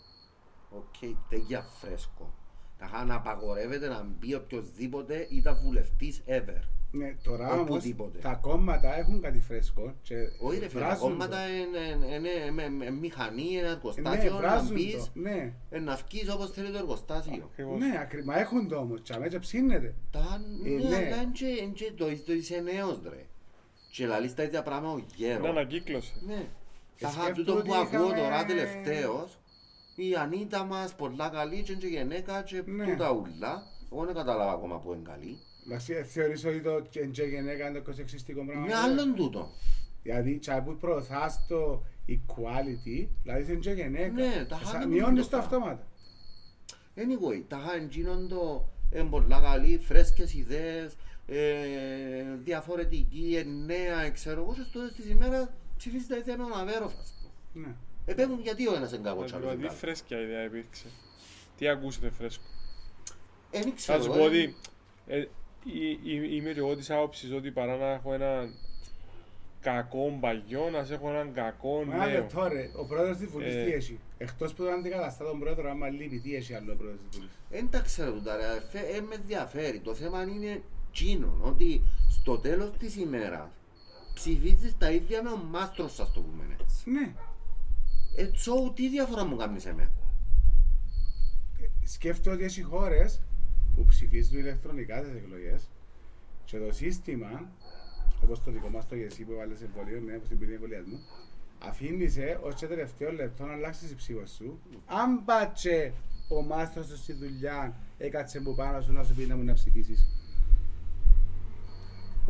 Οκ, 0.71 1.17
τέτοια 1.29 1.63
φρέσκο. 1.63 2.33
Τα 2.79 2.87
είχα 2.87 3.05
να 3.05 3.15
απαγορεύεται 3.15 3.89
να 3.89 4.03
μπει 4.03 4.35
οποιοδήποτε 4.35 5.27
ήταν 5.31 5.59
βουλευτής 5.63 6.23
ever. 6.27 6.63
Ναι, 6.97 7.15
τώρα 7.23 7.53
όμως 7.53 7.69
Οπουδήποτε. 7.69 8.19
τα 8.19 8.35
κόμματα 8.43 8.99
έχουν 8.99 9.21
κάτι 9.21 9.41
φρέσκο 9.41 9.95
και 10.03 10.15
Όχι 10.39 10.59
ρε 10.59 10.69
φίλε, 10.69 10.81
τα 10.81 10.87
βράζουν 10.87 11.09
κόμματα 11.11 11.37
το. 11.37 11.53
είναι- 11.53 12.15
είναι 12.15 12.29
είναι 12.29 12.51
με- 12.51 12.69
με 12.69 12.91
μηχανή, 12.91 13.49
ένα 13.57 13.63
Ναι, 13.63 13.69
εργοστάσιο, 13.73 14.31
να 14.33 14.37
βράζουν 14.37 14.73
μπεις, 14.75 14.95
το. 14.97 15.11
Ναι, 15.15 15.53
ε, 15.71 15.79
να 15.79 15.95
βγεις 16.09 16.31
όπως 16.33 16.51
θέλει 16.51 16.71
το 16.71 16.79
εργοστάσιο. 16.79 17.49
Ακριβώς. 17.53 17.79
ναι, 17.79 17.99
ακρι- 18.01 18.25
μα 18.25 18.39
έχουν 18.39 18.69
το 18.69 18.77
όμως, 18.77 19.03
τσαμέ 19.03 19.29
και 19.29 19.39
ψήνεται. 19.39 19.95
Τα, 20.11 20.41
Ε, 20.65 20.69
ναι, 20.69 20.89
ναι. 20.89 20.97
αλλά 20.97 21.17
είναι 21.23 21.31
και- 21.33 21.47
είναι 21.63 21.73
και 21.75 21.93
το 21.97 22.07
το 22.27 22.33
είσαι 22.33 22.61
νέος 22.61 23.01
ρε. 23.09 23.27
Και 23.91 24.07
λαλείς 24.07 24.35
τα 24.35 24.43
ίδια 24.43 24.63
πράγματα 24.63 24.93
ο 24.95 24.97
Είναι 24.99 25.07
γέρος. 25.17 25.49
ανακύκλωση. 25.49 26.13
Ναι. 26.27 26.47
Τα 27.01 27.09
σκέφτομαι 27.09 27.25
είχα 27.25 27.33
τούτο 27.35 27.53
ότι 27.57 27.69
που 27.69 27.75
ακούω 27.75 27.99
είχαμε- 28.05 28.17
τώρα 28.17 28.45
τελευταίως, 28.45 29.39
η 29.97 30.15
Ανίτα 30.15 30.65
μας 30.65 30.95
πολλά 30.95 31.29
καλή 31.29 31.63
και 31.63 31.73
είναι 31.73 31.81
και 31.81 31.87
γυναίκα 31.87 32.43
και 32.43 32.63
Ναι. 32.67 32.85
τούτα 32.85 33.11
ούλα. 33.13 33.63
Εγώ 33.93 34.05
δεν 34.05 34.15
κατάλαβα 34.15 34.53
ακόμα 34.53 34.79
που 34.79 34.93
είναι 34.93 35.03
καλή. 35.05 35.39
Εντάξει, 35.67 35.93
ε, 35.93 36.03
θεωρείς 36.05 36.45
ότι 36.45 36.61
το 36.61 36.81
και 36.91 37.23
γυναίκα 37.23 37.69
είναι 37.69 37.81
το 37.81 37.93
σεξιστικό 37.93 38.45
πράγμα. 38.45 38.65
Είναι 38.65 38.75
άλλον 38.75 39.15
τούτο. 39.15 39.51
Δηλαδή, 40.03 40.39
τσά 40.39 40.62
που 40.62 40.77
προωθάς 40.77 41.47
το 41.49 41.83
equality, 42.09 43.09
δηλαδή 43.23 43.53
είναι 43.53 43.61
και 43.61 43.71
γυναίκα. 43.71 44.12
Ναι, 44.12 44.45
τα 44.49 44.61
Ε, 44.62 44.65
χάνουμε 44.65 44.95
Μειώνεις 44.95 45.29
το 45.29 45.37
το 45.37 45.47
πράγμα. 45.47 45.67
αυτόματα. 45.67 45.87
Anyway, 46.97 47.43
τα 47.49 47.61
είχα 47.65 47.75
εντζίνον 47.75 48.29
το 48.29 48.69
είναι 48.95 49.05
πολλά 49.05 49.41
καλή, 49.41 49.79
φρέσκες 49.79 50.35
ιδέες, 50.35 50.97
ε, 51.27 51.43
διαφορετική, 52.45 53.35
ε, 53.37 53.43
νέα, 53.43 54.11
ξέρω 54.11 54.41
εγώ, 54.43 54.55
και 54.55 54.61
στο 54.62 54.79
τέλος 54.79 54.95
της 54.95 55.09
ημέρας 55.11 55.49
ψηφίζεις 55.77 56.07
τα 56.09 56.17
ίδια 56.17 56.37
με 56.37 56.43
τον 56.43 56.61
Αβέροφας. 56.61 57.15
Ναι. 57.53 57.75
Επέμουν 58.07 58.41
γιατί 58.41 58.69
ο 58.69 58.75
ένας 58.75 58.93
είναι 58.93 59.03
κακός 59.03 59.31
και 59.31 59.37
άλλος 59.37 59.53
είναι 59.53 59.57
Δηλαδή 59.57 59.62
καλός. 59.62 59.79
φρέσκια 59.79 60.21
ιδέα 60.21 60.45
υπήρξε. 60.45 60.87
Τι 61.57 61.69
ακούσετε 61.69 62.11
φρέσκο; 62.11 62.45
Ε, 63.51 63.59
δεν 63.61 63.69
Θα 63.69 63.75
ξέρω, 63.77 64.03
σου 64.03 64.12
ε. 64.12 64.17
πω 64.17 64.25
ότι 64.25 64.55
ε, 65.07 65.17
ε, 65.17 65.21
ε, 65.21 65.29
είμαι 66.37 66.53
και 66.53 66.59
εγώ 66.59 66.77
της 66.77 66.91
άποψης 66.91 67.33
ότι 67.33 67.51
παρά 67.51 67.77
να 67.77 67.87
έχω 67.87 68.12
έναν 68.15 68.55
κακό 69.61 70.17
μπαγιό, 70.21 70.71
να 70.71 70.85
σε 70.85 70.95
έχω 70.95 71.09
έναν 71.09 71.33
κακό 71.33 71.81
Ένα 71.83 71.97
νέο. 72.07 72.09
λεπτό 72.15 72.49
ρε, 72.49 72.71
ο 72.77 72.85
πρόεδρος 72.85 73.17
της 73.17 73.27
Βουλής 73.29 73.55
Ε. 73.55 73.65
τι 73.65 73.73
έχει; 73.73 73.99
Εκτός 74.19 74.55
που 74.55 74.62
δεν 74.62 74.73
αντικαταστά 74.73 75.25
τον 75.25 75.39
πρόεδρο, 75.39 75.71
άμα 75.71 75.89
λείπει, 75.89 76.19
τι 76.21 76.35
έχει 76.35 76.55
άλλο 76.55 76.73
ο 76.73 76.77
πρόεδρος 76.77 77.01
της 77.09 77.19
Βουλής; 77.19 77.33
Δεν 77.51 77.71
τα 77.71 77.81
ξέρω 77.81 78.12
τούτα 78.12 78.37
ρε 78.37 78.47
αδερφέ, 78.47 78.79
ε, 78.79 79.01
με 79.01 79.15
ενδιαφέρει. 79.15 79.79
Το 79.79 79.95
θέμα 79.95 80.23
είναι 80.23 80.62
τσίνον, 80.93 81.41
ότι 81.43 81.83
στο 82.09 82.39
τέλος 82.39 82.71
της 82.79 82.97
ημέρας 82.97 83.49
ψηφίζεις 84.15 84.79
τα 84.79 84.91
ίδια 84.91 85.23
με 85.23 85.31
ο 85.31 85.37
μάστρος 85.37 85.95
σας 85.95 86.12
το 86.12 86.21
πούμε 86.21 86.45
έτσι. 86.61 86.91
Ναι. 86.91 87.12
Ε, 88.17 88.27
τσο, 88.27 88.73
τι 88.75 88.89
διαφορά 88.89 89.25
μου 89.25 89.37
κάνεις 89.37 89.67
εμένα; 89.67 89.91
Σκέφτομαι 91.85 92.37
ότι 92.37 92.45
έχει 92.45 92.62
χώρες 92.62 93.21
που 93.75 93.85
ψηφίζουν 93.85 94.39
ηλεκτρονικά 94.39 95.01
τις 95.03 95.12
εκλογές 95.14 95.68
και 96.45 96.59
το 96.59 96.72
σύστημα, 96.72 97.49
όπως 98.25 98.43
το 98.45 98.51
δικό 98.51 98.68
μας 98.68 98.89
το 98.89 98.95
γεσί 98.97 99.22
που 99.25 99.33
έβαλες 99.33 99.62
εμβολίο, 99.62 100.01
ναι, 100.01 100.14
από 100.14 100.29
την 100.29 100.39
ποινή 100.39 100.53
εμβολιασμού, 100.53 100.99
αφήνισε 101.59 102.39
ως 102.43 102.55
και 102.55 102.66
τελευταίο 102.66 103.12
λεπτό 103.12 103.45
να 103.45 103.53
αλλάξεις 103.53 103.91
η 103.91 103.95
ψήφος 103.95 104.31
σου. 104.31 104.59
Αν 104.87 105.25
πάτσε 105.25 105.93
ο 106.29 106.43
μάστρος 106.43 106.87
σου 106.87 106.97
στη 106.97 107.12
δουλειά, 107.12 107.77
έκατσε 107.99 108.41
που 108.41 108.55
πάνω 108.55 108.81
σου 108.81 108.93
να 108.93 109.05
σου 109.05 109.14
πει 109.14 109.27
να 109.27 109.37
μου 109.37 109.43
να 109.45 109.53
ψηφίσεις. 109.53 110.07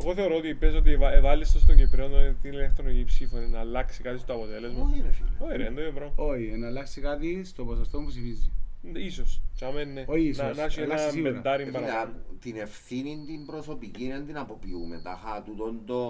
Εγώ 0.00 0.14
θεωρώ 0.14 0.36
ότι 0.36 0.54
πες 0.54 0.74
ότι 0.74 0.90
εβα- 0.90 1.12
εβάλεις 1.12 1.52
το 1.52 1.58
στον 1.58 1.76
Κυπρέο 1.76 2.08
την 2.42 2.52
ηλεκτρονική 2.52 3.04
ψήφο 3.04 3.36
είναι 3.36 3.46
να 3.46 3.58
αλλάξει 3.58 4.02
κάτι 4.02 4.18
στο 4.18 4.32
αποτέλεσμα. 4.34 4.82
Όχι 4.84 5.00
ρε 5.02 5.12
φίλε. 5.12 5.28
Όχι 5.38 5.56
ρε, 5.56 5.64
είναι 5.64 5.74
το 5.74 5.80
ίδιο 5.80 5.92
πράγμα. 5.92 6.14
Όχι, 6.16 6.44
να 6.58 6.66
αλλάξει 6.66 7.00
κάτι 7.00 7.44
στο 7.44 7.64
ποσοστό 7.64 7.98
που 7.98 8.06
ψηφίζει. 8.06 8.52
Ίσως. 8.92 9.40
Τσάμε 9.54 9.84
ναι. 9.84 10.04
Όχι 10.06 10.22
ίσως, 10.28 10.36
Να- 10.46 10.54
Να 10.54 10.62
έχει 10.64 10.80
αλλάξει 10.80 10.80
ένα 10.80 11.10
σίγουρα. 11.10 11.32
μπεντάρι 11.32 11.62
Ε, 11.62 11.66
φίλε, 11.66 11.78
παραπάνω. 11.78 12.10
α, 12.10 12.22
την 12.40 12.56
ευθύνη 12.56 13.22
την 13.26 13.46
προσωπική 13.46 14.08
δεν 14.08 14.26
την 14.26 14.36
αποποιούμε. 14.38 15.00
Τα 15.04 15.20
χα 15.24 15.42
τούτον 15.42 15.80
το 15.86 16.00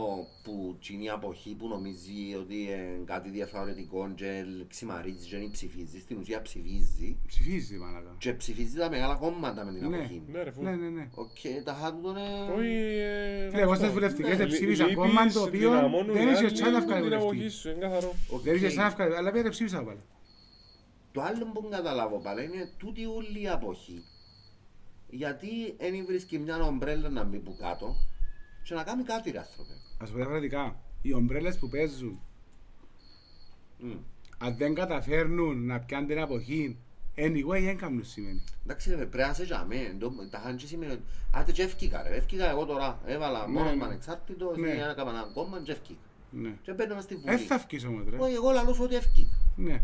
που 0.43 0.77
τσινή 0.81 1.11
αποχή 1.11 1.55
που 1.55 1.69
νομίζει 1.69 2.35
ότι 2.41 2.55
είναι 2.55 3.01
κάτι 3.05 3.31
διαφορετικό 3.31 4.13
και 4.15 4.45
ξημαρίζεις 4.69 5.27
και 5.27 5.37
δεν 5.39 5.51
ψηφίζεις, 5.51 6.03
στην 6.03 6.17
ουσία 6.19 6.43
ψηφίζει 6.43 7.17
Ψηφίζει, 7.27 7.77
μάλακα. 7.77 8.15
και 8.19 8.33
ψηφίζει 8.33 8.77
τα 8.77 8.91
μεγάλα 8.91 9.15
κόμματα 9.15 9.65
με 9.65 9.73
την 9.79 9.89
Ναι. 9.89 9.97
αποχή. 9.97 10.23
Ναι 10.33 10.39
ρε 10.39 10.45
Ναι, 10.45 10.51
φούλε. 10.51 10.71
ναι, 10.71 10.89
ναι. 10.89 11.09
Οκ, 11.15 11.65
τα 11.65 11.73
χα 11.75 11.93
τούτον 11.95 12.17
Όχι, 12.17 12.69
είναι... 12.69 13.45
ε, 13.45 13.49
Φίλε, 13.51 13.61
εγώ 13.63 13.73
στις 13.75 13.87
αυτό. 13.87 13.95
βουλευτικές 13.99 14.39
Ναι, 14.39 14.47
ψήφισα 14.47 14.83
Λείπεις, 14.85 14.97
κόμμα 14.97 15.27
το 15.27 15.41
οποίο 15.43 15.71
δυναμώνουν 15.71 16.13
δεν 16.15 16.29
οι 16.29 16.31
είχε 16.33 16.45
άλλοι 16.47 16.57
σαν 16.57 16.73
να 16.73 16.81
βγάλει 16.81 16.93
την 16.95 17.03
βουλευτή. 17.03 17.25
αγωγή 17.25 17.49
σου, 17.49 17.69
είναι 17.71 17.79
καθαρό. 17.79 18.15
οκ. 18.31 18.43
Δεν 18.43 18.55
είχε 18.55 18.69
σαν 18.71 18.85
να 18.85 18.91
βγάλει, 18.91 19.17
αλλά 19.17 19.31
πήρε 19.33 19.49
ψήφισα 19.49 19.83
πάλι. 19.83 19.99
Το 21.15 21.23
άλλο 21.23 21.45
που 21.53 21.69
καταλάβω 21.71 22.19
πάλι 22.19 22.45
είναι 22.45 22.71
τούτη 22.77 23.07
όλη 23.07 23.41
η 23.43 23.49
αποχή. 23.49 24.03
Γιατί 25.11 25.49
δεν 25.79 26.05
βρίσκει 26.07 26.39
μια 26.39 26.57
ομπρέλα 26.65 27.09
να 27.09 27.25
μπει 27.25 27.39
που 27.39 27.57
κάτω 27.61 27.97
και 28.63 28.75
να 28.75 28.83
κάνει 28.83 29.03
κάτι 29.03 29.31
ρε 29.31 29.39
άνθρωπε. 29.39 29.73
Ας 29.99 30.11
πω 30.11 30.17
διαφορετικά, 30.17 30.77
οι 31.03 31.13
ομπρέλες 31.13 31.59
που 31.59 31.69
παίζουν, 31.69 32.21
Μμ. 33.79 33.91
αν 34.39 34.57
δεν 34.57 34.75
καταφέρνουν 34.75 35.67
να 35.67 35.81
πιάνουν 35.81 36.09
την 36.09 36.21
αποχή, 36.21 36.77
anyway, 37.17 37.63
δεν 37.63 37.77
κάνουν 37.77 38.05
σημαίνει. 38.05 38.45
Εντάξει 38.65 38.95
ρε, 38.95 39.07
πρέπει 39.07 39.29
να 39.29 39.35
σε 39.35 39.45
τζαμέ. 39.45 39.97
Το- 39.99 40.29
Τα 40.31 40.39
χάντζι 40.39 40.67
σημαίνει 40.67 40.93
ότι 40.93 41.03
άντε 41.33 41.53
και 41.53 41.63
ευκήκα 41.63 42.03
ρε. 42.03 42.17
Ευκήκα 42.17 42.51
εγώ 42.51 42.65
τώρα. 42.65 43.01
Έβαλα 43.07 43.47
Ναι, 43.47 43.53
μόνο 43.53 43.71
ναι. 43.71 43.77
με 43.77 43.85
ανεξάρτητο, 43.85 44.55
Ναι. 44.57 44.69
ή 44.69 44.79
έκανα 44.91 45.11
ένα 45.11 45.31
κόμμα 45.35 45.61
και 45.63 45.73
ευκήκα. 45.73 45.99
Ναι. 46.31 46.55
Και 46.63 46.73
μπαίνουμε 46.73 47.01
στη 47.01 47.15
Ε, 47.15 47.17
Βουλή. 47.19 47.37
θα 47.37 47.59
βγεις 47.59 47.85
όμως 47.85 48.05
ρε. 48.11 48.17
Όχι, 48.19 48.35
εγώ 48.35 48.51
λαλώ 48.51 48.77
ότι 48.81 48.95
ευκεί. 48.95 49.29
Ναι, 49.57 49.83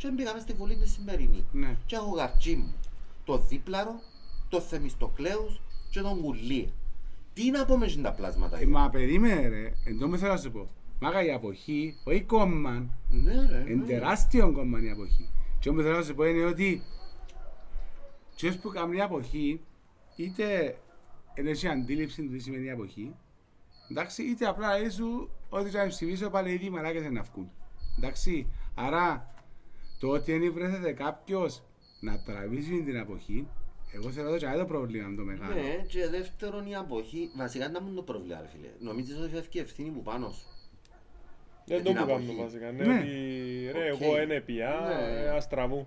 Και 0.00 0.10
μπήκαμε 0.10 0.40
στη 0.40 0.52
Βουλή 0.52 0.76
τη 0.76 0.88
σημερινή. 0.88 1.44
ναι. 1.52 1.76
Και 1.86 1.96
έχω 1.96 2.10
γαρτσί 2.10 2.56
μου 2.56 2.74
το 3.24 3.38
δίπλαρο, 3.38 4.00
το 4.48 4.60
Θεμιστοκλέους 4.60 5.60
και 5.90 6.00
τον 6.00 6.18
Γουλή. 6.20 6.72
Τι 7.32 7.50
να 7.50 7.64
πω 7.64 7.76
μες 7.76 8.00
τα 8.00 8.12
πλάσματα. 8.12 8.58
Ε, 8.58 8.66
Μα 8.66 8.90
περίμενε 8.90 9.48
ρε, 9.48 9.72
εν 9.84 9.98
τω 9.98 10.08
με 10.08 10.16
θέλω 10.16 10.32
να 10.32 10.38
σου 10.38 10.50
πω. 10.50 10.68
Μάγα 11.00 11.24
η 11.24 11.32
αποχή, 11.32 11.96
όχι 12.04 12.22
κόμμα, 12.22 12.86
Ναι 13.10 13.32
ρε. 13.50 13.64
είναι 13.66 13.74
ναι. 13.74 13.86
τεράστιο 13.86 14.52
κόμμα 14.52 14.82
η 14.82 14.90
αποχή. 14.90 15.28
Και 15.58 15.68
όμως 15.68 15.82
θέλω 15.82 15.96
να 15.96 16.02
σου 16.02 16.14
πω 16.14 16.24
είναι 16.24 16.44
ότι 16.44 16.82
ποιος 18.36 18.56
που 18.56 18.68
κάνει 18.68 19.00
αποχή, 19.00 19.60
είτε 20.16 20.76
έχει 21.34 21.68
αντίληψη 21.68 22.22
του 22.22 22.30
τι 22.30 22.38
σημαίνει 22.38 22.64
η 22.66 22.70
αποχή, 22.70 23.14
εντάξει, 23.90 24.22
είτε 24.22 24.46
απλά 24.46 24.78
λέει 24.78 24.90
σου 24.90 25.30
ότι 25.48 25.70
θα 25.70 25.86
ψηφίσω 25.86 26.30
πάλι 26.30 26.50
οι 26.50 26.54
ίδιοι 26.54 26.70
μαλάκες 26.70 27.10
να 27.10 27.22
βγουν. 27.22 27.50
Εντάξει, 27.98 28.46
άρα 28.74 29.29
το 30.00 30.08
ότι 30.08 30.38
δεν 30.38 30.52
βρέθεται 30.52 30.92
κάποιος 30.92 31.62
να 32.00 32.22
τραβήσει 32.22 32.82
την 32.82 32.98
αποχή, 32.98 33.46
εγώ 33.94 34.10
θεωρώ 34.10 34.32
ότι 34.34 34.44
είναι 34.44 34.56
το 34.56 34.64
πρόβλημα 34.64 35.14
το 35.16 35.22
μεγάλο. 35.22 35.54
Ναι, 35.54 35.84
και 35.88 36.08
δεύτερον 36.08 36.66
η 36.66 36.76
αποχή, 36.76 37.30
βασικά 37.36 37.68
να 37.68 37.80
μου 37.82 37.94
το 37.94 38.02
πρόβλημα 38.02 38.40
ρε 38.40 38.48
φίλε. 38.48 38.68
Νομίζεις 38.80 39.18
ότι 39.18 39.28
φεύγει 39.30 39.48
η 39.52 39.58
ευθύνη 39.58 39.88
που 39.90 40.02
πάνω 40.02 40.30
σου; 40.30 40.46
Δεν 41.66 41.76
Για 41.80 41.84
το 41.84 41.92
την 41.92 42.00
που 42.00 42.06
κάνουμε 42.06 42.24
αποχή. 42.32 42.40
βασικά. 42.42 42.70
Ναι, 42.72 42.84
Ναι. 42.84 42.98
ότι 42.98 43.78
ρε, 43.78 43.92
Οκ. 43.92 44.00
εγώ 44.00 44.22
είναι 44.22 44.40
πια, 44.40 44.80
Ναι. 44.86 45.20
ε, 45.22 45.28
ας 45.28 45.48
τραβούν. 45.48 45.86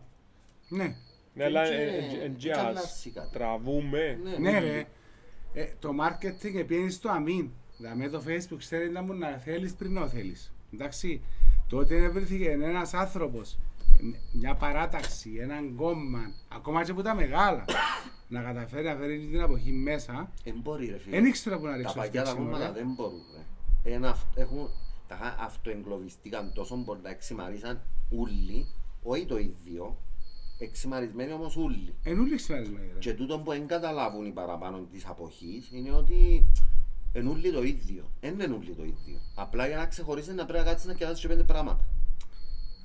Ναι, 0.70 0.96
Ναι, 1.34 1.44
αλλά 1.44 1.68
Και- 1.68 1.74
ε, 1.76 1.84
ε, 2.22 2.26
ε, 2.26 2.28
και 2.38 2.52
ας 2.52 2.58
αλλάζει 2.58 3.10
κάτι. 3.10 3.30
τραβούμε. 3.34 4.20
ναι 4.40 4.60
ρε, 4.60 4.86
ε, 5.54 5.66
το 5.80 5.90
marketing 6.02 6.56
επήγαινε 6.56 6.90
στο 6.90 7.10
αμήν. 7.10 7.50
Δηλαδή 7.78 8.10
το 8.10 8.24
facebook 8.28 8.58
ξέρει 8.58 8.90
να 8.90 9.02
μου 9.02 9.14
να 9.14 9.38
θέλεις 9.38 9.74
πριν 9.74 9.94
να 9.94 10.08
θέλεις. 10.08 10.54
Εντάξει, 10.74 11.22
τότε 11.70 12.10
βρέθηκε 12.10 12.50
ένας 12.50 12.94
άνθρωπος, 12.94 13.54
ε, 13.54 13.73
μια 14.32 14.56
παράταξη, 14.56 15.38
έναν 15.40 15.76
κόμμα, 15.76 16.20
ακόμα 16.48 16.84
και 16.84 16.94
που 16.94 17.02
τα 17.02 17.16
μεγάλα, 17.16 17.66
να 18.28 18.42
καταφέρει 18.42 18.88
να 18.88 18.96
φέρει 18.96 19.20
την 19.20 19.42
αποχή 19.42 19.72
μέσα, 19.72 20.32
Δεν 20.44 20.60
μπορεί 20.62 20.86
ρε 20.86 20.98
φίλε. 20.98 21.16
δεν 21.16 21.26
ήξερα 21.26 21.58
που 21.58 21.66
να 21.66 21.72
Τα 21.72 21.78
ρίξω 21.78 21.94
παγιά 21.96 22.24
τα 22.24 22.30
φταίξιμο, 22.30 22.52
κόμματα 22.52 22.68
ρε. 22.68 22.74
δεν 22.74 22.94
μπορούν 22.96 23.22
ρε. 23.36 23.94
Ένα, 23.94 24.10
αυ- 24.10 24.38
έχουν, 24.38 24.70
τα 25.08 25.16
χα- 25.16 25.44
αυτοεγκλωβιστήκαν 25.46 26.52
τόσο 26.54 26.76
πολλά, 26.78 27.10
εξημαρίσαν 27.10 27.82
ούλοι, 28.10 28.68
όχι 29.04 29.26
το 29.26 29.38
ίδιο, 29.38 29.98
εξημαρισμένοι 30.60 31.32
όμως 31.32 31.56
ούλοι. 31.56 31.94
Εν 32.04 32.20
ούλοι 32.20 32.36
ξυπναρισμένοι, 32.36 32.88
ρε. 32.94 33.00
Και 33.00 33.14
τούτο 33.14 33.40
που 33.40 33.52
δεν 33.52 33.68
καταλάβουν 33.68 34.26
οι 34.26 34.32
παραπάνω 34.32 34.78
της 34.92 35.06
αποχής 35.06 35.70
είναι 35.72 35.92
ότι 35.92 36.46
εν 37.14 37.28
ούλοι 37.28 37.52
το 37.52 37.64
ίδιο. 37.64 38.04
Δεν 38.22 38.34
είναι 38.34 38.56
ούλοι 38.56 38.76
το 38.76 38.84
ίδιο. 38.84 39.20
Απλά 39.36 39.68
για 39.68 39.78
να 39.78 39.86
ξεχωρίσεις 39.86 40.34
να 40.34 40.46
πρέπει 40.46 40.64
να 40.64 40.70
κάτσεις 40.70 40.88
να 40.88 40.94
κοιτάσεις 40.94 41.20
και 41.20 41.28
πέντε 41.28 41.44
πράγματα. 41.44 41.86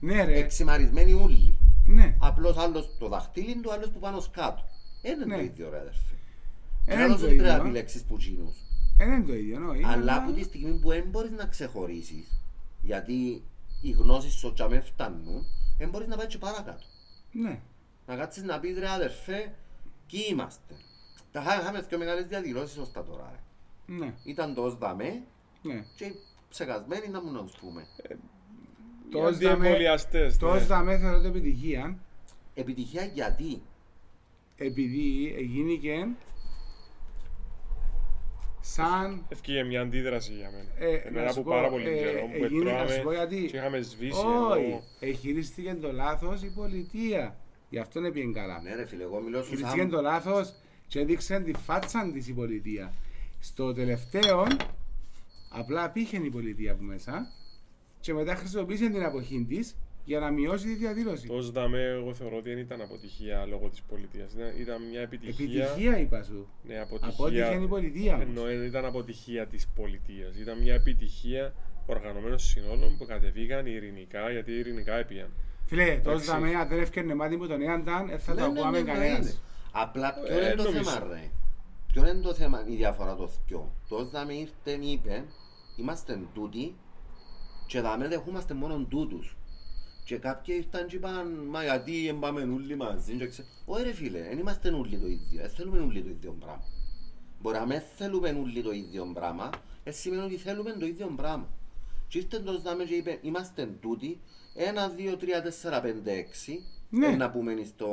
Ναι 0.01 0.25
ρε, 0.25 0.39
Εξημαρισμένοι 0.39 1.13
ούλοι. 1.13 1.59
ναι. 1.87 2.17
Απλώς 2.21 2.57
άλλος 2.57 2.97
το 2.99 3.09
δαχτύλι 3.09 3.57
του, 3.61 3.73
άλλος 3.73 3.91
που 3.91 3.99
πάνω 3.99 4.21
σκάτω. 4.21 4.65
Δεν 5.03 5.13
είναι 5.13 5.23
το 5.23 5.37
Ναι. 5.37 5.43
ίδιο 5.43 5.71
ρε 5.71 5.79
αδερφέ. 5.81 6.15
Εν 6.15 6.87
Και 6.87 6.93
είναι 6.93 7.03
άλλος 7.03 7.21
το 7.21 7.27
δεν 7.27 7.37
πρέπει 7.37 7.49
να 7.49 7.55
ίδιο. 7.55 7.65
επιλέξεις 7.65 8.03
που 8.03 8.17
γίνους. 8.17 8.57
Εν 8.99 9.13
είναι 9.13 9.25
το 9.27 9.35
ίδιο, 9.35 9.59
ναι. 9.59 9.89
Αλλά 9.89 10.17
από 10.17 10.33
τη 10.33 10.43
στιγμή 10.43 10.79
που 10.79 10.89
δεν 10.89 11.05
μπορείς 11.11 11.31
να 11.31 11.45
ξεχωρίσεις, 11.47 12.41
γιατί 12.83 13.43
οι 13.83 13.91
γνώσεις 13.91 14.33
σου 14.35 14.53
τσάμε 14.53 14.81
φτάνουν, 14.81 15.47
δεν 15.79 15.89
μπορείς 15.89 16.09
να 16.09 16.17
πάει 16.17 16.27
και 16.27 16.39
παρακάτω. 16.39 16.83
Ναι, 17.33 17.61
Να 18.07 18.17
κάτσεις 18.17 18.43
να 18.43 18.61
πεις 18.61 18.79
ρε 18.79 18.89
αδερφέ, 18.91 19.55
κι 20.07 20.19
είμαστε. 20.31 20.75
Τα 21.33 21.43
χά- 21.43 21.61
είχαμε 21.63 21.83
πιο 21.83 21.99
μεγάλες 21.99 22.25
διαδηλώσεις 22.27 22.77
ως 22.77 22.93
τα 22.93 23.05
τώρα. 23.05 23.33
Ρε. 23.33 23.95
ναι, 23.95 24.15
Ήταν 24.25 24.55
το 24.55 24.63
ως 24.63 24.79
δαμέ 24.79 25.23
ναι. 25.63 25.85
και 25.97 26.05
οι 26.05 26.15
ψεκασμένοι 26.49 27.09
να 27.09 27.23
μου 27.23 27.33
να 27.33 27.43
τους 27.45 27.57
πούμε. 27.61 27.87
Το 27.97 28.15
Οι 29.13 29.17
ως 29.17 29.39
δαμέ- 29.39 29.57
αντιεμβολιαστές, 29.59 30.37
Το 30.39 30.47
ναι. 30.51 30.57
ως 30.57 30.67
δαμέ 30.67 30.99
θεωρώ 30.99 31.21
το 31.21 31.29
επιτυχία, 31.29 31.99
Επιτυχία 32.55 33.05
γιατί; 33.05 33.63
επειδή 34.57 35.35
εγίνηκε 35.39 36.07
σαν 38.61 39.25
Ευκήγε 39.29 39.63
μια 39.65 39.81
αντίδραση 39.81 40.33
για 40.33 40.51
μένα. 40.51 40.69
Ε, 40.93 40.97
Εμένα 41.09 41.25
να 41.27 41.33
σου 41.33 41.41
από 41.41 41.51
πω, 41.51 41.57
πάρα 41.57 41.69
πολύ 41.69 41.89
ε, 41.89 41.97
καιρό 41.97 42.21
που 42.27 42.45
έγινε- 42.45 42.65
να 42.65 42.71
σου 42.71 42.93
έτρωγαμε 42.93 43.03
πω 43.03 43.13
γιατί- 43.13 43.47
και 43.51 43.57
είχαμε 43.57 43.81
σβήσει. 43.81 44.19
Όχι, 44.27 44.63
εγώ- 44.69 44.83
εχειρίστηκε 45.01 45.75
το 45.75 45.93
λάθος 45.93 46.43
η 46.43 46.53
πολιτεία. 46.55 47.37
Γι' 47.71 47.79
αυτό 47.79 47.99
είναι 47.99 48.11
πήγαινε 48.11 48.33
καλά. 48.33 48.61
Ναι 48.63 48.75
ρε 48.75 48.87
φίλε, 48.87 49.03
εγώ 49.03 49.21
μιλώ 49.21 49.39
στους 49.39 49.53
Εχειρίστηκε 49.53 49.81
άμ... 49.83 49.89
το 49.91 50.01
λάθος 50.01 50.55
και 50.89 51.01
έδειξε 51.01 51.41
τη 51.41 51.53
φάτσα 51.53 52.11
της 52.13 52.29
η 52.29 52.33
πολιτεία. 52.33 52.93
Στο 53.41 53.73
τελευταίο, 53.73 54.47
απλά 55.51 55.91
πήχε 55.91 56.17
η 56.17 56.31
πολιτεία 56.31 56.73
από 56.73 56.83
μέσα 56.83 57.33
και 58.01 58.13
μετά 58.15 58.35
χρησιμοποίησε 58.35 58.89
την 58.89 59.05
αποχή 59.05 59.45
της 59.49 59.77
για 60.05 60.19
να 60.21 60.31
μειώσει 60.31 60.67
τη 60.67 60.75
διαδήλωση. 60.75 61.27
Το 61.27 61.41
ΣΔΑΜΕ 61.43 61.83
εγώ 61.85 62.15
θεωρώ 62.15 62.37
ότι 62.37 62.49
δεν 62.49 62.59
ήταν 62.59 62.81
αποτυχία 62.81 63.47
λόγω 63.47 63.69
της 63.69 63.83
πολιτείας. 63.83 64.33
Ήταν, 64.33 64.53
ήταν 64.61 64.83
μια 64.91 65.01
επιτυχία. 65.01 65.65
Επιτυχία 65.65 65.99
είπα 65.99 66.23
σου. 66.23 66.49
Ναι, 66.67 66.81
Αποτύχε 66.81 67.11
αποτυχία. 67.13 67.61
η 67.63 67.67
πολιτεία 67.67 68.15
όμως. 68.15 68.27
Ενώ 68.29 68.43
δεν 68.43 68.63
ήταν 68.67 68.85
αποτυχία 68.85 69.47
της 69.47 69.69
πολιτείας. 69.75 70.37
Ήταν 70.37 70.59
μια 70.63 70.75
επιτυχία 70.75 71.55
οργανωμένων 71.87 72.39
συνόλων 72.39 72.97
που 72.99 73.07
κατεβήκαν 73.07 73.67
ειρηνικά 73.67 74.31
γιατί 74.31 74.53
ειρηνικά 74.53 74.95
έπιαν. 74.95 75.29
Φίλε, 75.67 75.85
τόσο 75.85 76.09
Εντάξει. 76.11 76.31
δαμέ, 76.31 76.55
αν 76.55 76.69
δεν 76.69 76.79
έφτιανε 76.81 77.15
μάτι 77.15 77.37
που 77.37 77.47
τον 77.47 77.61
Ιάνταν, 77.61 78.07
δεν 78.07 78.19
θα 78.19 78.35
το 78.35 78.41
Ναι, 78.41 78.47
ναι, 78.47 78.53
ακούγαμε 78.53 78.81
ναι, 78.81 78.93
ναι, 78.93 78.93
είναι. 78.97 79.07
κανένας. 79.09 79.41
Απλά 79.73 80.15
ποιο 80.27 80.39
Ε, 80.39 80.45
είναι 80.47 80.55
το 80.55 80.63
νομίζω. 80.63 80.91
θέμα 80.91 81.07
ρε; 81.13 81.31
Ποιο 81.93 82.03
είναι 82.09 82.21
το 82.21 82.35
θέμα, 82.35 82.65
η 82.69 82.75
διαφορά 82.75 83.15
το 83.15 83.29
θκιο; 83.29 83.73
Το 83.89 83.97
ως 83.97 84.11
δαμε 84.11 84.33
ήρθε 84.35 84.71
είπε, 84.87 85.25
είμαστε 85.77 86.21
τούτοι 86.35 86.75
και 87.69 87.81
δαμε 87.81 88.09
δεχούμαστε 88.09 88.55
μόνο 88.55 88.87
τούτους. 88.89 89.37
Και 90.05 90.16
κάποιοι 90.16 90.55
ήρθαν 90.59 90.87
και 90.87 90.97
είπαν, 90.97 91.47
μα 91.49 91.62
γιατί 91.62 92.07
δεν 92.07 92.19
πάμε 92.19 92.41
όλοι 92.43 92.77
μαζί 92.77 93.16
και 93.16 93.27
ξέ... 93.27 93.45
Όχι 93.64 93.83
ρε 93.83 93.93
φίλε, 93.93 94.21
δεν 94.23 94.39
είμαστε 94.39 94.69
όλοι 94.71 94.97
το 94.99 95.07
ίδιο, 95.07 95.41
δεν 95.41 95.51
θέλουμε 95.51 95.79
όλοι 95.79 96.03
το 96.03 96.09
ίδιο 96.09 96.37
πράγμα. 96.41 96.62
Μπορεί 97.41 97.59
να 97.59 97.66
μην 97.66 97.81
θέλουμε 97.97 98.29
όλοι 98.29 98.62
το 98.62 98.71
ίδιο 98.73 99.11
πράγμα, 99.14 99.51
δεν 99.85 99.93
σημαίνει 99.93 100.23
ότι 100.23 100.37
θέλουμε 100.37 100.73
το 100.73 100.87
ίδιο 100.87 101.12
πράγμα. 101.16 101.49
Και 102.09 102.19
ήρθε 102.19 102.39
τος 102.39 102.62
δάμε 102.62 102.85
και 102.85 102.95
είπε, 102.95 103.19
είμαστε 103.23 103.66
τούτοι, 103.81 104.21
ένα, 104.55 104.89
δύο, 104.89 105.16
τρία, 105.16 105.43
τέσσερα, 105.43 105.81
πέντε, 105.81 106.12
έξι, 106.12 106.64
Ναι. 106.91 107.07
ε, 107.07 107.16
να 107.16 107.31
πούμε 107.31 107.62
στο, 107.64 107.91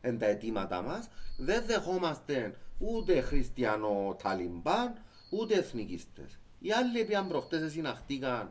εν 0.00 0.18
τα 0.18 0.26
αιτήματά 0.26 0.82
μας, 0.82 1.08
δεν 1.38 1.64
δεχόμαστε 1.66 2.54
ούτε 2.78 3.20
χριστιανό 3.20 4.16
ταλιμπάν, 4.22 4.92
ούτε 5.30 5.54
εθνικιστές. 5.54 6.38
Οι 6.58 6.72
άλλοι 6.72 7.04
πήγαν 7.04 7.28
προχτές 7.28 7.72
συναχτήκαν, 7.72 8.50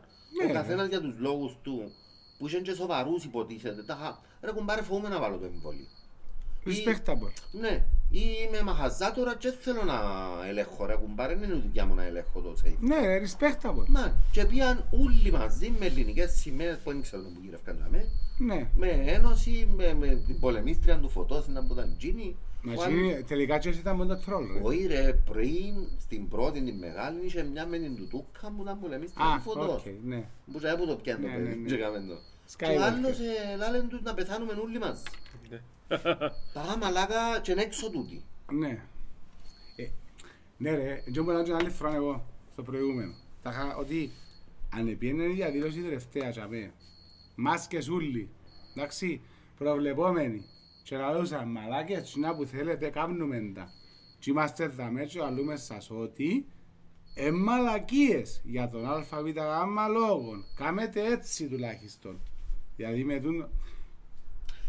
Ο 0.50 0.52
καθένας 0.52 0.88
για 0.88 1.00
τους 1.00 1.14
λόγους 1.18 1.56
του, 1.62 1.92
που 2.38 2.48
είχαν 2.48 2.62
και 2.62 2.72
σοβαρούς 2.72 3.24
υποτίθεται, 3.24 3.82
τα 3.82 3.94
χα- 4.02 4.46
ρε 4.46 4.52
κουμπάρε 4.56 4.82
φοβούμαι 4.82 5.08
να 5.08 5.18
βάλω 5.20 5.36
το 5.36 5.44
εμβόλιο. 5.44 5.86
Respectable. 6.66 7.32
Ναι, 7.52 7.84
ή 8.10 8.20
είμαι 8.46 8.62
μαχαζάτορα 8.62 9.36
και 9.36 9.50
θέλω 9.60 9.82
να 9.82 10.00
ελέγχω 10.48 10.86
ρε 10.86 10.94
κουμπάρε, 10.94 11.34
δεν 11.34 11.48
είναι 11.48 11.58
η 11.58 11.60
δουλειά 11.66 11.86
μου 11.86 11.94
να 11.94 12.02
ελέγχω 12.02 12.40
το 12.40 12.54
safe. 12.64 12.76
Ναι, 12.80 12.96
ρε, 13.06 13.20
respectable. 13.26 13.84
Μα, 13.88 14.14
και 14.32 14.44
πήγαν 14.44 14.84
όλοι 14.90 15.30
μαζί 15.32 15.74
με 15.78 15.86
ελληνικές 15.86 16.32
σημαίες 16.32 16.76
που 16.78 16.90
δεν 16.92 17.02
ξέρω 17.02 17.22
που 17.22 17.40
γύρευκαν 17.42 17.76
να 17.78 17.88
με, 17.90 18.08
Ναι. 18.38 18.68
με 18.74 18.88
ένωση, 19.06 19.68
με, 19.76 19.94
με 19.94 20.22
την 20.26 20.40
πολεμίστρια 20.40 20.98
του 20.98 21.08
φωτός, 21.08 21.46
ήταν 21.46 21.66
που 21.66 21.72
ήταν 21.72 21.94
τζείνη. 21.98 22.36
Μα 22.68 22.74
Ο 22.82 22.84
εκείνη- 22.84 23.22
τελικά 23.24 23.58
και 23.58 23.68
εσύ 23.68 23.78
ήταν 23.78 23.96
μόνο 23.96 24.14
το 24.16 24.22
τρόλ, 24.24 24.46
ρε. 24.52 24.60
Όχι 24.62 24.86
ρε, 24.86 25.12
πριν, 25.30 25.74
στην 25.98 26.28
πρώτη, 26.28 26.62
την 26.62 26.78
μεγάλη, 26.78 27.24
είχε 27.24 27.42
μια 27.42 27.66
με 27.66 27.78
την 27.78 27.96
τουτούκα 27.96 28.52
που 28.56 28.62
ήταν 28.62 28.80
πολεμίστρια 28.80 29.24
Α, 29.26 29.36
του 29.36 29.42
φωτός. 29.42 29.82
οκ, 29.82 29.86
ναι. 30.04 30.24
Που 30.52 30.58
και 30.58 30.74
που 30.78 30.86
το 30.86 30.96
πιάνε 30.96 31.20
το 31.22 31.28
Ναι, 31.28 31.34
παιδί, 31.36 31.48
ναι, 31.48 31.54
ναι. 31.54 31.68
και 31.68 31.74
έκαμε 31.74 31.98
το. 31.98 32.18
Και 32.56 32.64
ο 32.64 32.68
Skywalker. 32.68 32.76
άλλος 32.80 33.18
ε, 33.18 33.56
λάλεν 33.56 33.88
τους 33.88 34.02
να 34.02 34.14
πεθάνουμε 34.14 34.52
όλοι 34.52 34.78
μας. 34.78 35.02
Ναι. 35.50 35.60
Τα 36.52 36.62
είχα 36.64 36.76
μαλάκα 36.78 37.40
και 37.42 37.52
είναι 37.52 37.62
έξω 37.62 37.90
τούτοι. 37.90 38.24
Ναι. 38.52 38.82
Ε, 39.76 39.88
ναι 40.56 40.70
ρε, 40.74 41.02
έτσι 41.06 41.20
μπορώ 41.22 41.36
να 41.38 41.42
κάνω 41.44 41.56
άλλη 41.56 41.70
φορά 41.70 41.94
εγώ, 41.94 42.26
στο 42.52 42.62
προηγούμενο. 42.62 43.14
Τα 43.42 43.50
είχα 43.50 43.76
ότι 43.76 44.12
αν 44.74 44.88
επίενε 44.88 45.22
η 45.24 45.32
διαδήλωση 45.32 45.80
τελευταία 45.80 46.30
τσαπέ, 46.30 46.72
μάσκες 47.34 47.88
ούλοι, 47.88 48.28
εντάξει, 48.76 49.20
προβλεπόμενοι, 49.58 50.44
και 50.88 50.96
λαλούσαν 50.96 51.48
μαλάκες, 51.50 52.02
τσινά 52.02 52.34
που 52.34 52.44
θέλετε, 52.44 52.88
κάνουμε 52.88 53.52
τα. 53.54 53.72
Και 54.18 54.30
είμαστε 54.30 54.66
δαμέ 54.66 55.04
και 55.04 55.18
λαλούμε 55.18 55.56
σας 55.56 55.90
ότι 55.90 56.46
ε, 57.14 57.30
μαλακίες 57.30 58.40
για 58.44 58.68
τον 58.68 58.86
ΑΒΓ 58.90 59.34
λόγο. 59.90 60.32
Κάμετε 60.56 61.12
έτσι 61.12 61.48
τουλάχιστον. 61.48 62.20
Δηλαδή 62.76 63.04
με 63.04 63.20
τον... 63.20 63.48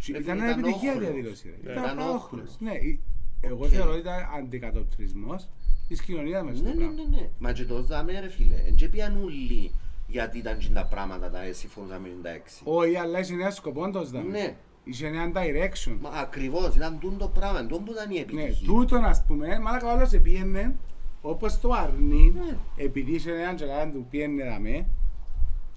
Και 0.06 0.14
Ε, 0.16 0.20
Ήταν 0.20 0.38
ήταν 0.38 0.50
επιτυχία 0.50 0.92
η 0.94 0.96
όχλος. 0.96 1.10
διαδήλωση. 1.10 1.56
ρε. 1.64 1.72
Ήταν 1.72 1.84
Ήταν 1.84 2.00
όχλος. 2.00 2.22
όχλος. 2.24 2.56
Ναι, 2.60 2.72
η- 2.74 3.00
εγώ 3.42 3.64
Οκ. 3.66 3.70
θεωρώ 3.70 3.92
ότι 3.92 4.00
ήταν 4.00 4.28
αντικατοπτρισμός 4.38 5.48
της 5.88 6.02
κοινωνίας 6.02 6.44
μας. 6.44 6.52
Ναι, 6.54 6.58
στο 6.58 6.68
ναι, 6.68 6.76
πράγμα. 6.86 6.94
ναι, 7.10 7.18
ναι. 7.18 7.30
Μα 7.40 7.52
και 7.52 7.66
το 7.66 7.82
δάμε 7.82 8.20
ρε 8.20 8.30
φίλε, 8.30 8.56
εν 8.68 8.76
και 8.76 8.88
πιαν 8.90 9.24
όλοι 9.24 9.72
γιατί 10.08 10.38
ήταν 10.38 10.58
και 10.58 10.70
τα 10.70 10.86
πράγματα 10.86 11.30
τα 11.30 11.54
συμφωνούσαμε 11.54 12.08
με 12.08 12.22
τα 12.24 12.30
έξι. 12.30 12.62
Όχι, 12.64 12.96
αλλά 12.96 13.20
είχε 13.20 13.34
ένα 13.34 13.52
σκοπός 13.52 13.92
το 13.92 14.04
σδάμε. 14.04 14.30
Ναι, 14.30 14.56
Είχε 14.90 15.08
ένα 15.08 15.32
direction. 15.34 15.98
μα 16.02 16.10
ακριβώς, 16.10 16.76
ήταν 16.76 17.00
τούτο 17.00 17.28
πράγμα, 17.28 17.62
τούτο 17.66 17.80
που 17.82 17.92
ήταν 17.92 18.12
η 18.12 18.14
Ναι, 18.14 18.20
επιτυχία. 18.20 18.68
τούτον 18.68 19.04
ας 19.06 19.24
πούμε, 19.28 19.60
μάλακα 19.60 19.94
όλος 19.94 20.14
επίενε 20.14 20.76
όπως 21.22 21.60
το 21.60 21.72
αρνί, 21.72 22.34
Ναι. 22.36 22.58
επειδή 22.84 23.12
είχε 23.16 23.32
έναν 23.32 23.56
τζελάν 23.56 23.92
του 23.92 24.06
πιένε 24.10 24.44
δαμέ, 24.44 24.86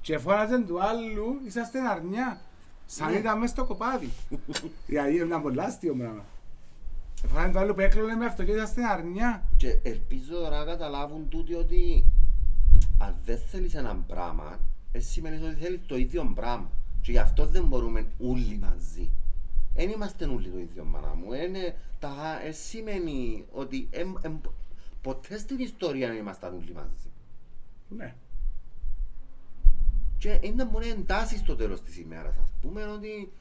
Και 0.00 0.18
φώναζε 0.18 0.58
του 0.58 0.82
άλλου, 0.82 1.40
είσαστε 1.46 1.78
αρνιά. 1.80 2.40
Σαν 2.86 3.10
Ναι. 3.10 3.16
ήταν 3.18 3.38
μέσα 3.38 3.52
στο 3.54 3.64
κοπάδι. 3.64 4.08
Δηλαδή 4.86 5.14
είναι 5.14 5.22
ένα 5.22 5.40
πολύ 5.40 5.60
άστιο 5.60 5.94
πράγμα. 5.94 6.24
Φώναζε 7.26 7.52
του 7.52 7.58
άλλου 7.58 7.74
που 7.74 7.80
έκλωνε 7.80 8.14
με 8.14 8.24
αυτό 8.26 8.44
και 8.44 8.52
είσαστε 8.52 8.82
αρνιά. 8.86 9.42
Και 9.56 9.78
ελπίζω 9.82 10.34
τώρα 10.34 10.58
να 10.58 10.64
καταλάβουν 10.64 11.28
τούτοι 11.28 11.54
ότι 11.54 12.04
αν 12.98 13.16
δεν 13.24 13.38
θέλεις 13.50 13.74
έναν 13.74 14.04
πράγμα, 14.06 14.58
εσύ 14.92 15.08
σημαίνεις 15.10 15.42
ότι 15.42 15.54
θέλεις 15.60 15.80
το 15.86 15.96
ίδιο 15.96 16.32
πράγμα. 16.34 16.70
Και 17.02 17.10
γι' 17.10 17.18
αυτό 17.18 17.46
δεν 17.46 17.66
μπορούμε 17.66 18.06
όλοι 18.18 18.58
μαζί. 18.58 19.10
Δεν 19.74 19.88
είμαστε 19.88 20.24
όλοι 20.24 20.48
το 20.48 20.58
ίδιο 20.58 20.84
μάνα 20.84 21.14
μου. 21.14 21.32
Είναι, 21.32 21.76
τα, 21.98 22.40
ε, 22.44 22.52
σημαίνει 22.52 23.44
ότι 23.52 23.88
εμ, 23.90 24.14
εμ, 24.22 24.38
ποτέ 25.02 25.38
στην 25.38 25.58
ιστορία 25.58 26.08
δεν 26.08 26.16
ήμασταν 26.16 26.54
όλοι 26.54 26.72
μαζί. 26.72 27.10
Ναι. 27.88 28.14
Και 30.18 30.38
είναι 30.42 30.64
μόνο 30.64 30.86
εντάσεις 30.86 31.40
στο 31.40 31.56
τέλος 31.56 31.82
της 31.82 31.98
ημέρας, 31.98 32.36
ας 32.42 32.52
πούμε, 32.60 32.84
ότι 32.84 33.32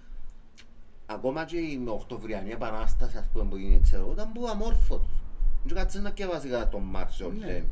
ακόμα 1.05 1.45
και 1.45 1.57
η 1.57 1.83
Οκτωβριανή 1.87 2.49
Επανάσταση, 2.49 3.17
ας 3.17 3.27
πούμε, 3.33 3.45
που 3.49 3.57
γίνει, 3.57 3.79
ξέρω, 3.79 4.11
ήταν 4.11 4.31
που 4.31 4.47
αμόρφωτος. 4.47 5.21
Δεν 5.63 5.75
κάτσε 5.75 5.99
να 5.99 6.09
διαβάσει 6.09 6.47
κατά 6.47 6.69
τον 6.69 6.81
Μάρξ 6.81 7.21
ο 7.21 7.31
Ναι. 7.31 7.63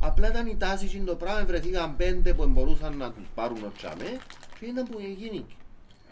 Λένιν. 0.00 0.10
Απλά 0.12 0.28
ήταν 0.28 0.46
η 0.46 0.56
τάση 0.56 0.86
και 0.86 0.98
το 0.98 1.16
πράγμα, 1.16 1.44
βρεθήκαν 1.44 1.96
πέντε 1.96 2.34
που 2.34 2.46
μπορούσαν 2.46 2.96
να 2.96 3.12
τους 3.12 3.26
πάρουν 3.34 3.64
ο 3.64 3.72
τσαμέ 3.76 4.18
και 4.58 4.66
ήταν 4.66 4.84
που 4.84 4.98
γίνει. 5.00 5.46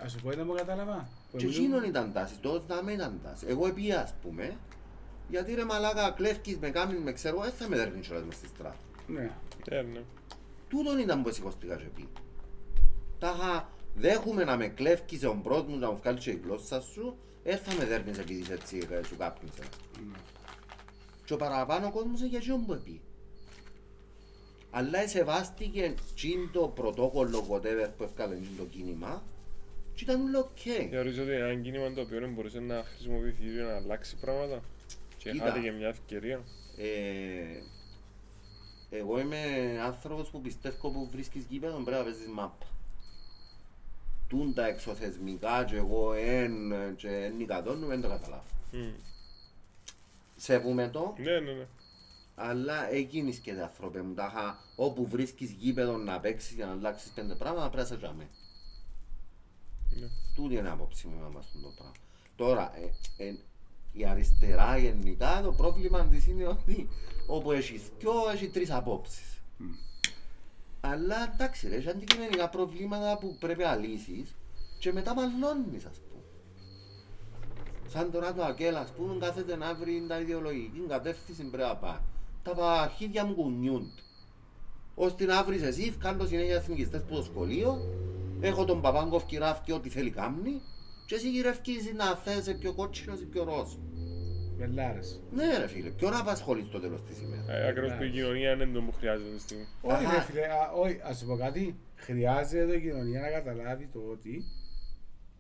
Ας 0.05 0.13
σου 0.13 0.19
πω 0.23 0.31
ένα 0.31 0.45
που 0.45 0.53
κατάλαβα. 0.53 1.09
Που 1.31 1.37
Και 1.37 1.45
εμείς- 1.45 1.59
εκείνον 1.59 1.85
ήταν 1.85 2.13
τάση, 2.13 2.35
το 2.41 2.63
να 2.69 2.83
μην 2.83 2.95
ήταν 2.95 3.21
τάση. 3.23 3.47
Εγώ 3.49 3.67
επία, 3.67 4.03
ας 4.03 4.15
πούμε, 4.23 4.57
γιατί 5.29 5.55
ρε 5.55 5.65
μαλάκα 5.65 6.11
κλέφκεις 6.11 6.57
με 6.59 6.71
κάμιν 6.71 6.97
με 7.03 7.13
ξέρω, 7.13 7.41
δεν 7.41 7.53
θα 7.53 7.69
με 7.69 7.77
δέρνει 7.77 8.01
κιόλας 8.01 8.25
μες 8.25 8.35
στη 8.35 8.47
στράτα. 8.47 8.77
Ναι. 9.07 9.31
Ε, 9.69 9.83
ναι. 9.83 10.01
Τούτον 10.69 10.99
ήταν 10.99 11.23
που 11.23 11.33
σηκώστηκα 11.33 11.77
και 11.77 11.85
πει. 11.95 12.09
Τάχα, 13.19 13.69
δέχομαι 13.95 14.45
να 14.45 14.57
με 14.57 14.67
κλέφκεις 14.69 15.25
ομπρός 15.25 15.63
μου 15.63 15.79
να 15.79 15.91
μου 15.91 15.97
βγάλεις 15.97 16.25
και 16.25 16.31
η 16.31 16.41
γλώσσα 16.45 16.81
σου, 16.81 17.17
δεν 17.45 17.59
θα 17.59 17.75
με 17.75 17.85
δέρνεις 17.85 18.19
επειδή 18.19 18.41
είσαι 18.41 18.53
έτσι 18.53 18.89
ε, 18.91 19.03
σου 19.07 19.17
κάπνισε. 19.17 19.63
Και 21.25 21.33
ο 21.33 21.37
παραπάνω 21.37 21.91
κόσμος 21.91 22.21
για 22.21 22.39
εκείνον 22.39 22.67
που 22.67 22.81
πει. 22.85 23.01
Αλλά 24.77 24.99
εσεβάστηκε 24.99 25.95
τζείν 26.15 26.51
το 26.53 26.69
πρωτόκολλο 26.69 27.47
whatever 27.51 27.89
που 27.97 28.03
έφκαλε 28.03 28.35
τζείν 28.35 28.57
το 28.57 28.65
κίνημα 28.65 29.23
και 29.95 30.05
ήταν 30.05 30.21
όλο 30.27 30.39
οκ. 30.39 30.89
Θεωρείς 30.91 31.19
ότι 31.19 31.31
ένα 31.31 31.55
κίνημα 31.55 31.93
το 31.93 32.01
οποίο 32.01 32.29
μπορούσε 32.29 32.61
να 32.61 32.85
χρησιμοποιηθεί 32.85 33.51
για 33.53 33.63
να 33.63 33.75
αλλάξει 33.77 34.17
πράγματα 34.17 34.61
και 35.19 35.31
Κοίτα. 35.31 35.45
χάθηκε 35.45 35.71
μια 35.71 35.89
ευκαιρία. 35.89 36.43
Ε, 36.77 37.63
εγώ 38.91 39.19
είμαι 39.21 39.39
άνθρωπος 39.83 40.29
που 40.29 40.41
πιστεύω 40.41 40.91
που 40.91 41.09
βρίσκεις 41.13 41.45
γήπεδο 41.49 41.77
πρέπει 41.77 41.97
να 41.99 42.05
παίζεις 42.05 42.27
μάπα. 42.27 42.67
Τούν 44.29 44.55
τα 44.55 44.67
εξωθεσμικά 44.67 45.65
και 45.65 45.77
εγώ 45.77 46.13
εν 46.13 46.53
και 46.97 47.09
εν 47.09 47.37
νικατώνουμε 47.37 47.87
δεν 47.87 48.01
το 48.01 48.09
καταλάβω. 48.09 48.43
Μμ. 48.73 48.91
Σέβουμε 50.37 50.89
το, 50.89 51.15
Ναι, 51.19 51.39
ναι, 51.41 51.53
ναι. 51.53 51.67
Αλλά 52.35 52.91
εκείνης 52.91 53.39
και 53.39 53.55
τα 53.55 53.63
άνθρωπε 53.63 54.03
μου 54.03 54.15
τάχα 54.15 54.59
όπου 54.77 55.07
βρίσκεις 55.07 55.51
γήπεδο 55.51 55.97
να 55.97 56.21
παίξεις 56.21 56.55
για 56.55 56.67
να 56.67 56.73
αλλάξεις 56.73 57.11
πέντε 57.11 57.35
πράγματα 57.35 57.71
πρέπει 57.71 57.89
να 57.89 57.95
σε 57.95 57.97
τζάμε. 57.97 58.29
Ναι. 60.01 60.07
Τούτη 60.35 60.55
είναι 60.55 60.69
η 60.69 60.71
άποψη 60.71 61.07
μου 61.07 61.31
με 61.33 61.39
αυτό 61.39 61.59
το 61.59 61.73
πράγμα. 61.77 61.95
Τώρα, 62.37 62.73
ε, 62.77 63.25
ε, 63.25 63.35
η 63.93 64.07
αριστερά 64.07 64.77
γενικά 64.77 65.41
το 65.43 65.53
πρόβλημα 65.53 66.07
της 66.07 66.27
είναι 66.27 66.47
ότι 66.47 66.89
όπου 67.27 67.53
έχεις 67.53 67.83
δυο 67.99 68.13
έχει 68.33 68.49
τρεις 68.49 68.71
απόψεις. 68.71 69.41
Αλλά 70.81 71.33
εντάξει, 71.35 71.69
ρε, 71.69 71.77
έχει 71.77 71.89
αντικειμενικά 71.89 72.49
προβλήματα 72.49 73.19
που 73.19 73.37
πρέπει 73.41 73.63
να 73.63 73.77
λύσεις 73.77 74.35
και 74.79 74.93
μετά 74.93 75.15
μαλώνεις, 75.15 75.85
ας 75.85 75.99
πούμε. 75.99 76.23
Σαν 77.89 78.11
τώρα 78.11 78.35
το 78.35 78.45
Ακέλ, 78.45 78.77
ας 78.77 78.91
πούμε, 78.91 79.17
κάθεται 79.19 79.57
να 79.57 79.75
βρει 79.75 80.05
τα 80.09 80.21
ιδεολογική 80.21 80.81
κατεύθυνση 80.89 81.43
πρέπει 81.43 81.69
να 81.69 81.77
πάει. 81.77 81.99
Τα 82.45 82.73
αρχίδια 82.81 83.25
μου 83.25 83.35
κουνιούνται. 83.35 84.03
ώστε 84.95 85.25
να 85.25 85.45
βρεις 85.45 85.63
εσύ, 85.63 85.91
κάνω 85.91 86.27
συνέχεια 86.27 86.55
εθνικιστές 86.55 87.03
που 87.03 87.15
το 87.15 87.23
σχολείο, 87.23 87.79
έχω 88.41 88.65
τον 88.65 88.81
Παπάγκοφ 88.81 89.25
κυράφει 89.25 89.73
ό,τι 89.73 89.89
θέλει 89.89 90.11
κάμνη 90.11 90.61
και 91.07 91.15
εσύ 91.15 91.31
γυρεύκεις 91.31 91.93
να 91.97 92.17
θες 92.17 92.45
σε 92.45 92.53
πιο 92.55 92.73
κότσινο 92.75 93.15
ή 93.15 93.25
πιο 93.25 93.45
ροζ. 93.45 93.73
Βελάρες. 94.57 95.21
Ναι 95.33 95.59
ρε 95.59 95.67
φίλε, 95.69 95.91
ποιον 95.91 96.15
απασχολείς 96.17 96.67
στο 96.67 96.81
τέλος 96.81 97.03
της 97.03 97.21
ημέρας. 97.21 97.49
Ε, 97.49 97.67
Ακριβώς 97.69 97.93
που 97.97 98.03
η 98.03 98.11
κοινωνία 98.11 98.53
είναι 98.53 98.67
το 98.67 98.81
που 98.81 98.93
χρειάζεται 98.93 99.25
αυτή 99.29 99.37
τη 99.37 99.43
στιγμή. 99.43 99.67
Όχι 99.81 100.05
Αχα. 100.05 100.15
ρε 100.15 100.21
φίλε, 100.21 100.41
α, 100.47 100.71
όχι, 100.83 101.01
ας 101.03 101.19
σου 101.19 101.27
πω 101.27 101.37
κάτι. 101.37 101.79
Χρειάζεται 101.95 102.77
η 102.77 102.81
κοινωνία 102.81 103.21
να 103.21 103.29
καταλάβει 103.31 103.87
το 103.93 103.99
ότι 104.11 104.45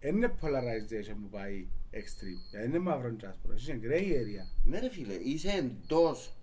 δεν 0.00 0.16
είναι 0.16 0.32
polarization 0.40 1.16
που 1.22 1.28
πάει 1.30 1.66
extreme. 1.92 2.42
Δεν 2.52 2.68
είναι 2.68 2.78
μαύρο 2.78 3.10
και 3.10 3.26
άσπρο. 3.26 3.54
Είναι 3.68 3.80
gray 3.82 4.02
area. 4.20 4.44
Ναι 4.64 4.78
ρε 4.78 4.90
φίλε, 4.90 5.14
είσαι 5.14 5.48
εντός 5.50 6.34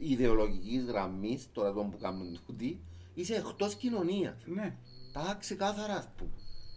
ιδεολογικής 0.00 0.84
γραμμής, 0.84 1.48
τώρα 1.52 1.72
τον 1.72 1.90
που 1.90 1.98
κάνουν 1.98 2.38
τούτοι, 2.46 2.80
είσαι 3.14 3.34
εκτός 3.34 3.74
κοινωνίας. 3.74 4.36
Ναι. 4.46 4.76
Τα 5.12 5.36
ξεκάθαρα 5.40 5.94
ας 5.96 6.08
πούμε. 6.16 6.30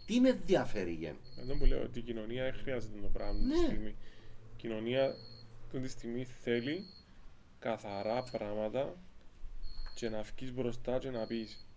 Τι 0.06 0.20
με 0.20 0.30
ενδιαφέρει 0.30 0.92
γεν. 0.94 1.16
Αυτό 1.42 1.56
που 1.56 1.66
λέω 1.66 1.82
ότι 1.84 2.00
η 2.00 2.02
κοινωνία 2.02 2.44
δεν 2.44 2.54
χρειάζεται 2.54 3.00
το 3.02 3.08
πράγμα 3.08 3.40
αυτή 3.40 3.54
τη 3.54 3.60
Ναι. 3.60 3.66
στιγμή. 3.66 3.90
Η 3.90 4.56
κοινωνία 4.58 5.16
αυτή 5.66 5.80
τη 5.80 5.88
στιγμή 5.88 6.26
θέλει 6.26 6.86
καθαρά 7.60 8.24
πράγματα 8.24 8.96
και 9.96 10.10
να 10.10 10.22
βγεις 10.22 10.54
μπροστά 10.54 10.98
και 10.98 11.10
να 11.10 11.26
πεις 11.26 11.68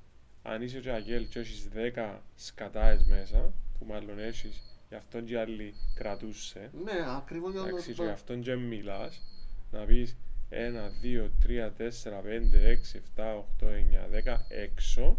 αν 0.43 0.63
είσαι 0.63 0.81
και 0.81 0.91
αγέλ 0.91 1.29
και 1.29 1.39
έχεις 1.39 1.69
10 1.75 2.21
σκατάες 2.35 3.05
μέσα 3.05 3.53
που 3.79 3.85
μάλλον 3.87 4.19
έχεις 4.19 4.63
γι' 4.89 4.95
αυτόν 4.95 5.25
και 5.25 5.39
άλλοι 5.39 5.75
κρατούσε 5.95 6.71
Ναι, 6.85 7.17
ακριβώς 7.17 7.53
για 7.53 7.61
εντάξει, 7.61 7.87
και 7.87 7.93
γι' 7.93 7.99
το 8.07 8.11
αυτόν 8.13 8.41
και 8.41 8.55
μιλάς 8.57 9.23
να 9.71 9.85
πεις 9.85 10.17
1, 10.51 10.55
2, 11.03 11.31
3, 11.47 11.71
4, 11.71 12.23
5, 12.23 12.55
6, 12.55 13.01
7, 13.17 13.37
8, 13.61 13.67
9, 13.67 14.09
10 14.09 14.37
έξω 14.49 15.19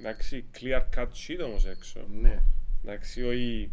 εντάξει, 0.00 0.44
clear 0.60 0.82
cut 0.96 1.06
sheet 1.06 1.44
όμως 1.44 1.66
έξω 1.66 2.00
Ναι, 2.20 2.42
Εντάξει, 2.84 3.22
όχι 3.22 3.70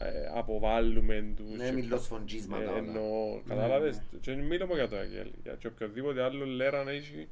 ε, 0.00 0.26
αποβάλλουμε 0.34 1.24
τους. 1.36 1.56
ναι, 1.56 1.64
και- 1.64 1.72
μιλοσφοντζίσματα 1.72 2.62
ε, 2.62 2.66
όλα. 2.66 2.76
εννοώ, 2.78 3.40
κατάλαβες, 3.48 4.00
και 4.20 4.34
δεν 4.34 4.44
μιλάμε 4.44 4.74
για 4.74 4.88
το 4.88 4.96
Αγγέλ, 4.96 5.28
για 5.42 5.54
και 5.58 5.66
οποιοδήποτε 5.66 6.22
άλλο 6.22 6.44
λέραν 6.46 6.88
έχει 6.88 7.28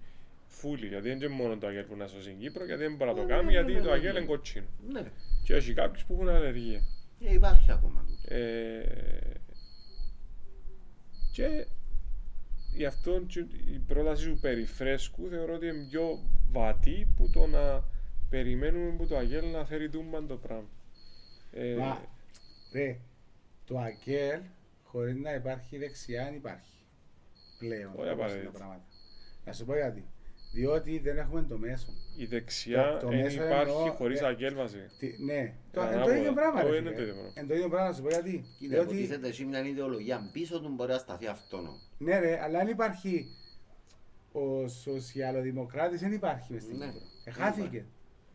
φούλη, 0.46 0.86
γιατί 0.86 1.08
δεν 1.08 1.16
είναι 1.16 1.28
μόνο 1.28 1.56
το 1.56 1.66
Αγγέλ 1.66 1.84
που 1.84 1.96
να 1.96 2.06
σώσει 2.06 2.22
στην 2.22 2.38
Κύπρο, 2.38 2.64
γιατί 2.64 2.82
δεν 2.82 2.96
μπορεί 2.96 3.10
να 3.10 3.16
το 3.16 3.22
Ναι, 3.22 3.28
κάνει, 3.28 3.44
ναι, 3.44 3.50
γιατί 3.50 3.72
ναι, 3.72 3.78
το 3.80 3.84
ναι, 3.84 3.92
Αγγέλ 3.92 4.12
ναι. 4.12 4.18
είναι 4.18 4.26
κοτσίνο. 4.28 4.66
Ναι, 4.92 5.02
Και 5.44 5.54
έχει 5.54 5.72
κάποιους 5.72 6.04
που 6.04 6.12
έχουν 6.14 6.28
αλλεργία. 6.28 6.80
Ε, 7.20 7.32
υπάρχει 7.32 7.70
ακόμα 7.72 8.04
τούτο. 8.06 8.34
Ε, 8.34 8.84
και 11.32 11.66
γι' 12.74 12.84
αυτό 12.84 13.20
και 13.26 13.38
η 13.74 13.78
πρόταση 13.86 14.28
του 14.28 14.38
περιφρέσκου 14.40 15.28
θεωρώ 15.28 15.54
ότι 15.54 15.66
είναι 15.66 15.86
πιο 15.90 16.18
βατή 16.52 17.08
που 17.16 17.30
το 17.30 17.46
να 17.46 17.84
περιμένουμε 18.30 18.90
που 18.96 19.06
το 19.06 19.16
Αγγέλ 19.16 19.50
να 19.50 19.64
φέρει 19.64 19.88
τούμπαν 19.88 20.26
το 20.26 20.36
πράγμα. 20.36 20.68
Ε, 21.52 21.74
Μα, 21.74 22.00
ρε, 22.72 22.96
το 23.66 23.78
ΑΚΕΛ 23.78 24.40
χωρίς 24.82 25.16
να 25.16 25.34
υπάρχει 25.34 25.78
δεξιά 25.78 26.24
δεν 26.24 26.34
υπάρχει. 26.34 26.70
Πλέον. 27.58 27.92
Όχι 27.92 27.92
όπως 27.94 28.04
είναι 28.08 28.12
απαραίτητα. 28.12 28.50
τα 28.52 28.58
πράγματα. 28.58 28.82
Να 29.44 29.52
σου 29.52 29.64
πω 29.64 29.74
γιατί. 29.74 30.04
Διότι 30.52 30.98
δεν 30.98 31.16
έχουμε 31.18 31.42
το 31.42 31.58
μέσο. 31.58 31.86
Η 32.16 32.24
δεξιά 32.26 32.92
Το- 32.92 32.98
το 32.98 33.08
δεν 33.08 33.18
μέσο 33.20 33.44
υπάρχει 33.44 33.70
εννοώ, 33.70 33.92
χωρίς 33.92 34.20
ε, 34.20 34.26
αγγέλβαση. 34.26 34.76
Τι, 34.98 35.14
ναι, 35.24 35.54
το, 35.72 35.80
Ε, 35.80 35.84
είναι 35.84 35.92
το 35.92 35.96
ανάποδα. 35.96 36.16
ίδιο 36.16 36.32
πράγμα. 36.32 36.60
Όχι, 36.62 36.70
ρε, 36.70 36.76
είναι 36.76 36.90
φίλε. 36.90 36.96
το 36.96 37.02
ίδιο 37.02 37.14
πράγμα. 37.14 37.32
Είναι 37.38 37.46
το 37.46 37.54
ίδιο 37.54 37.68
πράγμα, 37.68 37.88
να 37.88 37.94
σου 37.94 38.02
πω 38.02 38.08
γιατί. 38.08 38.44
Κοίτα, 38.58 38.74
Διότι, 38.74 38.94
υποτίθεται 38.94 39.28
εσύ 39.28 39.44
μια 39.44 39.66
ιδεολογία 39.66 40.28
πίσω 40.32 40.60
του 40.60 40.68
μπορεί 40.68 40.90
να 40.92 40.98
σταθεί 40.98 41.26
αυτόνομο. 41.26 41.78
Ναι 42.04 42.18
ρε, 42.18 42.40
αλλά 42.42 42.58
αν 42.58 42.68
υπάρχει 42.68 43.26
ο 44.32 44.68
σοσιαλοδημοκράτης 44.68 46.00
δεν 46.00 46.12
υπάρχει 46.12 46.52
μες 46.52 46.62
στην 46.62 46.76
Ναι. 46.76 46.84
Κύπρο. 46.84 47.00
Δεν 47.24 47.34
Εχάθηκε. 47.36 47.84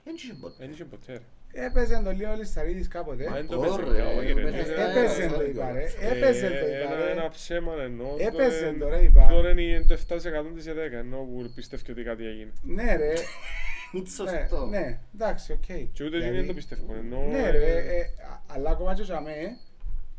Δεν 0.03 0.13
είχε 0.15 0.33
ποτέ. 0.33 0.55
Δεν 0.59 0.69
είχε 0.71 0.85
ποτέ. 0.85 1.11
ρε. 1.13 1.65
Έπαιζε 1.65 2.01
το 2.03 2.11
λίγο 2.11 2.33
Λισταρίδης 2.37 2.87
κάποτε. 2.87 3.29
Μα 3.29 3.35
δεν 3.35 3.47
το 3.47 3.59
Ωραία, 3.59 3.75
παίζει 3.75 3.91
πια, 3.93 4.07
όχι, 4.07 4.33
ρε. 4.33 4.41
ε, 4.41 4.47
Είναι- 4.47 4.57
ε, 4.57 4.89
Έπαιζε 4.91 5.23
ε, 5.23 5.27
το 5.27 5.41
ε, 5.41 5.49
είπα 5.49 5.69
ε, 5.69 5.73
ρε. 5.73 5.83
Ε, 5.99 6.17
Έπαιζε 6.17 6.47
το 6.49 6.55
είπα 6.55 6.93
ένα- 6.93 7.05
ρε. 7.05 7.11
Ένα 7.11 7.29
ψέμα 7.29 7.73
εννοώ. 7.81 8.07
το 8.17 8.23
Έπαιζε 8.27 8.65
εν- 8.67 8.79
το 8.79 8.89
ρε 8.89 8.99
είπα. 9.03 9.27
Το 9.27 9.49
είναι 9.49 9.81
το 9.87 9.93
7% 9.93 10.53
της 10.55 10.67
ΕΔΕΚΑ, 10.67 10.97
ενώ 10.97 11.17
που 11.17 11.51
πιστεύει 11.55 11.91
ότι 11.91 12.03
κάτι 12.03 12.25
έγινε. 12.25 12.51
Ναι 12.61 12.95
ρε. 12.95 13.13
Είναι 13.93 14.03
Ναι, 14.03 14.09
σωστό. 14.09 14.65
Ναι, 14.65 14.99
εντάξει, 15.13 15.51
οκ. 15.51 15.65
Και 15.65 16.03
ούτε 16.03 16.17
Δηλαδή, 16.17 16.35
δεν 16.35 16.47
το 16.47 16.53
πιστεύω. 16.53 16.93
Ενώ, 16.93 17.21
Ναι 17.31 17.37
ε, 17.43 17.49
ρε, 17.49 17.77
ε, 17.77 17.99
α- 18.01 18.41
αλλά 18.47 18.69
ακόμα 18.69 18.93
και 18.93 19.01
για 19.03 19.21
μέ, 19.21 19.57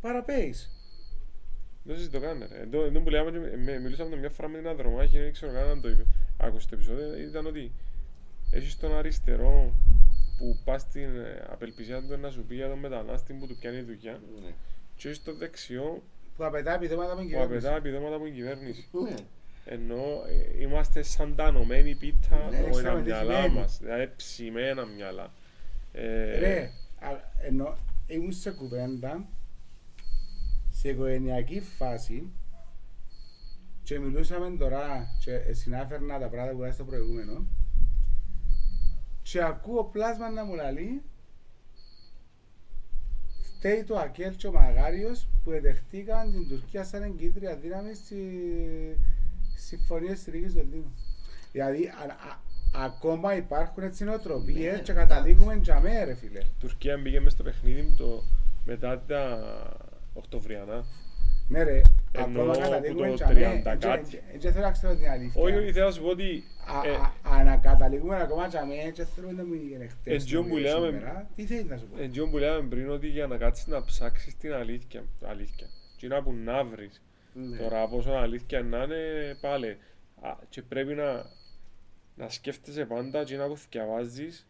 παραπέεις. 0.01 0.80
Δεν 1.82 1.97
συζητώ 1.97 2.20
καν. 2.20 2.47
ρε. 2.52 2.61
Εδώ, 2.61 2.85
εδώ 2.85 3.01
που 3.01 3.11
λέμε, 3.11 3.31
και 3.31 3.39
με- 3.57 3.78
μιλούσαμε 3.78 4.16
μια 4.16 4.31
φορά 4.31 4.48
με 4.48 4.59
την 4.59 4.69
Αντρομάχη, 4.68 5.18
δεν 5.19 5.32
ξέρω 5.32 5.52
καν 5.52 5.69
αν 5.69 5.81
το 5.81 5.89
είπε. 5.89 6.05
Άκουσε 6.39 6.69
το 6.69 6.74
επεισόδιο, 6.74 7.19
ήταν 7.19 7.47
ότι 7.47 7.73
έχεις 8.52 8.77
τον 8.78 8.94
αριστερό 8.97 9.73
που 10.39 10.59
πας 10.65 10.81
στην 10.82 11.02
ε, 11.20 11.44
απελπισία 11.51 12.02
του 12.02 12.16
να 12.16 12.31
σου 12.31 12.44
πει 12.44 12.55
για 12.55 12.69
τον 12.69 12.78
μετανάστη 12.78 13.32
που 13.32 13.47
του 13.47 13.57
πιάνει 13.61 13.81
δουλειά 13.81 14.12
Ναι. 14.43 14.51
και 14.97 15.09
έχεις 15.09 15.23
το 15.23 15.35
δεξιό 15.35 16.02
Που 16.36 16.44
απαιτά 16.44 16.74
επιδόματα 16.74 17.12
από 17.12 17.20
την 17.20 17.31
που 17.31 17.36
απαιτά 17.43 17.55
κυβέρνηση. 17.59 17.78
επιδόματα 17.89 18.15
από 18.16 18.24
την 18.24 18.35
κυβέρνηση. 18.35 18.86
Ναι. 19.05 19.15
Ενώ 19.65 19.97
ε, 20.57 20.61
είμαστε 20.62 21.02
σαν 21.02 21.35
τα 21.36 21.47
ενωμένη 21.47 21.94
πίτα 21.94 22.48
Ναι, 22.51 22.57
με 22.59 22.65
τα 22.65 22.70
ξέρουμε 22.70 23.01
τι 23.02 23.07
μυαλά 23.07 23.35
σημαίνει. 23.43 23.55
μας. 23.61 23.78
Δηλαδή 23.81 24.11
ψημένα 24.16 24.85
μυαλά. 24.85 25.32
Ε, 25.93 26.39
Ρε, 26.39 26.70
α- 27.01 27.20
ενώ 27.47 27.77
ήμουν 28.07 28.32
σε 28.32 28.51
κουβέντα 28.51 29.24
σε 30.81 30.89
οικογενειακή 30.89 31.61
φάση 31.61 32.31
και 33.82 33.98
μιλούσαμε 33.98 34.57
τώρα 34.57 35.09
και 35.24 35.52
συνάφερνα 35.52 36.19
τα 36.19 36.28
πράγματα 36.28 36.57
που 36.57 36.62
είπα 36.62 36.73
στο 36.73 36.85
προηγούμενο 36.85 37.47
και 39.23 39.43
ακούω 39.43 39.85
πλάσμα 39.85 40.31
να 40.31 40.44
μου 40.44 40.55
λαλεί 40.55 41.02
φταίει 43.57 43.85
το 43.85 43.98
Ακέλ 43.98 44.36
και 44.36 44.47
ο 44.47 44.52
Μαγάριος 44.52 45.27
που 45.44 45.51
εδεχτήκαν 45.51 46.31
την 46.31 46.48
Τουρκία 46.48 46.85
σαν 46.85 47.02
εγκύτρια 47.02 47.57
δύναμη 47.57 47.94
στη 47.94 48.16
συμφωνία 49.57 50.16
στηρίγης 50.16 50.52
του 50.52 50.59
Ελλήνου. 50.59 50.93
Δηλαδή 51.52 51.86
α- 51.86 52.31
α- 52.31 52.40
ακόμα 52.85 53.36
υπάρχουν 53.36 53.82
έτσι 53.82 54.05
νοοτροπίες 54.05 54.77
Ναι, 54.77 54.82
και 54.82 54.93
καταλήγουμε 54.93 55.61
τζαμέ 55.61 56.05
ρε 56.05 56.15
φίλε. 56.15 56.39
Η 56.39 56.47
Τουρκία 56.59 56.98
μπήκε 56.98 57.20
μες 57.20 57.32
στο 57.32 57.43
παιχνίδι 57.43 57.94
το, 57.97 58.23
μετά 58.65 59.01
τα 59.01 59.80
Οκτωβριανά. 60.14 60.84
Ναι 61.48 61.62
ρε, 61.62 61.80
Εννοώ 62.12 62.42
ακόμα 62.42 62.52
από 62.52 62.60
καταλήγουμε 62.60 63.08
το 63.08 63.14
τζαμέ. 63.14 63.62
30 63.64 63.76
κάτι. 63.78 64.22
Δεν 64.38 64.52
θέλω 64.52 64.64
να 64.64 64.70
ξέρω 64.70 64.94
την 64.96 65.08
αλήθεια. 65.08 65.42
Όχι, 65.42 65.56
όχι, 65.56 65.72
θέλω 65.72 65.84
να 65.86 65.90
σου 65.92 66.02
πω 66.02 66.08
ότι 66.08 66.44
Α- 66.66 66.88
ε, 66.88 66.94
α- 66.94 67.12
ανακαταλήγουμε 67.22 68.20
ακόμα 68.20 68.48
τζαμέ 68.48 68.90
και 68.94 69.04
θέλουμε 69.04 69.32
να 69.32 69.42
μην 69.42 69.60
γίνει 69.68 69.88
χτες. 69.88 70.14
Εντζιόν 70.14 70.42
που 70.42 70.48
νομίζω, 70.54 70.78
λέμε- 70.78 70.98
σήμερα. 71.00 71.30
Τι 71.36 71.44
θέλεις 71.46 71.64
να 71.64 71.76
σου 71.76 71.86
πω; 71.86 72.02
εντζιόν 72.02 72.30
που 72.30 72.38
λέγαμε 72.38 72.68
πριν 72.68 72.90
ότι 72.90 73.06
για 73.06 73.26
να 73.26 73.36
κάτσεις 73.36 73.66
να 73.66 73.84
ψάξεις 73.84 74.36
την 74.36 74.52
αλήθεια, 74.52 75.02
αλήθεια. 75.26 75.66
Και 75.96 76.06
να 76.08 76.22
που 76.22 76.32
να 76.44 76.64
βρεις. 76.64 77.02
Ναι. 77.34 77.56
Τώρα 77.56 77.88
πόσο 77.88 78.10
αλήθεια 78.10 78.62
να 78.62 78.82
είναι 78.82 79.36
πάλι. 79.40 79.76
Α, 80.22 80.36
και 80.48 80.62
πρέπει 80.62 80.94
να, 80.94 81.26
να 82.14 82.28
σκέφτεσαι 82.28 82.84
πάντα 82.84 83.24
και 83.24 83.36
να 83.36 83.46
που 83.46 83.58
διαβάζεις 83.70 84.46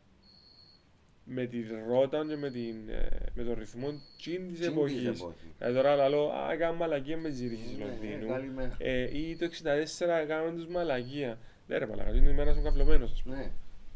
με 1.24 1.47
τη 1.47 1.59
ρότα 1.88 2.24
και 2.28 2.36
με, 2.36 2.51
την, 2.51 2.74
ε, 2.88 3.09
με 3.34 3.42
τον 3.42 3.55
ρυθμό 3.59 3.88
τσιν 4.18 4.48
της 4.48 4.59
της 4.59 4.66
εποχής. 4.66 5.05
εποχής. 5.06 5.51
Δηλαδή 5.59 5.76
τώρα 5.76 6.09
λέω, 6.09 6.28
α, 6.30 6.52
έκανα 6.52 6.72
μαλακία 6.72 7.16
με 7.16 7.28
τις 7.28 7.38
ζήριχες 7.38 7.70
Ναι, 7.78 7.84
Λονδίνου. 7.84 8.28
καλημέρα. 8.28 8.76
Ε, 8.78 9.18
ή 9.18 9.36
το 9.36 9.44
64 9.44 10.18
έκαναν 10.22 10.55
τους 10.55 10.66
μαλακία. 10.66 11.38
Ναι 11.66 11.78
ρε 11.78 11.86
μαλακά, 11.86 12.10
είναι 12.14 12.30
η 12.30 12.32
μέρα 12.34 12.55
σου 12.55 12.62
καυλωμένος 12.62 13.12
ας 13.12 13.22
πούμε. 13.22 13.36
Ναι. 13.36 13.51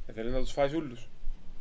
Ε, 0.06 0.12
θέλεις 0.12 0.32
να 0.32 0.38
τους 0.38 0.52
φάεις 0.52 0.74
όλους. 0.74 1.08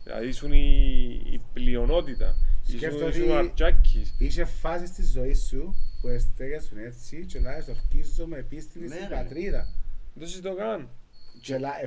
Δηλαδή 0.03 0.27
ήσουν 0.27 0.51
η, 0.51 1.21
η 1.31 1.41
πλειονότητα. 1.53 2.35
Ήσουν, 2.65 2.77
Σκέφτομαι 2.79 3.09
ήσουν 3.09 3.29
ο 3.29 3.37
ότι- 3.37 3.47
Αρτσάκης. 3.47 4.15
Είσαι 4.19 4.45
φάση 4.45 4.91
της 4.93 5.11
ζωής 5.11 5.47
σου 5.47 5.75
που 6.01 6.07
εστέγεσουν 6.07 6.77
έτσι 6.77 7.25
και 7.25 7.39
λάζεις 7.39 7.69
ορκίζω 7.75 8.25
με 8.27 8.41
πίστην 8.49 8.81
Ναι, 8.81 8.87
στην 8.87 9.07
ρε. 9.09 9.15
πατρίδα. 9.15 9.67
Δεν 10.13 10.23
το 10.23 10.29
συζητώ 10.29 10.55
καν. 10.55 10.89
Και 11.41 11.57
λα- 11.57 11.79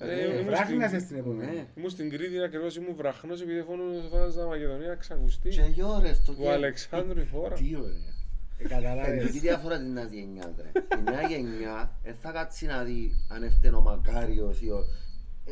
εφώναζες. 0.00 0.24
Ε, 0.24 0.36
Ε, 0.36 0.40
ήμουν 0.40 0.44
Βράχνασες 0.54 1.02
στην- 1.02 1.06
την 1.16 1.24
επομένη. 1.24 1.56
Ναι. 1.56 1.66
Ήμουν 1.74 1.90
στην 1.90 2.10
Κρήτη 2.10 2.42
ακριβώς 2.42 2.76
ήμουν 2.76 2.94
βραχνός 2.96 3.40
επειδή 3.42 3.62
φώνω 3.62 3.82
φώναζα 4.10 4.46
Μακεδονία 4.46 4.94
ξακουστεί. 4.94 5.48
Και 5.48 5.60
οι 5.76 5.82
ώρες 5.82 6.22
το 6.24 6.32
Του 6.32 6.50
Αλεξάνδρου 6.50 7.20
η 7.20 7.26
χώρα. 7.26 7.54
Τι 7.54 7.76
ωραία. 7.76 8.18
Ε, 8.58 8.64
Ε, 8.64 8.68
Καταλάβες. 8.68 9.30
Τι 9.30 9.38
διαφορά 9.38 9.78
της 9.78 9.88
νέας 9.88 10.10
γενιάς 10.10 10.50
ρε. 10.56 10.70
Η 10.98 11.02
νέα 11.10 11.22
γενιά 11.28 11.98
δεν 12.02 12.14
θα 12.14 12.30
κάτσει 12.30 12.66
να 12.66 12.82
δει 12.84 13.12
αν 13.30 13.42
έφταιγε 13.42 13.74
ο 13.74 13.80
Μακάριος 13.80 14.60
ή 14.62 14.68
ο... 14.70 14.84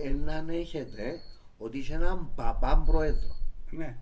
Έναν 0.05 0.49
έχετε 0.49 1.21
ότι 1.59 1.79
είχε 1.79 1.95
έναν 1.95 2.31
παπά 2.35 2.83
πρόεδρο. 2.87 3.37
Ναι. 3.71 3.97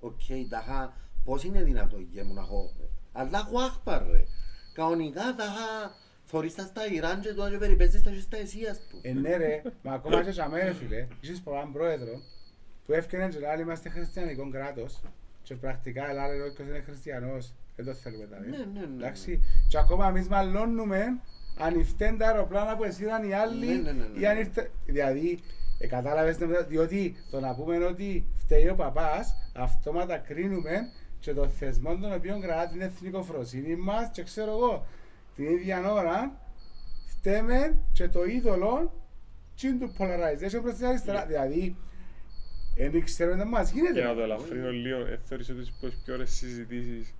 Οκ, 0.00 0.20
ταχά, 0.48 0.96
πώς 1.24 1.44
είναι 1.44 1.62
δυνατόν 1.62 2.06
για 2.10 2.24
μου 2.24 2.34
να 2.34 2.40
έχω... 2.40 2.70
Αλλά 3.12 3.38
έχω 3.46 3.58
άχπαρ 3.58 4.10
ρε. 4.10 4.24
Κανονικά 4.72 5.34
ταχά, 5.36 5.94
θωρείς 6.32 6.54
τα 6.54 6.62
στα 6.62 6.86
Ιράν 6.92 7.20
και 7.20 7.32
τώρα 7.32 7.50
και 7.50 7.56
περιπέζεις 7.56 8.02
τα 8.02 8.10
και 8.10 8.20
στα 8.20 8.36
Εσίας 8.36 8.78
του. 8.88 8.98
Ε, 9.02 9.12
ναι 9.12 9.36
ρε, 9.36 9.62
μα 9.82 9.92
ακόμα 9.92 10.24
και 10.24 10.30
τζαμέ 10.30 10.62
ρε 10.62 10.72
φίλε, 10.72 11.06
είχες 11.20 11.40
πολλάν 11.40 11.72
πρόεδρο 11.72 12.20
που 12.86 12.92
έφτιανε 12.92 13.28
και 13.28 13.38
λέει 13.38 13.60
είμαστε 13.60 13.88
χριστιανικό 13.88 14.50
κράτος 14.50 15.00
και 15.42 15.54
πρακτικά 15.54 16.12
λέει 16.12 16.40
όποιος 16.40 16.68
είναι 16.68 16.82
χριστιανός, 16.86 17.52
δεν 17.76 17.84
το 17.84 17.94
θέλουμε 17.94 18.26
τα 18.26 18.38
Ναι, 18.38 18.46
ναι, 18.46 18.56
ναι, 18.56 18.86
ναι. 18.86 18.94
Εντάξει, 18.96 19.40
και 19.68 19.78
ακόμα 19.78 20.08
εμείς 20.08 20.28
μαλώνουμε 20.28 21.02
αν 21.58 21.78
ήρθαν 21.78 22.18
τα 22.18 22.26
αεροπλάνα 22.26 22.76
που 22.76 22.84
εσύραν 22.84 23.28
οι 23.28 23.32
άλλοι 23.32 23.66
Ναι, 23.66 23.72
ναι, 23.72 23.92
ναι, 23.92 24.04
ναι, 24.12 24.20
ή 24.20 24.26
αν 24.26 24.34
ναι. 24.34 24.40
ήρθε... 24.40 24.70
Δηλαδή, 24.86 25.38
ε, 25.78 25.86
κατάλαβες 25.86 26.36
τι 26.36 26.42
νομίζω, 26.42 26.64
διότι 26.64 27.16
το 27.30 27.40
να 27.40 27.54
πούμε 27.54 27.84
ότι 27.84 28.24
φταίει 28.36 28.68
ο 28.68 28.74
παπάς, 28.74 29.34
αυτόματα 29.54 30.16
κρίνουμε 30.18 30.90
και 31.20 31.34
το 31.34 31.48
θεσμό 31.48 31.96
των 31.96 32.12
οποίων 32.12 32.40
κρατά 32.40 32.68
την 32.68 32.80
εθνικοφροσύνη 32.80 33.76
μας 33.76 34.10
και 34.12 34.22
ξέρω 34.22 34.50
εγώ, 34.50 34.86
την 35.36 35.44
ίδια 35.44 35.92
ώρα 35.92 36.40
φταίμε 37.06 37.78
και 37.92 38.08
το 38.08 38.24
είδωλο 38.24 38.92
τσιν 39.56 39.78
του 39.78 39.94
polarization 39.98 40.62
προς 40.62 40.74
την 40.74 40.86
αριστερά. 40.86 41.26
Δηλαδή, 41.26 41.76
δεν 42.90 43.04
ξέρουμε 43.04 43.36
να 43.36 43.44
μας 43.44 43.70
γίνεται. 43.70 43.92
Για 44.00 44.08
να 44.08 44.14
το 44.14 44.20
ελαφρύνω 44.22 44.70
λίγο, 44.70 44.98
ε, 44.98 45.20
θεωρείς 45.24 45.48
ότι 45.48 45.58
τις 45.60 45.72
πιο 46.04 46.14
ωραίες 46.14 46.30
συζητήσεις 46.30 47.14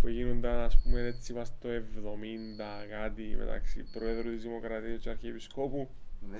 που 0.00 0.08
γίνονταν 0.08 0.58
ας 0.58 0.80
πούμε 0.82 1.00
έτσι 1.00 1.32
μας 1.32 1.52
το 1.60 1.68
70 1.68 2.86
κάτι 2.90 3.34
μεταξύ 3.38 3.84
Πρόεδρου 3.92 4.30
της 4.30 4.42
Δημοκρατίας 4.42 5.00
και 5.00 5.10
Αρχιεπισκόπου 5.10 5.88
Ναι, 6.30 6.36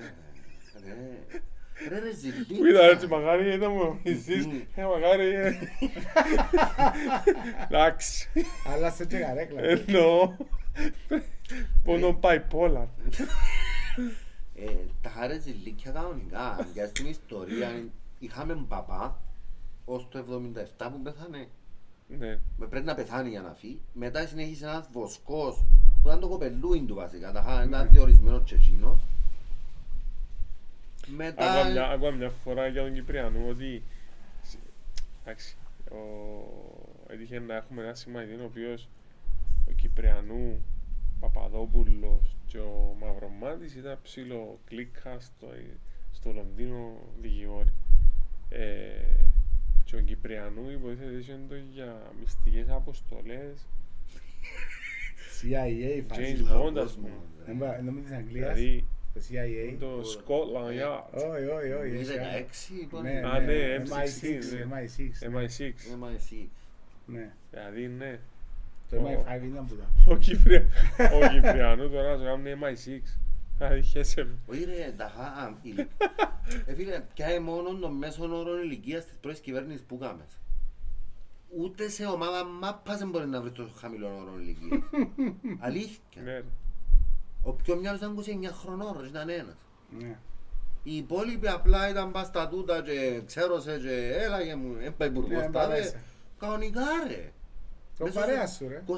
ρε. 0.85 1.17
Ρε 1.89 1.99
ρε 1.99 2.13
ζητή. 2.15 2.53
που 2.53 2.65
ήταν 2.65 2.89
έτσι 2.89 3.07
μαγάρι 3.07 3.53
ήταν 3.53 3.71
μου 3.71 3.99
εσείς 4.03 4.45
ε 4.75 4.83
μαγάρι 4.83 5.25
ε. 5.33 5.53
εντάξει 7.69 8.27
Αλλά 8.73 8.91
σε 8.91 9.05
και 9.05 9.17
καρέκλα. 9.19 9.61
εννοώ 9.61 10.33
πόνο 11.83 12.19
bipolar 12.21 12.85
Ε, 14.55 14.75
τα 15.01 15.09
χάρες 15.09 15.41
ζηλίκια 15.41 15.91
κανονικά. 15.91 16.67
Για 16.73 16.87
στην 16.87 17.05
ιστορία 17.05 17.83
είχαμε 18.19 18.65
παπά 18.67 19.21
ως 19.85 20.07
το 20.09 20.25
77 20.79 20.89
που 20.91 21.01
πέθανε. 21.01 21.47
ναι 22.07 22.39
Με 22.57 22.67
πρέπει 22.67 22.85
να 22.85 22.95
πεθάνει 22.95 23.29
για 23.29 23.41
να 23.41 23.53
φύγει. 23.53 23.81
Μετά 23.93 24.27
συνέχισε 24.27 24.65
ένας 24.65 24.89
βοσκός 24.91 25.65
που 26.01 26.07
ήταν 26.07 26.19
το 26.19 26.27
κοπελούιν 26.27 26.87
του 26.87 26.95
βασικά. 26.95 27.31
Τα 27.31 27.41
χάρε 27.41 27.65
ήταν 27.65 27.89
διορισμένος 27.91 28.41
και 28.43 28.55
εκείνος. 28.55 29.01
Μετά... 31.07 31.51
Άκουα 31.51 31.71
μια, 31.71 31.89
άκουα 31.89 32.11
μια 32.11 32.29
φορά 32.29 32.67
για 32.67 32.81
τον 32.81 32.93
Κυπριανό 32.93 33.47
ότι 33.49 33.83
εντάξει, 35.23 35.55
ο, 35.91 35.97
έτυχε 37.07 37.39
να 37.39 37.55
έχουμε 37.55 37.83
ένα 37.83 37.93
συμμαχητή 37.93 38.41
ο 38.41 38.45
οποίος 38.45 38.89
ο 39.67 39.71
Κυπριανού 39.71 40.63
Παπαδόπουλος 41.21 42.35
και 42.47 42.57
ο 42.57 42.95
Μαυρομάτης 42.99 43.75
ήταν 43.75 43.99
ψήλο 44.03 44.59
κλίκα 44.65 45.19
στο, 45.19 45.47
στο 46.11 46.31
Λονδίνο 46.31 46.97
δικηγόρη. 47.21 47.73
Ε, 48.49 48.91
και 49.85 49.95
ο 49.95 49.99
Κυπριανού 50.01 50.69
υποτίθεται 50.69 51.17
είχε 51.17 51.39
το 51.49 51.55
για 51.71 52.01
μυστικές 52.19 52.69
αποστολές 52.69 53.67
CIA, 55.41 55.97
James 55.97 56.03
φάση. 56.07 56.45
Bond 56.53 56.77
ας 56.77 56.93
πούμε. 56.95 57.09
Δεν 57.45 57.55
μπορώ- 57.55 57.71
δεν 57.75 57.87
είμαι 57.87 58.01
της 58.01 58.11
Αγγλίας, 58.11 58.53
Δηλαδή 58.55 58.85
το 59.13 59.19
CIA. 59.29 59.75
το 59.79 60.01
Scotland 60.01 60.81
Yard, 60.81 61.29
Όχι, 61.31 61.45
όχι, 61.45 61.71
όχι. 61.71 61.89
Είναι 61.89 61.99
έχει 61.99 62.17
άλλο. 62.17 62.45
16 62.83 62.87
που 62.89 63.01
Ναι, 63.01 63.09
είναι. 63.09 63.27
Α, 63.27 63.39
ναι, 63.39 63.77
MI6, 63.77 63.83
M16, 63.83 64.53
ναι. 64.53 64.65
MI6, 64.65 65.29
ναι. 65.29 65.37
MI6. 65.37 65.73
MI6. 66.03 66.47
Ναι. 67.05 67.31
Δηλαδή 67.51 67.87
ναι. 67.87 68.19
Το 68.91 68.97
MI5 68.97 69.43
ήταν 69.43 69.65
που 69.67 69.73
ήταν. 69.73 69.87
Ο, 70.07 70.15
Κυπρια... 70.15 70.59
ο 71.23 71.27
Κυπριανού 71.33 71.89
τώρα 71.89 72.17
σου 72.17 72.23
κάνουν 72.23 72.45
MI6. 72.45 73.01
Δηλαδή 73.57 73.81
χέσε 73.81 74.23
με. 74.23 74.31
Όχι 74.47 74.63
ρε, 74.63 74.93
τα 74.97 75.11
χά... 75.15 75.57
ηλι- 75.61 75.87
Ε, 76.65 76.73
φίλε, 76.75 77.01
ποια 77.13 77.29
είναι 77.31 77.39
μόνο 77.39 77.73
το 77.73 77.89
μέσο 77.89 78.37
όρο 78.39 78.61
ηλικίας 78.61 79.05
της 79.05 79.17
πρώτης 79.21 79.39
κυβέρνησης 79.39 79.81
που 79.81 79.97
κάμες. 79.97 80.39
Ούτε 81.57 81.89
σε 81.89 82.05
ομάδα 82.05 82.43
μάπας 82.45 82.97
δεν 82.97 83.09
μπορεί 83.09 83.27
να 83.27 83.41
βρεις 83.41 83.53
το 83.53 83.69
χαμηλό 83.79 84.07
όρο 84.07 84.39
ηλικίας. 84.39 84.79
Αλήθεια. 85.67 86.21
Ναι, 86.23 86.31
ρε. 86.31 86.43
Ο 87.43 87.51
πιο 87.53 87.75
μυαλός 87.75 87.99
ήταν 87.99 88.15
29 88.17 88.21
χρονών, 88.61 89.05
ήταν 89.05 89.29
ένας. 89.29 89.55
Ναι. 89.99 90.15
Οι 90.83 90.95
υπόλοιποι 90.95 91.47
απλά 91.47 91.89
ήταν 91.89 92.11
πας 92.11 92.27
στα 92.27 92.47
τούτα 92.47 92.81
και 92.81 93.21
ξέρωσε 93.25 93.79
και 93.83 94.13
έλαγε 94.23 94.55
μου, 94.55 94.75
έμπα 94.81 95.05
υπουργός 95.05 95.29
Ναι, 95.29 95.49
τάδε. 95.49 95.51
παρέσα. 95.51 95.99
Κανονικά 96.39 96.81
ρε. 97.07 97.31
Το 98.01 98.07
Μέσα 98.07 98.19
παρέα 98.19 98.47
σε 98.47 98.53
σου 98.55 98.67
ρε. 98.69 98.81
23 98.87 98.93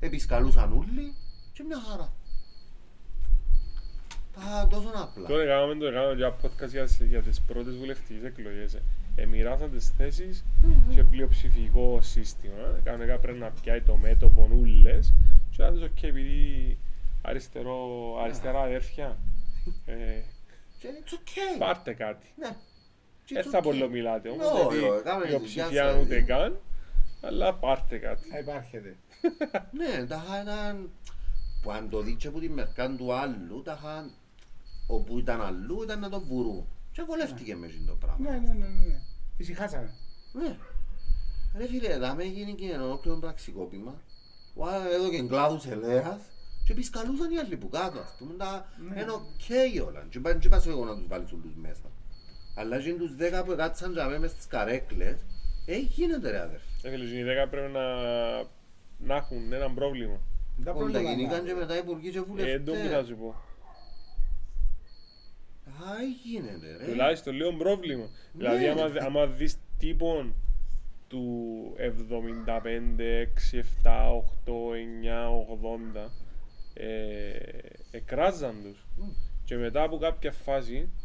Επισκαλούσαν 0.00 0.72
όλοι 0.72 1.14
και 1.52 1.62
μια 1.62 1.78
χαρά. 1.88 2.12
Τα 4.34 4.66
τόσο 4.70 4.88
απλά. 4.94 5.28
Τώρα 5.28 5.44
κάναμε 5.46 5.74
το 5.74 5.90
κάναμε 5.92 6.14
για 6.14 6.36
podcast 6.42 6.68
για, 6.68 6.84
τις- 6.84 7.00
για 7.00 7.22
τις 7.22 7.40
πρώτες 7.40 7.76
βουλευτικές 7.76 8.22
εκλογές. 8.24 8.78
Ε, 9.16 9.24
μοιράσαν 9.26 9.70
τις 9.70 9.88
θέσεις 9.96 10.44
σε 10.94 11.02
πλειοψηφικό 11.02 11.98
σύστημα. 12.02 12.80
Κανονικά 12.84 13.18
πρέπει 13.18 13.38
να 13.38 13.50
πιάει 13.62 13.80
το 13.80 13.96
μέτωπο 13.96 14.48
ούλες 14.52 15.12
και 15.56 15.64
αν 15.64 15.90
και 15.94 16.06
επειδή 16.06 16.78
αριστερό, 17.22 17.78
αριστερά 18.22 18.60
αδέρφια, 18.60 19.16
ε, 19.86 19.94
Και 20.78 20.88
it's 21.04 21.12
okay. 21.12 21.58
πάρτε 21.58 21.92
κάτι. 21.92 22.26
Ναι. 22.36 22.56
Και 23.24 23.34
Δεν 23.34 23.44
it's 23.46 23.50
θα 23.50 23.58
okay. 23.58 23.62
πολύ 23.62 23.88
μιλάτε 23.88 24.28
όμως, 24.28 24.46
Όχι, 24.46 24.78
γιατί 24.78 24.88
όχι, 24.88 25.02
κάμε 25.02 25.22
τη 25.22 25.26
πλειοψηφία 25.26 25.66
δουλειά 25.66 25.90
σας, 25.90 26.02
ούτε 26.02 26.16
ε. 26.16 26.20
καν, 26.20 26.58
αλλά 27.20 27.54
πάρτε 27.54 27.98
κάτι. 27.98 28.28
Να 28.30 28.38
υπάρχετε. 28.38 28.96
Ναι, 29.78 30.06
τα 30.06 30.22
είχα 30.26 30.42
ήταν 30.42 30.90
που 31.62 31.70
αν 31.70 31.88
το 31.90 32.00
δείτε 32.00 32.28
από 32.28 32.38
τη 32.38 32.48
μερκά 32.48 32.90
του 32.96 33.12
άλλου, 33.12 33.62
τα 33.62 33.78
είχα 33.80 34.10
όπου 34.86 35.18
ήταν 35.18 35.40
αλλού 35.42 35.82
ήταν 35.82 35.98
να 36.00 36.08
τον 36.08 36.22
βουρούν. 36.22 36.66
Και 36.92 37.02
βολεύτηκε 37.02 37.56
μες 37.56 37.70
εκείνο 37.70 37.86
το 37.86 37.96
πράγμα. 38.00 38.30
Ναι, 38.30 38.38
ναι, 38.38 38.52
ναι, 38.52 38.66
ναι, 38.66 38.84
ναι. 38.86 39.00
Ησυχάσαμε. 39.36 39.94
Ναι. 40.32 40.56
Ρε 41.56 41.66
φίλε, 41.66 41.88
εδώ 41.88 42.14
με 42.14 42.24
γίνει 42.24 42.54
και 42.54 42.70
ένα 42.72 42.84
ολόκληρο 42.84 43.18
πραξικόπημα. 43.18 43.94
Ο 44.54 44.66
άλλος 44.66 44.94
Εδώ 44.94 45.10
και 45.10 45.22
κλάδους 45.22 45.66
ελέας 45.66 46.20
και 46.66 46.74
πισκαλούσαν 46.74 47.30
οι 47.30 47.38
άλλοι 47.38 47.56
που 47.56 47.68
κάτω. 47.68 47.98
Ας 47.98 48.14
πούμε, 48.18 48.34
τα 48.34 48.68
Ναι. 48.94 49.00
είναι 49.00 49.10
οκ 49.10 49.86
όλα. 49.86 50.06
Και 50.10 50.20
πάνε 50.20 50.38
και 50.38 50.48
πάσω 50.48 50.70
εγώ 50.70 50.84
να 50.84 50.96
τους 50.96 51.06
βάλεις 51.06 51.32
όλους 51.32 51.54
μέσα. 51.56 51.90
Αλλά 52.54 52.80
και 52.82 52.92
τους 52.94 53.16
δέκα 53.16 53.44
που 53.44 53.54
κάτσαν 53.56 53.92
για 53.92 54.18
μες 54.18 54.30
στις 54.30 54.46
καρέκλες, 54.46 55.24
ε, 55.66 55.76
γίνεται 55.78 56.30
ρε 56.30 56.40
αδερφέ. 56.40 56.66
Έφυγε 56.88 57.18
οι 57.18 57.22
10 57.24 57.46
πρέπει 57.50 57.72
να, 57.72 57.82
να 58.98 59.16
έχουν 59.16 59.52
ένα 59.52 59.70
πρόβλημα. 59.70 60.20
Δεν 60.56 60.64
τα 60.64 60.70
Όλα 60.70 60.78
πρόβλημα 60.80 61.08
γεννήκαν 61.10 61.42
να- 61.42 61.48
και 61.48 61.54
μετά 61.54 61.78
υπουργοί 61.78 62.10
και 62.10 62.18
Ε, 62.18 62.20
δεν 62.20 62.64
το 62.64 62.72
βουλευτές. 62.72 62.90
θα 62.90 63.04
σου 63.04 63.16
πω. 63.16 63.34
Α, 65.66 66.02
γίνεται 66.24 66.76
ρε. 66.76 66.84
Τουλάχιστον 66.90 67.34
λίγο 67.34 67.52
πρόβλημα. 67.52 68.02
Ναι, 68.04 68.08
Δηλαδή, 68.32 68.68
άμα, 68.68 68.88
ρε. 68.88 69.04
άμα 69.04 69.26
δεις 69.26 69.56
τύπον 69.78 70.34
του 71.08 71.74
75, 71.76 73.20
6, 73.20 73.58
7, 73.58 74.12
8, 74.12 74.74
9, 74.74 75.28
80, 75.28 76.10
ε, 76.74 77.30
εκράζαν 77.90 78.54
τους. 78.62 78.86
Μμ. 78.96 79.10
Και 79.44 79.56
μετά 79.56 79.82
από 79.82 79.98
κάποια 79.98 80.32
φάση, 80.32 80.76
ε, 80.76 81.01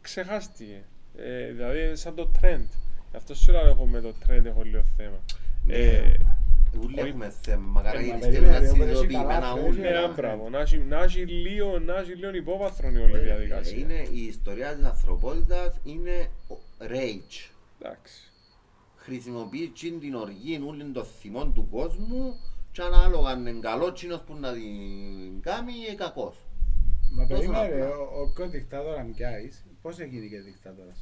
ξεχάστηκε. 0.00 0.84
Ε, 1.16 1.46
δηλαδή, 1.52 1.82
είναι 1.84 1.94
σαν 1.94 2.14
το 2.14 2.30
trend. 2.42 2.66
Αυτό 3.16 3.34
σου 3.34 3.52
λέω 3.52 3.66
εγώ 3.66 3.84
με 3.86 4.00
το 4.00 4.12
trend 4.26 4.44
έχω 4.44 4.62
λίγο 4.62 4.82
θέμα. 4.96 5.20
Ναι. 5.66 5.74
Ε, 5.74 6.14
Ούλοι 6.82 7.00
όχι- 7.00 7.08
έχουμε 7.08 7.32
θέμα. 7.42 7.66
Μακάρι 7.66 7.96
Ε, 7.98 8.00
μα 8.00 8.06
γυριστεί 8.06 8.30
περίμενε, 8.30 8.56
ένα 8.56 8.70
όπως 8.70 8.80
έχει 8.80 8.96
συνειδητοποιημένα 8.96 9.40
καλά, 9.40 9.54
ναι, 9.54 9.60
παιδιά. 9.68 9.90
ούλα. 9.90 10.04
α, 10.04 10.08
μπράβο. 10.08 10.48
Να 10.48 10.58
έχει- 10.60 10.78
Να 10.78 11.02
έχει 11.02 11.20
λίγο, 11.26 11.78
να 11.78 11.96
έχει 11.98 12.12
λίγο 12.14 12.34
υπόβαθρο 12.34 12.90
η 12.90 12.96
όλη 12.98 13.16
Ε, 13.16 13.20
διαδικασία. 13.20 13.78
Είναι 13.78 14.06
η 14.12 14.20
ιστορία 14.26 14.74
της 14.76 14.84
ανθρωπότητας 14.84 15.76
είναι 15.84 16.28
ο 16.48 16.54
rage. 16.80 17.50
Εντάξει. 17.80 18.30
Χρησιμοποιεί 18.96 19.68
τσιν 19.74 20.00
την 20.00 20.14
οργή 20.14 20.62
όλων 20.66 20.92
των 20.92 21.04
θυμών 21.04 21.54
του 21.54 21.68
κόσμου 21.70 22.36
και 22.72 22.82
ανάλογα 22.82 23.30
αν 23.30 23.46
είναι 23.46 23.60
καλό 23.60 23.92
τσίνος 23.92 24.20
που 24.20 24.34
να 24.40 24.52
την 24.52 25.40
κάνει 25.40 25.72
ή 25.92 25.94
κακός. 25.94 26.36
Μα 27.14 27.26
Τόσο 27.26 27.40
περίμενε, 27.40 27.66
ρε, 27.68 27.82
απλά. 27.82 27.96
ο- 27.98 28.20
όποιο 28.22 28.48
δικτάτορα 28.48 29.02
μοιάζεις, 29.82 29.98
πώς 29.98 29.98
έγινε 29.98 30.26
και 30.26 30.40
δικτάτορας. 30.40 30.98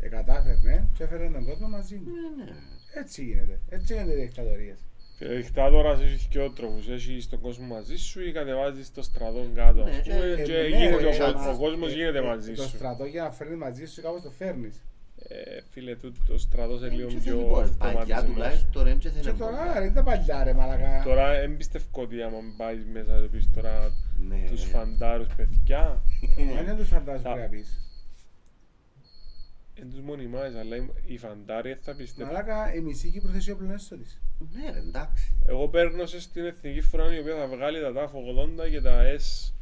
Ε, 0.00 0.08
κατάφερνε 0.08 0.86
και 0.96 1.02
έφερε 1.04 1.28
τον 1.28 1.44
κόσμο 1.46 1.68
μαζί 1.68 1.96
του. 1.96 2.10
Ναι, 2.10 2.44
ναι. 2.44 2.50
Έτσι 3.00 3.24
γίνεται. 3.24 3.60
Έτσι 3.68 3.92
γίνονται 3.94 4.12
οι 4.12 4.20
δικτατορίες. 4.24 4.78
Και 5.18 5.24
ο 5.24 5.34
δικτάτορας 5.36 6.00
έχεις 6.00 6.26
και 6.30 6.50
τρόπους. 6.54 6.88
Έχεις 6.88 7.28
τον 7.28 7.40
κόσμο 7.40 7.66
μαζί 7.66 7.96
σου 7.96 8.22
ή 8.26 8.32
κατεβάζεις 8.32 8.92
το 8.92 9.02
στρατό 9.02 9.46
κάτω. 9.54 9.84
Ναι, 9.84 9.90
ας 9.90 10.00
και- 10.00 10.10
πούμε, 10.12 10.24
Ε, 10.32 10.42
και 10.42 10.52
ναι, 10.52 10.66
γίνεται 10.66 10.96
ρε, 11.02 11.22
ο, 11.22 11.26
μα- 11.26 11.32
κο- 11.44 11.50
ο 11.52 11.56
κόσμος 11.58 11.90
ε, 11.92 11.94
γίνεται 11.94 12.18
ε, 12.18 12.22
μαζί 12.22 12.52
Το 12.52 12.62
σου. 12.62 12.68
στρατό 12.68 13.04
για 13.04 13.22
να 13.22 13.30
φέρνει 13.30 13.56
μαζί 13.56 13.86
σου 13.86 14.02
κάπως 14.02 14.22
το 14.22 14.30
φέρνεις. 14.30 14.82
Ε, 15.28 15.60
φίλε, 15.70 15.96
τούτο 15.96 16.20
το 16.26 16.38
στρατός 16.38 16.80
είναι 16.80 16.88
λίγο 16.88 17.08
Και 17.08 17.16
πιο 17.16 17.32
θέλει 17.32 17.44
πολλά. 17.44 17.70
Παγιά 17.78 18.16
αυτοματισμένος. 18.16 18.32
τουλάχιστον 18.32 18.82
ρε, 18.84 18.92
και 18.92 18.98
Και 18.98 19.08
θέλει 19.08 19.36
τώρα, 19.38 19.56
πολλά. 19.56 19.78
ρε, 19.78 19.84
είναι 19.84 19.94
τα 19.94 20.02
παλιά 20.02 20.44
ρε 20.44 20.52
μαλακά. 20.52 21.02
Τώρα 21.04 21.40
δεν 21.40 21.56
πιστεύω 21.56 21.84
ότι 21.92 22.22
άμα 22.22 22.36
πάει 22.56 22.76
μέσα 22.92 23.12
να 23.20 23.26
πεις 23.26 23.50
τώρα 23.54 23.92
Ναι, 24.28 24.44
τους 24.50 24.64
ναι. 24.64 24.70
φαντάρους 24.70 25.26
παιδιά, 25.36 26.02
Μα 26.56 26.62
δεν 26.62 26.76
τους 26.76 26.88
φαντάζομαι 26.88 27.22
Τα- 27.22 27.32
πρέπει 27.34 27.50
να 27.54 27.58
πεις. 27.58 27.68
Δεν 29.78 29.90
τους 29.90 30.00
μονιμάζεις, 30.00 30.56
αλλά 30.58 30.76
οι- 30.76 30.90
οι 31.06 31.18
φαντάροι 31.18 31.68
δεν 31.72 31.78
θα 31.82 31.94
πιστεύουν. 31.94 32.32
Μαλάκα, 32.32 32.74
η 32.74 32.80
μισή 32.80 33.10
Κύπρος 33.10 33.34
έχει 33.34 33.50
όπλο 33.50 33.72
έστω 33.72 33.96
της. 33.96 34.20
Ναι 34.38 34.70
ρε, 34.70 34.78
εντάξει. 34.78 35.32
Εγώ 35.46 35.68
παίρνω 35.68 36.06
σε 36.06 36.20
στην 36.20 36.44
Εθνική 36.44 36.80
Φρόνη 36.80 37.16
η 37.16 37.18
οποία 37.18 37.36
θα 37.36 37.46
βγάλει 37.46 37.80
τα 37.80 37.92
TAF 37.96 38.10
80 38.64 38.68
και 38.70 38.80
τα 38.80 39.02
S 39.18 39.52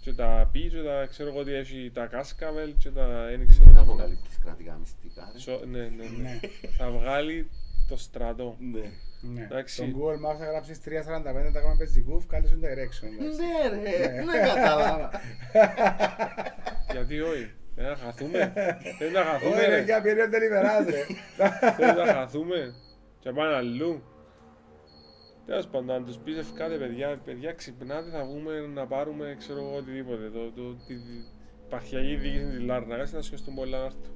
και 0.00 0.12
τα 0.12 0.50
P 0.54 0.58
και 0.70 0.82
τα 0.82 1.06
ξέρω 1.10 1.28
εγώ 1.28 1.44
τι 1.44 1.52
έχει 1.52 1.90
τα 1.94 2.06
Κάσκαβελ 2.06 2.74
και 2.78 2.90
τα 2.90 3.24
δεν 3.24 3.46
ξέρω 3.46 3.64
Μην 3.64 3.74
τα 3.74 3.80
αποκαλύπτεις 3.80 4.38
κρατικά 4.44 4.74
μυστικά 4.80 5.30
ρε. 5.32 5.38
Σο- 5.38 5.64
Ναι, 5.66 5.78
ναι, 5.78 5.86
ναι. 5.88 6.22
Ναι. 6.22 6.40
Θα 6.78 6.90
βγάλει 6.90 7.48
το 7.88 7.96
στρατό. 7.96 8.56
Ναι. 8.72 8.90
Ναι. 9.22 9.42
Εντάξει. 9.44 9.74
Στον 9.74 9.94
Google 9.94 10.32
Maps 10.34 10.38
θα 10.38 10.44
γράψεις 10.44 10.80
3.45, 10.80 11.52
τα 11.52 11.60
κάνουμε 11.60 11.76
πεζικού, 11.78 12.20
βγάλεις 12.20 12.50
τον 12.50 12.60
direction. 12.60 13.08
εντάξει. 13.20 13.40
Ναι 13.40 13.68
ρε, 13.82 14.24
δεν 14.24 14.42
κατάλαβα. 14.54 15.10
Γιατί 16.92 17.20
όχι; 17.20 17.50
Δεν 17.80 17.96
θα 17.96 18.04
χαθούμε. 18.04 18.52
Δεν 18.98 19.10
θα 19.12 19.24
χαθούμε. 19.24 19.54
Όχι 19.56 19.66
ρε, 19.66 19.76
ρε. 19.76 19.82
για 19.82 20.00
περίοδο 20.02 20.30
δεν 20.30 20.42
ημεράς 20.42 20.84
ρε. 20.84 21.02
Δεν 21.78 21.94
θα 21.94 22.06
χαθούμε. 22.12 22.74
Και 23.18 23.30
πάμε 23.30 23.54
αλλού. 23.54 24.02
Τέλος 25.46 25.66
πάντων, 25.66 25.90
αν 25.90 26.04
τους 26.04 26.16
πεις 26.16 26.36
ευκάτε 26.36 26.76
παιδιά, 26.76 27.18
παιδιά 27.24 27.52
ξυπνάτε, 27.52 28.10
θα 28.10 28.24
βγούμε 28.24 28.52
να 28.74 28.86
πάρουμε, 28.86 29.36
ξέρω 29.38 29.58
εγώ, 29.58 29.76
οτιδήποτε. 29.76 30.30
Το, 30.30 30.50
το, 30.50 30.74
τη, 30.86 30.94
τη 30.94 31.00
επαρχιακή 31.66 32.16
διοίκηση 32.16 32.44
της 32.46 32.60
Λάρνακας 32.60 33.12
να 33.12 33.20
σχεστούν 33.22 33.54
πολλά 33.54 33.78
να 33.78 33.84
έρθουν. 33.84 34.12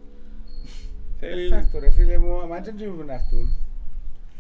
Θέλει... 1.19 1.49
Θα 1.49 1.57
έρθω 1.57 1.79
ρε 1.79 1.91
φίλε 1.91 2.19
μου, 2.19 2.41
άμα 2.41 2.61
δεν 2.61 2.77
τσιμπούν 2.77 3.07
να 3.07 3.13
έρθουν. 3.13 3.47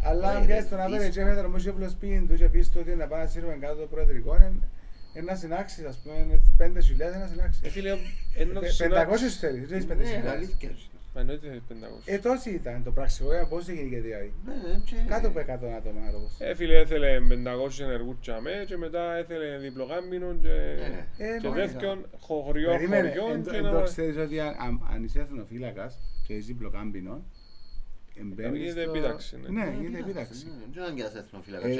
Αλλά 0.02 0.28
Όχι, 0.28 0.36
αν 0.36 0.40
ρε, 0.40 0.46
πιάσεις 0.46 0.68
τον 0.70 0.80
άδερ 0.80 0.98
και 0.98 1.05
δύσκολο. 1.05 1.28
έφερε 1.28 1.46
όμως 1.46 1.66
όπλο 1.66 1.88
σπίτι 1.88 2.26
τους 2.28 2.38
και 2.38 2.48
πεις 2.48 2.70
του 2.70 2.78
ότι 2.80 2.94
να 2.94 3.06
πάμε 3.06 3.22
να 3.22 3.28
σύρουμε 3.28 3.56
κάτω 3.60 3.74
το 3.74 3.86
προεδρικό, 3.86 4.36
είναι- 5.14 5.22
είναι 5.22 5.30
να 5.30 5.36
συνάξεις 5.36 5.84
ας 5.84 5.98
πούμε, 6.02 6.40
πέντε 6.56 6.80
χιλιάδες 6.80 7.16
να 7.18 7.24
Ε, 7.24 7.28
συνάξεις. 7.28 7.72
φίλε, 7.72 7.90
ένα 8.34 8.60
Πε- 8.60 8.68
τους 8.68 8.74
συνά- 8.74 8.90
500 8.94 9.36
θέλεις, 9.40 9.66
δεν 9.68 9.76
έχεις 9.76 9.86
πέντε 9.88 10.02
Ναι, 10.02 10.08
χιλιάδες. 10.08 10.32
αλήθεια. 10.32 10.70
Μα 11.14 11.20
εννοείται 11.20 11.46
θέλεις 11.48 11.62
500. 11.68 12.02
Ε, 12.12 12.18
τόσοι 12.18 12.50
ήταν 12.50 12.82
το 12.84 12.90
πραξικό, 12.92 13.32
ε, 13.32 13.46
πώς 13.48 13.68
έγινε 13.68 13.88
και 13.88 14.00
δηλαδή. 14.00 14.32
Ναι, 14.46 14.52
ναι, 14.54 14.80
και- 14.84 14.96
Κάτω 15.08 15.26
από 15.28 15.38
100 15.38 15.66
άτομα 15.78 16.00
άτομος. 16.08 16.32
Ε, 16.38 16.54
φίλε, 16.54 16.78
έθελε 16.78 17.20
500 17.20 17.82
ενεργούς 17.82 18.16
τσαμέ 18.20 18.64
και 18.66 18.76
μετά 18.76 19.16
έθελε 19.16 19.56
διπλογάμινο 19.58 20.34
και... 20.42 20.48
Ναι. 20.48 21.06
Ε, 21.26 21.38
Και 21.40 21.48
μα, 21.48 21.54
δεύτερον, 21.54 22.06
χωριό 22.20 22.68
Περίμενε, 22.70 23.08
χωριό 23.08 23.32
εν- 23.34 23.42
και 23.44 23.56
εν 23.56 23.62
να... 23.62 23.70
το 23.72 23.82
ξέρεις 23.82 24.16
ότι 24.16 24.40
αν- 24.40 24.56
αν- 24.60 24.88
αν 24.92 25.04
είσαι 25.04 25.20
εθνοφύλακας 25.20 25.98
και 26.26 26.32
είσαι 26.34 26.46
διπλοκάμπινο, 26.46 27.24
εμπαίνεις 28.20 28.60
Γίνεται 28.60 28.80
στο- 28.82 28.90
επίταξη, 28.90 29.36
ναι. 29.42 29.48
Ναι, 29.48 29.64
Ναι, 29.64 29.70
γίνεται 29.70 29.86
εντάξει, 29.98 30.10
επίταξη. 30.10 30.46
ναι, 30.46 30.52
Δεν 30.74 30.82
αναγκάζεσαι 30.82 31.18
εθνοφύλακας. 31.18 31.70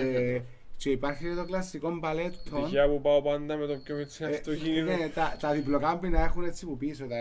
Ε, 0.85 0.89
Και 0.89 0.91
υπάρχει 0.91 1.25
και 1.29 1.35
το 1.35 1.45
κλασικό 1.45 1.97
μπαλέτο. 1.99 2.39
Τυχαία 2.63 2.89
που 2.89 3.01
πάω 3.01 3.23
πάντα 3.23 3.57
με 3.57 3.67
το 3.67 3.77
πιο 3.85 3.97
μικρό 3.97 4.27
Ε, 4.27 4.31
αυτοκίνητο. 4.31 4.85
ναι, 4.97 5.09
τα, 5.15 5.37
τα 5.41 5.53
διπλοκάμπινα 5.53 6.21
έχουν 6.25 6.45
έτσι 6.45 6.67
που 6.67 6.77
πίσω 6.77 7.07
τα 7.07 7.17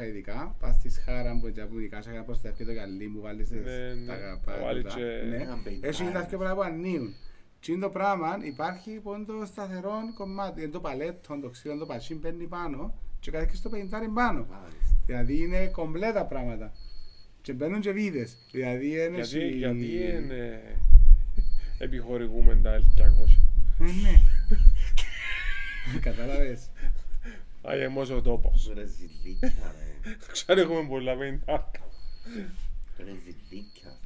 1200 0.00 0.02
ειδικά. 0.08 0.56
Πας 0.60 0.74
στη 0.74 0.90
σχάρα 0.90 1.38
που 1.40 1.46
έτσι 1.46 1.66
που 1.66 1.78
ειδικά 1.78 2.02
σε 2.02 2.10
προστατεύει 2.26 2.56
και 2.56 2.64
το 2.64 2.72
γυαλί 2.72 3.06
που 3.06 3.20
βάλεις 3.20 3.50
Ναι, 3.50 3.56
τις- 3.58 3.66
ναι. 3.72 4.06
τα 4.06 4.12
Θα 4.14 4.18
καπάκια. 4.20 4.64
βάλει 4.64 4.82
τα- 4.82 4.88
και- 4.88 5.26
ναι. 5.28 5.36
Ένα 5.36 5.60
μπεϊτάρι. 5.64 5.80
Έχει 5.88 6.04
τα 6.12 6.24
πιο 6.26 6.38
πολλά 6.38 6.54
που 6.54 6.62
ανοίγουν. 6.62 7.14
Τι 7.60 7.72
είναι 7.72 7.80
το 7.80 7.90
πράγμα, 7.90 8.38
υπάρχει 8.42 8.90
πόντο 8.90 9.44
σταθερό 9.46 9.92
κομμάτι. 10.14 10.62
Είναι 10.62 10.70
το 10.70 10.80
παλέτο, 10.80 11.38
το 11.42 11.48
ξύλο, 11.48 11.76
το 11.78 11.86
πατσίν 11.86 12.20
παίρνει 12.20 12.44
πάνω 12.46 12.94
και 13.20 13.30
κάτι 13.30 13.56
στο 13.56 13.68
πενιντάρι 13.68 14.08
πάνω. 14.08 14.46
Μάλιστα. 14.50 14.96
Δηλαδή 15.06 15.38
είναι 15.38 15.66
κομπλέτα 15.66 16.24
πράγματα. 16.26 16.72
Και 17.42 17.52
μπαίνουν 17.52 17.80
και 17.80 17.90
βίδες. 17.92 18.36
Δηλαδή 18.50 18.86
είναι... 18.86 18.98
Γιατί, 18.98 19.18
εσύ- 19.20 19.56
γιατί 19.56 19.96
είναι, 19.96 20.60
επιχορηγούμε 21.84 22.54
τα 22.62 22.78
1900. 22.78 22.82
Ε, 23.80 23.84
ναι. 23.84 24.20
Κατάλαβες. 26.10 26.68
Αγεμός 27.62 28.10
ο 28.10 28.22
τόπος. 28.22 28.70
Ρε 28.74 28.84
ζηλίκια 28.86 29.52
ρε. 29.78 30.14
Ξέρω 30.32 30.60
έχουμε 30.60 30.88
πολλά 30.88 31.16
πεντάρκα. 31.16 31.80
Ρε 32.98 33.12
ζηλίκια. 33.24 33.98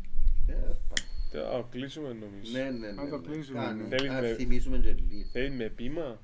Ε, 0.47 0.53
πα- 0.89 1.03
Θα 1.33 1.67
κλείσουμε 1.71 2.09
νομίζω. 2.09 2.53
Ναι, 2.53 2.63
ναι, 2.63 2.71
ναι. 2.87 2.93
Να 2.93 3.09
το 3.09 3.17
ναι. 3.19 3.27
κλείσουμε, 3.27 3.59
Κάνε. 3.59 3.83
ναι. 3.83 3.89
Θέλει 3.97 4.09
Ας 4.09 4.21
με- 4.21 4.35
θυμίσουμε 4.35 4.79
και 4.79 4.93
λίγο. 4.93 5.29
Θέλει 5.33 5.51
με 5.51 5.65
πείμα; 5.65 6.19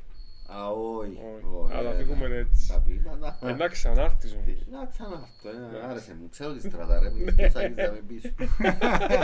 Α, 0.47 0.69
όχι. 0.70 1.11
Όχι. 1.11 1.45
όχι, 1.62 1.73
Αλλά 1.74 1.91
ε, 1.93 1.97
φύγουμε 1.97 2.29
τα- 2.29 2.35
έτσι. 2.35 2.69
Τα 2.69 2.81
πείματα. 2.81 3.39
Ε, 3.43 3.53
Να 3.53 3.69
ξανάρθεις 3.69 4.33
όμως. 4.33 4.47
Να 4.70 4.87
ξανάρθω, 4.87 5.49
ε, 5.49 5.53
Ναι. 5.79 5.87
άρεσε 5.87 6.15
μου. 6.20 6.29
Ξέρω 6.29 6.53
τη 6.53 6.61
στράτα 6.61 6.99
ρε, 7.01 7.11
μην 7.11 7.37
το 7.37 7.49
σαγίζαμε 7.51 8.01
πίσω. 8.09 8.29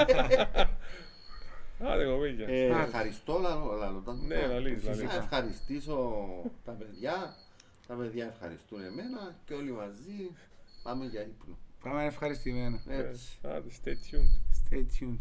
Άντε 0.00 0.12
κοπέκια. 0.14 0.78
Ε, 2.46 2.82
ευχαριστώ, 2.82 3.38
λαλό. 3.78 4.02
Ναι, 4.26 4.36
Να 5.04 5.14
ευχαριστήσω 5.14 6.24
τα 6.64 6.72
παιδιά. 6.72 7.36
Τα 7.86 7.94
παιδιά 7.94 8.26
ευχαριστούν 8.26 8.84
εμένα 8.84 9.36
και 9.44 9.54
όλοι 9.54 9.72
μαζί 9.72 10.30
πάμε 10.82 11.04
για 11.06 11.20
ύπνο. 11.20 11.58
Πάμε 11.82 12.04
ευχαριστημένα. 12.04 12.80
Έτσι. 12.88 13.38
Stay 13.84 13.96
tuned. 14.10 14.34
Stay 14.70 14.84
tuned. 15.00 15.20